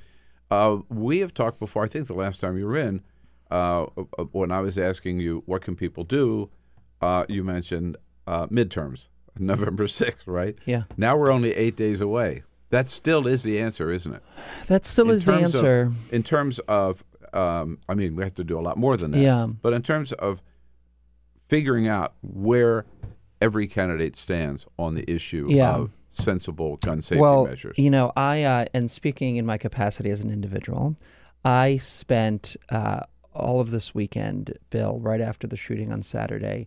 Uh, 0.50 0.78
we 0.88 1.18
have 1.18 1.32
talked 1.34 1.58
before. 1.58 1.84
I 1.84 1.88
think 1.88 2.06
the 2.06 2.14
last 2.14 2.40
time 2.40 2.56
you 2.58 2.66
were 2.66 2.76
in, 2.76 3.02
uh, 3.50 3.84
uh, 3.96 4.24
when 4.32 4.50
I 4.50 4.60
was 4.60 4.78
asking 4.78 5.20
you 5.20 5.42
what 5.46 5.62
can 5.62 5.76
people 5.76 6.04
do, 6.04 6.50
uh, 7.00 7.24
you 7.28 7.42
mentioned 7.44 7.96
uh, 8.26 8.46
midterms, 8.46 9.06
November 9.38 9.86
sixth, 9.88 10.26
right? 10.26 10.56
Yeah. 10.66 10.84
Now 10.96 11.16
we're 11.16 11.30
only 11.30 11.52
eight 11.54 11.76
days 11.76 12.00
away. 12.00 12.42
That 12.70 12.86
still 12.86 13.26
is 13.26 13.42
the 13.42 13.58
answer, 13.60 13.90
isn't 13.90 14.12
it? 14.14 14.22
That 14.68 14.84
still 14.84 15.10
In 15.10 15.16
is 15.16 15.24
the 15.24 15.32
terms 15.32 15.54
of- 15.56 15.64
answer. 15.64 15.92
in 16.12 16.22
terms 16.22 16.58
of, 16.68 17.02
um, 17.32 17.78
I 17.88 17.94
mean, 17.94 18.14
we 18.14 18.22
have 18.22 18.34
to 18.36 18.44
do 18.44 18.58
a 18.58 18.62
lot 18.62 18.76
more 18.76 18.96
than 18.96 19.10
that. 19.12 19.18
Yeah. 19.20 19.46
But 19.60 19.72
in 19.72 19.82
terms 19.82 20.12
of 20.12 20.40
figuring 21.48 21.88
out 21.88 22.14
where 22.22 22.86
every 23.40 23.66
candidate 23.66 24.14
stands 24.16 24.66
on 24.78 24.94
the 24.94 25.10
issue 25.10 25.48
Yeah. 25.50 25.74
of 25.74 25.90
sensible 26.10 26.76
gun 26.78 27.00
safety 27.02 27.20
well, 27.20 27.46
measures. 27.46 27.76
you 27.78 27.90
know, 27.90 28.12
I 28.16 28.42
uh, 28.42 28.64
and 28.74 28.90
speaking 28.90 29.36
in 29.36 29.46
my 29.46 29.58
capacity 29.58 30.10
as 30.10 30.22
an 30.22 30.30
individual, 30.30 30.96
I 31.44 31.76
spent 31.78 32.56
uh, 32.68 33.00
all 33.34 33.60
of 33.60 33.70
this 33.70 33.94
weekend, 33.94 34.58
Bill, 34.70 34.98
right 35.00 35.20
after 35.20 35.46
the 35.46 35.56
shooting 35.56 35.92
on 35.92 36.02
Saturday. 36.02 36.66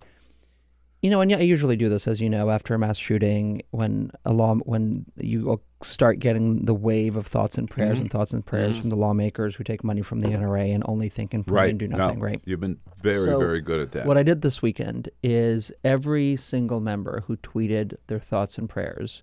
You 1.02 1.10
know, 1.10 1.20
and 1.20 1.34
I 1.34 1.40
usually 1.40 1.76
do 1.76 1.90
this, 1.90 2.08
as 2.08 2.22
you 2.22 2.30
know, 2.30 2.50
after 2.50 2.74
a 2.74 2.80
mass 2.80 2.98
shooting, 2.98 3.62
when 3.72 4.10
a 4.24 4.32
law, 4.32 4.56
when 4.56 5.06
you 5.18 5.60
start 5.82 6.20
getting 6.20 6.64
the 6.64 6.74
wave 6.74 7.18
of 7.18 7.28
thoughts 7.28 7.58
and 7.58 7.70
prayers 7.70 7.98
Mhm. 7.98 8.02
and 8.04 8.12
thoughts 8.12 8.32
and 8.32 8.46
prayers 8.46 8.78
Mhm. 8.78 8.82
from 8.82 8.90
the 8.90 8.96
lawmakers 8.96 9.56
who 9.56 9.66
take 9.66 9.84
money 9.84 10.02
from 10.02 10.22
the 10.22 10.30
NRA 10.30 10.72
and 10.74 10.82
only 10.88 11.10
think 11.10 11.34
and 11.34 11.46
pray 11.46 11.56
right. 11.64 11.70
and 11.72 11.80
do 11.80 11.90
No, 11.90 11.98
nothing. 11.98 12.22
right. 12.22 12.42
You've 12.46 12.62
been 12.62 12.78
very, 13.02 13.26
So, 13.26 13.38
very 13.38 13.60
good 13.60 13.82
at 13.82 13.92
that. 13.92 14.06
What 14.06 14.18
I 14.18 14.24
did 14.24 14.44
this 14.44 14.62
weekend 14.62 15.10
is 15.22 15.74
every 15.84 16.38
single 16.38 16.80
member 16.80 17.26
who 17.28 17.36
tweeted 17.36 17.98
their 18.08 18.20
thoughts 18.20 18.58
and 18.58 18.70
prayers, 18.70 19.22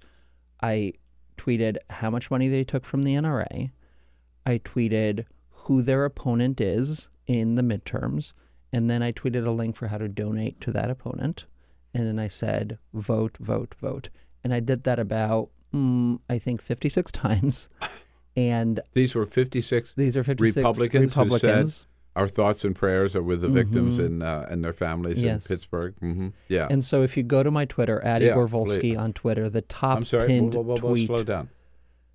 I 0.63 0.95
tweeted 1.37 1.79
how 1.89 2.11
much 2.11 2.31
money 2.31 2.49
they 2.49 2.65
took 2.65 2.85
from 2.85 3.03
the 3.03 3.15
NRA. 3.15 3.71
I 4.47 4.59
tweeted 4.59 5.27
who 5.51 5.83
their 5.83 6.05
opponent 6.05 6.61
is 6.61 7.09
in 7.27 7.55
the 7.55 7.63
midterms. 7.63 8.33
And 8.73 8.89
then 8.89 9.03
I 9.03 9.13
tweeted 9.13 9.47
a 9.47 9.51
link 9.51 9.77
for 9.77 9.89
how 9.89 9.99
to 9.99 10.09
donate 10.09 10.61
to 10.63 10.73
that 10.73 10.91
opponent. 10.91 11.45
And 11.95 12.07
then 12.07 12.19
I 12.19 12.29
said, 12.29 12.79
vote, 12.95 13.37
vote, 13.39 13.75
vote. 13.81 14.11
And 14.45 14.55
I 14.55 14.61
did 14.61 14.85
that 14.85 14.99
about, 14.99 15.51
mm, 15.75 16.21
I 16.29 16.39
think, 16.39 16.63
56 16.63 17.11
times. 17.13 17.69
And 18.37 18.81
these 18.93 19.15
were 19.15 19.27
56 19.27 19.95
these 19.95 20.17
are 20.17 20.23
56 20.23 20.57
Republicans, 20.57 21.15
who 21.15 21.21
Republicans. 21.21 21.87
Our 22.21 22.29
thoughts 22.29 22.65
and 22.65 22.75
prayers 22.77 23.17
are 23.17 23.23
with 23.23 23.41
the 23.41 23.49
victims 23.49 23.99
Mhm. 23.99 24.07
and 24.07 24.23
uh, 24.23 24.47
and 24.49 24.63
their 24.65 24.73
families 24.73 25.23
Yes. 25.23 25.45
in 25.47 25.55
Pittsburgh. 25.57 25.95
hmm 26.01 26.29
Yeah. 26.49 26.69
And 26.71 26.85
so 26.85 27.03
if 27.03 27.17
you 27.17 27.23
go 27.23 27.43
to 27.43 27.51
my 27.51 27.65
Twitter, 27.65 28.01
at 28.05 28.23
Yeah, 28.23 28.31
Igor 28.33 28.49
Volsky 28.49 28.97
on 28.97 29.13
Twitter, 29.13 29.49
the 29.49 29.63
top 29.63 29.97
I'm 29.99 30.05
sorry. 30.05 30.27
pinned 30.29 30.55
whoa, 30.55 30.61
whoa, 30.63 30.77
whoa, 30.77 30.91
tweet 30.91 31.07
slow 31.07 31.23
down. 31.23 31.49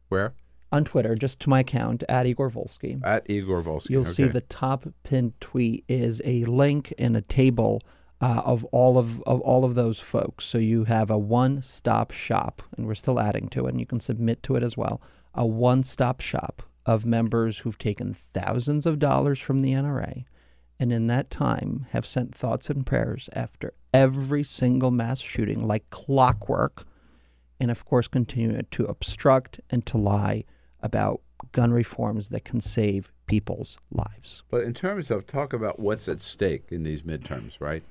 Where? 0.09 0.33
on 0.71 0.83
Twitter, 0.83 1.15
just 1.15 1.39
to 1.39 1.49
my 1.49 1.61
account, 1.61 2.03
at 2.09 2.25
Igor 2.25 2.49
Volsky. 2.49 2.99
At 3.03 3.29
Igor 3.29 3.63
Volsky. 3.63 3.91
You'll 3.91 4.03
see 4.03 4.25
the 4.25 4.41
top 4.41 4.85
pinned 5.03 5.39
tweet 5.39 5.85
is 5.87 6.21
a 6.25 6.43
link 6.45 6.93
and 6.97 7.15
a 7.15 7.21
table 7.21 7.81
uh, 8.19 8.41
of 8.45 8.65
all 8.65 8.97
of, 8.97 9.21
of 9.23 9.39
all 9.41 9.63
of 9.63 9.75
those 9.75 9.99
folks. 9.99 10.43
So 10.45 10.57
you 10.57 10.83
have 10.85 11.09
a 11.09 11.17
one-stop 11.17 12.11
shop, 12.11 12.61
and 12.75 12.87
we're 12.87 12.95
still 12.95 13.19
adding 13.21 13.47
to 13.49 13.67
it, 13.67 13.69
and 13.71 13.79
you 13.79 13.85
can 13.85 13.99
submit 14.01 14.41
to 14.43 14.55
it 14.57 14.63
as 14.63 14.75
well. 14.75 15.01
A 15.33 15.45
one-stop 15.45 16.19
shop 16.19 16.63
of 16.85 17.05
members 17.05 17.59
who've 17.59 17.77
taken 17.77 18.13
thousands 18.13 18.85
of 18.85 18.99
dollars 18.99 19.39
from 19.39 19.61
the 19.61 19.71
NRA, 19.71 20.25
and 20.79 20.91
in 20.91 21.07
that 21.07 21.29
time 21.29 21.87
have 21.91 22.05
sent 22.05 22.35
thoughts 22.35 22.69
and 22.69 22.85
prayers 22.85 23.29
after 23.33 23.73
every 23.93 24.43
single 24.43 24.91
mass 24.91 25.19
shooting 25.19 25.65
like 25.65 25.89
clockwork, 25.89 26.85
and 27.59 27.71
of 27.71 27.85
course 27.85 28.07
continue 28.07 28.61
to 28.61 28.85
obstruct 28.85 29.59
and 29.69 29.85
to 29.85 29.97
lie 29.97 30.43
about 30.81 31.21
gun 31.51 31.71
reforms 31.71 32.29
that 32.29 32.45
can 32.45 32.61
save 32.61 33.11
people's 33.25 33.77
lives. 33.91 34.43
But 34.49 34.63
in 34.63 34.73
terms 34.73 35.09
of 35.09 35.25
talk 35.25 35.53
about 35.53 35.79
what's 35.79 36.07
at 36.07 36.21
stake 36.21 36.65
in 36.69 36.83
these 36.83 37.01
midterms, 37.01 37.53
right? 37.59 37.83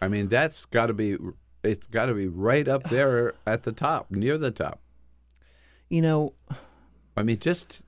I 0.00 0.08
mean, 0.08 0.28
that's 0.28 0.64
got 0.66 0.86
to 0.86 0.94
be 0.94 1.16
it's 1.62 1.86
got 1.86 2.06
to 2.06 2.14
be 2.14 2.28
right 2.28 2.68
up 2.68 2.88
there 2.90 3.34
at 3.46 3.64
the 3.64 3.72
top, 3.72 4.10
near 4.10 4.38
the 4.38 4.50
top. 4.50 4.80
You 5.88 6.02
know, 6.02 6.34
I 7.16 7.22
mean, 7.22 7.38
just 7.38 7.82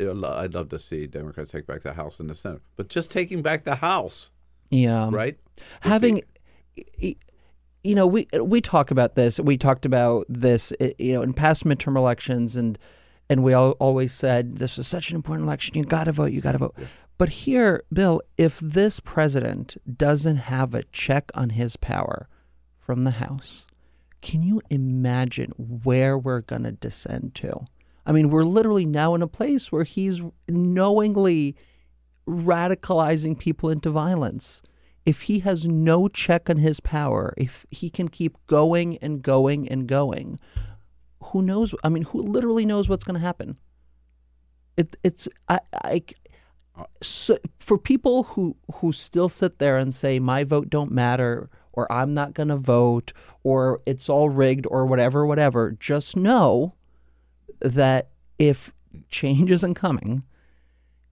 I'd 0.00 0.54
love 0.54 0.68
to 0.70 0.78
see 0.78 1.06
Democrats 1.06 1.50
take 1.50 1.66
back 1.66 1.82
the 1.82 1.94
House 1.94 2.20
and 2.20 2.30
the 2.30 2.34
Senate, 2.34 2.62
but 2.76 2.88
just 2.88 3.10
taking 3.10 3.42
back 3.42 3.64
the 3.64 3.76
House, 3.76 4.30
yeah, 4.70 5.08
right? 5.10 5.38
having 5.80 6.22
y- 7.02 7.16
you 7.84 7.94
know 7.94 8.06
we 8.06 8.26
we 8.40 8.60
talk 8.60 8.90
about 8.90 9.14
this 9.14 9.38
we 9.40 9.56
talked 9.58 9.84
about 9.84 10.24
this 10.28 10.72
uh, 10.80 10.88
you 10.98 11.12
know 11.12 11.22
in 11.22 11.32
past 11.32 11.64
midterm 11.64 11.96
elections 11.96 12.56
and 12.56 12.78
and 13.28 13.42
we 13.42 13.52
all, 13.52 13.72
always 13.72 14.12
said 14.12 14.54
this 14.54 14.78
is 14.78 14.86
such 14.86 15.10
an 15.10 15.16
important 15.16 15.46
election 15.46 15.76
you 15.76 15.84
got 15.84 16.04
to 16.04 16.12
vote 16.12 16.32
you 16.32 16.40
got 16.40 16.52
to 16.52 16.58
vote 16.58 16.74
but 17.18 17.28
here 17.28 17.82
bill 17.92 18.22
if 18.38 18.58
this 18.60 19.00
president 19.00 19.76
doesn't 19.96 20.36
have 20.36 20.74
a 20.74 20.84
check 20.84 21.30
on 21.34 21.50
his 21.50 21.76
power 21.76 22.28
from 22.78 23.02
the 23.02 23.12
house 23.12 23.66
can 24.20 24.42
you 24.42 24.62
imagine 24.70 25.52
where 25.56 26.16
we're 26.16 26.40
going 26.40 26.62
to 26.62 26.72
descend 26.72 27.34
to 27.34 27.66
i 28.06 28.12
mean 28.12 28.30
we're 28.30 28.44
literally 28.44 28.84
now 28.84 29.14
in 29.14 29.22
a 29.22 29.28
place 29.28 29.70
where 29.72 29.84
he's 29.84 30.20
knowingly 30.48 31.56
radicalizing 32.26 33.38
people 33.38 33.68
into 33.70 33.90
violence. 33.90 34.62
If 35.04 35.22
he 35.22 35.40
has 35.40 35.66
no 35.66 36.08
check 36.08 36.48
on 36.48 36.58
his 36.58 36.80
power, 36.80 37.34
if 37.36 37.66
he 37.70 37.90
can 37.90 38.08
keep 38.08 38.36
going 38.46 38.98
and 38.98 39.22
going 39.22 39.68
and 39.68 39.88
going, 39.88 40.38
who 41.24 41.42
knows? 41.42 41.74
I 41.82 41.88
mean, 41.88 42.04
who 42.04 42.22
literally 42.22 42.64
knows 42.64 42.88
what's 42.88 43.04
going 43.04 43.18
to 43.18 43.26
happen? 43.26 43.58
It, 44.76 44.96
it's 45.02 45.28
I, 45.48 45.60
I 45.74 46.02
so 47.02 47.36
for 47.58 47.76
people 47.76 48.22
who 48.22 48.56
who 48.76 48.92
still 48.92 49.28
sit 49.28 49.58
there 49.58 49.76
and 49.76 49.94
say 49.94 50.18
my 50.18 50.44
vote 50.44 50.70
don't 50.70 50.90
matter 50.90 51.50
or 51.72 51.90
I'm 51.90 52.14
not 52.14 52.32
going 52.32 52.48
to 52.48 52.56
vote 52.56 53.12
or 53.42 53.82
it's 53.84 54.08
all 54.08 54.30
rigged 54.30 54.66
or 54.70 54.86
whatever 54.86 55.26
whatever 55.26 55.72
just 55.72 56.16
know 56.16 56.72
that 57.60 58.10
if 58.38 58.72
change 59.08 59.50
isn't 59.50 59.74
coming 59.74 60.22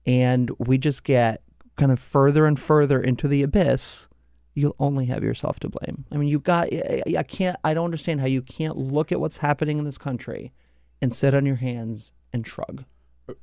and 0.05 0.51
we 0.57 0.77
just 0.77 1.03
get 1.03 1.41
kind 1.77 1.91
of 1.91 1.99
further 1.99 2.45
and 2.45 2.59
further 2.59 3.01
into 3.01 3.27
the 3.27 3.43
abyss, 3.43 4.07
you'll 4.53 4.75
only 4.79 5.05
have 5.05 5.23
yourself 5.23 5.59
to 5.59 5.69
blame. 5.69 6.05
I 6.11 6.17
mean, 6.17 6.29
you 6.29 6.39
got, 6.39 6.67
I 6.73 7.23
can't, 7.23 7.57
I 7.63 7.73
don't 7.73 7.85
understand 7.85 8.19
how 8.19 8.27
you 8.27 8.41
can't 8.41 8.77
look 8.77 9.11
at 9.11 9.19
what's 9.19 9.37
happening 9.37 9.79
in 9.79 9.85
this 9.85 9.97
country 9.97 10.51
and 11.01 11.13
sit 11.13 11.33
on 11.33 11.45
your 11.45 11.55
hands 11.55 12.11
and 12.33 12.45
shrug. 12.45 12.83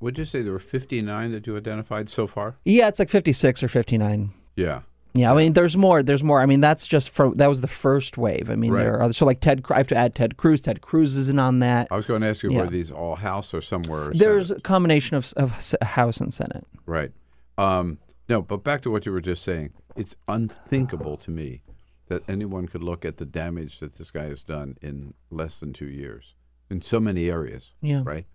Would 0.01 0.19
you 0.19 0.24
say 0.24 0.43
there 0.43 0.52
were 0.52 0.59
59 0.59 1.32
that 1.32 1.47
you 1.47 1.56
identified 1.56 2.10
so 2.10 2.27
far? 2.27 2.56
Yeah, 2.65 2.89
it's 2.89 2.98
like 2.98 3.09
56 3.09 3.62
or 3.62 3.69
59. 3.69 4.32
Yeah. 4.55 4.82
Yeah, 5.19 5.32
I 5.32 5.36
mean, 5.36 5.53
there's 5.53 5.77
more. 5.77 6.03
There's 6.03 6.23
more. 6.23 6.40
I 6.40 6.47
mean, 6.47 6.61
that's 6.61 6.86
just 6.86 7.11
from 7.11 7.36
that 7.36 7.49
was 7.49 7.61
the 7.61 7.66
first 7.69 8.16
wave. 8.19 8.49
I 8.51 8.55
mean, 8.57 8.73
Right. 8.73 8.82
there 8.85 8.95
are 8.95 9.03
other, 9.03 9.12
so 9.12 9.27
like 9.27 9.40
Ted. 9.40 9.65
I 9.70 9.78
have 9.78 9.86
to 9.89 9.97
add 9.97 10.15
Ted 10.15 10.36
Cruz. 10.36 10.62
Ted 10.62 10.81
Cruz 10.81 11.16
isn't 11.16 11.39
on 11.39 11.59
that. 11.61 11.89
I 11.90 11.97
was 11.97 12.07
going 12.07 12.20
to 12.23 12.28
ask 12.28 12.43
you, 12.43 12.53
Yeah. 12.53 12.61
were 12.62 12.66
these 12.69 12.90
all 12.90 13.16
House 13.16 13.53
or 13.53 13.61
somewhere? 13.61 14.11
There's 14.15 14.51
a 14.51 14.61
combination 14.61 15.16
of, 15.16 15.32
of 15.36 15.74
House 15.82 16.19
and 16.19 16.32
Senate. 16.32 16.66
Right. 16.86 17.11
Um, 17.57 17.99
no, 18.28 18.43
but 18.43 18.62
back 18.62 18.82
to 18.82 18.90
what 18.90 19.07
you 19.07 19.12
were 19.12 19.20
just 19.20 19.43
saying. 19.43 19.73
It's 19.97 20.15
unthinkable 20.28 21.16
to 21.19 21.31
me 21.31 21.62
that 22.07 22.23
anyone 22.28 22.69
could 22.69 22.82
look 22.82 23.05
at 23.05 23.16
the 23.16 23.27
damage 23.27 23.81
that 23.81 23.95
this 23.99 24.11
guy 24.11 24.24
has 24.28 24.43
done 24.43 24.77
in 24.81 25.15
less 25.31 25.59
than 25.61 25.73
two 25.73 25.89
years 25.89 26.35
in 26.70 26.81
so 26.81 27.01
many 27.01 27.28
areas. 27.28 27.73
Yeah. 27.82 28.03
Right. 28.05 28.27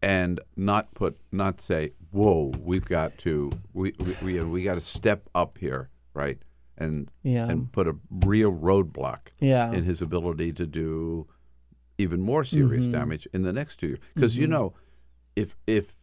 And 0.00 0.40
not 0.56 0.94
put, 0.94 1.18
not 1.32 1.60
say, 1.60 1.92
"Whoa, 2.10 2.52
we've 2.62 2.84
got 2.84 3.18
to, 3.18 3.50
we, 3.72 3.92
we, 3.98 4.16
we, 4.22 4.42
we 4.42 4.62
got 4.64 4.74
to 4.74 4.80
step 4.80 5.28
up 5.34 5.58
here." 5.58 5.90
Right. 6.14 6.38
And 6.76 7.10
Yeah. 7.22 7.48
and 7.48 7.70
put 7.72 7.86
a 7.88 7.96
real 8.10 8.52
roadblock 8.52 9.28
Yeah. 9.40 9.72
in 9.72 9.84
his 9.84 10.00
ability 10.00 10.52
to 10.54 10.66
do 10.66 11.26
even 11.98 12.20
more 12.20 12.44
serious 12.44 12.86
Mhm. 12.86 12.92
damage 12.92 13.26
in 13.32 13.42
the 13.42 13.52
next 13.52 13.76
two 13.76 13.88
years. 13.88 13.98
Because 14.14 14.36
you 14.36 14.46
Mhm. 14.46 14.50
know, 14.50 14.74
if 15.36 15.56
if 15.66 15.98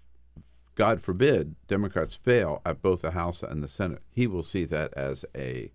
God 0.75 1.01
forbid 1.01 1.55
Democrats 1.67 2.15
fail 2.15 2.61
at 2.65 2.81
both 2.81 3.01
the 3.01 3.11
House 3.11 3.41
and 3.41 3.63
the 3.63 3.69
Senate, 3.69 4.01
he 4.11 4.27
will 4.27 4.43
see 4.43 4.65
that 4.65 4.93
as 4.95 5.23
a 5.33 5.71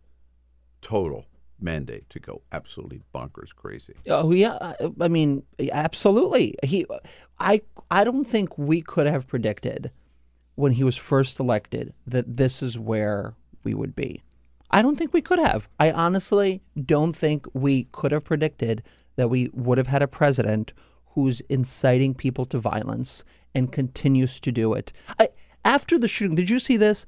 total 0.83 1.25
mandate 1.59 2.09
to 2.11 2.21
go 2.21 2.43
absolutely 2.53 3.01
bonkers 3.15 3.55
crazy. 3.55 3.95
Oh 4.09 4.33
yeah, 4.33 4.57
I- 4.61 4.91
I 5.01 5.09
mean, 5.09 5.43
absolutely. 5.73 6.57
He, 6.63 6.87
I, 7.39 7.63
I 7.91 8.05
don't 8.05 8.25
think 8.27 8.57
we 8.59 8.81
could 8.83 9.07
have 9.07 9.27
predicted 9.27 9.91
when 10.61 10.73
he 10.73 10.85
was 10.85 10.97
first 10.97 11.41
elected 11.41 11.93
that 12.07 12.37
this 12.37 12.63
is 12.63 12.79
where 12.79 13.35
we 13.65 13.75
would 13.75 13.95
be. 13.95 14.23
I 14.71 14.83
don't 14.83 14.97
think 14.97 15.13
we 15.13 15.23
could 15.23 15.39
have. 15.39 15.69
I 15.81 15.91
honestly 15.91 16.63
don't 16.81 17.15
think 17.15 17.47
we 17.53 17.85
could 17.93 18.13
have 18.13 18.25
predicted 18.25 18.83
that 19.17 19.29
we 19.29 19.51
would 19.53 19.79
have 19.79 19.89
had 19.89 20.03
a 20.03 20.09
president 20.09 20.73
who's 21.15 21.41
inciting 21.49 22.15
people 22.15 22.47
to 22.47 22.59
violence 22.59 23.25
and 23.55 23.73
continues 23.73 24.39
to 24.41 24.53
do 24.53 24.75
it. 24.75 24.93
I, 25.19 25.31
after 25.65 25.99
the 25.99 26.07
shooting, 26.07 26.37
did 26.37 26.51
you 26.51 26.61
see 26.61 26.77
this? 26.77 27.05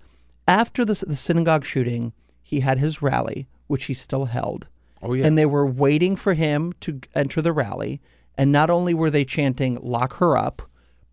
After 0.48 0.84
the, 0.84 1.04
the 1.06 1.14
synagogue 1.14 1.64
shooting, 1.64 2.12
he 2.42 2.60
had 2.60 2.80
his 2.80 3.00
rally, 3.00 3.46
which 3.68 3.84
he 3.84 3.94
still 3.94 4.24
held. 4.24 4.66
Oh, 5.00 5.12
yeah. 5.12 5.26
And 5.26 5.38
they 5.38 5.46
were 5.46 5.66
waiting 5.66 6.16
for 6.16 6.34
him 6.34 6.72
to 6.80 7.00
enter 7.14 7.40
the 7.40 7.52
rally. 7.52 8.00
And 8.36 8.50
not 8.50 8.70
only 8.70 8.92
were 8.92 9.10
they 9.10 9.24
chanting 9.24 9.78
"Lock 9.80 10.14
her 10.14 10.36
up," 10.36 10.62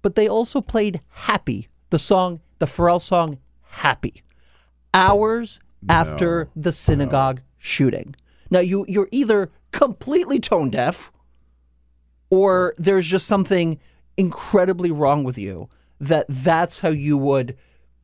but 0.02 0.16
they 0.16 0.28
also 0.28 0.62
played 0.62 1.02
"Happy," 1.10 1.68
the 1.90 2.00
song, 2.00 2.42
the 2.60 2.66
Pharrell 2.66 3.02
song 3.02 3.38
"Happy," 3.64 4.24
hours 4.94 5.60
after 5.88 6.50
the 6.56 6.72
synagogue 6.72 7.42
shooting. 7.58 8.16
Now 8.50 8.60
you 8.60 8.86
you're 8.88 9.10
either 9.12 9.52
completely 9.72 10.40
tone 10.40 10.70
deaf, 10.70 11.12
or 12.30 12.74
there's 12.78 13.06
just 13.06 13.28
something 13.28 13.80
incredibly 14.18 14.92
wrong 14.92 15.24
with 15.24 15.38
you 15.38 15.70
that 16.00 16.26
that's 16.28 16.80
how 16.80 16.90
you 16.90 17.18
would 17.18 17.58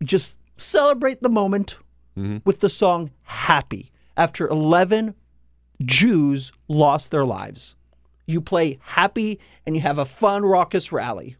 just 0.04 0.38
celebrate 0.58 1.22
the 1.22 1.30
moment 1.30 1.78
mm-hmm. 2.18 2.38
with 2.46 2.60
the 2.60 2.70
song 2.70 3.12
"Happy" 3.24 3.92
after 4.18 4.48
11 4.48 5.16
Jews 5.84 6.52
lost 6.68 7.12
their 7.12 7.26
lives. 7.26 7.76
You 8.26 8.42
play 8.42 8.80
happy 8.82 9.40
and 9.66 9.76
you 9.76 9.82
have 9.82 9.98
a 9.98 10.06
fun, 10.06 10.44
raucous 10.44 10.92
rally. 10.92 11.36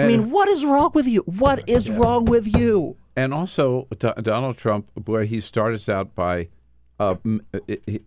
I 0.00 0.06
mean, 0.08 0.30
what 0.30 0.48
is 0.48 0.64
wrong 0.64 0.90
with 0.94 1.06
you? 1.06 1.20
What 1.26 1.68
is 1.68 1.90
wrong 1.90 2.24
with 2.24 2.46
you? 2.46 2.96
And 3.16 3.34
also, 3.34 3.86
Do- 3.98 4.14
Donald 4.22 4.56
Trump, 4.56 4.88
where 5.04 5.24
he 5.24 5.40
starts 5.40 5.88
out 5.88 6.14
by 6.14 6.48
uh, 6.98 7.16
m- 7.24 7.42
i- 7.68 7.78
i- 7.88 8.00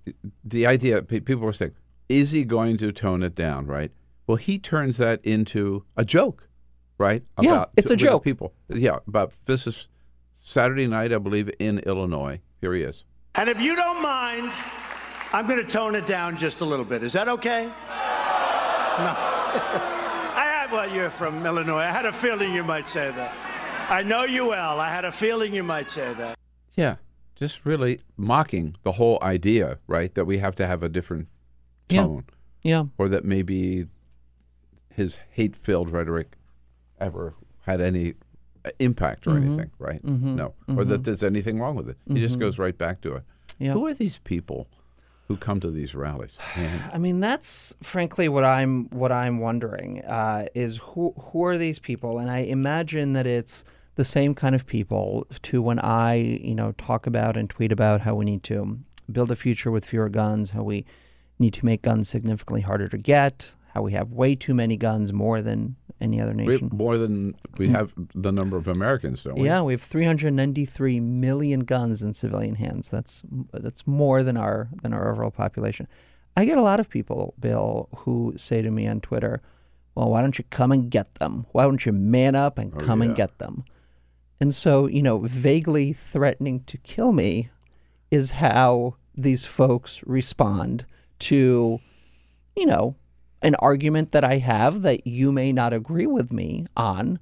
the 0.44 0.66
idea, 0.68 1.02
people 1.02 1.38
were 1.38 1.54
saying, 1.54 1.74
is 2.10 2.32
he 2.32 2.44
going 2.44 2.78
to 2.78 2.92
tone 2.92 3.24
it 3.24 3.36
down, 3.36 3.66
right? 3.68 3.92
Well, 4.28 4.38
he 4.38 4.58
turns 4.60 4.98
that 4.98 5.20
into 5.24 5.84
a 5.98 6.06
joke, 6.06 6.48
right? 6.98 7.24
Yeah, 7.42 7.66
it's 7.76 7.90
a 7.92 7.96
joke. 7.96 8.24
People, 8.24 8.54
yeah, 8.70 9.00
about 9.08 9.34
this 9.46 9.66
is 9.68 9.88
Saturday 10.34 10.88
night, 10.88 11.12
I 11.12 11.18
believe, 11.18 11.50
in 11.60 11.80
Illinois. 11.80 12.40
Here 12.62 12.74
he 12.74 12.84
is. 12.84 13.04
And 13.36 13.50
if 13.50 13.60
you 13.60 13.76
don't 13.76 14.02
mind, 14.02 14.52
I'm 15.34 15.48
going 15.48 15.64
to 15.66 15.70
tone 15.70 15.96
it 15.96 16.06
down 16.06 16.38
just 16.38 16.62
a 16.62 16.66
little 16.66 16.86
bit. 16.86 17.04
Is 17.04 17.14
that 17.14 17.28
okay? 17.28 17.70
No. 19.00 19.90
I 20.74 20.82
had, 20.84 20.88
well, 20.92 20.96
you're 20.96 21.10
from 21.10 21.46
Illinois. 21.46 21.80
I 21.80 21.92
had 21.92 22.06
a 22.06 22.12
feeling 22.14 22.54
you 22.54 22.64
might 22.64 22.88
say 22.88 23.12
that. 23.12 23.34
I 23.90 24.02
know 24.04 24.24
you 24.24 24.48
well. 24.48 24.80
I 24.80 24.90
had 24.90 25.06
a 25.06 25.12
feeling 25.12 25.54
you 25.54 25.64
might 25.64 25.92
say 25.92 26.14
that. 26.16 26.38
Yeah, 26.76 26.96
just 27.36 27.66
really 27.66 28.00
mocking 28.18 28.76
the 28.84 28.94
whole 28.94 29.20
idea, 29.22 29.78
right? 29.88 30.14
That 30.16 30.26
we 30.26 30.40
have 30.40 30.56
to 30.56 30.68
have 30.68 30.82
a 30.84 30.90
different 30.90 31.28
Yeah. 31.90 32.04
tone. 32.04 32.26
Yeah. 32.64 32.78
yeah. 32.78 32.84
Or 32.98 33.08
that 33.10 33.24
maybe 33.26 33.88
his 34.90 35.18
hate 35.32 35.56
filled 35.56 35.92
rhetoric 35.92 36.38
ever 37.00 37.36
had 37.62 37.82
any 37.82 38.16
uh, 38.66 38.70
impact 38.80 39.28
or 39.28 39.32
Mhm. 39.32 39.46
anything, 39.46 39.72
right? 39.78 40.02
Mhm. 40.06 40.36
No. 40.36 40.54
Or 40.78 40.86
that 40.86 41.02
Mhm. 41.02 41.04
there's 41.04 41.22
anything 41.24 41.60
wrong 41.60 41.76
with 41.76 41.90
it. 41.90 41.98
He 42.08 42.22
just 42.22 42.36
Mhm. 42.38 42.40
goes 42.40 42.58
right 42.58 42.78
back 42.78 43.02
to 43.02 43.16
it. 43.16 43.24
Yeah. 43.60 43.74
Who 43.74 43.86
are 43.88 43.94
these 43.94 44.20
people 44.20 44.70
who 45.28 45.38
come 45.38 45.60
to 45.62 45.72
these 45.72 45.96
rallies? 45.96 46.38
Man. 46.56 46.90
I 46.94 46.98
mean, 46.98 47.20
that's 47.20 47.76
frankly 47.82 48.30
what 48.30 48.44
I'm 48.44 48.90
what 48.90 49.12
I'm 49.12 49.40
wondering 49.40 50.02
uh, 50.02 50.48
is 50.54 50.78
who 50.78 51.14
who 51.18 51.46
are 51.46 51.58
these 51.58 51.80
people? 51.80 52.20
And 52.20 52.30
I 52.30 52.40
imagine 52.40 53.14
that 53.14 53.26
it's 53.26 53.64
the 53.96 54.06
same 54.06 54.34
kind 54.34 54.56
of 54.56 54.66
people 54.66 55.28
to 55.44 55.62
when 55.62 55.80
I 55.80 56.16
you 56.16 56.56
know 56.56 56.74
talk 56.74 57.08
about 57.08 57.38
and 57.38 57.50
tweet 57.50 57.72
about 57.72 58.02
how 58.02 58.16
we 58.16 58.26
need 58.26 58.44
to 58.44 58.80
build 59.12 59.32
a 59.32 59.36
future 59.36 59.72
with 59.72 59.86
fewer 59.86 60.10
guns, 60.10 60.52
how 60.52 60.64
we 60.64 60.86
need 61.40 61.54
to 61.54 61.66
make 61.66 61.82
guns 61.82 62.10
significantly 62.10 62.62
harder 62.62 62.88
to 62.90 62.98
get, 62.98 63.56
how 63.74 63.82
we 63.82 63.94
have 63.94 64.12
way 64.12 64.36
too 64.36 64.54
many 64.54 64.78
guns, 64.78 65.12
more 65.12 65.42
than 65.42 65.76
any 66.04 66.20
other 66.22 66.34
nation. 66.34 66.70
more 66.72 66.98
than 66.98 67.36
we 67.58 67.68
hmm. 67.68 67.76
have 67.76 67.94
the 68.14 68.32
number 68.32 68.58
of 68.58 68.68
Americans, 68.68 69.24
don't 69.24 69.40
we? 69.40 69.46
Yeah, 69.46 69.62
we 69.62 69.74
have 69.74 69.82
393 69.82 71.00
million 71.00 71.62
guns 71.62 72.04
in 72.04 72.14
civilian 72.14 72.56
hands. 72.56 72.90
That's 72.90 73.24
that's 73.52 73.88
more 73.88 74.22
than 74.22 74.38
our 74.38 74.70
than 74.82 74.94
our 74.94 75.12
overall 75.12 75.32
population. 75.32 75.88
I 76.36 76.46
get 76.46 76.58
a 76.58 76.62
lot 76.62 76.80
of 76.80 76.90
people, 76.90 77.34
Bill, 77.40 77.90
who 77.98 78.34
say 78.38 78.62
to 78.62 78.70
me 78.70 78.86
on 78.86 79.02
Twitter, 79.02 79.42
"Well, 79.96 80.10
why 80.10 80.22
don't 80.22 80.38
you 80.38 80.44
come 80.50 80.72
and 80.72 80.92
get 80.92 81.16
them? 81.16 81.46
Why 81.54 81.64
don't 81.64 81.86
you 81.86 81.94
man 81.94 82.36
up 82.36 82.58
and 82.58 82.74
Oh, 82.76 82.80
come 82.80 83.02
and 83.02 83.16
get 83.16 83.40
them?" 83.40 83.64
And 84.40 84.54
so, 84.54 84.88
you 84.88 85.02
know, 85.02 85.20
vaguely 85.20 85.94
threatening 85.94 86.64
to 86.66 86.78
kill 86.80 87.14
me 87.14 87.50
is 88.12 88.32
how 88.32 88.96
these 89.16 89.46
folks 89.46 90.02
respond 90.06 90.86
to, 91.20 91.80
you 92.58 92.66
know, 92.66 92.94
an 93.44 93.56
argument 93.56 94.14
that 94.14 94.24
I 94.24 94.38
have 94.38 94.82
that 94.82 95.06
you 95.06 95.32
may 95.32 95.52
not 95.52 95.74
agree 95.74 96.08
with 96.08 96.32
me 96.32 96.66
on, 96.76 97.20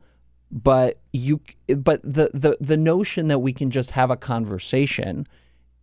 but 0.51 0.99
you 1.11 1.41
but 1.75 2.01
the 2.03 2.29
the 2.33 2.57
the 2.61 2.77
notion 2.77 3.27
that 3.29 3.39
we 3.39 3.51
can 3.51 3.71
just 3.71 3.91
have 3.91 4.11
a 4.11 4.17
conversation 4.17 5.27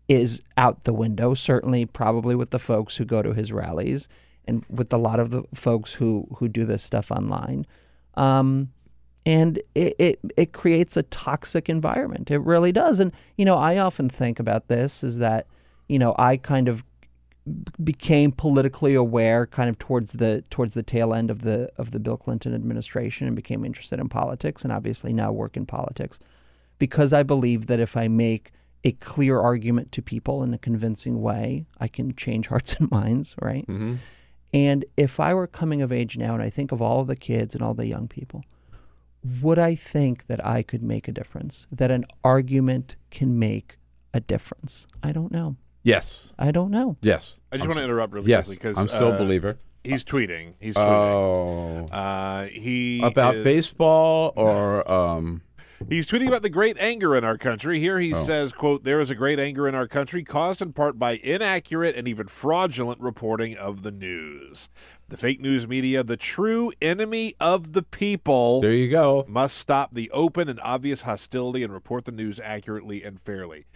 is 0.09 0.41
out 0.57 0.85
the 0.85 0.93
window 0.93 1.35
certainly 1.35 1.85
probably 1.85 2.35
with 2.35 2.51
the 2.51 2.59
folks 2.59 2.97
who 2.97 3.05
go 3.05 3.21
to 3.21 3.35
his 3.35 3.53
rallies 3.53 4.09
and 4.47 4.65
with 4.71 4.93
a 4.93 4.97
lot 4.97 5.21
of 5.21 5.31
the 5.31 5.43
folks 5.55 5.95
who 5.95 6.27
who 6.37 6.49
do 6.49 6.65
this 6.65 6.83
stuff 6.83 7.11
online. 7.11 7.67
Um 8.15 8.71
and 9.27 9.59
it, 9.75 9.95
it 9.99 10.21
it 10.37 10.53
creates 10.53 10.97
a 10.97 11.03
toxic 11.03 11.69
environment. 11.69 12.31
It 12.31 12.39
really 12.41 12.73
does. 12.73 13.01
And 13.01 13.13
you 13.37 13.45
know 13.45 13.57
i 13.57 13.79
often 13.79 14.09
think 14.09 14.39
about 14.39 14.69
this 14.69 15.03
is 15.03 15.19
that 15.19 15.47
you 15.89 15.99
know 15.99 16.15
i 16.19 16.37
kind 16.37 16.69
of 16.69 16.85
became 17.83 18.33
politically 18.33 18.95
aware 18.95 19.47
kind 19.47 19.69
of 19.69 19.79
towards 19.79 20.13
the 20.13 20.45
towards 20.51 20.75
the 20.75 20.83
tail 20.83 21.15
end 21.15 21.31
of 21.31 21.43
the 21.43 21.71
of 21.77 21.91
the 21.91 22.01
Bill 22.01 22.17
Clinton 22.17 22.55
administration 22.55 23.27
and 23.27 23.37
became 23.37 23.65
interested 23.65 23.99
in 24.01 24.09
politics 24.09 24.65
and 24.65 24.73
obviously 24.73 25.13
now 25.13 25.33
work 25.33 25.57
in 25.57 25.67
politics 25.67 26.19
because 26.79 27.13
I 27.13 27.23
believe 27.23 27.67
that 27.67 27.81
if 27.81 27.97
I 27.97 28.09
make 28.09 28.53
a 28.85 28.93
clear 28.93 29.41
argument 29.41 29.93
to 29.93 30.03
people 30.03 30.43
in 30.43 30.55
a 30.55 30.59
convincing 30.59 31.21
way, 31.21 31.67
I 31.81 31.89
can 31.89 32.15
change 32.15 32.47
hearts 32.49 32.77
and 32.77 32.91
minds, 32.91 33.35
right? 33.41 33.67
Mm-hmm. 33.67 33.97
And 34.55 34.85
if 34.97 35.21
I 35.21 35.35
were 35.35 35.47
coming 35.47 35.83
of 35.83 35.93
age 35.93 36.17
now 36.17 36.35
and 36.35 36.43
I 36.43 36.49
think 36.49 36.73
of 36.73 36.81
all 36.81 37.05
the 37.05 37.17
kids 37.17 37.55
and 37.55 37.63
all 37.63 37.75
the 37.75 37.87
young 37.87 38.09
people, 38.09 38.45
would 39.43 39.59
I 39.59 39.75
think 39.75 40.27
that 40.29 40.45
I 40.47 40.63
could 40.63 40.83
make 40.83 41.07
a 41.07 41.13
difference? 41.13 41.67
That 41.71 41.91
an 41.91 42.07
argument 42.25 42.97
can 43.11 43.39
make 43.39 43.77
a 44.15 44.21
difference? 44.21 44.87
I 45.03 45.13
don't 45.13 45.33
know. 45.33 45.57
Yes. 45.83 46.33
I 46.39 46.51
don't 46.51 46.71
know. 46.71 46.97
Yes. 47.01 47.39
I 47.53 47.57
just 47.57 47.65
I'm 47.65 47.69
want 47.69 47.79
to 47.79 47.85
interrupt 47.85 48.13
really 48.13 48.29
yes, 48.29 48.47
quickly 48.47 48.57
because 48.57 48.79
I'm 48.79 48.89
still 48.89 49.13
a 49.13 49.19
believer. 49.19 49.59
He's 49.85 50.05
tweeting. 50.05 50.55
He's 50.61 50.75
tweeting. 50.75 51.89
Oh. 51.91 51.95
Uh, 51.95 52.45
he 52.47 53.01
About 53.03 53.37
is- 53.37 53.45
baseball 53.45 54.33
or 54.37 54.91
um 54.91 55.43
He's 55.89 56.09
tweeting 56.09 56.27
about 56.29 56.43
the 56.43 56.51
great 56.51 56.77
anger 56.79 57.15
in 57.15 57.23
our 57.25 57.39
country. 57.39 57.79
Here 57.79 57.99
he 58.01 58.13
Oh. 58.13 58.25
says, 58.25 58.53
quote, 58.53 58.85
there 58.85 59.01
is 59.01 59.11
a 59.11 59.15
great 59.15 59.39
anger 59.39 59.69
in 59.69 59.75
our 59.75 59.87
country 59.87 60.25
caused 60.25 60.61
in 60.61 60.73
part 60.73 60.99
by 60.99 61.13
inaccurate 61.23 61.95
and 61.95 62.09
even 62.09 62.27
fraudulent 62.27 63.01
reporting 63.01 63.57
of 63.57 63.83
the 63.83 63.91
news. 63.93 64.69
The 65.09 65.17
fake 65.17 65.41
news 65.41 65.67
media, 65.67 66.03
the 66.03 66.17
true 66.17 66.73
enemy 66.83 67.35
of 67.41 67.73
the 67.73 67.83
people. 67.83 68.61
There 68.61 68.73
you 68.73 68.91
go. 68.91 69.25
Must 69.29 69.57
stop 69.57 69.95
the 69.95 70.11
open 70.11 70.49
and 70.49 70.61
obvious 70.63 71.03
hostility 71.03 71.63
and 71.63 71.73
report 71.73 72.05
the 72.05 72.13
news 72.13 72.41
accurately 72.41 73.03
and 73.05 73.21
fairly. 73.21 73.67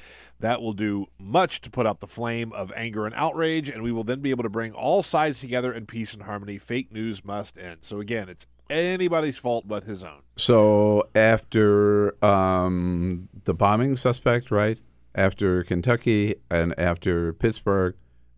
That 0.41 0.61
will 0.61 0.73
do 0.74 1.07
much 1.19 1.61
to 1.62 1.70
put 1.70 1.87
out 1.87 2.01
the 2.01 2.07
flame 2.09 2.53
of 2.53 2.73
anger 2.77 3.07
and 3.07 3.15
outrage, 3.15 3.69
and 3.69 3.83
we 3.83 3.93
will 3.93 4.05
then 4.05 4.20
be 4.20 4.31
able 4.31 4.43
to 4.43 4.51
bring 4.51 4.73
all 4.73 5.03
sides 5.03 5.41
together 5.41 5.73
in 5.73 5.87
peace 5.87 6.12
and 6.12 6.24
harmony. 6.24 6.59
Fake 6.59 6.93
news 6.93 7.24
must 7.24 7.57
end. 7.57 7.79
So 7.83 8.01
again, 8.01 8.29
it's 8.29 8.47
anybody's 8.73 9.36
fault 9.36 9.69
but 9.69 9.85
his 9.85 10.03
own. 10.03 10.23
So 10.36 11.09
after 11.15 12.24
um, 12.24 13.28
the 13.44 13.55
bombing 13.55 13.97
suspect, 13.97 14.51
right? 14.51 14.78
After 15.15 15.62
Kentucky 15.62 16.36
and 16.51 16.74
after 16.78 17.32
Pittsburgh, 17.35 17.94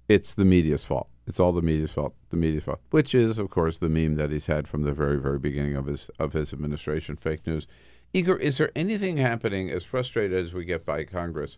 it's 0.09 0.35
the 0.35 0.45
media's 0.45 0.85
fault. 0.85 1.09
It's 1.27 1.41
all 1.41 1.53
the 1.53 1.63
media's 1.63 1.93
fault. 1.93 2.15
The 2.31 2.37
media's 2.37 2.65
fault, 2.65 2.81
which 2.91 3.15
is, 3.15 3.39
of 3.39 3.49
course, 3.49 3.79
the 3.79 3.89
meme 3.89 4.17
that 4.17 4.31
he's 4.31 4.47
had 4.47 4.69
from 4.69 4.83
the 4.83 4.93
very, 4.93 5.19
very 5.19 5.39
beginning 5.39 5.77
of 5.77 5.87
his 5.87 6.11
of 6.19 6.33
his 6.33 6.53
administration. 6.53 7.17
Fake 7.17 7.47
news. 7.47 7.67
Igor, 8.13 8.37
is 8.37 8.59
there 8.59 8.71
anything 8.77 9.17
happening? 9.17 9.71
As 9.71 9.85
frustrated 9.85 10.45
as 10.45 10.53
we 10.53 10.65
get 10.65 10.85
by 10.85 11.05
Congress, 11.05 11.57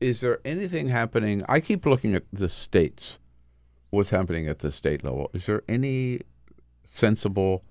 is 0.00 0.20
there 0.20 0.40
anything 0.44 0.88
happening? 0.88 1.44
I 1.48 1.60
keep 1.60 1.84
looking 1.84 2.14
at 2.14 2.24
the 2.32 2.48
states. 2.48 3.18
What's 3.90 4.10
happening 4.10 4.48
at 4.48 4.60
the 4.60 4.72
state 4.72 5.04
level? 5.04 5.30
Is 5.34 5.46
there 5.46 5.62
any 5.68 6.20
sensible 6.84 7.62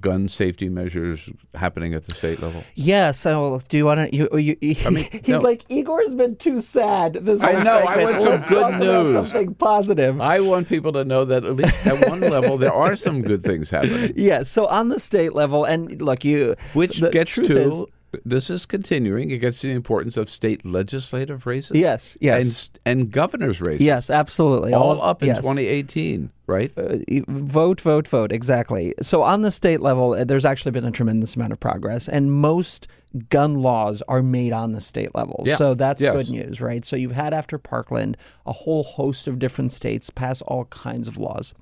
gun 0.00 0.28
safety 0.28 0.68
measures 0.68 1.30
happening 1.54 1.94
at 1.94 2.06
the 2.06 2.14
state 2.14 2.40
level? 2.40 2.62
Yeah. 2.74 3.10
So, 3.10 3.60
do 3.68 3.76
you 3.76 3.84
want 3.84 4.10
to? 4.10 4.16
You, 4.16 4.28
you, 4.38 4.76
I 4.84 4.90
mean, 4.90 5.08
he's 5.12 5.28
no. 5.28 5.40
like 5.40 5.64
Igor's 5.68 6.14
been 6.14 6.36
too 6.36 6.60
sad. 6.60 7.14
This 7.22 7.42
I 7.42 7.62
know, 7.62 7.78
I 7.78 8.04
want 8.04 8.22
some 8.22 8.30
Let's 8.32 8.48
good 8.48 8.78
news. 8.78 9.14
Something 9.30 9.54
positive. 9.54 10.20
I 10.20 10.40
want 10.40 10.68
people 10.68 10.92
to 10.92 11.04
know 11.04 11.24
that 11.24 11.44
at 11.44 11.56
least 11.56 11.86
at 11.86 12.08
one 12.08 12.20
level 12.20 12.58
there 12.58 12.72
are 12.74 12.96
some 12.96 13.22
good 13.22 13.42
things 13.42 13.70
happening, 13.70 14.12
Yeah. 14.16 14.42
So 14.42 14.66
on 14.66 14.88
the 14.88 15.00
state 15.00 15.34
level, 15.34 15.64
and 15.64 16.00
look, 16.02 16.24
you 16.24 16.56
which 16.74 16.98
the 17.00 17.10
gets 17.10 17.34
to 17.34 17.42
is- 17.42 17.84
this 18.24 18.50
is 18.50 18.66
continuing. 18.66 19.30
It 19.30 19.38
gets 19.38 19.60
to 19.60 19.68
the 19.68 19.74
importance 19.74 20.16
of 20.16 20.30
state 20.30 20.64
legislative 20.64 21.46
races. 21.46 21.76
Yes, 21.76 22.16
yes. 22.20 22.70
and 22.84 23.00
and 23.00 23.10
governors 23.10 23.60
races. 23.60 23.84
Yes, 23.84 24.10
absolutely. 24.10 24.72
all 24.72 25.00
up 25.02 25.22
in 25.22 25.28
yes. 25.28 25.38
2018, 25.38 26.30
right? 26.46 26.72
Uh, 26.76 26.98
vote, 27.28 27.80
vote, 27.80 28.08
vote. 28.08 28.32
Exactly. 28.32 28.94
So 29.02 29.22
on 29.22 29.42
the 29.42 29.50
state 29.50 29.80
level, 29.80 30.12
uh, 30.12 30.24
there's 30.24 30.44
actually 30.44 30.72
been 30.72 30.84
a 30.84 30.90
tremendous 30.90 31.36
amount 31.36 31.52
of 31.52 31.60
progress, 31.60 32.08
and 32.08 32.32
most 32.32 32.88
gun 33.28 33.54
laws 33.54 34.02
are 34.08 34.22
made 34.22 34.52
on 34.52 34.72
the 34.72 34.80
state 34.80 35.14
level. 35.14 35.42
Yeah. 35.46 35.56
So 35.56 35.74
that's 35.74 36.02
Yes. 36.02 36.14
good 36.14 36.30
news, 36.30 36.60
right? 36.60 36.84
So 36.84 36.96
you've 36.96 37.12
had 37.12 37.32
after 37.32 37.58
Parkland 37.58 38.16
a 38.44 38.52
whole 38.52 38.82
host 38.82 39.26
of 39.26 39.38
different 39.38 39.72
states 39.72 40.10
pass 40.10 40.42
all 40.42 40.66
kinds 40.66 41.08
of 41.08 41.16
laws. 41.18 41.54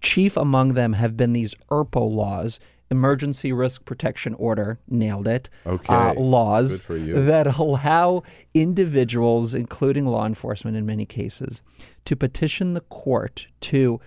Chief 0.00 0.36
among 0.36 0.74
them 0.74 0.94
have 0.94 1.16
been 1.16 1.32
these 1.32 1.54
ERPO 1.70 2.12
laws. 2.12 2.58
Emergency 2.92 3.52
Risk 3.52 3.86
Protection 3.86 4.34
Order, 4.34 4.78
nailed 4.86 5.26
it. 5.26 5.48
Okay. 5.66 5.92
Uh, 5.92 6.12
laws 6.14 6.82
Good 6.82 6.86
for 6.86 6.96
you. 6.96 7.24
that 7.24 7.58
allow 7.58 8.22
individuals, 8.52 9.54
including 9.54 10.06
law 10.06 10.26
enforcement 10.26 10.76
in 10.76 10.84
many 10.84 11.06
cases, 11.06 11.62
to 12.04 12.14
petition 12.14 12.74
the 12.74 12.82
court 12.82 13.48
to 13.62 13.98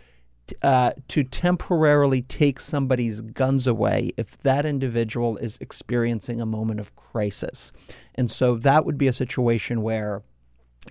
uh, 0.62 0.92
to 1.08 1.24
temporarily 1.24 2.22
take 2.22 2.60
somebody's 2.60 3.22
guns 3.22 3.66
away 3.66 4.12
if 4.16 4.38
that 4.44 4.64
individual 4.64 5.38
is 5.38 5.58
experiencing 5.60 6.40
a 6.40 6.46
moment 6.46 6.80
of 6.80 6.96
crisis. 6.96 7.72
And 8.14 8.30
so 8.30 8.56
that 8.58 8.86
would 8.86 8.98
be 9.00 9.08
a 9.08 9.14
situation 9.14 9.82
where 9.82 10.22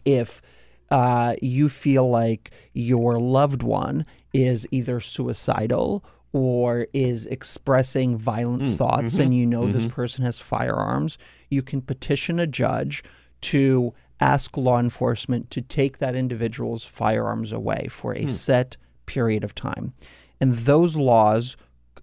if 0.05 0.43
uh, 0.91 1.37
you 1.41 1.69
feel 1.69 2.11
like 2.11 2.51
your 2.73 3.21
loved 3.21 3.62
one 3.62 4.05
is 4.33 4.66
either 4.73 4.99
suicidal 4.99 6.05
or 6.35 6.89
is 6.93 7.27
expressing 7.27 8.19
violent 8.19 8.62
Mm, 8.65 8.77
thoughts 8.77 9.15
mhm, 9.15 9.20
and 9.20 9.35
you 9.35 9.47
know 9.47 9.69
this 9.69 9.86
mhm. 9.86 9.90
person 9.90 10.24
has 10.24 10.40
firearms, 10.40 11.16
you 11.48 11.62
can 11.62 11.81
petition 11.81 12.39
a 12.40 12.47
judge 12.47 13.05
to 13.40 13.94
ask 14.20 14.56
law 14.56 14.81
enforcement 14.81 15.48
to 15.51 15.62
take 15.62 15.98
that 15.98 16.15
individual's 16.16 16.82
firearms 16.85 17.52
away 17.52 17.86
for 17.89 18.15
a 18.15 18.23
Hmm. 18.23 18.28
set 18.28 18.77
period 19.06 19.44
of 19.44 19.55
time. 19.55 19.93
And 20.40 20.55
those 20.55 20.97
laws 20.97 21.56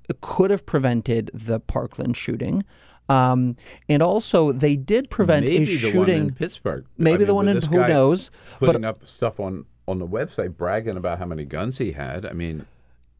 c- 0.09 0.15
could 0.21 0.49
have 0.49 0.65
prevented 0.65 1.29
the 1.33 1.59
Parkland 1.59 2.15
shooting. 2.15 2.63
Um, 3.09 3.57
and 3.89 4.01
also, 4.01 4.53
they 4.53 4.77
did 4.77 5.09
prevent 5.09 5.45
maybe 5.45 5.63
a 5.63 5.65
the 5.65 5.71
shooting. 5.77 5.97
one 5.99 6.09
in 6.09 6.33
Pittsburgh. 6.33 6.85
Maybe 6.97 7.15
I 7.15 7.17
mean, 7.17 7.27
the 7.27 7.35
one 7.35 7.47
in 7.49 7.61
who 7.63 7.85
knows. 7.85 8.31
Putting 8.59 8.83
but 8.83 8.87
up 8.87 9.05
stuff 9.07 9.39
on 9.41 9.65
on 9.87 9.99
the 9.99 10.07
website, 10.07 10.55
bragging 10.55 10.95
about 10.95 11.19
how 11.19 11.25
many 11.25 11.43
guns 11.43 11.79
he 11.79 11.91
had. 11.93 12.25
I 12.25 12.31
mean, 12.31 12.65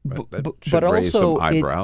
but, 0.03 0.55
but 0.71 0.83
raise 0.83 1.13
also. 1.15 1.37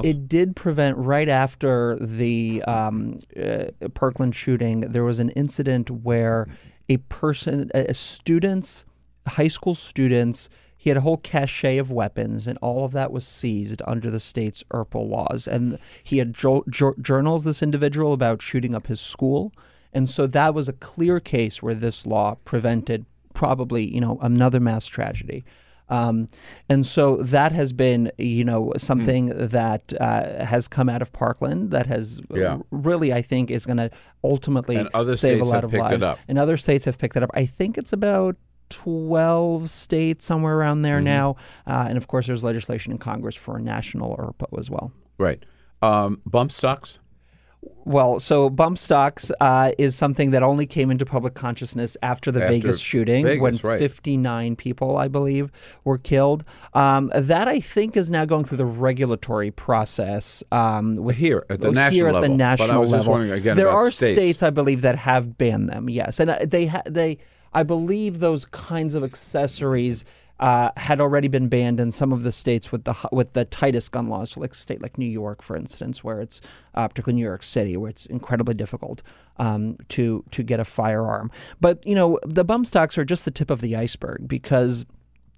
It, 0.04 0.10
it 0.10 0.28
did 0.28 0.56
prevent 0.56 0.98
right 0.98 1.30
after 1.30 1.98
the 2.02 2.64
um, 2.64 3.18
uh, 3.40 3.66
Parkland 3.94 4.36
shooting. 4.36 4.82
There 4.82 5.04
was 5.04 5.20
an 5.20 5.30
incident 5.32 5.90
where 5.90 6.48
a 6.90 6.98
person, 6.98 7.70
a 7.76 7.92
a 7.92 7.94
students, 7.94 8.86
high 9.28 9.50
school 9.50 9.76
students, 9.76 10.50
he 10.78 10.90
had 10.90 10.98
a 10.98 11.02
whole 11.02 11.18
cache 11.18 11.80
of 11.80 11.92
weapons, 11.92 12.48
and 12.48 12.58
all 12.60 12.86
of 12.86 12.92
that 12.94 13.12
was 13.12 13.28
seized 13.28 13.82
under 13.86 14.10
the 14.10 14.20
state's 14.20 14.64
ERPL 14.72 15.10
laws. 15.10 15.48
And 15.48 15.80
he 16.04 16.20
had 16.20 16.34
jo- 16.34 16.64
jo- 16.70 16.96
journals, 17.02 17.44
this 17.44 17.62
individual, 17.62 18.14
about 18.14 18.42
shooting 18.42 18.74
up 18.74 18.88
his 18.88 19.02
school. 19.02 19.52
And 19.94 20.10
so 20.10 20.28
that 20.28 20.54
was 20.54 20.70
a 20.70 20.74
clear 20.74 21.20
case 21.20 21.62
where 21.62 21.74
this 21.74 22.06
law 22.06 22.36
prevented 22.46 23.06
probably, 23.34 23.94
you 23.94 24.00
know, 24.00 24.18
another 24.22 24.60
mass 24.60 24.86
tragedy. 24.86 25.44
Um, 25.90 26.28
and 26.70 26.86
so 26.86 27.18
that 27.18 27.52
has 27.54 27.72
been, 27.74 28.12
you 28.18 28.44
know, 28.44 28.74
something 28.78 29.28
that 29.50 29.94
uh, 30.00 30.44
has 30.46 30.68
come 30.68 30.90
out 30.90 31.02
of 31.02 31.14
Parkland 31.14 31.72
that 31.72 31.88
has 31.88 32.22
Yeah. 32.34 32.58
really, 32.72 33.14
I 33.14 33.22
think, 33.22 33.50
is 33.52 33.66
going 33.66 33.78
to 33.78 33.90
ultimately 34.24 34.76
And 34.76 34.90
other 34.94 35.16
save 35.16 35.36
a 35.36 35.46
states 35.46 35.50
lot 35.50 35.56
have 35.56 35.64
of 35.66 35.72
picked 35.72 35.86
it 35.86 35.90
lives. 36.02 36.04
up. 36.04 36.20
And 36.28 36.38
other 36.38 36.58
states 36.58 36.86
have 36.86 36.98
picked 36.98 37.16
it 37.16 37.24
up. 37.24 37.30
I 37.34 37.46
think 37.46 37.78
it's 37.78 37.94
about 37.94 38.36
12 38.70 39.70
states, 39.70 40.26
somewhere 40.26 40.58
around 40.58 40.82
there 40.82 41.00
Mhm. 41.00 41.04
now. 41.06 41.36
Uh, 41.66 41.86
and 41.88 41.98
of 41.98 42.08
course, 42.08 42.28
there's 42.28 42.44
legislation 42.44 42.92
in 42.92 42.98
Congress 42.98 43.36
for 43.36 43.58
a 43.58 43.62
national 43.62 44.16
ERPO 44.18 44.60
as 44.60 44.70
well. 44.70 44.92
right. 45.18 45.44
Um, 45.82 46.22
bump 46.26 46.52
stocks. 46.52 47.00
Well, 47.86 48.20
so 48.20 48.50
bump 48.50 48.78
stocks 48.78 49.32
uh, 49.40 49.72
is 49.78 49.96
something 49.96 50.32
that 50.32 50.44
only 50.44 50.66
came 50.66 50.92
into 50.92 51.06
public 51.06 51.34
consciousness 51.34 51.96
after 52.02 52.32
the 52.32 52.42
After 52.42 52.54
Vegas 52.54 52.80
shooting, 52.80 53.26
Vegas, 53.26 53.42
when 53.42 53.58
right. 53.64 53.80
59 53.80 54.56
people, 54.56 54.98
I 54.98 55.08
believe, 55.08 55.52
were 55.84 55.98
killed. 55.98 56.44
Um, 56.74 57.12
that 57.16 57.48
I 57.48 57.60
think 57.60 57.96
is 57.96 58.12
now 58.12 58.26
going 58.26 58.46
through 58.46 58.58
the 58.58 58.66
regulatory 58.66 59.52
process 59.52 60.44
um, 60.52 60.96
with 60.96 61.18
Here, 61.18 61.46
at 61.50 61.62
the 61.62 61.72
national 61.72 61.96
here 61.96 62.08
at 62.08 62.22
the 62.22 62.30
level. 62.30 62.38
But 62.38 62.44
I 62.44 62.48
national 62.48 62.86
level. 62.88 63.12
wondering 63.12 63.32
again 63.32 63.58
there 63.58 63.70
are 63.70 63.92
states. 63.92 64.44
I 64.44 64.50
believe, 64.50 64.82
that 64.82 64.98
have 64.98 65.38
banned 65.38 65.70
them. 65.70 65.90
Yes, 65.90 66.20
and 66.20 66.30
uh, 66.30 66.40
they 66.44 66.68
ha- 66.68 66.84
they 66.86 67.18
I 67.54 67.64
believe 67.64 68.20
those 68.20 68.46
kinds 68.46 68.96
of 68.96 69.04
accessories. 69.04 70.06
Uh, 70.40 70.70
had 70.78 71.02
already 71.02 71.28
been 71.28 71.48
banned 71.48 71.80
in 71.80 71.92
some 71.92 72.14
of 72.14 72.22
the 72.22 72.32
states 72.32 72.72
with 72.72 72.84
the 72.84 72.96
with 73.12 73.34
the 73.34 73.44
tightest 73.46 73.92
gun 73.92 74.08
laws, 74.08 74.32
so 74.32 74.40
like 74.40 74.54
state 74.54 74.82
like 74.84 74.96
New 74.98 75.08
York, 75.08 75.42
for 75.42 75.56
instance, 75.56 76.04
where 76.04 76.22
it's 76.22 76.42
uh, 76.76 76.88
particularly 76.88 77.20
New 77.20 77.26
York 77.26 77.42
City, 77.42 77.76
where 77.76 77.90
it's 77.90 78.06
incredibly 78.06 78.54
difficult 78.54 79.02
um, 79.38 79.78
to 79.88 80.24
to 80.30 80.44
get 80.44 80.60
a 80.60 80.66
firearm. 80.66 81.32
But 81.60 81.84
you 81.88 81.96
know, 81.96 82.20
the 82.24 82.44
bump 82.44 82.68
stocks 82.68 83.00
are 83.00 83.06
just 83.06 83.26
the 83.26 83.32
tip 83.32 83.50
of 83.50 83.62
the 83.62 83.76
iceberg 83.76 84.28
because 84.28 84.86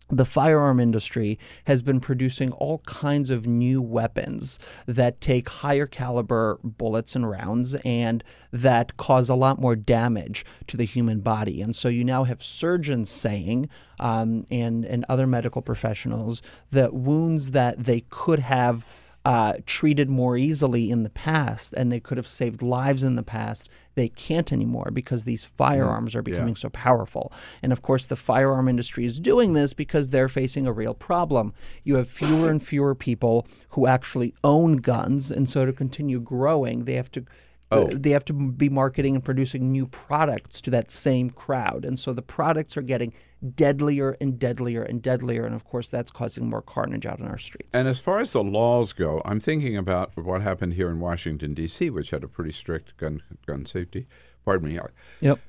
the 0.10 0.26
firearm 0.26 0.80
industry 0.80 1.38
has 1.65 1.81
been 1.81 1.99
producing 1.99 2.52
all 2.53 2.80
kinds 2.80 3.30
of 3.30 3.45
new 3.45 3.81
weapons 3.81 4.57
that 4.86 5.22
take 5.22 5.49
higher 5.49 5.86
caliber 5.86 6.60
bullets 6.64 7.15
and 7.15 7.30
rounds 7.30 7.76
and 7.86 8.23
that 8.52 8.98
cause 8.98 9.30
a 9.30 9.36
lot 9.36 9.60
more 9.60 9.76
damage 9.76 10.44
to 10.68 10.77
the 10.77 10.86
human 10.86 11.19
body. 11.19 11.61
And 11.61 11.76
so 11.76 11.90
you 11.90 12.03
now 12.03 12.23
have 12.23 12.41
surgeons 12.41 13.10
saying, 13.10 13.69
um, 13.99 14.45
and, 14.49 14.86
and 14.86 15.06
other 15.07 15.27
medical 15.27 15.61
professionals, 15.61 16.41
that 16.72 16.94
wounds 16.94 17.52
that 17.52 17.84
they 17.84 18.02
could 18.10 18.40
have 18.40 18.86
uh, 19.30 19.54
treated 19.68 20.10
more 20.10 20.38
easily 20.38 20.90
in 20.90 21.04
the 21.04 21.10
past 21.12 21.72
and 21.74 21.92
they 21.92 22.00
could 22.00 22.18
have 22.18 22.26
saved 22.26 22.64
lives 22.64 23.04
in 23.04 23.16
the 23.16 23.22
past, 23.22 23.70
they 23.94 24.10
can't 24.10 24.52
anymore 24.52 24.90
because 24.92 25.24
these 25.24 25.44
firearms 25.44 26.16
are 26.16 26.24
yeah. 26.26 26.32
becoming 26.32 26.56
so 26.56 26.68
powerful. 26.70 27.32
And 27.62 27.72
of 27.72 27.84
course, 27.84 28.08
the 28.08 28.16
firearm 28.16 28.68
industry 28.68 29.06
is 29.06 29.20
doing 29.20 29.54
this 29.54 29.76
because 29.76 30.10
they're 30.10 30.30
facing 30.30 30.66
a 30.66 30.72
real 30.72 30.96
problem. 30.96 31.54
You 31.84 31.98
have 31.98 32.10
fewer 32.10 32.50
and 32.50 32.60
fewer 32.60 32.96
people 32.96 33.46
who 33.70 33.86
actually 33.86 34.34
own 34.44 34.78
guns, 34.78 35.30
and 35.30 35.48
so 35.48 35.64
to 35.64 35.74
continue 35.74 36.20
growing, 36.20 36.86
they 36.86 36.96
have 36.96 37.12
to. 37.12 37.24
Oh. 37.72 37.86
uh, 37.86 37.90
they 37.94 38.10
have 38.12 38.26
to 38.26 38.34
be 38.34 38.68
marketing 38.70 39.16
and 39.16 39.24
producing 39.24 39.72
new 39.72 39.86
products 39.86 40.60
to 40.62 40.72
that 40.72 40.90
same 40.90 41.30
crowd. 41.30 41.86
And 41.86 42.00
so 42.00 42.14
the 42.14 42.22
products 42.22 42.76
are 42.78 42.82
getting 42.82 43.14
deadlier 43.56 44.18
and 44.20 44.40
deadlier 44.40 44.82
and 44.82 45.02
deadlier. 45.02 45.46
And 45.46 45.54
of 45.54 45.66
course, 45.66 45.90
that's 45.90 46.12
causing 46.12 46.50
more 46.50 46.62
carnage 46.62 47.06
out 47.06 47.20
in 47.20 47.28
our 47.28 47.38
streets. 47.38 47.76
And 47.76 47.88
as 47.88 48.00
far 48.00 48.20
as 48.20 48.32
the 48.32 48.44
laws 48.44 48.94
go, 48.94 49.22
I'm 49.24 49.40
thinking 49.40 49.78
about 49.78 50.18
what 50.18 50.41
happened 50.41 50.74
here 50.74 50.90
in 50.90 51.00
Washington 51.00 51.54
D.C., 51.54 51.90
which 51.90 52.10
had 52.10 52.24
a 52.24 52.28
pretty 52.28 52.52
strict 52.52 52.98
gun 52.98 53.22
gun 53.46 53.66
safety. 53.66 54.08
Pardon 54.46 54.70
me. 54.70 54.80
Yep. 55.22 55.40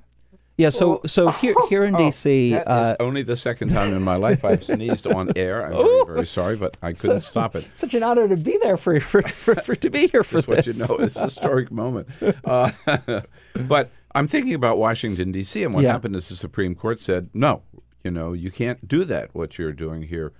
Yeah, 0.60 0.68
so 0.68 1.00
so 1.06 1.28
here 1.30 1.54
here 1.70 1.84
in 1.84 1.94
DC, 1.94 2.52
Oh, 2.54 2.56
is 2.56 2.66
uh, 2.66 2.96
only 3.00 3.22
the 3.22 3.36
second 3.36 3.70
time 3.70 3.94
in 3.94 4.02
my 4.02 4.16
life 4.16 4.44
I've 4.44 4.62
sneezed 4.62 5.06
on 5.06 5.30
air. 5.36 5.64
I'm 5.64 5.72
very, 5.72 6.04
very 6.06 6.26
sorry, 6.26 6.56
but 6.56 6.76
I 6.82 6.92
couldn't 6.92 7.20
stop 7.20 7.56
it. 7.56 7.66
such 7.74 7.94
an 7.94 8.02
honor 8.02 8.28
to 8.28 8.36
be 8.36 8.58
there 8.60 8.76
for 8.76 9.00
for, 9.00 9.22
for, 9.22 9.54
for 9.54 9.74
to 9.74 9.88
be 9.88 10.08
here 10.08 10.22
for 10.22 10.38
Just 10.38 10.48
what 10.48 10.66
you 10.66 10.74
know, 10.74 10.96
it's 11.04 11.16
a 11.16 11.22
historic 11.22 11.70
moment. 11.70 12.08
Uh, 12.44 12.70
but 13.66 13.90
I'm 14.14 14.28
thinking 14.28 14.52
about 14.54 14.76
Washington 14.76 15.32
D.C. 15.32 15.62
and 15.64 15.72
what 15.72 15.82
Yeah. 15.84 15.92
happened 15.92 16.14
is 16.14 16.28
the 16.28 16.36
Supreme 16.36 16.74
Court 16.74 17.00
said, 17.00 17.30
no, 17.32 17.62
you 18.04 18.10
know, 18.10 18.34
you 18.34 18.50
can't 18.50 18.86
do 18.86 19.04
that. 19.04 19.34
What 19.34 19.56
you're 19.58 19.72
doing 19.72 20.02
here 20.02 20.32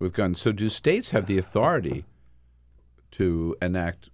with 0.00 0.12
guns. 0.12 0.40
So 0.40 0.50
do 0.50 0.68
states 0.70 1.10
have 1.10 1.26
the 1.26 1.38
authority 1.38 2.04
to 3.12 3.56
enact 3.62 4.10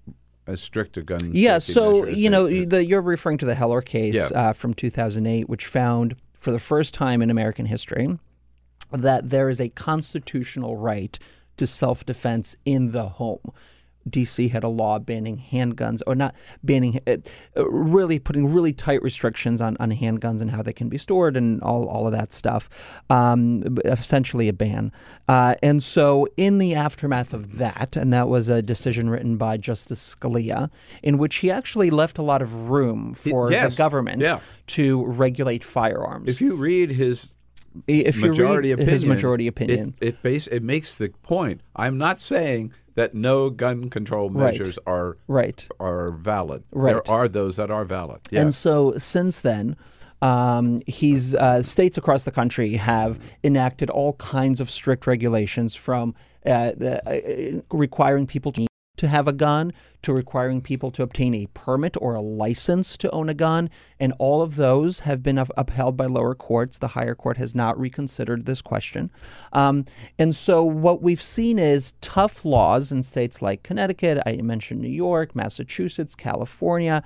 a 0.47 0.57
gun? 1.03 1.31
Yeah, 1.33 1.59
so 1.59 2.03
measure 2.03 2.11
you 2.13 2.31
know 2.31 2.65
the, 2.67 2.85
you're 2.85 3.01
referring 3.01 3.39
to 3.39 3.47
the 3.47 3.55
Heller 3.55 3.83
case 3.83 4.15
Yeah. 4.15 4.29
uh, 4.35 4.53
from 4.53 4.75
2008, 4.75 5.49
which 5.49 5.67
found 5.67 6.17
for 6.39 6.51
the 6.53 6.59
first 6.59 6.95
time 6.95 7.23
in 7.23 7.31
American 7.31 7.67
history 7.67 8.19
that 8.93 9.31
there 9.31 9.49
is 9.49 9.61
a 9.61 9.69
constitutional 9.71 10.77
right 10.77 11.19
to 11.57 11.67
self-defense 11.67 12.57
in 12.65 12.93
the 12.93 13.09
home. 13.09 13.53
DC 14.09 14.51
had 14.51 14.65
a 14.65 14.69
law 14.69 14.99
banning 14.99 15.43
handguns, 15.51 16.03
or 16.07 16.15
not 16.15 16.35
banning, 16.63 17.01
uh, 17.07 17.17
really 17.69 18.19
putting 18.19 18.53
really 18.53 18.73
tight 18.73 19.03
restrictions 19.03 19.61
on, 19.61 19.77
on 19.81 19.91
handguns 19.91 20.41
and 20.41 20.51
how 20.51 20.63
they 20.63 20.73
can 20.73 20.89
be 20.89 20.99
stored 20.99 21.37
and 21.37 21.63
all, 21.63 21.87
all 21.89 22.07
of 22.07 22.13
that 22.13 22.33
stuff. 22.33 22.69
Um, 23.11 23.79
essentially, 23.85 24.49
a 24.49 24.53
ban. 24.53 24.93
Uh, 25.29 25.55
and 25.63 25.83
so, 25.83 26.27
in 26.37 26.59
the 26.59 26.75
aftermath 26.75 27.33
of 27.33 27.59
that, 27.59 27.97
and 27.97 28.13
that 28.13 28.29
was 28.29 28.49
a 28.49 28.63
decision 28.63 29.09
written 29.09 29.37
by 29.37 29.57
Justice 29.57 30.15
Scalia, 30.15 30.71
in 31.03 31.19
which 31.19 31.37
he 31.37 31.51
actually 31.51 31.91
left 31.91 32.19
a 32.19 32.23
lot 32.23 32.43
of 32.43 32.69
room 32.69 33.15
for 33.15 33.51
yes, 33.51 33.73
the 33.75 33.79
government 33.79 34.21
yeah. 34.21 34.41
to 34.69 35.05
regulate 35.05 35.65
firearms. 35.65 36.29
If 36.29 36.41
you 36.41 36.55
read 36.55 36.91
his 36.91 37.29
if 37.87 38.17
you 38.17 38.29
majority 38.29 38.69
read 38.69 38.75
opinion, 38.75 38.93
his 38.93 39.05
majority 39.05 39.47
opinion, 39.47 39.95
it 40.01 40.09
it, 40.09 40.23
base, 40.23 40.47
it 40.47 40.63
makes 40.63 40.95
the 40.95 41.09
point. 41.23 41.61
I'm 41.75 41.99
not 41.99 42.21
saying 42.21 42.73
that 42.95 43.15
no 43.15 43.51
gun 43.51 43.91
control 43.91 44.31
Right. 44.31 44.53
measures 44.59 44.79
are 44.87 45.17
Right. 45.29 45.67
are 45.81 46.11
valid. 46.11 46.65
Right. 46.73 46.93
There 46.93 47.11
are 47.11 47.29
those 47.29 47.57
that 47.57 47.71
are 47.71 47.85
valid. 47.85 48.21
Yes. 48.31 48.43
And 48.43 48.55
so 48.55 48.95
since 48.99 49.41
then, 49.41 49.77
um, 50.23 50.81
he's 50.87 51.35
uh, 51.35 51.63
states 51.63 51.99
across 51.99 52.25
the 52.25 52.31
country 52.31 52.75
have 52.77 53.19
enacted 53.43 53.91
all 53.91 54.15
kinds 54.15 54.61
of 54.61 54.71
strict 54.71 55.07
regulations 55.07 55.75
from 55.75 56.15
uh, 56.47 56.73
the, 56.77 57.59
uh, 57.59 57.61
requiring 57.77 58.27
people 58.27 58.53
to 58.53 58.67
to 58.97 59.09
have 59.09 59.27
a 59.27 59.33
gun 59.33 59.73
to 60.03 60.13
requiring 60.13 60.61
people 60.61 60.91
to 60.91 61.03
obtain 61.03 61.35
a 61.35 61.47
permit 61.55 61.97
or 62.01 62.15
a 62.15 62.21
license 62.21 62.97
to 62.99 63.11
own 63.11 63.29
a 63.29 63.35
gun 63.35 63.71
and 63.99 64.13
all 64.19 64.43
of 64.43 64.57
those 64.57 65.01
have 65.01 65.23
been 65.23 65.39
up- 65.39 65.51
upheld 65.57 65.97
by 65.97 66.07
lower 66.07 66.35
courts. 66.35 66.79
The 66.79 66.89
higher 66.89 67.15
court 67.15 67.37
has 67.39 67.55
not 67.55 67.79
reconsidered 67.79 68.45
this 68.45 68.61
question. 68.61 69.11
Um, 69.53 69.85
and 70.19 70.37
so 70.37 70.63
what 70.63 71.03
we've 71.03 71.23
seen 71.23 71.59
is 71.59 71.95
tough 72.01 72.45
laws 72.45 72.93
in 72.93 73.03
states 73.03 73.41
like 73.43 73.63
connecticut 73.63 74.23
i 74.27 74.37
mentioned 74.37 74.81
new 74.81 74.89
york 74.89 75.35
massachusetts 75.35 76.15
california 76.15 77.03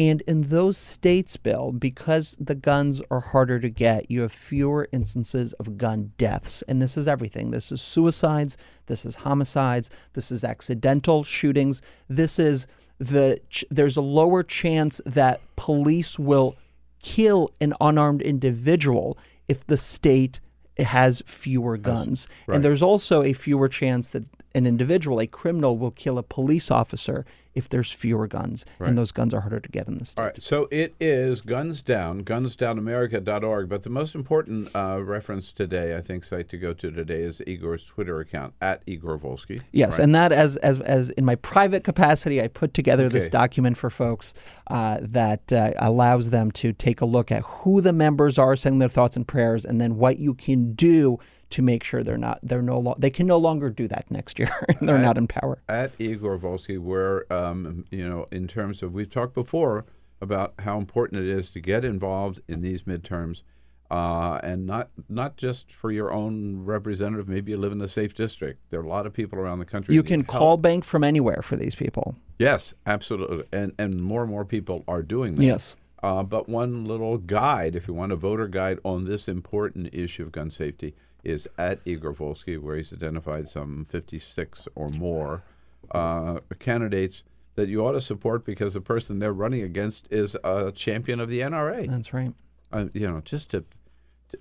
and 0.00 0.22
in 0.22 0.44
those 0.44 0.78
states, 0.78 1.36
Bill, 1.36 1.72
because 1.72 2.34
the 2.40 2.54
guns 2.54 3.02
are 3.10 3.20
harder 3.20 3.60
to 3.60 3.68
get, 3.68 4.10
you 4.10 4.22
have 4.22 4.32
fewer 4.32 4.88
instances 4.92 5.52
of 5.54 5.76
gun 5.76 6.12
deaths. 6.16 6.62
And 6.62 6.80
this 6.80 6.96
is 6.96 7.06
everything. 7.06 7.50
This 7.50 7.70
is 7.70 7.82
suicides, 7.82 8.56
this 8.86 9.04
is 9.04 9.16
homicides, 9.16 9.90
this 10.14 10.32
is 10.32 10.42
accidental 10.42 11.22
shootings. 11.22 11.82
This 12.08 12.38
is 12.38 12.66
the 12.98 13.42
ch- 13.50 13.66
there's 13.70 13.98
a 13.98 14.00
lower 14.00 14.42
chance 14.42 15.02
that 15.04 15.42
police 15.56 16.18
will 16.18 16.56
kill 17.02 17.50
an 17.60 17.74
unarmed 17.78 18.22
individual 18.22 19.18
if 19.48 19.66
the 19.66 19.76
state 19.76 20.40
has 20.78 21.22
fewer 21.26 21.76
guns. 21.76 22.26
right. 22.46 22.54
And 22.54 22.64
there's 22.64 22.80
also 22.80 23.22
a 23.22 23.34
fewer 23.34 23.68
chance 23.68 24.08
that 24.10 24.24
an 24.54 24.66
individual, 24.66 25.20
a 25.20 25.26
criminal, 25.26 25.76
will 25.76 25.90
kill 25.90 26.16
a 26.16 26.22
police 26.22 26.70
officer 26.70 27.26
if 27.54 27.68
there's 27.68 27.90
fewer 27.90 28.26
guns. 28.26 28.64
Right. 28.78 28.88
And 28.88 28.98
those 28.98 29.12
guns 29.12 29.34
are 29.34 29.40
harder 29.40 29.60
to 29.60 29.68
get 29.68 29.88
in 29.88 29.98
the 29.98 30.04
state. 30.04 30.20
All 30.20 30.26
right, 30.26 30.42
so 30.42 30.68
it 30.70 30.94
is 31.00 31.40
Guns 31.40 31.82
Down, 31.82 32.24
gunsdownamerica.org. 32.24 33.68
But 33.68 33.82
the 33.82 33.90
most 33.90 34.14
important 34.14 34.74
uh, 34.74 35.00
reference 35.02 35.52
today, 35.52 35.96
I 35.96 36.00
think, 36.00 36.24
site 36.24 36.48
to 36.50 36.58
go 36.58 36.72
to 36.72 36.90
today 36.90 37.22
is 37.22 37.42
Igor's 37.46 37.84
Twitter 37.84 38.20
account 38.20 38.54
at 38.60 38.82
Igor 38.86 39.18
Volsky. 39.18 39.60
Yes, 39.72 39.92
right? 39.92 40.00
and 40.04 40.14
that 40.14 40.32
as, 40.32 40.56
as 40.58 40.78
as 40.80 41.10
in 41.10 41.24
my 41.24 41.34
private 41.36 41.84
capacity, 41.84 42.40
I 42.40 42.48
put 42.48 42.74
together 42.74 43.08
this 43.08 43.28
document 43.28 43.76
for 43.76 43.90
folks 43.90 44.34
uh, 44.68 44.98
that 45.00 45.52
uh, 45.52 45.72
allows 45.78 46.30
them 46.30 46.50
to 46.52 46.72
take 46.72 47.00
a 47.00 47.06
look 47.06 47.30
at 47.32 47.42
who 47.42 47.80
the 47.80 47.92
members 47.92 48.38
are, 48.38 48.56
sending 48.56 48.78
their 48.78 48.88
thoughts 48.88 49.16
and 49.16 49.26
prayers, 49.26 49.64
and 49.64 49.80
then 49.80 49.96
what 49.96 50.18
you 50.18 50.34
can 50.34 50.72
do 50.74 51.18
to 51.50 51.62
make 51.62 51.84
sure 51.84 52.02
they're 52.02 52.16
not 52.16 52.38
they're 52.42 52.62
no 52.62 52.78
lo- 52.78 52.96
they 52.98 53.10
can 53.10 53.26
no 53.26 53.36
longer 53.36 53.70
do 53.70 53.88
that 53.88 54.10
next 54.10 54.38
year. 54.38 54.50
they're 54.80 54.96
At- 54.96 55.02
not 55.02 55.18
in 55.18 55.26
power. 55.26 55.60
At 55.68 55.92
Igor 55.98 56.38
Volsky, 56.38 56.78
where, 56.78 57.30
um, 57.32 57.84
you 57.90 58.08
know, 58.08 58.26
in 58.30 58.48
terms 58.48 58.82
of, 58.82 58.92
we've 58.92 59.10
talked 59.10 59.34
before 59.34 59.84
about 60.20 60.54
how 60.60 60.78
important 60.78 61.22
it 61.22 61.28
is 61.28 61.50
to 61.50 61.60
get 61.60 61.84
involved 61.84 62.40
in 62.48 62.62
these 62.62 62.82
midterms. 62.82 63.42
Uh, 63.90 64.38
and 64.44 64.66
not 64.66 64.88
not 65.08 65.36
just 65.36 65.72
for 65.72 65.90
your 65.90 66.12
own 66.12 66.64
representative. 66.64 67.28
Maybe 67.28 67.50
you 67.50 67.56
live 67.58 67.72
in 67.72 67.80
a 67.80 67.88
safe 67.88 68.14
district. 68.14 68.60
There 68.70 68.78
are 68.78 68.84
a 68.84 68.88
lot 68.88 69.04
of 69.04 69.12
people 69.12 69.36
around 69.36 69.58
the 69.58 69.64
country. 69.64 69.96
You 69.96 70.04
can 70.04 70.22
call 70.22 70.50
help. 70.50 70.62
bank 70.62 70.84
from 70.84 71.02
anywhere 71.02 71.42
for 71.42 71.56
these 71.56 71.74
people. 71.74 72.14
Yes, 72.38 72.72
absolutely, 72.86 73.46
and 73.50 73.72
and 73.80 74.00
more 74.00 74.22
and 74.22 74.30
more 74.30 74.44
people 74.44 74.84
are 74.86 75.02
doing 75.02 75.34
that. 75.34 75.42
Yes. 75.42 75.74
Uh, 76.04 76.22
but 76.22 76.48
one 76.48 76.84
little 76.84 77.18
guide, 77.18 77.74
if 77.74 77.88
you 77.88 77.92
want 77.94 78.12
a 78.12 78.16
voter 78.16 78.46
guide 78.46 78.78
on 78.84 79.06
this 79.06 79.26
important 79.26 79.92
issue 79.92 80.22
of 80.22 80.30
gun 80.30 80.50
safety, 80.50 80.94
is 81.24 81.48
at 81.58 81.80
Igor 81.84 82.14
Volsky, 82.14 82.60
where 82.60 82.76
he's 82.76 82.92
identified 82.92 83.48
some 83.48 83.86
56 83.88 84.68
or 84.74 84.88
more 84.88 85.42
uh, 85.90 86.40
candidates 86.58 87.22
that 87.56 87.68
you 87.68 87.84
ought 87.84 87.92
to 87.92 88.00
support 88.00 88.44
because 88.44 88.74
the 88.74 88.80
person 88.80 89.18
they're 89.18 89.32
running 89.32 89.62
against 89.62 90.06
is 90.10 90.36
a 90.44 90.72
champion 90.72 91.20
of 91.20 91.28
the 91.28 91.40
NRA. 91.40 91.88
That's 91.88 92.12
right. 92.12 92.32
Uh, 92.72 92.86
you 92.92 93.10
know, 93.10 93.20
just 93.20 93.50
to, 93.50 93.64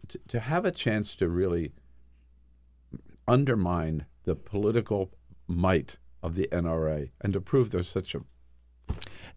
to 0.07 0.19
to 0.27 0.39
have 0.39 0.65
a 0.65 0.71
chance 0.71 1.15
to 1.15 1.27
really 1.27 1.71
undermine 3.27 4.05
the 4.25 4.35
political 4.35 5.11
might 5.47 5.97
of 6.21 6.35
the 6.35 6.47
NRA 6.51 7.09
and 7.21 7.33
to 7.33 7.41
prove 7.41 7.71
there's 7.71 7.87
such 7.87 8.13
a 8.13 8.21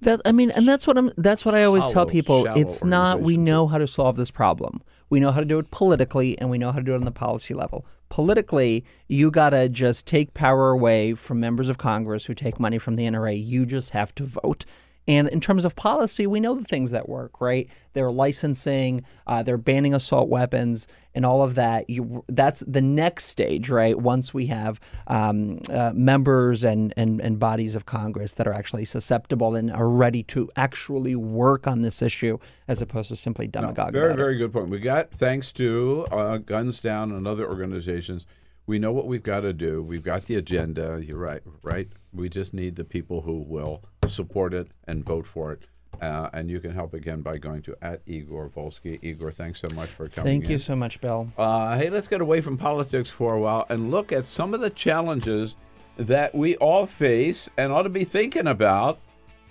That 0.01 0.21
I 0.25 0.33
mean, 0.33 0.51
and 0.51 0.69
that's 0.69 0.87
what 0.87 0.99
I'm. 0.99 1.13
That's 1.17 1.45
what 1.45 1.55
I 1.55 1.65
always 1.65 1.87
tell 1.93 2.07
people. 2.07 2.47
It's 2.57 2.83
not. 2.83 3.21
We 3.21 3.37
know 3.37 3.69
how 3.69 3.79
to 3.79 3.87
solve 3.87 4.17
this 4.17 4.31
problem. 4.31 4.83
We 5.11 5.21
know 5.21 5.31
how 5.31 5.41
to 5.41 5.47
do 5.47 5.59
it 5.59 5.71
politically, 5.71 6.39
and 6.39 6.51
we 6.51 6.59
know 6.59 6.73
how 6.73 6.79
to 6.79 6.85
do 6.85 6.93
it 6.93 6.97
on 6.97 7.05
the 7.05 7.13
policy 7.13 7.55
level. 7.55 7.87
Politically, 8.09 8.85
you 9.09 9.31
gotta 9.31 9.69
just 9.69 10.07
take 10.07 10.35
power 10.35 10.71
away 10.71 11.15
from 11.15 11.39
members 11.39 11.69
of 11.69 11.79
Congress 11.79 12.25
who 12.25 12.35
take 12.35 12.59
money 12.59 12.79
from 12.79 12.97
the 12.97 13.05
NRA. 13.05 13.33
You 13.35 13.65
just 13.65 13.91
have 13.91 14.15
to 14.17 14.25
vote. 14.25 14.65
And 15.09 15.29
in 15.29 15.41
terms 15.41 15.65
of 15.65 15.75
policy, 15.75 16.27
we 16.27 16.39
know 16.39 16.55
the 16.55 16.65
things 16.65 16.93
that 16.93 17.09
work, 17.09 17.41
right? 17.41 17.69
They're 17.93 18.13
licensing, 18.13 19.05
uh, 19.27 19.43
they're 19.43 19.59
banning 19.59 19.95
assault 19.95 20.29
weapons, 20.29 20.87
and 21.15 21.27
all 21.27 21.43
of 21.43 21.57
that. 21.57 21.91
You, 21.91 22.25
that's 22.29 22.61
the 22.67 22.81
next 22.81 23.25
stage, 23.25 23.69
right? 23.69 23.99
Once 23.99 24.33
we 24.33 24.47
have 24.47 24.79
um, 25.09 25.61
uh, 25.69 25.93
members 25.93 26.63
and, 26.63 26.95
and, 26.97 27.21
and 27.21 27.41
bodies 27.41 27.75
of 27.75 27.85
Congress 27.85 28.35
that 28.35 28.47
are 28.47 28.53
actually 28.53 28.85
susceptible 28.85 29.57
and 29.57 29.73
are 29.73 29.89
ready 29.89 30.23
to 30.25 30.49
actually 30.57 31.17
work 31.17 31.67
on 31.67 31.83
this 31.83 32.01
issue, 32.01 32.39
as 32.69 32.81
opposed 32.81 33.09
to 33.09 33.17
simply 33.17 33.49
demagogue. 33.49 33.93
Very, 33.93 34.07
about 34.07 34.19
it. 34.19 34.23
very 34.23 34.39
good 34.39 34.53
point. 34.53 34.71
We 34.71 34.79
got, 34.79 35.11
thanks 35.11 35.51
to 35.53 36.07
uh, 36.13 36.37
Guns 36.39 36.79
Down 36.79 37.11
and 37.11 37.27
other 37.27 37.49
organizations, 37.49 38.25
we 38.67 38.79
know 38.79 38.93
what 38.93 39.07
we've 39.07 39.23
got 39.23 39.41
to 39.41 39.53
do. 39.53 39.83
We've 39.83 40.03
got 40.03 40.27
the 40.27 40.37
agenda. 40.37 41.03
You're 41.05 41.19
right, 41.19 41.43
right? 41.63 41.89
We 42.13 42.29
just 42.29 42.55
need 42.55 42.77
the 42.77 42.85
people 42.85 43.23
who 43.23 43.39
will 43.39 43.83
support 44.07 44.55
it 44.55 44.69
and 44.87 45.05
vote 45.05 45.27
for 45.27 45.53
it. 45.53 45.63
Uh, 46.01 46.29
and 46.33 46.51
you 46.51 46.59
can 46.59 46.73
help 46.73 46.95
again 46.95 47.21
by 47.21 47.37
going 47.39 47.63
to 47.63 47.77
at 47.83 48.01
Igor 48.07 48.49
Volsky. 48.49 48.99
Igor, 49.03 49.31
thanks 49.31 49.61
so 49.61 49.69
much 49.75 49.89
for 49.91 50.09
coming 50.09 50.27
Thank 50.27 50.45
in. 50.47 50.53
you 50.53 50.59
so 50.59 50.75
much, 50.75 51.01
Bill. 51.01 51.29
Uh, 51.37 51.77
hey, 51.79 51.91
let's 51.91 52.09
get 52.09 52.21
away 52.21 52.41
from 52.41 52.57
politics 52.57 53.11
for 53.11 53.35
a 53.35 53.41
while 53.41 53.67
and 53.69 53.91
look 53.91 54.11
at 54.11 54.27
some 54.27 54.55
of 54.55 54.61
the 54.61 54.71
challenges 54.71 55.57
that 55.97 56.35
we 56.35 56.57
all 56.57 56.87
face 56.87 57.49
and 57.57 57.73
ought 57.73 57.83
to 57.83 57.89
be 57.91 58.05
thinking 58.05 58.47
about 58.47 58.99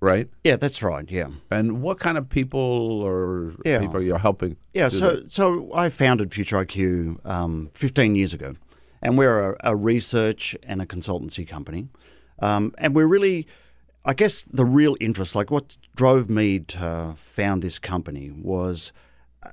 Right? 0.00 0.28
Yeah, 0.42 0.56
that's 0.56 0.82
right. 0.82 1.10
Yeah. 1.10 1.28
And 1.50 1.80
what 1.80 1.98
kind 1.98 2.18
of 2.18 2.28
people 2.28 2.60
or 3.08 3.54
Yeah. 3.64 3.78
people 3.80 4.02
you're 4.02 4.18
helping? 4.18 4.56
Yeah, 4.74 4.90
so 4.90 5.16
that? 5.16 5.30
so 5.30 5.70
I 5.74 5.88
founded 5.88 6.32
Future 6.34 6.58
IQ 6.64 7.24
um, 7.24 7.70
15 7.72 8.14
years 8.14 8.34
ago, 8.34 8.54
and 9.00 9.16
we're 9.16 9.52
a, 9.52 9.56
a 9.72 9.74
research 9.76 10.56
and 10.62 10.82
a 10.82 10.86
consultancy 10.86 11.48
company, 11.48 11.88
um, 12.40 12.74
and 12.76 12.94
we're 12.94 13.06
really, 13.06 13.46
I 14.04 14.12
guess, 14.12 14.44
the 14.44 14.66
real 14.66 14.94
interest, 15.00 15.34
like 15.34 15.50
what 15.50 15.78
drove 15.96 16.28
me 16.28 16.58
to 16.76 17.14
found 17.16 17.62
this 17.62 17.78
company 17.78 18.30
was 18.30 18.92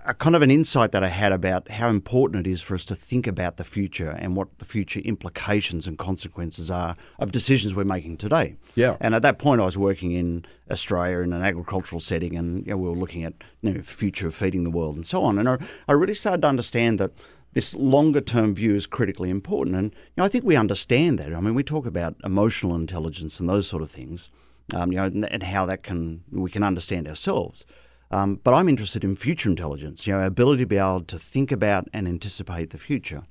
a 0.06 0.14
kind 0.14 0.36
of 0.36 0.42
an 0.42 0.52
insight 0.52 0.92
that 0.92 1.04
I 1.04 1.10
had 1.10 1.32
about 1.32 1.70
how 1.70 1.90
important 1.90 2.46
it 2.46 2.50
is 2.50 2.62
for 2.62 2.76
us 2.76 2.86
to 2.86 2.96
think 2.96 3.28
about 3.28 3.58
the 3.58 3.64
future 3.64 4.12
and 4.12 4.36
what 4.36 4.58
the 4.58 4.66
future 4.66 5.00
implications 5.02 5.88
and 5.88 5.98
consequences 5.98 6.72
are 6.72 6.96
of 7.20 7.32
decisions 7.32 7.76
we're 7.76 7.84
making 7.84 8.18
today. 8.18 8.56
Yeah. 8.76 8.98
And 9.00 9.14
at 9.14 9.22
that 9.22 9.38
point, 9.38 9.62
I 9.62 9.66
was 9.66 9.78
working 9.78 10.12
in 10.14 10.46
Australia 10.70 11.20
in 11.20 11.34
an 11.34 11.44
agricultural 11.44 12.00
setting, 12.00 12.36
and 12.36 12.66
you 12.66 12.72
know, 12.72 12.78
we 12.78 12.90
were 12.90 12.96
looking 12.96 13.24
at 13.24 13.34
you 13.62 13.74
know, 13.74 13.82
future 13.82 14.28
of 14.28 14.36
feeding 14.36 14.64
the 14.64 14.70
world 14.70 14.96
and 14.96 15.06
so 15.06 15.24
on. 15.24 15.38
And 15.38 15.48
I, 15.48 15.58
I 15.88 15.94
really 15.94 16.16
started 16.16 16.42
to 16.42 16.48
understand 16.48 17.00
that 17.00 17.12
this 17.54 17.76
longer 17.76 18.22
term 18.22 18.56
view 18.56 18.76
is 18.76 18.88
critically 18.88 19.30
important. 19.30 19.76
And 19.76 19.92
you 19.94 20.14
know, 20.18 20.24
I 20.24 20.30
think 20.30 20.46
we 20.46 20.56
understand 20.56 21.20
that. 21.20 21.34
I 21.34 21.40
mean, 21.42 21.54
we 21.54 21.64
talk 21.64 21.86
about 21.86 22.16
emotional 22.24 22.76
intelligence 22.76 23.40
and 23.40 23.50
those 23.50 23.68
sort 23.68 23.84
of 23.84 23.92
things, 23.92 24.30
um, 24.74 24.92
you 24.92 24.98
know, 24.98 25.06
and, 25.06 25.32
and 25.32 25.44
how 25.44 25.66
that 25.66 25.84
can 25.84 26.24
we 26.32 26.50
can 26.50 26.64
understand 26.64 27.08
ourselves. 27.08 27.66
Um, 28.12 28.40
but 28.44 28.54
I'm 28.54 28.68
interested 28.68 29.04
in 29.04 29.16
future 29.16 29.50
intelligence, 29.50 30.06
you 30.06 30.14
know, 30.14 30.20
our 30.20 30.26
ability 30.26 30.64
to 30.64 30.68
be 30.68 30.78
able 30.78 31.02
to 31.04 31.18
think 31.18 31.52
about 31.52 31.88
and 31.94 32.08
anticipate 32.08 32.72
the 32.72 32.78
future. 32.78 33.24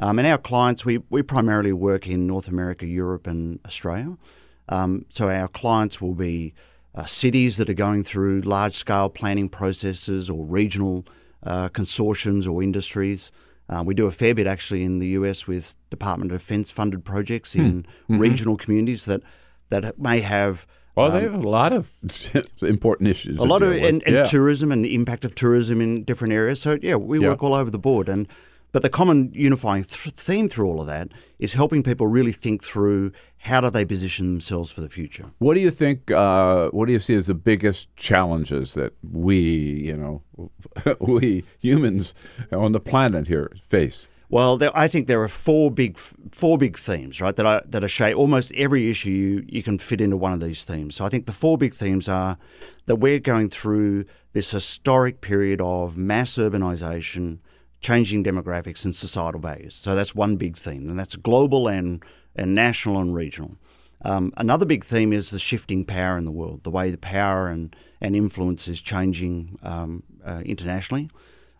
Um, 0.00 0.18
and 0.20 0.28
our 0.28 0.38
clients, 0.38 0.84
we, 0.84 0.98
we 1.10 1.22
primarily 1.22 1.72
work 1.72 2.06
in 2.06 2.26
North 2.26 2.46
America, 2.46 2.86
Europe, 2.86 3.26
and 3.26 3.58
Australia. 3.66 4.16
Um, 4.68 5.06
so 5.08 5.28
our 5.28 5.48
clients 5.48 6.00
will 6.00 6.14
be 6.14 6.54
uh, 6.94 7.04
cities 7.04 7.56
that 7.56 7.68
are 7.68 7.74
going 7.74 8.04
through 8.04 8.42
large 8.42 8.74
scale 8.74 9.08
planning 9.08 9.48
processes 9.48 10.30
or 10.30 10.44
regional 10.46 11.04
uh, 11.42 11.68
consortiums 11.70 12.48
or 12.48 12.62
industries. 12.62 13.32
Uh, 13.68 13.82
we 13.84 13.92
do 13.92 14.06
a 14.06 14.10
fair 14.12 14.34
bit 14.34 14.46
actually 14.46 14.84
in 14.84 15.00
the 15.00 15.08
US 15.08 15.48
with 15.48 15.74
Department 15.90 16.30
of 16.30 16.38
Defense 16.38 16.70
funded 16.70 17.04
projects 17.04 17.54
in 17.56 17.84
Mhm. 18.08 18.20
regional 18.20 18.56
communities 18.56 19.04
that, 19.06 19.22
that 19.70 19.98
may 19.98 20.20
have. 20.20 20.64
Well, 20.98 21.10
they 21.12 21.26
um, 21.26 21.32
have 21.32 21.44
a 21.44 21.48
lot 21.48 21.72
of 21.72 21.90
important 22.62 23.08
issues. 23.08 23.38
a 23.38 23.42
lot 23.44 23.62
of 23.62 23.72
and, 23.72 24.02
and 24.04 24.14
Yeah. 24.16 24.22
tourism 24.24 24.72
and 24.72 24.84
the 24.84 24.94
impact 24.94 25.24
of 25.24 25.34
tourism 25.34 25.80
in 25.80 26.04
different 26.04 26.32
areas. 26.34 26.60
So 26.60 26.78
yeah, 26.82 26.96
we 26.96 27.20
Yeah. 27.20 27.28
work 27.28 27.42
all 27.42 27.54
over 27.54 27.70
the 27.70 27.78
board, 27.78 28.08
and 28.08 28.26
but 28.72 28.82
the 28.82 28.90
common 28.90 29.30
unifying 29.32 29.84
th- 29.84 30.14
theme 30.14 30.48
through 30.48 30.66
all 30.68 30.80
of 30.82 30.86
that 30.88 31.08
is 31.38 31.54
helping 31.54 31.82
people 31.82 32.06
really 32.06 32.32
think 32.32 32.62
through 32.62 33.12
how 33.42 33.60
do 33.62 33.70
they 33.70 33.84
position 33.84 34.26
themselves 34.26 34.70
for 34.70 34.80
the 34.82 34.88
future. 34.90 35.26
What 35.38 35.54
do 35.54 35.60
you 35.60 35.70
think? 35.70 36.10
Uh, 36.10 36.68
what 36.70 36.86
do 36.86 36.92
you 36.92 36.98
see 36.98 37.14
as 37.14 37.28
the 37.28 37.34
biggest 37.34 37.94
challenges 37.96 38.74
that 38.74 38.92
we, 39.02 39.38
you 39.38 39.96
know, 39.96 40.22
we 41.00 41.44
humans 41.60 42.12
on 42.52 42.72
the 42.72 42.80
planet 42.80 43.28
here 43.28 43.52
face? 43.68 44.08
Well, 44.30 44.58
there, 44.58 44.76
I 44.76 44.88
think 44.88 45.06
there 45.06 45.22
are 45.22 45.28
four 45.28 45.70
big 45.70 45.96
four 45.98 46.58
big 46.58 46.76
themes, 46.76 47.20
right? 47.20 47.34
That 47.34 47.46
are 47.46 47.62
that 47.66 47.82
are 47.82 47.88
shape 47.88 48.16
almost 48.16 48.52
every 48.52 48.90
issue 48.90 49.10
you, 49.10 49.44
you 49.48 49.62
can 49.62 49.78
fit 49.78 50.00
into 50.00 50.16
one 50.16 50.32
of 50.32 50.40
these 50.40 50.64
themes. 50.64 50.96
So 50.96 51.04
I 51.04 51.08
think 51.08 51.26
the 51.26 51.32
four 51.32 51.56
big 51.56 51.74
themes 51.74 52.08
are 52.08 52.36
that 52.86 52.96
we're 52.96 53.20
going 53.20 53.48
through 53.48 54.04
this 54.34 54.50
historic 54.50 55.22
period 55.22 55.60
of 55.62 55.96
mass 55.96 56.34
urbanization, 56.34 57.38
changing 57.80 58.22
demographics, 58.22 58.84
and 58.84 58.94
societal 58.94 59.40
values. 59.40 59.74
So 59.74 59.94
that's 59.94 60.14
one 60.14 60.36
big 60.36 60.56
theme, 60.56 60.88
and 60.88 60.98
that's 60.98 61.16
global 61.16 61.66
and 61.66 62.02
and 62.36 62.54
national 62.54 63.00
and 63.00 63.14
regional. 63.14 63.56
Um, 64.02 64.32
another 64.36 64.64
big 64.64 64.84
theme 64.84 65.12
is 65.12 65.30
the 65.30 65.38
shifting 65.38 65.84
power 65.84 66.18
in 66.18 66.24
the 66.24 66.30
world, 66.30 66.62
the 66.62 66.70
way 66.70 66.90
the 66.90 66.98
power 66.98 67.48
and, 67.48 67.74
and 68.00 68.14
influence 68.14 68.68
is 68.68 68.80
changing 68.80 69.58
um, 69.62 70.04
uh, 70.24 70.42
internationally. 70.44 71.10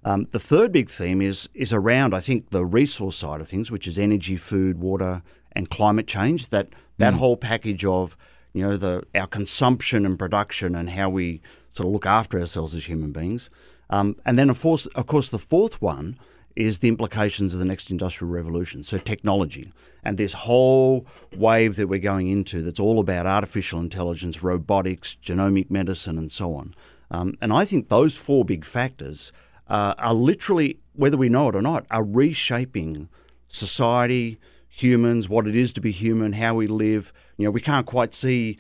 Um, 0.05 0.27
the 0.31 0.39
third 0.39 0.73
big 0.73 0.89
theme 0.89 1.21
is 1.21 1.49
is 1.55 1.73
around, 1.73 2.15
I 2.15 2.21
think, 2.21 2.51
the 2.51 2.65
resource 2.65 3.17
side 3.17 3.41
of 3.41 3.49
things, 3.49 3.71
which 3.71 3.87
is 3.87 3.99
energy, 3.99 4.37
food, 4.37 4.79
water, 4.79 5.23
and 5.53 5.69
climate 5.71 6.07
change. 6.07 6.49
That 6.51 6.69
that 6.99 7.15
Mm. 7.15 7.19
whole 7.19 7.37
package 7.37 7.85
of 7.85 8.17
you 8.53 8.63
know 8.63 8.77
the 8.77 9.03
our 9.15 9.27
consumption 9.27 10.07
and 10.07 10.19
production 10.19 10.75
and 10.75 10.91
how 10.91 11.09
we 11.11 11.41
sort 11.73 11.87
of 11.87 11.93
look 11.93 12.07
after 12.07 12.39
ourselves 12.41 12.75
as 12.75 12.87
human 12.87 13.13
beings. 13.13 13.51
Um, 13.91 14.17
and 14.25 14.39
then 14.39 14.51
of 14.51 14.61
course, 14.61 14.87
of 14.87 15.07
course, 15.07 15.29
the 15.29 15.39
fourth 15.39 15.81
one 15.83 16.17
is 16.57 16.81
the 16.81 16.89
implications 16.89 17.53
of 17.53 17.61
the 17.61 17.65
next 17.65 17.91
industrial 17.91 18.33
revolution. 18.33 18.83
So 18.83 18.99
technology 18.99 19.73
and 20.03 20.19
this 20.19 20.33
whole 20.33 21.07
wave 21.37 21.77
that 21.77 21.87
we're 21.89 22.01
going 22.01 22.27
into 22.29 22.63
that's 22.63 22.81
all 22.81 22.99
about 22.99 23.27
artificial 23.27 23.79
intelligence, 23.81 24.43
robotics, 24.43 25.17
genomic 25.23 25.71
medicine, 25.71 26.19
and 26.19 26.33
so 26.33 26.55
on. 26.55 26.75
Um, 27.11 27.35
and 27.41 27.53
I 27.53 27.65
think 27.65 27.89
those 27.89 28.17
four 28.17 28.45
big 28.45 28.65
factors 28.65 29.33
uh, 29.69 29.95
are 29.99 30.15
literally, 30.15 30.79
whether 30.95 31.17
we 31.17 31.29
know 31.29 31.49
it 31.49 31.55
or 31.55 31.63
not, 31.63 31.87
are 31.91 32.05
reshaping 32.05 33.09
society, 33.49 34.39
humans, 34.69 35.29
what 35.29 35.47
it 35.47 35.57
is 35.57 35.73
to 35.75 35.81
be 35.81 35.93
human, 35.93 36.35
how 36.35 36.55
we 36.55 36.67
live. 36.67 37.13
You 37.37 37.45
know, 37.45 37.51
we 37.51 37.61
can't 37.61 37.87
quite 37.87 38.15
see 38.15 38.59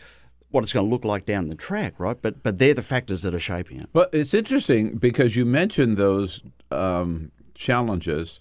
what 0.50 0.64
it's 0.64 0.72
going 0.72 0.86
to 0.86 0.90
look 0.90 1.04
like 1.04 1.24
down 1.24 1.48
the 1.48 1.54
track, 1.54 1.94
right? 1.98 2.20
But 2.20 2.42
but 2.42 2.58
they're 2.58 2.74
the 2.74 2.82
factors 2.82 3.22
that 3.22 3.34
are 3.34 3.40
shaping 3.40 3.80
it. 3.80 3.90
But 3.92 4.10
it's 4.12 4.34
interesting 4.34 4.96
because 4.96 5.36
you 5.36 5.44
mentioned 5.44 5.96
those 5.96 6.42
um, 6.70 7.30
challenges 7.54 8.40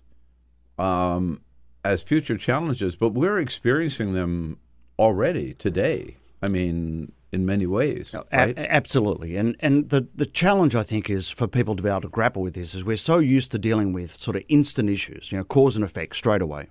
um, 0.78 1.42
as 1.84 2.04
future 2.04 2.38
challenges, 2.38 2.96
but 2.96 3.10
we're 3.10 3.40
experiencing 3.40 4.14
them 4.14 4.60
already 4.98 5.54
today. 5.54 6.18
I 6.42 6.48
mean, 6.48 7.12
in 7.32 7.46
many 7.46 7.68
ways, 7.68 8.12
right? 8.14 8.58
a- 8.58 8.72
absolutely. 8.72 9.36
And 9.36 9.56
and 9.60 9.90
the, 9.90 10.08
the 10.16 10.26
challenge 10.26 10.76
I 10.76 10.84
think 10.84 11.10
is 11.10 11.30
for 11.30 11.48
people 11.48 11.76
to 11.76 11.84
be 11.84 11.90
able 11.90 12.02
to 12.02 12.10
grapple 12.10 12.42
with 12.42 12.54
this 12.54 12.74
is 12.74 12.84
we're 12.84 12.98
so 12.98 13.20
used 13.20 13.52
to 13.52 13.60
dealing 13.60 13.94
with 13.94 14.16
sort 14.16 14.36
of 14.38 14.44
instant 14.48 14.90
issues, 14.90 15.32
you 15.32 15.38
know, 15.38 15.44
cause 15.44 15.76
and 15.76 15.84
effect 15.84 16.16
straight 16.16 16.42
away. 16.42 16.68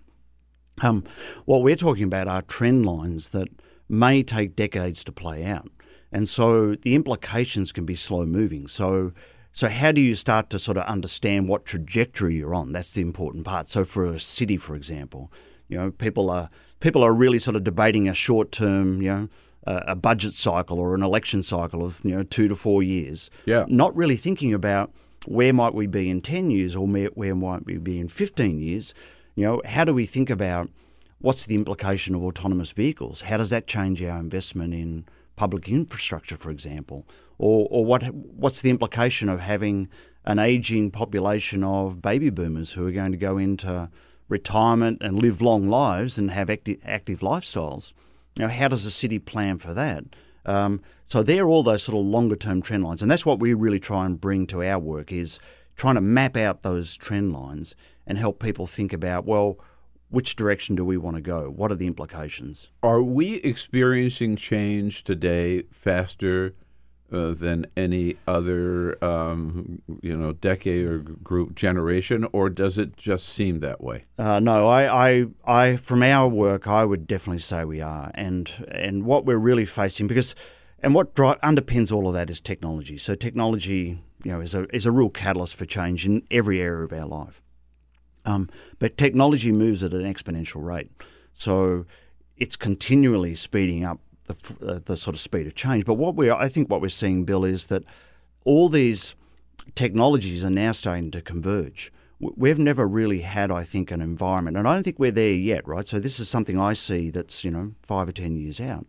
Um, 0.83 1.05
what 1.45 1.63
we're 1.63 1.77
talking 1.77 2.05
about 2.05 2.29
are 2.29 2.43
trend 2.43 2.85
lines 2.85 3.31
that 3.31 3.49
may 3.89 4.23
take 4.23 4.57
decades 4.57 5.05
to 5.05 5.13
play 5.13 5.45
out. 5.45 5.71
And 6.13 6.29
so 6.29 6.75
the 6.75 6.95
implications 6.95 7.73
can 7.73 7.85
be 7.85 7.95
slow 7.95 8.25
moving. 8.27 8.69
So 8.69 9.13
so 9.53 9.71
how 9.71 9.91
do 9.91 10.03
you 10.03 10.15
start 10.15 10.51
to 10.51 10.59
sort 10.59 10.77
of 10.77 10.85
understand 10.85 11.49
what 11.49 11.65
trajectory 11.65 12.37
you're 12.37 12.55
on? 12.55 12.73
That's 12.73 12.93
the 12.93 13.01
important 13.01 13.47
part. 13.47 13.71
So 13.71 13.87
for 13.87 14.05
a 14.05 14.21
city, 14.21 14.59
for 14.59 14.75
example, 14.75 15.33
you 15.69 15.79
know, 15.79 15.91
people 15.91 16.29
are 16.31 16.51
people 16.81 17.03
are 17.03 17.13
really 17.13 17.39
sort 17.39 17.57
of 17.57 17.65
debating 17.65 18.07
a 18.07 18.15
short 18.15 18.53
term, 18.53 19.01
you 19.01 19.09
know, 19.09 19.29
a 19.67 19.97
budget 19.97 20.35
cycle 20.35 20.79
or 20.79 20.95
an 20.95 21.03
election 21.03 21.43
cycle 21.43 21.85
of 21.85 22.01
you 22.05 22.15
know 22.15 22.23
two 22.23 22.49
to 22.49 22.57
four 22.57 22.83
years. 22.83 23.31
Yeah. 23.45 23.65
Not 23.69 23.97
really 23.97 24.17
thinking 24.17 24.55
about 24.55 24.93
where 25.27 25.53
might 25.53 25.75
we 25.75 25.87
be 25.87 26.09
in 26.09 26.21
ten 26.21 26.51
years 26.51 26.77
or 26.77 26.87
where, 26.87 27.09
where 27.09 27.35
might 27.35 27.67
we 27.67 27.79
be 27.79 27.99
in 27.99 28.09
fifteen 28.09 28.59
years. 28.61 28.95
You 29.35 29.45
know, 29.45 29.63
how 29.65 29.85
do 29.85 29.93
we 29.93 30.07
think 30.07 30.31
about 30.31 30.71
what's 31.19 31.47
the 31.47 31.55
implication 31.55 32.15
of 32.15 32.23
autonomous 32.23 32.71
vehicles? 32.71 33.23
How 33.23 33.37
does 33.37 33.51
that 33.51 33.67
change 33.67 34.03
our 34.03 34.19
investment 34.19 34.73
in 34.75 35.05
public 35.35 35.69
infrastructure, 35.69 36.37
for 36.37 36.51
example? 36.51 37.07
Or, 37.39 37.67
or 37.71 37.85
what 37.85 38.03
what's 38.15 38.63
the 38.63 38.71
implication 38.71 39.29
of 39.29 39.41
having 39.41 39.89
an 40.25 40.39
aging 40.39 40.91
population 40.91 41.63
of 41.63 42.01
baby 42.01 42.31
boomers 42.31 42.73
who 42.73 42.87
are 42.87 42.93
going 42.93 43.13
to 43.13 43.19
go 43.19 43.37
into 43.39 43.91
retirement 44.29 44.99
and 45.01 45.21
live 45.21 45.41
long 45.41 45.69
lives 45.69 46.19
and 46.19 46.31
have 46.31 46.49
active, 46.51 46.79
active 46.85 47.21
lifestyles? 47.21 47.93
Know, 48.39 48.49
how 48.49 48.69
does 48.69 48.85
a 48.85 48.91
city 48.91 49.19
plan 49.19 49.59
for 49.59 49.73
that? 49.75 50.05
Um, 50.45 50.83
so 51.05 51.23
they're 51.23 51.49
all 51.49 51.63
those 51.63 51.83
sort 51.83 51.99
of 51.99 52.05
longer 52.05 52.37
term 52.37 52.63
trend 52.63 52.85
lines, 52.85 53.03
and 53.03 53.11
that's 53.11 53.27
what 53.27 53.41
we 53.41 53.55
really 53.55 53.81
try 53.81 54.05
and 54.05 54.21
bring 54.21 54.47
to 54.49 54.63
our 54.63 54.79
work 54.79 55.13
is 55.13 55.39
trying 55.75 55.95
to 55.97 56.01
map 56.01 56.37
out 56.37 56.63
those 56.63 56.97
trend 56.97 57.33
lines 57.33 57.75
and 58.07 58.19
help 58.19 58.41
people 58.41 58.67
think 58.67 58.93
about 58.93 59.27
well, 59.27 59.59
which 60.09 60.37
direction 60.37 60.77
do 60.77 60.85
we 60.85 60.97
want 60.97 61.17
to 61.17 61.23
go? 61.23 61.51
What 61.51 61.73
are 61.73 61.75
the 61.77 61.87
implications? 61.87 62.71
Are 62.83 63.03
we 63.03 63.37
experiencing 63.37 64.37
change 64.37 65.03
today 65.03 65.63
faster 65.71 66.55
uh, 67.13 67.33
than 67.33 67.67
any 67.77 68.17
other, 68.27 69.03
um, 69.05 69.83
you 70.03 70.17
know, 70.17 70.33
decade 70.33 70.85
or 70.85 70.99
group 70.99 71.55
generation, 71.55 72.27
or 72.33 72.51
does 72.51 72.79
it 72.79 72.97
just 72.97 73.29
seem 73.29 73.61
that 73.61 73.81
way? 73.81 74.05
Uh, 74.19 74.41
no, 74.41 74.67
I, 74.67 75.11
I, 75.11 75.27
I, 75.45 75.77
from 75.77 76.03
our 76.03 76.29
work, 76.29 76.67
I 76.67 76.85
would 76.85 77.07
definitely 77.07 77.39
say 77.39 77.65
we 77.65 77.81
are, 77.81 78.11
and 78.15 78.51
and 78.71 79.05
what 79.05 79.25
we're 79.25 79.37
really 79.37 79.67
facing 79.67 80.07
because, 80.07 80.35
and 80.81 80.95
what 80.95 81.15
dri- 81.15 81.37
underpins 81.43 81.93
all 81.93 82.09
of 82.09 82.15
that 82.15 82.31
is 82.31 82.41
technology. 82.41 82.99
So 82.99 83.15
technology, 83.15 84.03
you 84.25 84.33
know, 84.33 84.41
is 84.41 84.55
a 84.55 84.67
is 84.75 84.87
a 84.87 84.91
real 84.91 85.11
catalyst 85.11 85.55
for 85.55 85.67
change 85.67 86.07
in 86.07 86.23
every 86.31 86.61
area 86.61 86.85
of 86.85 86.93
our 86.93 87.07
life. 87.07 87.41
Um, 88.25 88.49
but 88.81 88.99
technology 88.99 89.53
moves 89.53 89.85
at 89.85 89.93
an 89.93 90.03
exponential 90.03 90.65
rate. 90.65 90.91
So 91.33 91.87
it's 92.37 92.57
continually 92.57 93.35
speeding 93.35 93.85
up 93.85 94.01
the, 94.27 94.67
uh, 94.67 94.81
the 94.85 94.97
sort 94.97 95.15
of 95.15 95.21
speed 95.21 95.47
of 95.47 95.55
change. 95.55 95.85
But 95.85 95.95
what 95.95 96.15
we 96.15 96.31
I 96.31 96.49
think 96.49 96.71
what 96.71 96.81
we're 96.81 96.89
seeing, 96.89 97.25
Bill, 97.25 97.45
is 97.45 97.67
that 97.69 97.85
all 98.45 98.69
these 98.69 99.15
technologies 99.75 100.45
are 100.45 100.51
now 100.51 100.73
starting 100.73 101.11
to 101.13 101.23
converge. 101.23 101.93
We've 102.19 102.59
never 102.59 102.89
really 102.89 103.21
had, 103.21 103.51
I 103.51 103.65
think, 103.65 103.91
an 103.91 104.01
environment, 104.01 104.57
and 104.57 104.67
I 104.67 104.75
don't 104.75 104.85
think 104.85 104.99
we're 104.99 105.11
there 105.11 105.35
yet, 105.35 105.69
right? 105.69 105.87
So 105.87 105.99
this 105.99 106.19
is 106.19 106.31
something 106.31 106.59
I 106.59 106.73
see 106.73 107.11
that's 107.11 107.45
you 107.45 107.51
know 107.51 107.75
five 107.83 108.09
or 108.09 108.13
ten 108.13 108.37
years 108.37 108.61
out, 108.61 108.87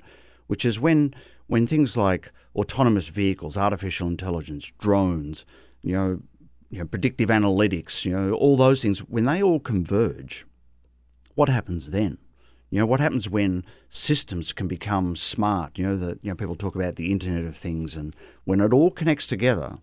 which 0.47 0.63
is 0.63 0.79
when 0.79 1.13
when 1.47 1.67
things 1.67 1.97
like 1.97 2.31
autonomous 2.55 3.07
vehicles, 3.07 3.57
artificial 3.57 4.07
intelligence, 4.07 4.71
drones, 4.79 5.45
you 5.83 5.93
know, 5.93 6.21
you 6.69 6.79
know, 6.79 6.85
predictive 6.85 7.29
analytics, 7.29 8.03
you 8.03 8.11
know, 8.11 8.33
all 8.33 8.57
those 8.57 8.81
things, 8.81 8.99
when 8.99 9.25
they 9.25 9.41
all 9.41 9.59
converge, 9.59 10.45
what 11.35 11.49
happens 11.49 11.91
then? 11.91 12.17
You 12.69 12.79
know, 12.79 12.85
what 12.85 12.99
happens 12.99 13.29
when 13.29 13.63
systems 13.89 14.51
can 14.51 14.67
become 14.67 15.15
smart? 15.15 15.77
You 15.77 15.85
know, 15.87 15.97
that 15.97 16.19
you 16.21 16.31
know 16.31 16.35
people 16.35 16.55
talk 16.55 16.75
about 16.75 16.95
the 16.95 17.11
Internet 17.11 17.45
of 17.45 17.55
Things, 17.55 17.95
and 17.95 18.15
when 18.43 18.59
it 18.59 18.73
all 18.73 18.91
connects 18.91 19.27
together, 19.27 19.77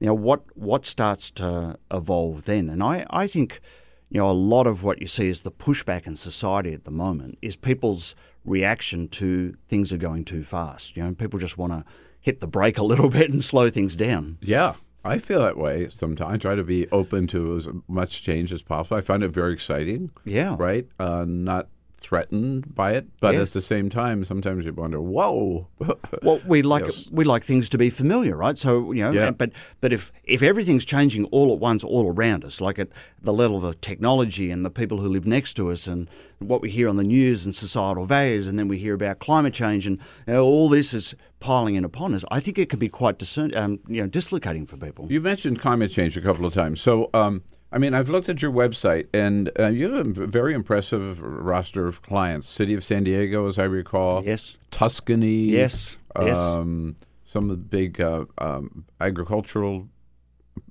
you 0.00 0.06
know, 0.06 0.14
what 0.14 0.44
what 0.56 0.86
starts 0.86 1.30
to 1.32 1.78
evolve 1.90 2.44
then? 2.44 2.68
And 2.68 2.82
I, 2.82 3.06
I 3.10 3.26
think, 3.26 3.60
you 4.08 4.18
know, 4.18 4.30
a 4.30 4.32
lot 4.32 4.66
of 4.66 4.82
what 4.82 5.00
you 5.00 5.06
see 5.06 5.28
is 5.28 5.40
the 5.40 5.50
pushback 5.50 6.06
in 6.06 6.16
society 6.16 6.72
at 6.72 6.84
the 6.84 6.90
moment 6.90 7.38
is 7.42 7.56
people's 7.56 8.14
reaction 8.44 9.08
to 9.08 9.56
things 9.68 9.92
are 9.92 9.98
going 9.98 10.24
too 10.24 10.42
fast. 10.44 10.96
You 10.96 11.02
know, 11.02 11.14
people 11.14 11.38
just 11.38 11.58
want 11.58 11.72
to 11.72 11.84
hit 12.20 12.40
the 12.40 12.46
brake 12.46 12.78
a 12.78 12.84
little 12.84 13.08
bit 13.18 13.30
and 13.30 13.42
slow 13.42 13.68
things 13.68 13.96
down. 13.96 14.38
Yeah, 14.40 14.74
I 15.04 15.18
feel 15.18 15.40
that 15.40 15.56
way 15.56 15.88
sometimes. 15.88 16.32
I 16.32 16.36
try 16.36 16.54
to 16.54 16.64
be 16.64 16.88
open 16.90 17.26
to 17.28 17.56
as 17.56 17.68
much 17.88 18.22
change 18.22 18.52
as 18.52 18.62
possible. 18.62 18.96
I 18.96 19.00
find 19.00 19.24
it 19.24 19.30
very 19.30 19.52
exciting. 19.52 20.10
Yeah. 20.24 20.54
Right? 20.56 20.86
Uh, 21.00 21.24
not 21.26 21.68
threatened 22.00 22.74
by 22.74 22.92
it, 22.92 23.06
but 23.20 23.34
Yes. 23.34 23.48
at 23.48 23.52
the 23.54 23.62
same 23.62 23.88
time, 23.90 24.24
sometimes 24.24 24.64
you 24.64 24.72
wonder, 24.72 25.00
whoa. 25.00 25.66
Well, 26.22 26.40
we 26.46 26.62
like 26.62 26.84
Yes. 26.84 27.08
we 27.10 27.24
like 27.24 27.44
things 27.44 27.68
to 27.70 27.78
be 27.78 27.90
familiar, 27.90 28.36
right? 28.36 28.56
So 28.56 28.92
you 28.92 29.02
know, 29.02 29.10
Yeah. 29.12 29.30
but 29.32 29.50
but 29.80 29.92
if 29.92 30.12
if 30.24 30.42
everything's 30.42 30.84
changing 30.84 31.24
all 31.26 31.52
at 31.52 31.58
once, 31.58 31.84
all 31.84 32.10
around 32.10 32.44
us, 32.44 32.60
like 32.60 32.78
at 32.78 32.88
the 33.22 33.32
level 33.32 33.64
of 33.66 33.80
technology 33.80 34.50
and 34.50 34.64
the 34.64 34.70
people 34.70 34.98
who 34.98 35.08
live 35.08 35.26
next 35.26 35.54
to 35.54 35.70
us, 35.70 35.86
and 35.86 36.08
what 36.38 36.62
we 36.62 36.70
hear 36.70 36.88
on 36.88 36.96
the 36.96 37.04
news 37.04 37.44
and 37.44 37.54
societal 37.54 38.06
values, 38.06 38.46
and 38.46 38.58
then 38.58 38.68
we 38.68 38.78
hear 38.78 38.94
about 38.94 39.18
climate 39.18 39.52
change, 39.54 39.86
and 39.86 39.98
you 40.26 40.34
know, 40.34 40.44
all 40.44 40.68
this 40.68 40.94
is 40.94 41.14
piling 41.40 41.74
in 41.74 41.84
upon 41.84 42.14
us. 42.14 42.24
I 42.30 42.40
think 42.40 42.58
it 42.58 42.68
can 42.68 42.78
be 42.78 42.88
quite 42.88 43.18
discern, 43.18 43.54
um, 43.56 43.80
you 43.88 44.00
know, 44.02 44.08
dislocating 44.08 44.66
for 44.66 44.76
people. 44.76 45.06
You 45.10 45.20
mentioned 45.20 45.60
climate 45.60 45.90
change 45.90 46.16
a 46.16 46.20
couple 46.20 46.46
of 46.46 46.54
times. 46.54 46.80
So, 46.80 47.10
um, 47.14 47.42
I 47.70 47.78
mean, 47.78 47.92
I've 47.92 48.08
looked 48.08 48.28
at 48.28 48.40
your 48.40 48.50
website, 48.50 49.08
and 49.12 49.50
uh, 49.58 49.66
you 49.66 49.92
have 49.92 50.18
a 50.18 50.26
very 50.26 50.54
impressive 50.54 51.20
roster 51.20 51.86
of 51.86 52.00
clients. 52.00 52.48
City 52.48 52.72
of 52.74 52.82
San 52.82 53.04
Diego, 53.04 53.46
as 53.46 53.58
I 53.58 53.64
recall. 53.64 54.24
Yes. 54.24 54.56
Tuscany. 54.70 55.42
Yes, 55.42 55.96
yes. 56.18 56.36
Um, 56.36 56.96
some 57.26 57.44
of 57.44 57.50
the 57.50 57.56
big 57.62 58.00
uh, 58.00 58.24
um, 58.38 58.86
agricultural 59.00 59.88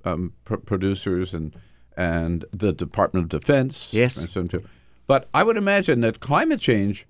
um, 0.04 0.32
pr- 0.44 0.56
producers 0.56 1.32
and 1.34 1.54
and 1.96 2.44
the 2.52 2.72
Department 2.72 3.24
of 3.24 3.40
Defense. 3.40 3.90
Yes. 3.92 4.16
And 4.16 4.30
so 4.30 4.44
too. 4.44 4.64
But 5.06 5.28
I 5.32 5.42
would 5.42 5.56
imagine 5.56 6.00
that 6.02 6.20
climate 6.20 6.60
change 6.60 7.06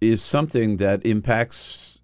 is 0.00 0.22
something 0.22 0.78
that 0.78 1.04
impacts 1.06 2.00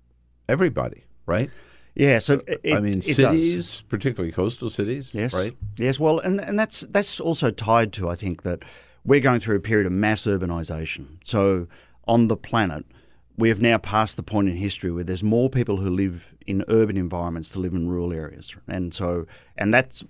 everybody, 0.48 1.04
right? 1.26 1.50
Yeah, 1.94 2.18
so 2.20 2.42
it, 2.46 2.74
I 2.74 2.80
mean, 2.80 2.98
it 2.98 3.04
does. 3.04 3.16
cities, 3.16 3.82
particularly 3.88 4.32
coastal 4.32 4.70
cities, 4.70 5.10
Yes. 5.12 5.34
right? 5.34 5.54
Yes. 5.76 6.00
Well, 6.00 6.18
and 6.20 6.40
and 6.40 6.58
that's 6.58 6.80
that's 6.80 7.20
also 7.20 7.50
tied 7.50 7.92
to 7.94 8.08
I 8.08 8.14
think 8.16 8.42
that 8.42 8.60
we're 9.04 9.20
going 9.20 9.40
through 9.40 9.56
a 9.56 9.60
period 9.60 9.86
of 9.86 9.92
mass 9.92 10.22
urbanisation. 10.24 11.18
So 11.24 11.66
on 12.08 12.28
the 12.28 12.36
planet, 12.36 12.86
we 13.36 13.48
have 13.50 13.60
now 13.60 13.76
passed 13.78 14.16
the 14.16 14.22
point 14.22 14.48
in 14.48 14.56
history 14.56 14.90
where 14.90 15.04
there's 15.04 15.22
more 15.22 15.50
people 15.50 15.76
who 15.78 15.90
live 15.90 16.28
in 16.46 16.64
urban 16.68 16.96
environments 16.96 17.50
to 17.50 17.60
live 17.60 17.74
in 17.74 17.88
rural 17.88 18.12
areas, 18.12 18.56
and 18.66 18.94
so 18.94 19.26
and 19.58 19.74
that 19.74 20.02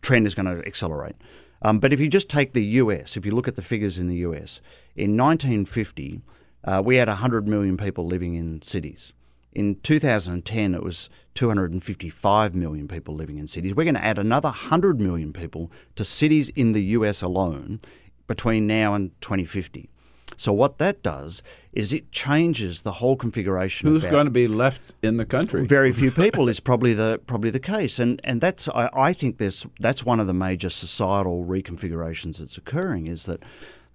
trend 0.00 0.26
is 0.26 0.34
going 0.34 0.46
to 0.46 0.66
accelerate. 0.66 1.16
Um, 1.60 1.78
but 1.80 1.92
if 1.92 2.00
you 2.00 2.08
just 2.08 2.30
take 2.30 2.52
the 2.52 2.64
US, 2.82 3.16
if 3.16 3.26
you 3.26 3.32
look 3.32 3.48
at 3.48 3.56
the 3.56 3.62
figures 3.62 3.98
in 3.98 4.06
the 4.06 4.16
US, 4.28 4.60
in 4.96 5.16
1950, 5.16 6.22
uh, 6.64 6.80
we 6.84 6.96
had 6.96 7.08
100 7.08 7.46
million 7.48 7.76
people 7.76 8.06
living 8.06 8.34
in 8.34 8.62
cities. 8.62 9.12
In 9.52 9.76
2010, 9.82 10.74
it 10.74 10.82
was 10.82 11.08
255 11.34 12.54
million 12.54 12.88
people 12.88 13.14
living 13.14 13.38
in 13.38 13.46
cities. 13.46 13.74
We're 13.74 13.84
going 13.84 13.94
to 13.94 14.04
add 14.04 14.18
another 14.18 14.48
100 14.48 15.00
million 15.00 15.32
people 15.32 15.70
to 15.96 16.04
cities 16.04 16.48
in 16.50 16.72
the 16.72 16.82
US 16.84 17.22
alone 17.22 17.80
between 18.26 18.66
now 18.66 18.94
and 18.94 19.10
2050. 19.20 19.88
So 20.36 20.52
what 20.52 20.78
that 20.78 21.02
does 21.02 21.42
is 21.72 21.92
it 21.92 22.12
changes 22.12 22.82
the 22.82 22.92
whole 22.92 23.16
configuration. 23.16 23.88
Who's 23.88 24.04
going 24.04 24.26
to 24.26 24.30
be 24.30 24.46
left 24.46 24.94
in 25.02 25.16
the 25.16 25.26
country? 25.26 25.66
very 25.66 25.90
few 25.90 26.10
people 26.24 26.48
is 26.48 26.60
probably 26.60 26.94
the 26.94 27.20
probably 27.26 27.50
the 27.50 27.60
case, 27.60 27.98
and 27.98 28.20
and 28.22 28.40
that's 28.40 28.68
I, 28.68 28.88
I 28.94 29.12
think 29.12 29.38
there's 29.38 29.66
that's 29.80 30.04
one 30.04 30.20
of 30.20 30.28
the 30.28 30.34
major 30.34 30.70
societal 30.70 31.44
reconfigurations 31.44 32.38
that's 32.38 32.56
occurring 32.56 33.08
is 33.08 33.24
that 33.24 33.42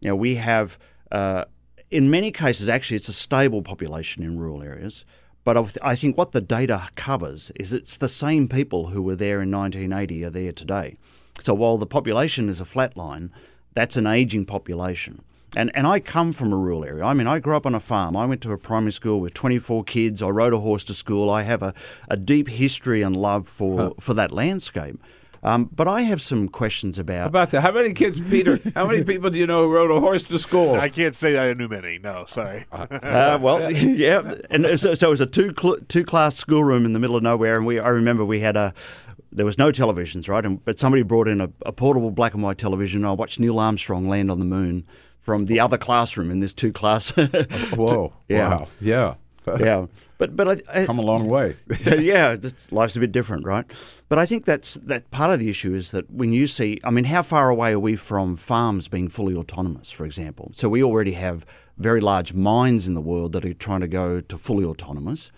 you 0.01 0.09
know 0.09 0.15
we 0.17 0.35
have 0.35 0.77
uh, 1.11 1.45
in 1.89 2.09
many 2.09 2.31
cases 2.31 2.67
actually 2.67 2.97
it's 2.97 3.09
a 3.09 3.13
stable 3.13 3.61
population 3.61 4.21
in 4.21 4.37
rural 4.37 4.61
areas. 4.61 5.05
But 5.43 5.57
I- 5.57 5.91
I 5.91 5.95
think 5.95 6.17
what 6.17 6.31
the 6.31 6.41
data 6.41 6.89
covers 6.95 7.51
is 7.55 7.73
it's 7.73 7.97
the 7.97 8.09
same 8.09 8.47
people 8.47 8.87
who 8.87 9.01
were 9.01 9.15
there 9.15 9.41
in 9.41 9.51
1980 9.51 10.23
are 10.25 10.29
there 10.29 10.51
today. 10.51 10.95
So 11.41 11.53
while 11.53 11.77
the 11.77 11.85
population 11.85 12.47
is 12.49 12.61
a 12.61 12.65
flat 12.65 12.95
line, 12.95 13.31
that's 13.73 13.97
an 13.97 14.07
aging 14.07 14.45
population. 14.45 15.21
And, 15.55 15.69
and 15.75 15.85
I 15.85 15.99
come 15.99 16.33
from 16.33 16.51
a 16.51 16.57
rural 16.57 16.83
area. 16.83 17.03
I 17.03 17.13
mean, 17.13 17.27
I 17.27 17.39
grew 17.39 17.55
up 17.55 17.65
on 17.67 17.75
a 17.75 17.79
farm. 17.79 18.15
I 18.15 18.25
went 18.25 18.41
to 18.41 18.51
a 18.51 18.57
primary 18.57 18.91
school 18.91 19.19
with 19.19 19.33
24 19.35 19.83
kids. 19.83 20.21
I 20.21 20.29
rode 20.29 20.53
a 20.53 20.59
horse 20.59 20.83
to 20.85 20.93
school. 20.95 21.29
I 21.29 21.43
have 21.43 21.61
a, 21.61 21.73
a 22.09 22.17
deep 22.17 22.47
history 22.47 23.01
and 23.03 23.15
love 23.15 23.47
for, 23.47 23.93
for 23.99 24.13
that 24.15 24.31
landscape. 24.31 24.99
Um, 25.43 25.69
but 25.75 25.89
I 25.89 26.01
have 26.01 26.21
some 26.21 26.47
questions 26.47 26.97
about. 26.97 27.19
How 27.21 27.27
about 27.27 27.51
that? 27.51 27.61
How 27.61 27.71
many 27.71 27.93
kids, 27.93 28.19
Peter? 28.19 28.59
how 28.75 28.87
many 28.87 29.03
people 29.03 29.29
do 29.29 29.37
you 29.37 29.45
know 29.45 29.63
who 29.63 29.73
rode 29.73 29.91
a 29.91 29.99
horse 29.99 30.23
to 30.25 30.39
school? 30.39 30.75
I 30.75 30.87
can't 30.87 31.13
say 31.13 31.37
I 31.37 31.53
knew 31.53 31.67
many. 31.67 31.99
No, 31.99 32.25
sorry. 32.27 32.65
Uh, 32.71 33.37
well, 33.41 33.69
yeah, 33.71 34.35
and 34.49 34.79
so, 34.79 34.95
so 34.95 35.07
it 35.07 35.11
was 35.11 35.21
a 35.21 35.25
two 35.25 35.53
cl- 35.59 35.79
two 35.89 36.05
class 36.05 36.37
schoolroom 36.37 36.85
in 36.85 36.93
the 36.93 36.99
middle 36.99 37.17
of 37.17 37.23
nowhere, 37.23 37.57
and 37.57 37.65
we 37.65 37.77
I 37.77 37.89
remember 37.89 38.23
we 38.23 38.39
had 38.39 38.55
a 38.55 38.73
there 39.33 39.45
was 39.45 39.57
no 39.57 39.71
televisions, 39.71 40.29
right? 40.29 40.45
And, 40.45 40.63
but 40.63 40.79
somebody 40.79 41.03
brought 41.03 41.27
in 41.27 41.41
a, 41.41 41.49
a 41.65 41.71
portable 41.71 42.11
black 42.11 42.33
and 42.33 42.43
white 42.43 42.57
television. 42.57 43.01
And 43.01 43.07
I 43.07 43.11
watched 43.11 43.39
Neil 43.39 43.59
Armstrong 43.59 44.07
land 44.07 44.29
on 44.31 44.39
the 44.39 44.45
moon 44.45 44.85
from 45.19 45.45
the 45.45 45.59
other 45.59 45.77
classroom 45.77 46.31
in 46.31 46.39
this 46.39 46.53
two 46.53 46.71
class. 46.71 47.09
Whoa! 47.73 48.13
yeah. 48.29 48.49
Wow! 48.49 48.67
Yeah. 48.79 49.15
yeah, 49.59 49.87
but 50.23 50.35
but 50.37 50.65
I, 50.69 50.81
I, 50.81 50.85
Come 50.85 50.99
a 50.99 51.03
long 51.03 51.27
way. 51.27 51.57
yeah, 51.85 52.35
life's 52.71 52.95
a 52.95 52.99
bit 52.99 53.11
different, 53.11 53.45
right? 53.45 53.65
But 54.07 54.19
I 54.19 54.25
think 54.25 54.45
that's 54.45 54.75
that 54.75 55.11
part 55.11 55.31
of 55.31 55.39
the 55.39 55.49
issue 55.49 55.73
is 55.73 55.91
that 55.91 56.09
when 56.09 56.31
you 56.31 56.47
see, 56.47 56.79
I 56.83 56.91
mean, 56.91 57.05
how 57.05 57.21
far 57.21 57.49
away 57.49 57.73
are 57.73 57.79
we 57.79 57.95
from 57.95 58.37
farms 58.37 58.87
being 58.87 59.09
fully 59.09 59.35
autonomous, 59.35 59.91
for 59.91 60.05
example? 60.05 60.51
So 60.53 60.69
we 60.69 60.81
already 60.81 61.13
have 61.13 61.45
very 61.77 61.99
large 61.99 62.33
mines 62.33 62.87
in 62.87 62.93
the 62.93 63.01
world 63.01 63.33
that 63.33 63.43
are 63.43 63.53
trying 63.53 63.81
to 63.81 63.87
go 63.87 64.21
to 64.21 64.37
fully 64.37 64.63
autonomous. 64.63 65.31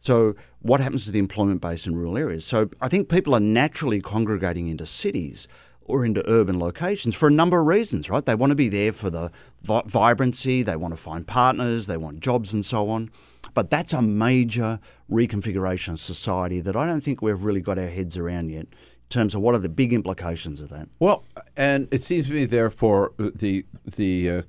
So 0.00 0.34
what 0.60 0.80
happens 0.80 1.04
to 1.04 1.12
the 1.12 1.20
employment 1.20 1.60
base 1.60 1.86
in 1.86 1.94
rural 1.94 2.18
areas? 2.18 2.44
So 2.44 2.70
I 2.80 2.88
think 2.88 3.08
people 3.08 3.34
are 3.34 3.40
naturally 3.40 4.00
congregating 4.00 4.66
into 4.66 4.86
cities 4.86 5.46
or 5.84 6.04
into 6.04 6.28
urban 6.28 6.58
locations 6.58 7.14
for 7.14 7.28
a 7.28 7.30
number 7.32 7.60
of 7.60 7.66
reasons, 7.66 8.10
right? 8.10 8.24
They 8.24 8.34
want 8.34 8.50
to 8.50 8.56
be 8.56 8.68
there 8.68 8.92
for 8.92 9.10
the 9.10 9.30
vi- 9.62 9.82
vibrancy, 9.86 10.62
they 10.62 10.74
want 10.74 10.92
to 10.92 10.96
find 10.96 11.26
partners, 11.26 11.86
they 11.86 11.96
want 11.96 12.20
jobs 12.20 12.52
and 12.52 12.64
so 12.66 12.88
on. 12.88 13.10
But 13.54 13.70
that's 13.70 13.92
a 13.92 14.02
major 14.02 14.80
reconfiguration 15.10 15.94
of 15.94 16.00
society 16.00 16.60
that 16.60 16.76
I 16.76 16.86
don't 16.86 17.02
think 17.02 17.22
we've 17.22 17.42
really 17.42 17.60
got 17.60 17.78
our 17.78 17.88
heads 17.88 18.16
around 18.16 18.50
yet 18.50 18.62
in 18.62 19.08
terms 19.08 19.34
of 19.34 19.42
what 19.42 19.54
are 19.54 19.58
the 19.58 19.68
big 19.68 19.92
implications 19.92 20.60
of 20.60 20.70
that. 20.70 20.88
Well, 20.98 21.24
and 21.56 21.88
it 21.90 22.02
seems 22.02 22.28
to 22.28 22.32
me, 22.32 22.44
therefore, 22.44 23.12
the 23.18 23.64
the 23.84 24.30
uh, 24.30 24.42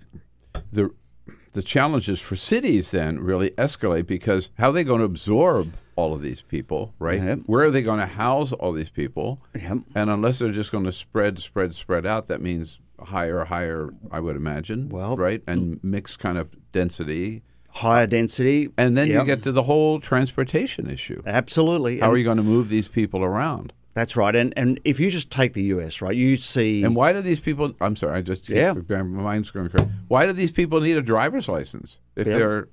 the 0.72 0.92
the 1.54 1.62
challenges 1.62 2.20
for 2.20 2.36
cities 2.36 2.92
then 2.92 3.20
really 3.20 3.52
escalate 3.52 4.08
because 4.08 4.50
how 4.58 4.70
are 4.70 4.74
they 4.74 4.84
going 4.84 5.00
to 5.00 5.06
absorb 5.06 5.74
all 5.96 6.14
of 6.14 6.22
these 6.22 6.42
people, 6.42 6.94
right? 7.00 7.22
Yep. 7.22 7.40
Where 7.46 7.66
are 7.66 7.72
they 7.72 7.84
going 7.84 8.00
to 8.00 8.06
house 8.06 8.52
all 8.52 8.72
these 8.72 8.90
people? 8.90 9.40
Yep. 9.54 9.78
And 9.96 10.10
unless 10.10 10.40
they're 10.40 10.52
just 10.52 10.72
going 10.72 10.86
to 10.86 10.92
spread, 10.92 11.40
spread, 11.40 11.76
spread 11.76 12.06
out, 12.06 12.28
that 12.28 12.42
means 12.42 12.80
higher, 13.00 13.46
higher, 13.46 13.90
I 14.12 14.20
would 14.20 14.36
imagine. 14.36 14.90
Well, 14.90 15.16
right, 15.16 15.44
and 15.46 15.80
mixed 15.84 16.20
kind 16.20 16.38
of 16.38 16.50
density. 16.72 17.44
Higher 17.76 18.08
density. 18.08 18.70
And 18.78 18.96
then 18.98 19.08
you 19.08 19.24
get 19.26 19.44
to 19.44 19.52
the 19.52 19.64
whole 19.64 20.00
transportation 20.00 20.90
issue. 20.90 21.22
Absolutely. 21.26 22.00
How 22.00 22.12
are 22.12 22.18
you 22.18 22.24
going 22.24 22.38
to 22.38 22.44
move 22.44 22.70
these 22.70 22.88
people 22.88 23.24
around? 23.24 23.74
That's 23.96 24.16
right. 24.16 24.36
And 24.36 24.54
and 24.58 24.80
if 24.84 25.00
you 25.00 25.12
just 25.12 25.30
take 25.30 25.54
the 25.54 25.64
US, 25.66 26.02
right, 26.02 26.16
you 26.16 26.36
see 26.38 26.84
And 26.84 26.96
why 26.96 27.14
do 27.14 27.22
these 27.22 27.40
people? 27.40 27.74
I'm 27.80 27.96
sorry, 27.96 28.18
I 28.18 28.22
just 28.22 28.50
Yeah. 28.50 28.74
my 28.90 29.02
mind's 29.04 29.52
going 29.52 29.70
crazy. 29.70 29.90
Why 30.08 30.26
do 30.26 30.34
these 30.34 30.52
people 30.52 30.82
need 30.82 30.98
a 30.98 31.02
driver's 31.02 31.48
license 31.48 32.00
if 32.16 32.26
Yeah. 32.28 32.38
they're 32.38 32.68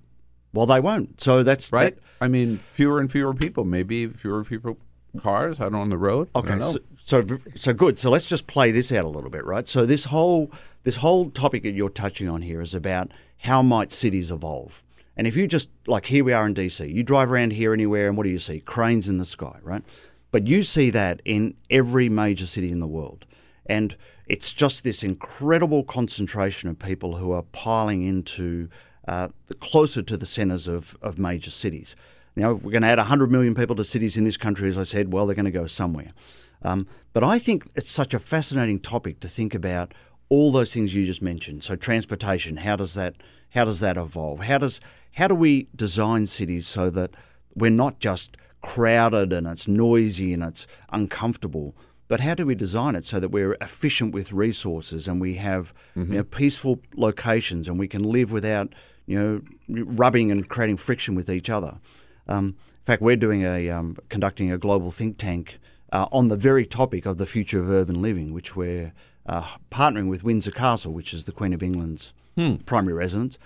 well 0.54 0.66
they 0.66 0.80
won't. 0.80 1.20
So 1.20 1.42
that's 1.42 1.70
right? 1.72 1.94
that- 1.94 2.02
I 2.22 2.28
mean, 2.28 2.60
fewer 2.72 3.00
and 3.00 3.10
fewer 3.10 3.34
people, 3.34 3.64
maybe 3.64 4.06
fewer 4.06 4.44
people 4.44 4.78
cars 5.18 5.60
out 5.60 5.74
on 5.74 5.88
the 5.90 5.98
road. 5.98 6.28
I 6.34 6.38
Okay, 6.38 6.60
so, 6.60 6.78
so 6.98 7.38
so 7.54 7.72
good. 7.74 7.98
So 7.98 8.10
let's 8.10 8.26
just 8.26 8.46
play 8.46 8.70
this 8.70 8.90
out 8.92 9.04
a 9.04 9.08
little 9.08 9.30
bit, 9.30 9.44
right? 9.44 9.66
So 9.68 9.84
this 9.84 10.04
whole 10.04 10.50
this 10.84 10.96
whole 10.96 11.30
topic 11.30 11.62
that 11.64 11.72
you're 11.72 11.88
touching 11.90 12.28
on 12.28 12.42
here 12.42 12.60
is 12.62 12.74
about 12.74 13.10
how 13.38 13.60
might 13.62 13.92
cities 13.92 14.30
evolve? 14.30 14.82
And 15.20 15.26
if 15.26 15.36
you 15.36 15.46
just 15.46 15.68
like 15.86 16.06
here 16.06 16.24
we 16.24 16.32
are 16.32 16.46
in 16.46 16.54
DC, 16.54 16.90
you 16.90 17.02
drive 17.02 17.30
around 17.30 17.52
here 17.52 17.74
anywhere, 17.74 18.08
and 18.08 18.16
what 18.16 18.24
do 18.24 18.30
you 18.30 18.38
see? 18.38 18.60
Cranes 18.60 19.06
in 19.06 19.18
the 19.18 19.26
sky, 19.26 19.58
right? 19.60 19.82
But 20.30 20.46
you 20.46 20.62
see 20.62 20.88
that 20.88 21.20
in 21.26 21.56
every 21.68 22.08
major 22.08 22.46
city 22.46 22.72
in 22.72 22.78
the 22.78 22.86
world, 22.86 23.26
and 23.66 23.96
it's 24.26 24.54
just 24.54 24.82
this 24.82 25.02
incredible 25.02 25.84
concentration 25.84 26.70
of 26.70 26.78
people 26.78 27.16
who 27.16 27.32
are 27.32 27.42
piling 27.42 28.02
into 28.02 28.70
uh, 29.06 29.28
closer 29.60 30.00
to 30.00 30.16
the 30.16 30.24
centres 30.24 30.66
of, 30.66 30.96
of 31.02 31.18
major 31.18 31.50
cities. 31.50 31.96
Now, 32.34 32.54
we're 32.54 32.72
going 32.72 32.80
to 32.80 32.88
add 32.88 32.96
100 32.96 33.30
million 33.30 33.54
people 33.54 33.76
to 33.76 33.84
cities 33.84 34.16
in 34.16 34.24
this 34.24 34.38
country, 34.38 34.70
as 34.70 34.78
I 34.78 34.84
said, 34.84 35.12
well, 35.12 35.26
they're 35.26 35.36
going 35.36 35.44
to 35.44 35.50
go 35.50 35.66
somewhere. 35.66 36.14
Um, 36.62 36.86
but 37.12 37.22
I 37.22 37.38
think 37.38 37.68
it's 37.74 37.90
such 37.90 38.14
a 38.14 38.18
fascinating 38.18 38.80
topic 38.80 39.20
to 39.20 39.28
think 39.28 39.54
about 39.54 39.92
all 40.30 40.50
those 40.50 40.72
things 40.72 40.94
you 40.94 41.04
just 41.04 41.20
mentioned. 41.20 41.62
So 41.62 41.76
transportation, 41.76 42.56
how 42.56 42.76
does 42.76 42.94
that 42.94 43.16
how 43.50 43.64
does 43.64 43.80
that 43.80 43.96
evolve? 43.96 44.40
How 44.40 44.58
does 44.58 44.80
how 45.14 45.28
do 45.28 45.34
we 45.34 45.68
design 45.74 46.26
cities 46.26 46.66
so 46.66 46.90
that 46.90 47.10
we're 47.54 47.70
not 47.70 47.98
just 47.98 48.36
crowded 48.62 49.32
and 49.32 49.46
it's 49.46 49.66
noisy 49.66 50.32
and 50.32 50.42
it's 50.42 50.66
uncomfortable, 50.92 51.74
but 52.08 52.20
how 52.20 52.34
do 52.34 52.44
we 52.46 52.54
design 52.54 52.94
it 52.94 53.04
so 53.04 53.18
that 53.20 53.30
we're 53.30 53.56
efficient 53.60 54.12
with 54.14 54.32
resources 54.32 55.08
and 55.08 55.20
we 55.20 55.34
have 55.36 55.72
Mm-hmm. 55.96 56.12
you 56.12 56.18
know, 56.18 56.24
peaceful 56.24 56.80
locations 56.96 57.68
and 57.68 57.78
we 57.78 57.88
can 57.88 58.02
live 58.02 58.30
without 58.32 58.72
you 59.06 59.18
know 59.68 59.84
rubbing 59.84 60.30
and 60.30 60.48
creating 60.48 60.76
friction 60.76 61.14
with 61.14 61.28
each 61.28 61.50
other? 61.50 61.78
Um, 62.28 62.46
in 62.80 62.84
fact, 62.84 63.02
we're 63.02 63.16
doing 63.16 63.42
a 63.42 63.68
um, 63.70 63.96
conducting 64.08 64.52
a 64.52 64.58
global 64.58 64.90
think 64.90 65.18
tank 65.18 65.58
uh, 65.92 66.06
on 66.12 66.28
the 66.28 66.36
very 66.36 66.64
topic 66.66 67.06
of 67.06 67.18
the 67.18 67.26
future 67.26 67.60
of 67.60 67.68
urban 67.70 68.00
living, 68.00 68.32
which 68.32 68.54
we're 68.56 68.92
uh, 69.26 69.46
partnering 69.70 70.08
with 70.08 70.22
Windsor 70.24 70.52
Castle, 70.52 70.92
which 70.92 71.12
is 71.12 71.24
the 71.24 71.32
Queen 71.32 71.52
of 71.52 71.62
England's 71.62 72.12
Hmm. 72.36 72.54
primary 72.64 72.94
residence. 72.94 73.38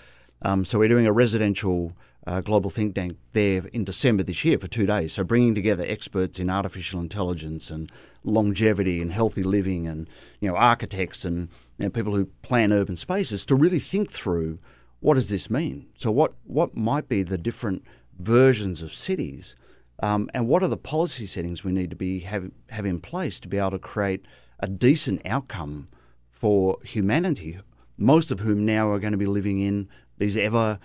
Um, 0.43 0.65
so 0.65 0.79
we're 0.79 0.89
doing 0.89 1.07
a 1.07 1.13
residential 1.13 1.93
uh, 2.27 2.41
global 2.41 2.71
think 2.71 2.95
tank 2.95 3.17
there 3.33 3.67
in 3.73 3.85
December 3.85 4.23
this 4.23 4.45
year 4.45 4.59
for 4.59 4.69
two 4.69 4.87
days. 4.87 5.13
So 5.13 5.25
bringing 5.25 5.55
together 5.55 5.85
experts 5.87 6.39
in 6.39 6.51
artificial 6.51 7.01
intelligence 7.01 7.71
and 7.71 7.91
longevity 8.23 9.03
and 9.03 9.13
healthy 9.13 9.43
living, 9.43 9.87
and 9.87 10.09
you 10.41 10.49
know 10.49 10.57
architects 10.57 11.25
and 11.25 11.49
you 11.79 11.85
know, 11.85 11.91
people 11.91 12.15
who 12.15 12.27
plan 12.43 12.73
urban 12.73 12.97
spaces 12.97 13.45
to 13.47 13.55
really 13.55 13.79
think 13.79 14.11
through 14.11 14.59
what 15.01 15.15
does 15.15 15.29
this 15.29 15.51
mean. 15.51 15.87
So 15.99 16.11
what 16.11 16.33
what 16.45 16.77
might 16.77 17.09
be 17.09 17.23
the 17.23 17.39
different 17.39 17.85
versions 18.19 18.81
of 18.81 18.95
cities, 18.95 19.55
um, 20.03 20.31
and 20.33 20.49
what 20.49 20.63
are 20.63 20.69
the 20.69 20.77
policy 20.77 21.27
settings 21.27 21.65
we 21.65 21.73
need 21.73 21.91
to 21.91 21.97
be 21.97 22.21
have 22.21 22.51
have 22.71 22.87
in 22.87 23.01
place 23.01 23.39
to 23.41 23.49
be 23.49 23.59
able 23.59 23.73
to 23.73 23.79
create 23.79 24.25
a 24.61 24.67
decent 24.67 25.21
outcome 25.27 25.89
for 26.31 26.79
humanity, 26.85 27.59
most 27.99 28.31
of 28.31 28.41
whom 28.41 28.65
now 28.65 28.91
are 28.91 28.99
going 28.99 29.13
to 29.13 29.19
be 29.19 29.27
living 29.27 29.61
in 29.61 29.89
these 30.19 30.37
ever 30.37 30.79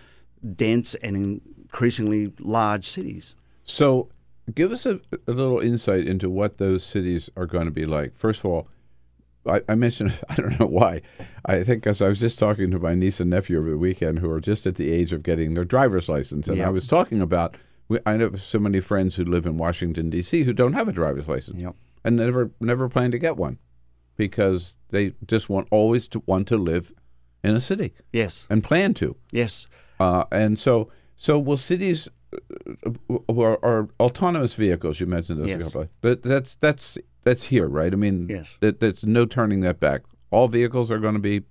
dense 0.55 0.95
and 0.95 1.41
increasingly 1.65 2.31
large 2.39 2.85
cities. 2.87 3.35
So, 3.63 4.09
give 4.55 4.71
us 4.71 4.85
a, 4.85 4.99
a 5.27 5.31
little 5.31 5.59
insight 5.59 6.07
into 6.07 6.29
what 6.29 6.57
those 6.57 6.83
cities 6.83 7.29
are 7.35 7.45
going 7.45 7.65
to 7.65 7.71
be 7.71 7.85
like. 7.85 8.17
First 8.17 8.39
of 8.39 8.45
all, 8.45 8.67
I, 9.45 9.61
I 9.69 9.75
mentioned, 9.75 10.13
I 10.29 10.35
don't 10.35 10.59
know 10.59 10.65
why. 10.65 11.01
I 11.45 11.63
think 11.63 11.83
because 11.83 12.01
I 12.01 12.09
was 12.09 12.19
just 12.19 12.39
talking 12.39 12.71
to 12.71 12.79
my 12.79 12.95
niece 12.95 13.19
and 13.19 13.29
nephew 13.29 13.59
over 13.59 13.69
the 13.69 13.77
weekend 13.77 14.19
who 14.19 14.29
are 14.31 14.41
just 14.41 14.65
at 14.65 14.75
the 14.75 14.91
age 14.91 15.13
of 15.13 15.23
getting 15.23 15.53
their 15.53 15.65
driver's 15.65 16.09
license. 16.09 16.47
And 16.47 16.57
Yeah. 16.57 16.67
I 16.67 16.71
was 16.71 16.87
talking 16.87 17.21
about, 17.21 17.55
we, 17.87 17.99
I 18.05 18.13
have 18.13 18.41
so 18.41 18.59
many 18.59 18.79
friends 18.79 19.15
who 19.15 19.23
live 19.25 19.45
in 19.45 19.57
Washington, 19.57 20.09
D.C., 20.09 20.43
who 20.43 20.53
don't 20.53 20.73
have 20.73 20.87
a 20.87 20.91
driver's 20.93 21.27
license 21.27 21.57
Yep. 21.59 21.75
and 22.03 22.15
never 22.17 22.51
never 22.59 22.89
plan 22.89 23.11
to 23.11 23.19
get 23.19 23.37
one 23.37 23.59
because 24.17 24.75
they 24.89 25.13
just 25.27 25.47
want 25.49 25.67
always 25.71 26.07
to 26.09 26.23
want 26.25 26.47
to 26.49 26.57
live 26.57 26.91
in 27.43 27.55
a 27.55 27.61
city 27.61 27.93
Yes. 28.11 28.45
and 28.49 28.63
plan 28.63 28.93
to. 28.95 29.15
Yes. 29.31 29.67
Uh, 29.99 30.25
and 30.31 30.57
so, 30.59 30.89
so 31.15 31.37
will 31.39 31.57
cities 31.57 32.07
uh, 32.33 32.89
are, 33.29 33.59
are 33.63 33.89
autonomous 33.99 34.53
vehicles? 34.53 34.99
You 34.99 35.05
mentioned 35.07 35.41
those 35.41 35.47
Yes. 35.49 35.75
but 36.01 36.23
that's 36.23 36.55
that's 36.59 36.97
that's 37.23 37.45
here, 37.45 37.67
right? 37.67 37.91
I 37.91 37.95
mean, 37.95 38.27
Yes. 38.29 38.57
that, 38.61 38.79
that's 38.79 39.03
no 39.03 39.25
turning 39.25 39.59
that 39.61 39.79
back. 39.79 40.01
All 40.31 40.47
vehicles 40.47 40.89
are 40.91 40.99
going 40.99 41.15
to 41.15 41.19
be 41.19 41.43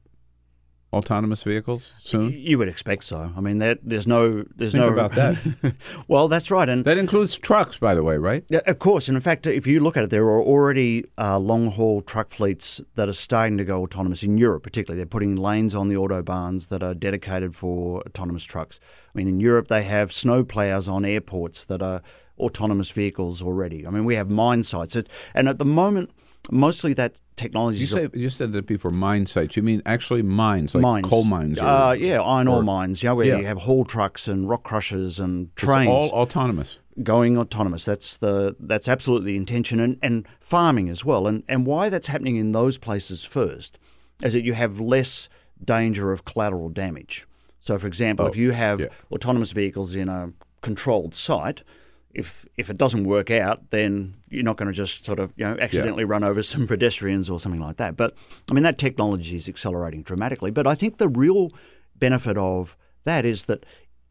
autonomous 0.93 1.43
vehicles 1.43 1.93
soon. 1.98 2.32
You 2.32 2.59
would 2.59 2.69
expect 2.69 3.05
so. 3.05 3.32
I 3.36 3.40
mean, 3.40 3.59
that 3.59 3.78
there's 3.82 4.06
no, 4.06 4.44
there's 4.56 4.73
Think 4.73 4.85
no 4.85 4.93
about 4.93 5.12
that. 5.12 5.74
well, 6.09 6.28
that's 6.28 6.51
right, 6.51 6.69
and 6.69 6.85
That 6.85 6.97
includes 6.97 7.36
trucks, 7.36 7.77
by 7.77 7.94
the 7.94 8.02
way, 8.02 8.16
right? 8.16 8.44
Yeah, 8.48 8.60
of 8.66 8.78
course. 8.78 9.09
And 9.09 9.16
in 9.16 9.20
fact, 9.20 9.47
if 9.47 9.66
you 9.66 9.81
look 9.81 9.97
at 9.97 10.05
it, 10.05 10.10
there 10.10 10.24
are 10.24 10.40
already 10.40 11.05
uh, 11.19 11.39
long 11.39 11.70
haul 11.73 12.01
truck 12.01 12.31
fleets 12.31 12.81
that 12.94 13.09
are 13.09 13.12
starting 13.15 13.59
to 13.59 13.65
go 13.65 13.82
autonomous 13.82 14.23
in 14.23 14.39
Europe, 14.39 14.62
particularly. 14.62 14.98
They're 14.98 15.06
putting 15.06 15.36
lanes 15.36 15.74
on 15.74 15.89
the 15.89 15.97
autobahns 15.97 16.69
that 16.69 16.82
are 16.82 16.94
dedicated 16.94 17.55
for 17.55 18.01
autonomous 18.02 18.44
trucks. 18.44 18.81
I 19.15 19.19
mean, 19.19 19.28
in 19.28 19.40
Europe, 19.40 19.69
they 19.69 19.82
have 19.82 20.12
snow 20.12 20.43
plows 20.43 20.89
on 20.89 21.05
airports 21.05 21.65
that 21.66 21.82
are 21.82 22.02
autonomous 22.39 22.90
vehicles 22.90 23.43
already. 23.43 23.86
I 23.86 23.90
mean, 23.90 24.05
we 24.05 24.15
have 24.15 24.31
mine 24.31 24.62
sites. 24.62 24.97
It, 24.97 25.09
and 25.35 25.48
at 25.48 25.59
the 25.59 25.65
moment, 25.65 26.10
mostly 26.51 26.93
that 26.94 27.20
technology 27.36 27.81
You 27.81 27.86
say 27.86 28.09
you 28.15 28.31
said 28.31 28.52
that 28.52 28.66
before 28.66 28.90
mine 28.90 29.27
sites. 29.27 29.56
You 29.56 29.62
mean 29.62 29.82
actually 29.86 30.23
mines, 30.23 30.74
like 30.74 30.82
mines. 30.82 31.09
coal 31.09 31.24
mines? 31.24 31.59
or- 31.59 31.65
Uh, 31.65 31.93
yeah, 31.93 32.20
iron 32.20 32.48
ore 32.48 32.62
mines, 32.62 33.02
yeah, 33.02 33.12
where 33.12 33.27
Yeah. 33.27 33.39
you 33.39 33.44
have 33.47 33.59
haul 33.59 33.85
trucks 33.85 34.27
and 34.28 34.48
rock 34.48 34.62
crushers 34.65 35.19
and 35.20 35.48
It's 35.55 35.62
trains. 35.65 35.89
all 35.89 36.10
autonomous. 36.10 36.78
going 37.02 37.39
autonomous. 37.39 37.85
That's 37.85 38.16
the 38.16 38.56
that's 38.59 38.89
absolutely 38.89 39.32
the 39.32 39.36
intention, 39.36 39.78
and, 39.78 39.98
and 40.02 40.27
farming 40.40 40.89
as 40.89 41.05
well. 41.05 41.27
And 41.28 41.44
and 41.48 41.65
why 41.66 41.89
that's 41.90 42.09
happening 42.09 42.36
in 42.36 42.52
those 42.52 42.77
places 42.78 43.23
first 43.24 43.78
is 44.23 44.32
that 44.32 44.43
you 44.43 44.55
have 44.55 44.81
less 44.81 45.28
danger 45.65 46.10
of 46.12 46.24
collateral 46.24 46.70
damage. 46.70 47.24
So, 47.60 47.78
for 47.78 47.86
example, 47.86 48.24
Oh, 48.24 48.28
if 48.28 48.36
you 48.36 48.51
have 48.52 48.81
yeah. 48.81 48.86
autonomous 49.12 49.52
vehicles 49.52 49.94
in 49.94 50.09
a 50.09 50.32
controlled 50.62 51.15
site, 51.15 51.62
if 52.15 52.47
if 52.57 52.71
it 52.71 52.77
doesn't 52.77 53.05
work 53.05 53.31
out, 53.31 53.71
then 53.71 54.15
you're 54.29 54.43
not 54.43 54.57
going 54.57 54.69
to 54.69 54.75
just 54.75 55.05
sort 55.05 55.19
of 55.19 55.33
you 55.37 55.45
know 55.45 55.57
accidentally 55.61 56.05
run 56.05 56.25
over 56.25 56.43
some 56.43 56.67
pedestrians 56.67 57.29
or 57.31 57.39
something 57.39 57.61
like 57.61 57.77
that. 57.77 57.97
But 57.97 58.15
I 58.51 58.55
mean 58.55 58.65
that 58.65 58.79
technology 58.79 59.37
is 59.37 59.49
accelerating 59.49 60.03
dramatically. 60.03 60.51
But 60.51 60.67
I 60.67 60.75
think 60.75 60.99
the 60.99 61.09
real 61.09 61.51
benefit 61.97 62.37
of 62.37 62.77
that 63.05 63.25
is 63.25 63.45
that 63.45 63.65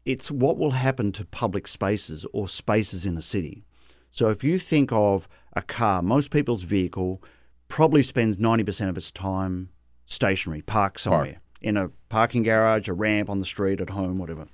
it's 0.04 0.30
what 0.30 0.56
will 0.56 0.70
happen 0.70 1.12
to 1.12 1.24
public 1.24 1.68
spaces 1.68 2.24
or 2.32 2.48
spaces 2.48 3.04
in 3.04 3.16
a 3.16 3.22
city. 3.22 3.64
So 4.10 4.30
if 4.30 4.42
you 4.42 4.58
think 4.58 4.90
of 4.90 5.28
a 5.52 5.62
car, 5.62 6.02
most 6.02 6.30
people's 6.30 6.62
vehicle 6.62 7.22
probably 7.68 8.02
spends 8.02 8.38
90% 8.38 8.88
of 8.88 8.96
its 8.96 9.10
time 9.10 9.68
stationary, 10.06 10.62
parked 10.62 11.00
somewhere 11.00 11.40
in 11.60 11.76
a 11.76 11.90
parking 12.08 12.42
garage, 12.42 12.88
a 12.88 12.92
ramp 12.92 13.28
on 13.28 13.38
the 13.38 13.44
street, 13.44 13.80
at 13.80 13.90
home, 13.90 14.18
whatever. 14.18 14.46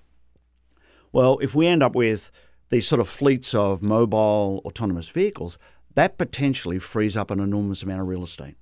Well, 1.12 1.38
if 1.40 1.54
we 1.54 1.66
end 1.66 1.82
up 1.82 1.94
with 1.94 2.32
these 2.74 2.88
sort 2.88 3.00
of 3.00 3.08
fleets 3.08 3.54
of 3.54 3.82
mobile 3.84 4.60
autonomous 4.64 5.08
vehicles, 5.08 5.58
that 5.94 6.18
potentially 6.18 6.80
frees 6.80 7.16
up 7.16 7.30
an 7.30 7.38
enormous 7.38 7.84
amount 7.84 8.00
of 8.00 8.08
real 8.08 8.24
estate. 8.24 8.56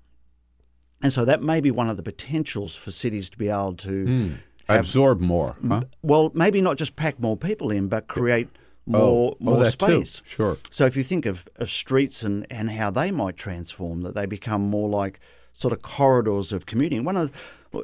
And 1.00 1.10
so 1.10 1.24
that 1.24 1.42
may 1.42 1.62
be 1.62 1.70
one 1.70 1.88
of 1.88 1.96
the 1.96 2.02
potentials 2.02 2.76
for 2.76 2.90
cities 2.92 3.30
to 3.30 3.38
be 3.38 3.48
able 3.48 3.74
to 3.76 4.04
hmm. 4.04 4.32
have- 4.68 4.80
Absorb 4.80 5.20
more, 5.20 5.56
huh? 5.66 5.84
well, 6.02 6.30
maybe 6.34 6.60
not 6.60 6.76
just 6.76 6.94
pack 6.94 7.18
more 7.20 7.38
people 7.38 7.70
in, 7.70 7.88
but 7.88 8.06
create 8.06 8.48
oh, 8.92 8.94
oh, 8.94 9.00
more 9.00 9.36
oh, 9.40 9.44
more 9.44 9.64
that 9.64 9.78
too. 9.78 10.04
space. 10.04 10.22
Sure. 10.26 10.58
So 10.70 10.84
if 10.84 10.94
you 10.94 11.02
think 11.02 11.24
of, 11.24 11.48
of 11.56 11.70
streets 11.70 12.22
and, 12.22 12.46
and 12.50 12.70
how 12.70 12.90
they 12.90 13.10
might 13.10 13.38
transform, 13.38 14.02
that 14.02 14.14
they 14.14 14.26
become 14.26 14.60
more 14.60 14.90
like 14.90 15.20
sort 15.54 15.72
of 15.72 15.80
corridors 15.80 16.52
of 16.52 16.66
commuting. 16.66 17.02
One 17.02 17.16
of 17.16 17.30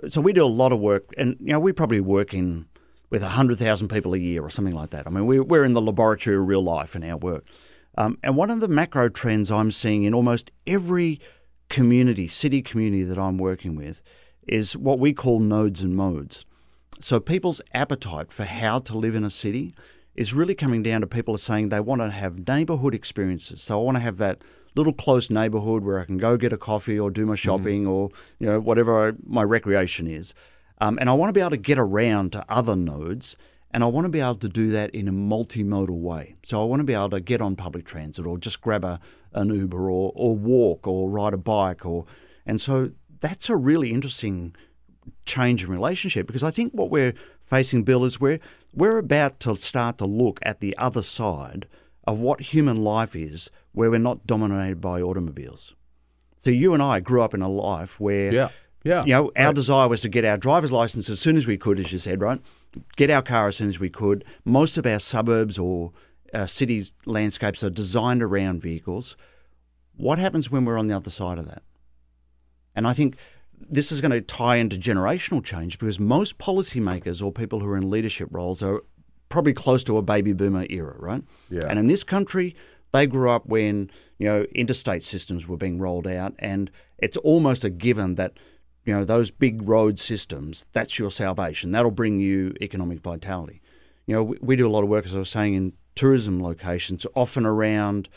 so 0.08 0.20
we 0.20 0.34
do 0.34 0.44
a 0.44 0.46
lot 0.46 0.72
of 0.72 0.78
work, 0.78 1.06
and 1.16 1.36
you 1.40 1.52
know 1.52 1.60
we 1.60 1.72
probably 1.72 2.00
work 2.00 2.34
in 2.34 2.66
with 3.10 3.22
hundred 3.22 3.58
thousand 3.58 3.88
people 3.88 4.14
a 4.14 4.18
year 4.18 4.42
or 4.42 4.50
something 4.50 4.74
like 4.74 4.90
that. 4.90 5.06
I 5.06 5.10
mean, 5.10 5.26
we're, 5.26 5.42
we're 5.42 5.64
in 5.64 5.72
the 5.72 5.80
laboratory 5.80 6.36
of 6.36 6.46
real 6.46 6.62
life 6.62 6.94
in 6.94 7.04
our 7.04 7.16
work. 7.16 7.46
Um, 7.96 8.18
and 8.22 8.36
one 8.36 8.50
of 8.50 8.60
the 8.60 8.68
macro 8.68 9.08
trends 9.08 9.50
I'm 9.50 9.72
seeing 9.72 10.04
in 10.04 10.14
almost 10.14 10.50
every 10.66 11.20
community, 11.68 12.28
city 12.28 12.62
community 12.62 13.02
that 13.02 13.18
I'm 13.18 13.38
working 13.38 13.74
with, 13.74 14.02
is 14.46 14.76
what 14.76 14.98
we 14.98 15.12
call 15.12 15.40
nodes 15.40 15.82
and 15.82 15.94
modes. 15.94 16.44
So 17.00 17.20
people's 17.20 17.60
appetite 17.74 18.32
for 18.32 18.44
how 18.44 18.80
to 18.80 18.96
live 18.96 19.14
in 19.14 19.24
a 19.24 19.30
city 19.30 19.74
is 20.14 20.34
really 20.34 20.54
coming 20.54 20.82
down 20.82 21.00
to 21.00 21.06
people 21.06 21.34
are 21.34 21.38
saying 21.38 21.68
they 21.68 21.80
want 21.80 22.00
to 22.00 22.10
have 22.10 22.46
neighborhood 22.46 22.94
experiences. 22.94 23.62
So 23.62 23.80
I 23.80 23.82
want 23.82 23.96
to 23.96 24.00
have 24.00 24.18
that 24.18 24.42
little 24.74 24.92
close 24.92 25.30
neighborhood 25.30 25.84
where 25.84 26.00
I 26.00 26.04
can 26.04 26.18
go 26.18 26.36
get 26.36 26.52
a 26.52 26.56
coffee 26.56 26.98
or 26.98 27.10
do 27.10 27.26
my 27.26 27.34
shopping 27.34 27.86
or 27.86 28.10
you 28.38 28.46
know 28.46 28.60
whatever 28.60 29.08
I, 29.08 29.12
my 29.26 29.42
recreation 29.42 30.06
is. 30.06 30.34
Um, 30.80 30.98
and 31.00 31.10
I 31.10 31.12
want 31.12 31.30
to 31.30 31.32
be 31.32 31.40
able 31.40 31.50
to 31.50 31.56
get 31.56 31.78
around 31.78 32.32
to 32.32 32.44
other 32.48 32.76
nodes 32.76 33.36
and 33.70 33.84
I 33.84 33.86
want 33.86 34.06
to 34.06 34.08
be 34.08 34.20
able 34.20 34.36
to 34.36 34.48
do 34.48 34.70
that 34.70 34.90
in 34.94 35.08
a 35.08 35.12
multimodal 35.12 35.90
way. 35.90 36.36
So 36.44 36.62
I 36.62 36.64
want 36.64 36.80
to 36.80 36.84
be 36.84 36.94
able 36.94 37.10
to 37.10 37.20
get 37.20 37.42
on 37.42 37.54
public 37.54 37.84
transit 37.84 38.24
or 38.24 38.38
just 38.38 38.62
grab 38.62 38.84
a, 38.84 38.98
an 39.32 39.50
Uber 39.50 39.90
or, 39.90 40.12
or 40.14 40.34
walk 40.34 40.86
or 40.86 41.10
ride 41.10 41.34
a 41.34 41.38
bike 41.38 41.84
or 41.84 42.06
and 42.46 42.60
so 42.60 42.92
that's 43.20 43.50
a 43.50 43.56
really 43.56 43.92
interesting 43.92 44.54
change 45.26 45.64
in 45.64 45.70
relationship 45.70 46.26
because 46.26 46.42
I 46.42 46.50
think 46.50 46.72
what 46.72 46.90
we're 46.90 47.14
facing, 47.42 47.82
Bill, 47.82 48.04
is 48.04 48.20
we're 48.20 48.40
we're 48.74 48.98
about 48.98 49.40
to 49.40 49.56
start 49.56 49.98
to 49.98 50.06
look 50.06 50.38
at 50.42 50.60
the 50.60 50.76
other 50.78 51.02
side 51.02 51.66
of 52.06 52.20
what 52.20 52.40
human 52.40 52.82
life 52.82 53.14
is, 53.14 53.50
where 53.72 53.90
we're 53.90 53.98
not 53.98 54.26
dominated 54.26 54.80
by 54.80 55.02
automobiles. 55.02 55.74
So 56.40 56.50
you 56.50 56.72
and 56.72 56.82
I 56.82 57.00
grew 57.00 57.22
up 57.22 57.34
in 57.34 57.42
a 57.42 57.48
life 57.48 58.00
where 58.00 58.32
Yeah. 58.32 58.48
Yeah, 58.84 59.04
You 59.04 59.12
know, 59.12 59.32
our 59.36 59.52
desire 59.52 59.88
was 59.88 60.00
to 60.02 60.08
get 60.08 60.24
our 60.24 60.36
driver's 60.36 60.72
license 60.72 61.10
as 61.10 61.18
soon 61.18 61.36
as 61.36 61.46
we 61.46 61.58
could, 61.58 61.80
as 61.80 61.92
you 61.92 61.98
said, 61.98 62.20
right? 62.20 62.40
Get 62.96 63.10
our 63.10 63.22
car 63.22 63.48
as 63.48 63.56
soon 63.56 63.68
as 63.68 63.80
we 63.80 63.90
could. 63.90 64.24
Most 64.44 64.78
of 64.78 64.86
our 64.86 65.00
suburbs 65.00 65.58
or 65.58 65.92
uh, 66.32 66.46
city 66.46 66.92
landscapes 67.04 67.64
are 67.64 67.70
designed 67.70 68.22
around 68.22 68.62
vehicles. 68.62 69.16
What 69.96 70.18
happens 70.18 70.50
when 70.50 70.64
we're 70.64 70.78
on 70.78 70.86
the 70.86 70.94
other 70.94 71.10
side 71.10 71.38
of 71.38 71.46
that? 71.46 71.62
And 72.74 72.86
I 72.86 72.92
think 72.92 73.16
this 73.60 73.90
is 73.90 74.00
going 74.00 74.12
to 74.12 74.20
tie 74.20 74.56
into 74.56 74.76
generational 74.76 75.42
change 75.42 75.78
because 75.78 75.98
most 75.98 76.38
policymakers 76.38 77.22
or 77.22 77.32
people 77.32 77.58
who 77.58 77.68
are 77.68 77.76
in 77.76 77.90
leadership 77.90 78.28
roles 78.30 78.62
are 78.62 78.82
probably 79.28 79.52
close 79.52 79.82
to 79.84 79.96
a 79.98 80.02
baby 80.02 80.32
boomer 80.32 80.66
era, 80.70 80.94
right? 80.98 81.22
Yeah. 81.50 81.66
And 81.68 81.78
in 81.78 81.88
this 81.88 82.04
country, 82.04 82.54
they 82.92 83.06
grew 83.06 83.30
up 83.30 83.46
when 83.46 83.90
you 84.18 84.26
know 84.26 84.46
interstate 84.54 85.02
systems 85.02 85.46
were 85.46 85.56
being 85.56 85.78
rolled 85.78 86.06
out, 86.06 86.34
and 86.38 86.70
it's 86.98 87.16
almost 87.18 87.64
a 87.64 87.70
given 87.70 88.14
that 88.14 88.32
you 88.88 88.94
know 88.94 89.04
those 89.04 89.30
big 89.30 89.68
road 89.68 89.98
systems 89.98 90.64
that's 90.72 90.98
your 90.98 91.10
salvation. 91.10 91.72
That'll 91.72 91.90
bring 91.90 92.20
you 92.20 92.54
economic 92.62 93.00
vitality. 93.00 93.60
You 94.06 94.14
know, 94.14 94.24
we, 94.24 94.38
we 94.40 94.56
do 94.56 94.66
a 94.66 94.72
lot 94.72 94.82
of 94.82 94.88
work, 94.88 95.04
as 95.04 95.14
I 95.14 95.18
was 95.18 95.28
saying, 95.28 95.52
in 95.52 95.74
tourism 95.94 96.42
locations, 96.42 97.04
often 97.14 97.44
around 97.44 98.08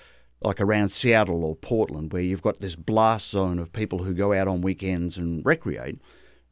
like 0.41 0.61
around 0.61 0.88
Seattle 0.88 1.43
or 1.43 1.57
Portland, 1.57 2.14
where 2.14 2.22
you've 2.22 2.41
got 2.41 2.60
this 2.60 2.77
blast 2.77 3.30
zone 3.31 3.60
of 3.60 3.73
people 3.73 4.03
who 4.03 4.14
go 4.14 4.31
out 4.31 4.48
on 4.48 4.61
weekends 4.61 5.18
and 5.18 5.45
recreate. 5.45 5.99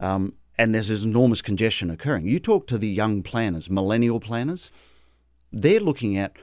Um, 0.02 0.34
and 0.58 0.76
there's 0.76 0.90
this 0.90 1.06
enormous 1.06 1.42
congestion 1.42 1.90
occurring. 1.90 2.28
You 2.28 2.40
talk 2.40 2.68
to 2.68 2.78
the 2.78 2.90
young 2.90 3.24
planners, 3.24 3.70
millennial 3.70 4.20
planners, 4.20 4.70
they're 5.54 5.80
looking 5.80 6.18
at 6.18 6.34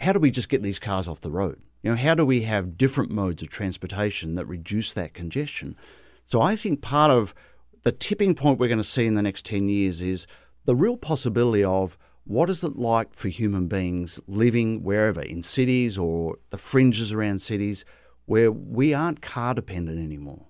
how 0.00 0.12
do 0.12 0.18
we 0.18 0.32
just 0.32 0.48
get 0.48 0.64
these 0.64 0.80
cars 0.80 1.06
off 1.06 1.20
the 1.20 1.30
road? 1.30 1.62
You 1.84 1.90
know, 1.90 1.96
how 1.96 2.14
do 2.14 2.26
we 2.26 2.42
have 2.42 2.76
different 2.76 3.12
modes 3.12 3.42
of 3.42 3.48
transportation 3.48 4.34
that 4.34 4.46
reduce 4.46 4.92
that 4.94 5.14
congestion? 5.14 5.76
So 6.26 6.40
I 6.42 6.56
think 6.56 6.82
part 6.82 7.10
of 7.10 7.34
the 7.82 7.92
tipping 7.92 8.34
point 8.34 8.58
we're 8.58 8.68
going 8.68 8.78
to 8.78 8.84
see 8.84 9.06
in 9.06 9.14
the 9.14 9.22
next 9.22 9.44
10 9.46 9.68
years 9.68 10.00
is 10.00 10.26
the 10.64 10.74
real 10.74 10.96
possibility 10.96 11.62
of 11.64 11.96
what 12.24 12.50
is 12.50 12.64
it 12.64 12.76
like 12.76 13.14
for 13.14 13.28
human 13.28 13.68
beings 13.68 14.18
living 14.26 14.82
wherever, 14.82 15.22
in 15.22 15.44
cities 15.44 15.96
or 15.96 16.38
the 16.50 16.58
fringes 16.58 17.12
around 17.12 17.40
cities, 17.40 17.84
where 18.24 18.50
we 18.50 18.92
aren't 18.92 19.22
car 19.22 19.54
dependent 19.54 20.00
anymore. 20.00 20.46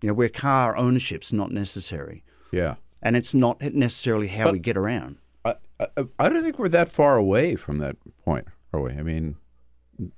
You 0.00 0.08
know, 0.08 0.14
where 0.14 0.30
car 0.30 0.74
ownership's 0.76 1.32
not 1.32 1.50
necessary. 1.50 2.24
Yeah. 2.50 2.76
And 3.02 3.16
it's 3.16 3.34
not 3.34 3.60
necessarily 3.60 4.28
how 4.28 4.44
But- 4.44 4.54
we 4.54 4.58
get 4.60 4.78
around. 4.78 5.18
I, 5.44 5.56
I, 5.78 5.86
I 6.18 6.28
don't 6.30 6.42
think 6.42 6.58
we're 6.58 6.70
that 6.70 6.88
far 6.88 7.16
away 7.16 7.54
from 7.56 7.76
that 7.78 7.96
point, 8.24 8.46
are 8.72 8.80
we? 8.80 8.92
I 8.92 9.02
mean, 9.02 9.36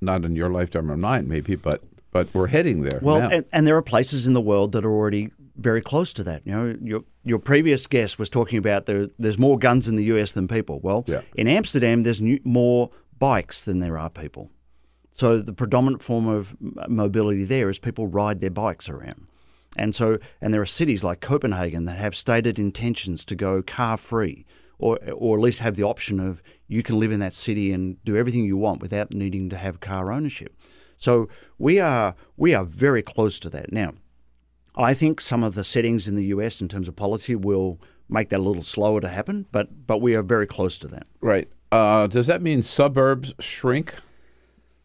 not 0.00 0.24
in 0.24 0.36
your 0.36 0.50
lifetime 0.50 0.88
or 0.92 0.96
mine, 0.96 1.26
maybe, 1.26 1.56
but 1.56 1.82
but 2.24 2.34
we're 2.34 2.46
heading 2.48 2.82
there. 2.82 2.98
Well, 3.02 3.30
and, 3.30 3.44
and 3.52 3.66
there 3.66 3.76
are 3.76 3.82
places 3.82 4.26
in 4.26 4.32
the 4.32 4.40
world 4.40 4.72
that 4.72 4.84
are 4.84 4.90
already 4.92 5.30
very 5.56 5.80
close 5.80 6.12
to 6.14 6.24
that. 6.24 6.42
You 6.46 6.52
know, 6.52 6.76
your 6.82 7.00
your 7.24 7.38
previous 7.38 7.86
guest 7.86 8.18
was 8.18 8.28
talking 8.28 8.58
about 8.58 8.86
there. 8.86 9.08
There's 9.18 9.38
more 9.38 9.58
guns 9.58 9.88
in 9.88 9.96
the 9.96 10.04
U.S. 10.14 10.32
than 10.32 10.48
people. 10.48 10.80
Well, 10.80 11.04
Yeah. 11.06 11.22
in 11.34 11.48
Amsterdam, 11.48 12.02
there's 12.02 12.20
new, 12.20 12.38
more 12.44 12.90
bikes 13.18 13.64
than 13.64 13.80
there 13.80 13.96
are 13.98 14.10
people. 14.10 14.50
So 15.12 15.40
the 15.40 15.52
predominant 15.54 16.02
form 16.02 16.26
of 16.28 16.54
mobility 16.88 17.44
there 17.44 17.70
is 17.70 17.78
people 17.78 18.06
ride 18.06 18.40
their 18.40 18.50
bikes 18.50 18.88
around. 18.88 19.26
And 19.78 19.94
so, 19.94 20.18
and 20.40 20.52
there 20.54 20.60
are 20.60 20.66
cities 20.66 21.02
like 21.04 21.20
Copenhagen 21.20 21.84
that 21.86 21.98
have 21.98 22.14
stated 22.14 22.58
intentions 22.58 23.24
to 23.26 23.34
go 23.34 23.62
car 23.62 23.96
free, 23.96 24.44
or 24.78 24.98
or 25.12 25.36
at 25.38 25.42
least 25.42 25.60
have 25.60 25.74
the 25.76 25.82
option 25.84 26.20
of 26.20 26.42
you 26.68 26.82
can 26.82 26.98
live 26.98 27.12
in 27.12 27.20
that 27.20 27.32
city 27.34 27.72
and 27.72 28.02
do 28.04 28.16
everything 28.16 28.44
you 28.44 28.56
want 28.58 28.80
without 28.82 29.12
needing 29.12 29.48
to 29.50 29.56
have 29.56 29.80
car 29.80 30.12
ownership. 30.12 30.54
So 30.96 31.28
we 31.58 31.78
are 31.80 32.14
we 32.36 32.54
are 32.54 32.64
very 32.64 33.02
close 33.02 33.38
to 33.40 33.50
that 33.50 33.72
now. 33.72 33.94
I 34.76 34.92
think 34.94 35.20
some 35.20 35.42
of 35.42 35.54
the 35.54 35.64
settings 35.64 36.06
in 36.08 36.16
the 36.16 36.24
US 36.26 36.60
in 36.60 36.68
terms 36.68 36.88
of 36.88 36.96
policy 36.96 37.34
will 37.34 37.80
make 38.08 38.28
that 38.28 38.38
a 38.40 38.42
little 38.42 38.62
slower 38.62 39.00
to 39.00 39.08
happen, 39.08 39.46
but 39.52 39.86
but 39.86 39.98
we 40.00 40.14
are 40.14 40.22
very 40.22 40.46
close 40.46 40.78
to 40.80 40.88
that. 40.88 41.06
right. 41.20 41.48
Uh, 41.72 42.06
does 42.06 42.28
that 42.28 42.40
mean 42.40 42.62
suburbs 42.62 43.34
shrink 43.40 43.94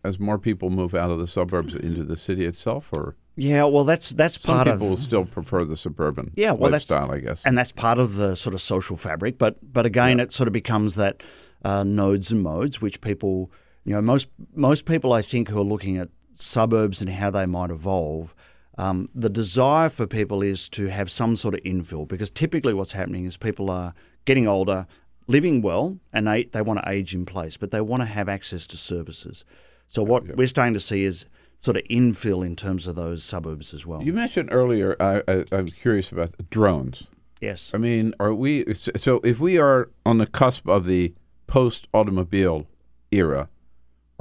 as 0.03 0.19
more 0.19 0.39
people 0.39 0.71
move 0.71 0.95
out 0.95 1.11
of 1.11 1.19
the 1.19 1.27
suburbs 1.27 1.75
into 1.75 2.03
the 2.03 2.17
city 2.17 2.43
itself, 2.43 2.89
or 2.91 3.15
Yeah, 3.35 3.65
well, 3.65 3.83
that's 3.83 4.09
that's 4.09 4.41
some 4.41 4.55
part 4.55 4.67
people 4.67 4.87
will 4.87 4.93
of 4.95 4.99
still 4.99 5.25
prefer 5.25 5.63
the 5.63 5.77
suburban 5.77 6.31
yeah, 6.35 6.51
well, 6.51 6.71
lifestyle, 6.71 7.11
I 7.11 7.19
guess. 7.19 7.45
and 7.45 7.55
that's 7.55 7.71
part 7.71 7.99
of 7.99 8.15
the 8.15 8.35
sort 8.35 8.55
of 8.55 8.61
social 8.61 8.97
fabric. 8.97 9.37
But 9.37 9.57
but 9.71 9.85
again, 9.85 10.19
it 10.19 10.33
sort 10.33 10.47
of 10.47 10.53
becomes 10.53 10.95
that 10.95 11.21
uh, 11.63 11.83
nodes 11.83 12.31
and 12.31 12.41
modes, 12.41 12.81
which 12.81 12.99
people, 12.99 13.51
you 13.83 13.93
know, 13.93 14.01
most 14.01 14.27
most 14.53 14.85
people 14.85 15.13
I 15.13 15.21
think 15.21 15.49
who 15.49 15.59
are 15.59 15.63
looking 15.63 15.97
at 15.97 16.09
suburbs 16.33 17.01
and 17.01 17.09
how 17.09 17.29
they 17.31 17.45
might 17.45 17.69
evolve. 17.69 18.35
Um, 18.77 19.09
the 19.13 19.29
desire 19.29 19.89
for 19.89 20.07
people 20.07 20.41
is 20.41 20.69
to 20.69 20.87
have 20.87 21.11
some 21.11 21.35
sort 21.35 21.53
of 21.53 21.61
infill 21.61 22.07
because 22.07 22.29
typically 22.29 22.73
what's 22.73 22.93
happening 22.93 23.25
is 23.25 23.37
people 23.37 23.69
are 23.69 23.93
getting 24.25 24.47
older, 24.47 24.87
living 25.27 25.61
well, 25.61 25.99
and 26.13 26.25
they, 26.25 26.45
they 26.45 26.61
want 26.61 26.79
to 26.79 26.89
age 26.89 27.13
in 27.13 27.25
place, 27.25 27.57
but 27.57 27.71
they 27.71 27.81
want 27.81 28.01
to 28.01 28.05
have 28.05 28.29
access 28.29 28.65
to 28.67 28.77
services. 28.77 29.43
So 29.87 30.03
what 30.03 30.35
we're 30.37 30.47
starting 30.47 30.73
to 30.73 30.79
see 30.79 31.03
is 31.03 31.25
sort 31.59 31.77
of 31.77 31.83
infill 31.91 32.45
in 32.45 32.55
terms 32.55 32.87
of 32.87 32.95
those 32.95 33.23
suburbs 33.23 33.73
as 33.73 33.85
well. 33.85 34.01
You 34.01 34.13
mentioned 34.13 34.49
earlier. 34.51 34.95
I, 34.99 35.21
I, 35.27 35.45
I'm 35.51 35.67
curious 35.67 36.11
about 36.11 36.33
drones. 36.49 37.03
Yes. 37.39 37.71
I 37.73 37.77
mean, 37.77 38.15
are 38.19 38.33
we? 38.33 38.73
So 38.73 39.19
if 39.23 39.39
we 39.39 39.57
are 39.57 39.89
on 40.05 40.17
the 40.17 40.27
cusp 40.27 40.67
of 40.67 40.85
the 40.85 41.13
post-automobile 41.47 42.67
era, 43.11 43.49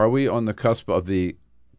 are 0.00 0.08
we 0.08 0.26
on 0.26 0.46
the 0.46 0.54
cusp 0.54 0.88
of 0.88 1.06
the 1.06 1.36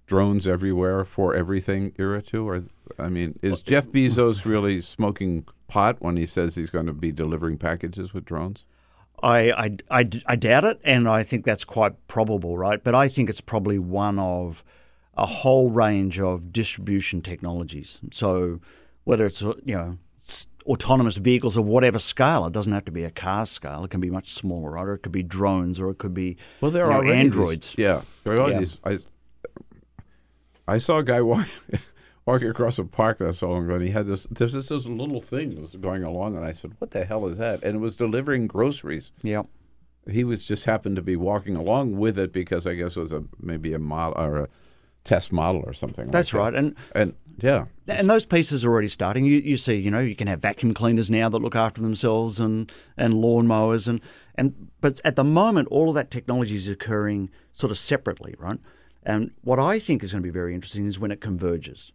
drones 0.07 0.47
everywhere 0.47 1.05
for 1.05 1.35
everything 1.35 1.93
era 1.97 2.21
too? 2.21 2.47
Or 2.47 2.63
I 2.97 3.09
mean, 3.09 3.39
is 3.41 3.61
Jeff 3.61 3.87
Bezos 3.91 4.45
really 4.45 4.81
smoking 4.81 5.45
pot 5.67 5.97
when 5.99 6.17
he 6.17 6.25
says 6.25 6.55
he's 6.55 6.69
going 6.69 6.85
to 6.85 6.93
be 6.93 7.11
delivering 7.11 7.57
packages 7.57 8.13
with 8.13 8.25
drones? 8.25 8.65
I, 9.23 9.51
I, 9.51 9.77
I, 9.89 10.09
I 10.25 10.35
doubt 10.35 10.63
it, 10.63 10.81
and 10.83 11.07
I 11.07 11.23
think 11.23 11.45
that's 11.45 11.63
quite 11.63 12.07
probable, 12.07 12.57
right? 12.57 12.83
But 12.83 12.95
I 12.95 13.07
think 13.07 13.29
it's 13.29 13.41
probably 13.41 13.77
one 13.77 14.17
of 14.17 14.63
a 15.15 15.25
whole 15.25 15.69
range 15.69 16.19
of 16.19 16.51
distribution 16.51 17.21
technologies. 17.21 18.01
So 18.11 18.59
whether 19.03 19.25
it's 19.25 19.41
you 19.41 19.75
know 19.75 19.97
autonomous 20.65 21.17
vehicles 21.17 21.57
of 21.57 21.65
whatever 21.65 21.99
scale, 21.99 22.45
it 22.45 22.53
doesn't 22.53 22.71
have 22.73 22.85
to 22.85 22.91
be 22.91 23.03
a 23.03 23.11
car 23.11 23.45
scale. 23.45 23.83
It 23.83 23.91
can 23.91 23.99
be 24.01 24.09
much 24.09 24.33
smaller, 24.33 24.71
right? 24.71 24.87
Or 24.87 24.93
it 24.93 24.99
could 25.03 25.11
be 25.11 25.23
drones, 25.23 25.79
or 25.79 25.89
it 25.89 25.97
could 25.97 26.13
be 26.13 26.37
Well, 26.61 26.71
there 26.71 26.85
you 26.85 26.89
know, 26.89 26.95
are 26.95 26.99
already 26.99 27.11
these- 27.13 27.25
androids. 27.25 27.75
yeah, 27.77 28.01
there 28.23 28.39
are 28.39 28.49
Yeah. 28.51 28.59
these- 28.59 28.79
I, 28.83 28.99
I 30.67 30.77
saw 30.77 30.97
a 30.99 31.03
guy 31.03 31.21
walk, 31.31 31.47
walking 32.25 32.49
across 32.49 32.77
a 32.79 32.83
park 32.83 33.19
not 33.19 33.35
so 33.35 33.49
long 33.49 33.65
ago, 33.65 33.75
and 33.75 33.83
he 33.83 33.91
had 33.91 34.07
this. 34.07 34.27
There's 34.31 34.53
this, 34.53 34.67
this 34.69 34.85
little 34.85 35.19
thing 35.21 35.55
that 35.55 35.61
was 35.61 35.75
going 35.75 36.03
along, 36.03 36.35
and 36.35 36.45
I 36.45 36.51
said, 36.51 36.73
"What 36.79 36.91
the 36.91 37.05
hell 37.05 37.27
is 37.27 37.37
that?" 37.37 37.63
And 37.63 37.75
it 37.77 37.79
was 37.79 37.95
delivering 37.95 38.47
groceries. 38.47 39.11
Yeah. 39.23 39.43
He 40.09 40.23
was 40.23 40.45
just 40.47 40.65
happened 40.65 40.95
to 40.95 41.01
be 41.03 41.15
walking 41.15 41.55
along 41.55 41.97
with 41.97 42.17
it 42.17 42.33
because 42.33 42.65
I 42.65 42.73
guess 42.73 42.95
it 42.97 43.01
was 43.01 43.11
a 43.11 43.23
maybe 43.39 43.71
a 43.73 43.79
model 43.79 44.19
or 44.23 44.37
a 44.39 44.49
test 45.03 45.31
model 45.31 45.61
or 45.65 45.73
something. 45.73 46.05
like 46.05 46.11
That's 46.11 46.31
that. 46.31 46.37
right, 46.37 46.55
and 46.55 46.75
and 46.95 47.13
yeah, 47.41 47.65
And 47.87 48.09
those 48.09 48.25
pieces 48.25 48.63
are 48.63 48.71
already 48.71 48.87
starting. 48.87 49.25
You, 49.25 49.39
you 49.39 49.57
see, 49.57 49.75
you 49.75 49.89
know, 49.89 49.99
you 49.99 50.15
can 50.15 50.27
have 50.27 50.41
vacuum 50.41 50.73
cleaners 50.73 51.09
now 51.09 51.27
that 51.29 51.39
look 51.39 51.55
after 51.55 51.81
themselves 51.81 52.39
and, 52.39 52.71
and 52.97 53.15
lawnmowers 53.15 53.87
and, 53.87 54.01
and 54.35 54.69
but 54.79 55.01
at 55.03 55.15
the 55.15 55.23
moment 55.23 55.67
all 55.69 55.89
of 55.89 55.95
that 55.95 56.11
technology 56.11 56.55
is 56.55 56.69
occurring 56.69 57.29
sort 57.51 57.71
of 57.71 57.77
separately, 57.77 58.35
right? 58.37 58.59
And 59.03 59.31
what 59.41 59.59
I 59.59 59.79
think 59.79 60.03
is 60.03 60.11
going 60.11 60.23
to 60.23 60.27
be 60.27 60.31
very 60.31 60.53
interesting 60.53 60.85
is 60.85 60.99
when 60.99 61.11
it 61.11 61.21
converges. 61.21 61.91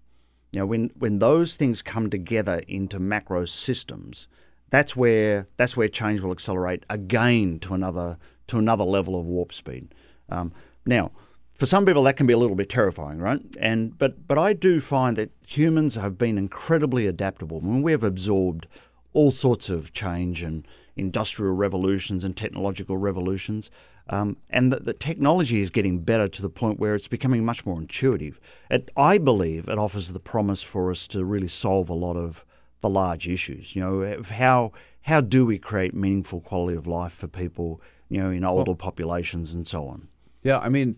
Know, 0.53 0.67
when 0.67 0.91
when 0.97 1.19
those 1.19 1.57
things 1.57 1.83
come 1.83 2.09
together 2.09 2.63
into 2.67 2.99
macro 2.99 3.45
systems, 3.45 4.27
that's 4.71 4.97
where 4.97 5.49
that's 5.57 5.77
where 5.77 5.89
change 5.89 6.21
will 6.21 6.33
accelerate 6.33 6.85
again 6.89 7.59
to 7.61 7.75
another 7.75 8.17
to 8.47 8.59
another 8.59 8.85
level 8.85 9.19
of 9.19 9.27
warp 9.27 9.53
speed. 9.53 9.95
Um, 10.29 10.53
now, 10.87 11.11
for 11.57 11.67
some 11.67 11.87
people 11.87 12.03
that 12.05 12.17
can 12.17 12.27
be 12.27 12.33
a 12.33 12.39
little 12.39 12.57
bit 12.57 12.69
terrifying, 12.69 13.19
right? 13.19 13.41
And 13.59 13.97
but 13.99 14.27
but 14.29 14.39
I 14.39 14.53
do 14.53 14.81
find 14.81 15.17
that 15.17 15.31
humans 15.47 15.95
have 15.95 16.19
been 16.19 16.39
incredibly 16.39 17.07
adaptable. 17.07 17.61
I 17.63 17.67
mean, 17.67 17.83
we 17.83 17.93
have 17.93 18.05
absorbed 18.05 18.67
all 19.13 19.31
sorts 19.31 19.71
of 19.71 19.93
change 19.93 20.43
and 20.43 20.67
industrial 20.95 21.55
revolutions 21.55 22.25
and 22.25 22.37
technological 22.37 22.97
revolutions. 22.97 23.71
Um, 24.09 24.37
and 24.51 24.73
the, 24.73 24.79
the 24.79 24.93
technology 24.93 25.61
is 25.61 25.71
getting 25.71 25.99
better 25.99 26.29
to 26.29 26.43
the 26.43 26.49
point 26.49 26.79
where 26.79 26.95
it's 26.95 27.09
becoming 27.09 27.45
much 27.45 27.67
more 27.67 27.81
intuitive. 27.81 28.39
It, 28.71 28.91
I 28.97 29.19
believe 29.19 29.69
it 29.69 29.79
offers 29.79 30.13
the 30.13 30.21
promise 30.21 30.63
for 30.63 30.91
us 30.91 31.09
to 31.09 31.25
really 31.25 31.49
solve 31.49 31.89
a 31.89 31.95
lot 31.95 32.17
of 32.17 32.45
the 32.83 32.89
large 32.89 33.27
issues. 33.27 33.75
You 33.75 33.83
know, 33.83 34.23
how 34.23 34.73
how 35.03 35.21
do 35.21 35.47
we 35.47 35.59
create 35.59 35.95
meaningful 35.95 36.41
quality 36.41 36.77
of 36.77 36.87
life 36.87 37.15
for 37.15 37.27
people? 37.27 37.81
You 38.09 38.23
know, 38.23 38.31
in 38.31 38.45
older 38.45 38.75
populations 38.75 39.53
and 39.53 39.67
so 39.67 39.89
on. 39.89 40.07
yeah. 40.45 40.61
I 40.61 40.69
mean, 40.69 40.97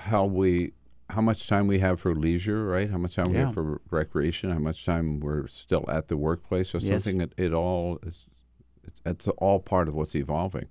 how 0.00 0.24
we. 0.24 0.72
How 1.10 1.22
much 1.22 1.46
time 1.46 1.66
we 1.66 1.78
have 1.78 2.02
for 2.02 2.14
leisure, 2.14 2.66
right? 2.66 2.90
How 2.90 2.98
much 2.98 3.14
time 3.14 3.30
we 3.30 3.38
have 3.38 3.54
for 3.54 3.80
recreation? 3.88 4.50
How 4.50 4.58
much 4.58 4.84
time 4.84 5.20
we're 5.20 5.46
still 5.48 5.86
at 5.88 6.08
the 6.08 6.18
workplace 6.18 6.74
or 6.74 6.78
Yes. 6.78 7.04
something? 7.04 7.22
It, 7.22 7.32
it 7.38 7.54
all 7.54 7.98
is 8.06 8.26
it's, 8.84 9.00
it's 9.06 9.26
all 9.38 9.58
part 9.58 9.88
of 9.88 9.94
what's 9.94 10.14
evolving. 10.14 10.66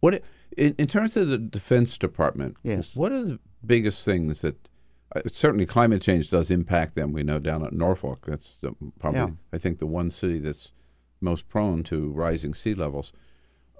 What 0.00 0.14
it, 0.14 0.24
in, 0.56 0.74
in 0.78 0.86
terms 0.86 1.14
of 1.14 1.28
the 1.28 1.36
Defense 1.36 1.98
Department? 1.98 2.56
Yes. 2.62 2.96
What 2.96 3.12
are 3.12 3.22
the 3.22 3.38
biggest 3.64 4.02
things 4.02 4.40
that 4.40 4.66
uh, 5.14 5.20
certainly 5.30 5.66
climate 5.66 6.00
change 6.00 6.30
does 6.30 6.50
impact 6.50 6.94
them. 6.94 7.12
We 7.12 7.22
know 7.22 7.38
down 7.38 7.62
at 7.62 7.74
Norfolk, 7.74 8.24
that's 8.26 8.56
the, 8.62 8.72
probably 8.98 9.20
Yeah. 9.20 9.28
I 9.52 9.58
think 9.58 9.78
the 9.78 9.86
one 9.86 10.10
city 10.10 10.38
that's 10.38 10.72
most 11.20 11.50
prone 11.50 11.82
to 11.84 12.08
rising 12.10 12.54
sea 12.54 12.74
levels. 12.74 13.12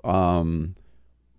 Um, 0.04 0.74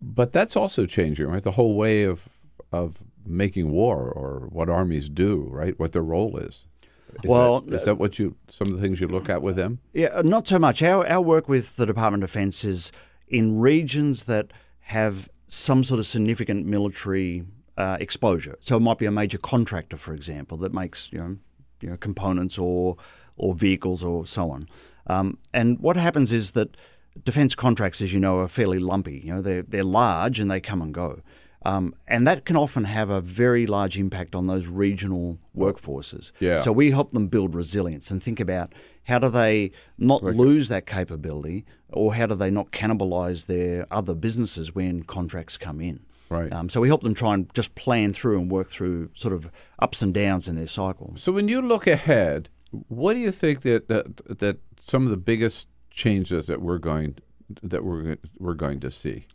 but 0.01 0.33
that's 0.33 0.55
also 0.55 0.85
changing, 0.87 1.27
right? 1.27 1.43
The 1.43 1.51
whole 1.51 1.75
way 1.75 2.03
of 2.03 2.27
of 2.73 2.95
making 3.25 3.71
war 3.71 4.11
or 4.11 4.47
what 4.51 4.69
armies 4.69 5.07
do, 5.07 5.47
right? 5.49 5.79
What 5.79 5.93
their 5.93 6.01
role 6.01 6.37
is. 6.37 6.65
Is 7.13 7.29
Well, 7.29 7.61
that, 7.61 7.75
is 7.75 7.85
that 7.85 7.97
what 7.99 8.17
you 8.17 8.35
some 8.49 8.67
of 8.67 8.73
the 8.75 8.81
things 8.81 8.99
you 8.99 9.07
look 9.07 9.29
at 9.29 9.41
with 9.41 9.55
them? 9.55 9.79
Yeah, 9.93 10.07
uh, 10.07 10.23
not 10.23 10.47
so 10.47 10.57
much. 10.57 10.81
Our 10.81 11.07
our 11.07 11.21
work 11.21 11.47
with 11.47 11.75
the 11.75 11.85
Department 11.85 12.23
of 12.23 12.29
Defence 12.29 12.65
is 12.65 12.91
in 13.27 13.59
regions 13.59 14.23
that 14.23 14.51
have 14.87 15.29
some 15.47 15.83
sort 15.83 15.99
of 15.99 16.07
significant 16.07 16.65
military 16.65 17.45
uh, 17.77 17.97
exposure. 17.99 18.57
So 18.59 18.77
it 18.77 18.79
might 18.79 18.97
be 18.97 19.05
a 19.05 19.11
major 19.11 19.37
contractor, 19.37 19.97
for 19.97 20.13
example, 20.13 20.57
that 20.57 20.73
makes 20.73 21.11
you 21.11 21.19
know, 21.19 21.37
you 21.81 21.89
know 21.91 21.97
components 21.97 22.57
or 22.57 22.97
or 23.37 23.53
vehicles 23.53 24.03
or 24.03 24.25
so 24.25 24.49
on. 24.49 24.67
Um, 25.05 25.37
and 25.53 25.79
what 25.79 25.97
happens 25.97 26.31
is 26.31 26.51
that 26.51 26.75
defence 27.23 27.53
contracts, 27.53 28.01
as 28.01 28.11
you 28.11 28.19
know, 28.19 28.39
are 28.39 28.47
fairly 28.47 28.79
lumpy. 28.79 29.21
You 29.23 29.35
know, 29.35 29.41
they're 29.41 29.61
they're 29.61 29.83
large 29.83 30.39
and 30.39 30.49
they 30.49 30.59
come 30.59 30.81
and 30.81 30.93
go. 30.93 31.21
Um, 31.65 31.95
and 32.07 32.27
that 32.27 32.45
can 32.45 32.57
often 32.57 32.85
have 32.85 33.09
a 33.09 33.21
very 33.21 33.65
large 33.65 33.97
impact 33.97 34.35
on 34.35 34.47
those 34.47 34.67
regional 34.67 35.39
workforces. 35.55 36.31
Yeah. 36.39 36.61
So 36.61 36.71
we 36.71 36.91
help 36.91 37.11
them 37.11 37.27
build 37.27 37.55
resilience 37.55 38.11
and 38.11 38.21
think 38.21 38.39
about 38.39 38.73
how 39.05 39.19
do 39.19 39.29
they 39.29 39.71
not 39.97 40.23
lose 40.23 40.67
that 40.69 40.85
capability 40.85 41.65
or 41.89 42.15
how 42.15 42.25
do 42.25 42.35
they 42.35 42.49
not 42.49 42.71
cannibalize 42.71 43.45
their 43.45 43.87
other 43.91 44.13
businesses 44.13 44.75
when 44.75 45.03
contracts 45.03 45.57
come 45.57 45.79
in. 45.79 46.01
Right. 46.29 46.53
Um, 46.53 46.67
so 46.67 46.81
we 46.81 46.87
help 46.87 47.03
them 47.03 47.13
try 47.13 47.33
and 47.33 47.53
just 47.53 47.75
plan 47.75 48.13
through 48.13 48.39
and 48.39 48.51
work 48.51 48.67
through 48.67 49.11
sort 49.13 49.33
of 49.33 49.49
ups 49.79 50.01
and 50.01 50.13
downs 50.13 50.47
in 50.47 50.55
their 50.55 50.67
cycle. 50.67 51.13
So 51.15 51.31
when 51.31 51.47
you 51.47 51.61
look 51.61 51.85
ahead, 51.85 52.49
what 52.71 53.13
do 53.13 53.19
you 53.19 53.31
think 53.31 53.61
that 53.61 53.87
that, 53.87 54.39
that 54.39 54.57
some 54.81 55.03
of 55.03 55.11
the 55.11 55.17
biggest 55.17 55.67
changes 55.91 56.47
that 56.47 56.61
we're 56.61 56.79
going 56.79 57.17
that 57.61 57.83
we're 57.85 58.17
we're 58.39 58.55
going 58.55 58.79
to 58.79 58.89
see, 58.89 59.27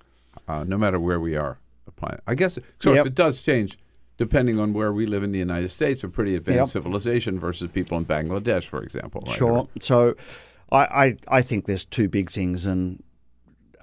uh, 0.48 0.64
no 0.64 0.76
matter 0.76 0.98
where 0.98 1.20
we 1.20 1.36
are 1.36 1.60
I 2.26 2.34
guess, 2.34 2.58
course, 2.82 2.96
Yep. 2.96 3.06
it 3.06 3.14
does 3.14 3.42
change 3.42 3.78
depending 4.16 4.58
on 4.58 4.72
where 4.72 4.92
we 4.92 5.06
live 5.06 5.22
in 5.22 5.30
the 5.30 5.38
United 5.38 5.68
States, 5.70 6.02
a 6.02 6.08
pretty 6.08 6.34
advanced 6.34 6.74
Yep. 6.74 6.82
civilization 6.82 7.38
versus 7.38 7.70
people 7.72 7.96
in 7.98 8.04
Bangladesh, 8.04 8.64
for 8.64 8.82
example. 8.82 9.22
right? 9.26 9.36
Sure. 9.36 9.68
So 9.80 10.16
I, 10.72 10.78
I, 10.78 11.16
I 11.38 11.42
think 11.42 11.66
there's 11.66 11.84
two 11.84 12.08
big 12.08 12.28
things, 12.30 12.66
and 12.66 13.00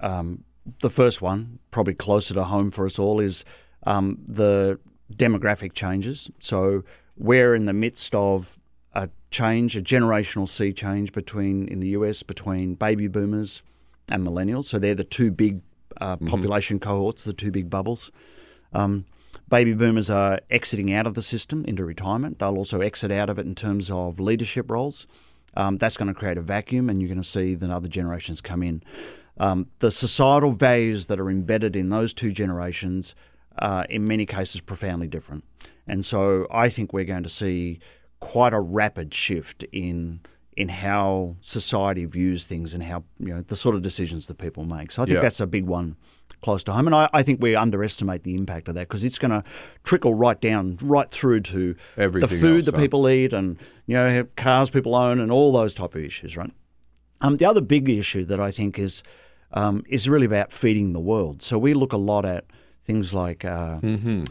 um, 0.00 0.44
the 0.82 0.90
first 0.90 1.22
one, 1.22 1.58
probably 1.70 1.94
closer 1.94 2.34
to 2.34 2.44
home 2.44 2.70
for 2.70 2.84
us 2.84 2.98
all, 2.98 3.18
is 3.18 3.44
um, 3.86 4.18
the 4.26 4.78
demographic 5.12 5.72
changes. 5.72 6.30
So 6.38 6.84
we're 7.16 7.54
in 7.54 7.64
the 7.64 7.72
midst 7.72 8.14
of 8.14 8.60
a 8.92 9.08
change, 9.30 9.74
a 9.76 9.80
generational 9.80 10.48
sea 10.48 10.72
change 10.72 11.12
between 11.12 11.66
in 11.68 11.80
the 11.80 11.88
US 11.88 12.22
between 12.22 12.74
baby 12.74 13.08
boomers 13.08 13.62
and 14.10 14.26
millennials. 14.26 14.64
So 14.64 14.78
they're 14.78 14.94
the 14.94 15.04
two 15.04 15.30
big 15.30 15.60
uh, 16.00 16.16
population 16.16 16.78
cohorts, 16.78 17.24
the 17.24 17.32
two 17.32 17.50
big 17.50 17.70
bubbles. 17.70 18.10
Um, 18.72 19.06
baby 19.48 19.72
boomers 19.74 20.10
are 20.10 20.40
exiting 20.50 20.92
out 20.92 21.06
of 21.06 21.14
the 21.14 21.22
system 21.22 21.64
into 21.64 21.84
retirement. 21.84 22.38
They'll 22.38 22.56
also 22.56 22.80
exit 22.80 23.10
out 23.10 23.30
of 23.30 23.38
it 23.38 23.46
in 23.46 23.54
terms 23.54 23.90
of 23.90 24.18
leadership 24.20 24.70
roles. 24.70 25.06
Um, 25.54 25.78
that's 25.78 25.96
going 25.96 26.08
to 26.08 26.14
create 26.14 26.36
a 26.36 26.42
vacuum, 26.42 26.90
and 26.90 27.00
you're 27.00 27.08
going 27.08 27.22
to 27.22 27.28
see 27.28 27.54
the 27.54 27.70
other 27.70 27.88
generations 27.88 28.40
come 28.40 28.62
in. 28.62 28.82
Um, 29.38 29.68
the 29.78 29.90
societal 29.90 30.52
values 30.52 31.06
that 31.06 31.20
are 31.20 31.30
embedded 31.30 31.76
in 31.76 31.88
those 31.88 32.12
two 32.12 32.32
generations 32.32 33.14
are, 33.58 33.84
in 33.84 34.06
many 34.06 34.26
cases, 34.26 34.60
profoundly 34.60 35.06
different. 35.08 35.44
And 35.86 36.04
so 36.04 36.46
I 36.50 36.68
think 36.68 36.92
we're 36.92 37.04
going 37.04 37.22
to 37.22 37.30
see 37.30 37.78
quite 38.20 38.52
a 38.52 38.60
rapid 38.60 39.14
shift 39.14 39.64
in 39.72 40.20
in 40.56 40.68
how 40.70 41.36
society 41.42 42.04
views 42.06 42.46
things 42.46 42.72
and 42.74 42.82
how 42.82 43.04
you 43.18 43.28
know 43.34 43.42
the 43.42 43.56
sort 43.56 43.74
of 43.74 43.82
decisions 43.82 44.26
that 44.26 44.38
people 44.38 44.64
make. 44.64 44.90
So 44.90 45.02
I 45.02 45.04
think 45.04 45.16
Yeah. 45.16 45.20
that's 45.20 45.40
a 45.40 45.46
big 45.46 45.66
one 45.66 45.96
close 46.42 46.64
to 46.64 46.72
home, 46.72 46.86
and 46.86 46.94
I, 46.94 47.08
I 47.12 47.22
think 47.22 47.40
we 47.42 47.54
underestimate 47.54 48.22
the 48.24 48.34
impact 48.34 48.68
of 48.68 48.74
that 48.74 48.88
because 48.88 49.04
it's 49.04 49.18
going 49.18 49.30
to 49.30 49.44
trickle 49.84 50.14
right 50.14 50.40
down, 50.40 50.78
right 50.82 51.10
through 51.10 51.40
to 51.40 51.76
Everything 51.96 52.28
the 52.28 52.36
food 52.36 52.56
else, 52.56 52.66
that 52.66 52.74
huh? 52.74 52.80
people 52.80 53.08
eat, 53.08 53.32
and 53.32 53.58
you 53.86 53.94
know 53.96 54.26
cars 54.36 54.70
people 54.70 54.94
own, 54.94 55.20
and 55.20 55.30
all 55.30 55.52
those 55.52 55.74
type 55.74 55.94
of 55.94 56.02
issues, 56.02 56.36
right? 56.36 56.50
Um, 57.20 57.36
the 57.36 57.44
other 57.46 57.60
big 57.60 57.88
issue 57.88 58.24
that 58.24 58.40
I 58.40 58.50
think 58.50 58.78
is 58.78 59.02
um, 59.52 59.84
is 59.88 60.08
really 60.08 60.26
about 60.26 60.52
feeding 60.52 60.92
the 60.92 61.00
world. 61.00 61.42
So 61.42 61.58
we 61.58 61.74
look 61.74 61.92
a 61.92 61.96
lot 61.98 62.24
at 62.24 62.44
things 62.84 63.12
like 63.14 63.44
uh, 63.44 63.78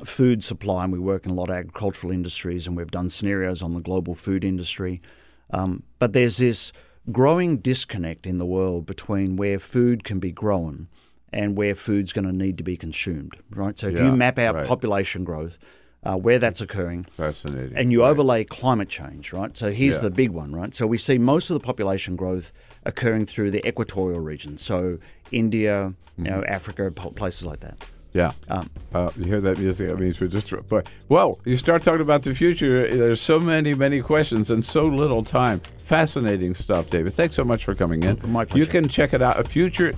food 0.03 0.43
supply, 0.43 0.84
and 0.84 0.93
we 0.93 0.99
work 0.99 1.26
in 1.26 1.31
a 1.31 1.35
lot 1.35 1.49
of 1.49 1.56
agricultural 1.56 2.11
industries, 2.11 2.68
and 2.68 2.76
we've 2.77 2.91
done 2.91 3.10
scenarios 3.10 3.61
on 3.61 3.73
the 3.73 3.80
global 3.81 4.15
food 4.15 4.43
industry. 4.43 5.02
Um, 5.51 5.84
but 5.99 6.13
there's 6.13 6.38
this 6.38 6.72
growing 7.11 7.57
disconnect 7.57 8.26
in 8.26 8.38
the 8.38 8.45
world 8.45 8.85
between 8.85 9.35
where 9.35 9.59
food 9.59 10.03
can 10.03 10.19
be 10.19 10.31
grown 10.31 10.88
and 11.31 11.55
where 11.57 11.76
food's 11.76 12.13
going 12.13 12.26
to 12.26 12.31
need 12.34 12.57
to 12.57 12.63
be 12.63 12.77
consumed, 12.77 13.38
right? 13.51 13.77
So 13.77 13.88
if 13.88 13.95
Yeah, 13.97 14.05
you 14.05 14.11
map 14.11 14.39
out 14.39 14.55
right. 14.55 14.67
population 14.67 15.23
growth, 15.23 15.57
uh, 16.03 16.15
where 16.15 16.39
that's 16.39 16.61
occurring, 16.61 17.05
Fascinating. 17.17 17.76
and 17.76 17.91
you 17.91 18.01
Right. 18.01 18.09
overlay 18.11 18.43
climate 18.43 18.89
change, 18.89 19.34
right? 19.34 19.55
So 19.57 19.72
here's 19.72 19.95
Yeah. 19.95 20.01
the 20.01 20.11
big 20.11 20.31
one, 20.31 20.53
right? 20.55 20.73
So 20.73 20.88
we 20.88 20.97
see 20.97 21.17
most 21.17 21.49
of 21.49 21.55
the 21.55 21.59
population 21.59 22.15
growth 22.15 22.51
occurring 22.85 23.26
through 23.26 23.51
the 23.51 23.67
equatorial 23.67 24.19
region, 24.22 24.57
so 24.57 24.97
India, 25.31 25.93
you 26.17 26.23
know, 26.26 26.41
Mm-hmm. 26.41 26.53
Africa, 26.53 26.91
places 26.91 27.45
like 27.45 27.59
that. 27.61 27.77
Yeah. 28.15 28.31
Um, 28.49 28.69
uh, 28.93 29.11
you 29.17 29.25
hear 29.25 29.41
that 29.41 29.57
music? 29.57 29.89
That 29.89 29.99
means 29.99 30.21
we're 30.21 30.27
just. 30.27 30.51
But 30.69 30.89
well, 31.09 31.37
you 31.43 31.57
start 31.57 31.83
talking 31.83 31.99
about 31.99 32.23
the 32.23 32.33
future. 32.33 32.95
There's 32.95 33.19
so 33.19 33.41
many, 33.41 33.73
many 33.73 34.01
questions 34.01 34.49
and 34.49 34.63
so 34.63 34.85
little 34.85 35.21
time. 35.21 35.61
Fascinating 35.79 36.55
stuff, 36.55 36.89
David. 36.89 37.13
Thanks 37.13 37.35
so 37.35 37.43
much 37.43 37.65
for 37.65 37.75
coming 37.75 38.03
in. 38.03 38.17
My 38.31 38.47
You 38.55 38.67
can 38.67 38.87
check 38.87 39.13
it 39.13 39.21
out 39.21 39.37
at 39.37 39.49
future-iq.com 39.49 39.97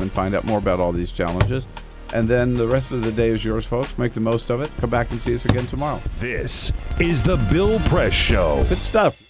and 0.00 0.12
find 0.12 0.34
out 0.36 0.44
more 0.44 0.58
about 0.58 0.78
all 0.78 0.92
these 0.92 1.10
challenges. 1.10 1.66
And 2.14 2.28
then 2.28 2.54
the 2.54 2.66
rest 2.68 2.92
of 2.92 3.02
the 3.02 3.10
day 3.12 3.30
is 3.30 3.44
yours, 3.44 3.66
folks. 3.66 3.98
Make 3.98 4.12
the 4.12 4.20
most 4.20 4.50
of 4.50 4.60
it. 4.60 4.70
Come 4.78 4.90
back 4.90 5.10
and 5.10 5.20
see 5.20 5.34
us 5.34 5.44
again 5.44 5.66
tomorrow. 5.66 5.98
This 6.18 6.72
is 7.00 7.24
the 7.24 7.36
Bill 7.50 7.80
Press 7.80 8.14
Show. 8.14 8.64
Good 8.68 8.78
stuff. 8.78 9.29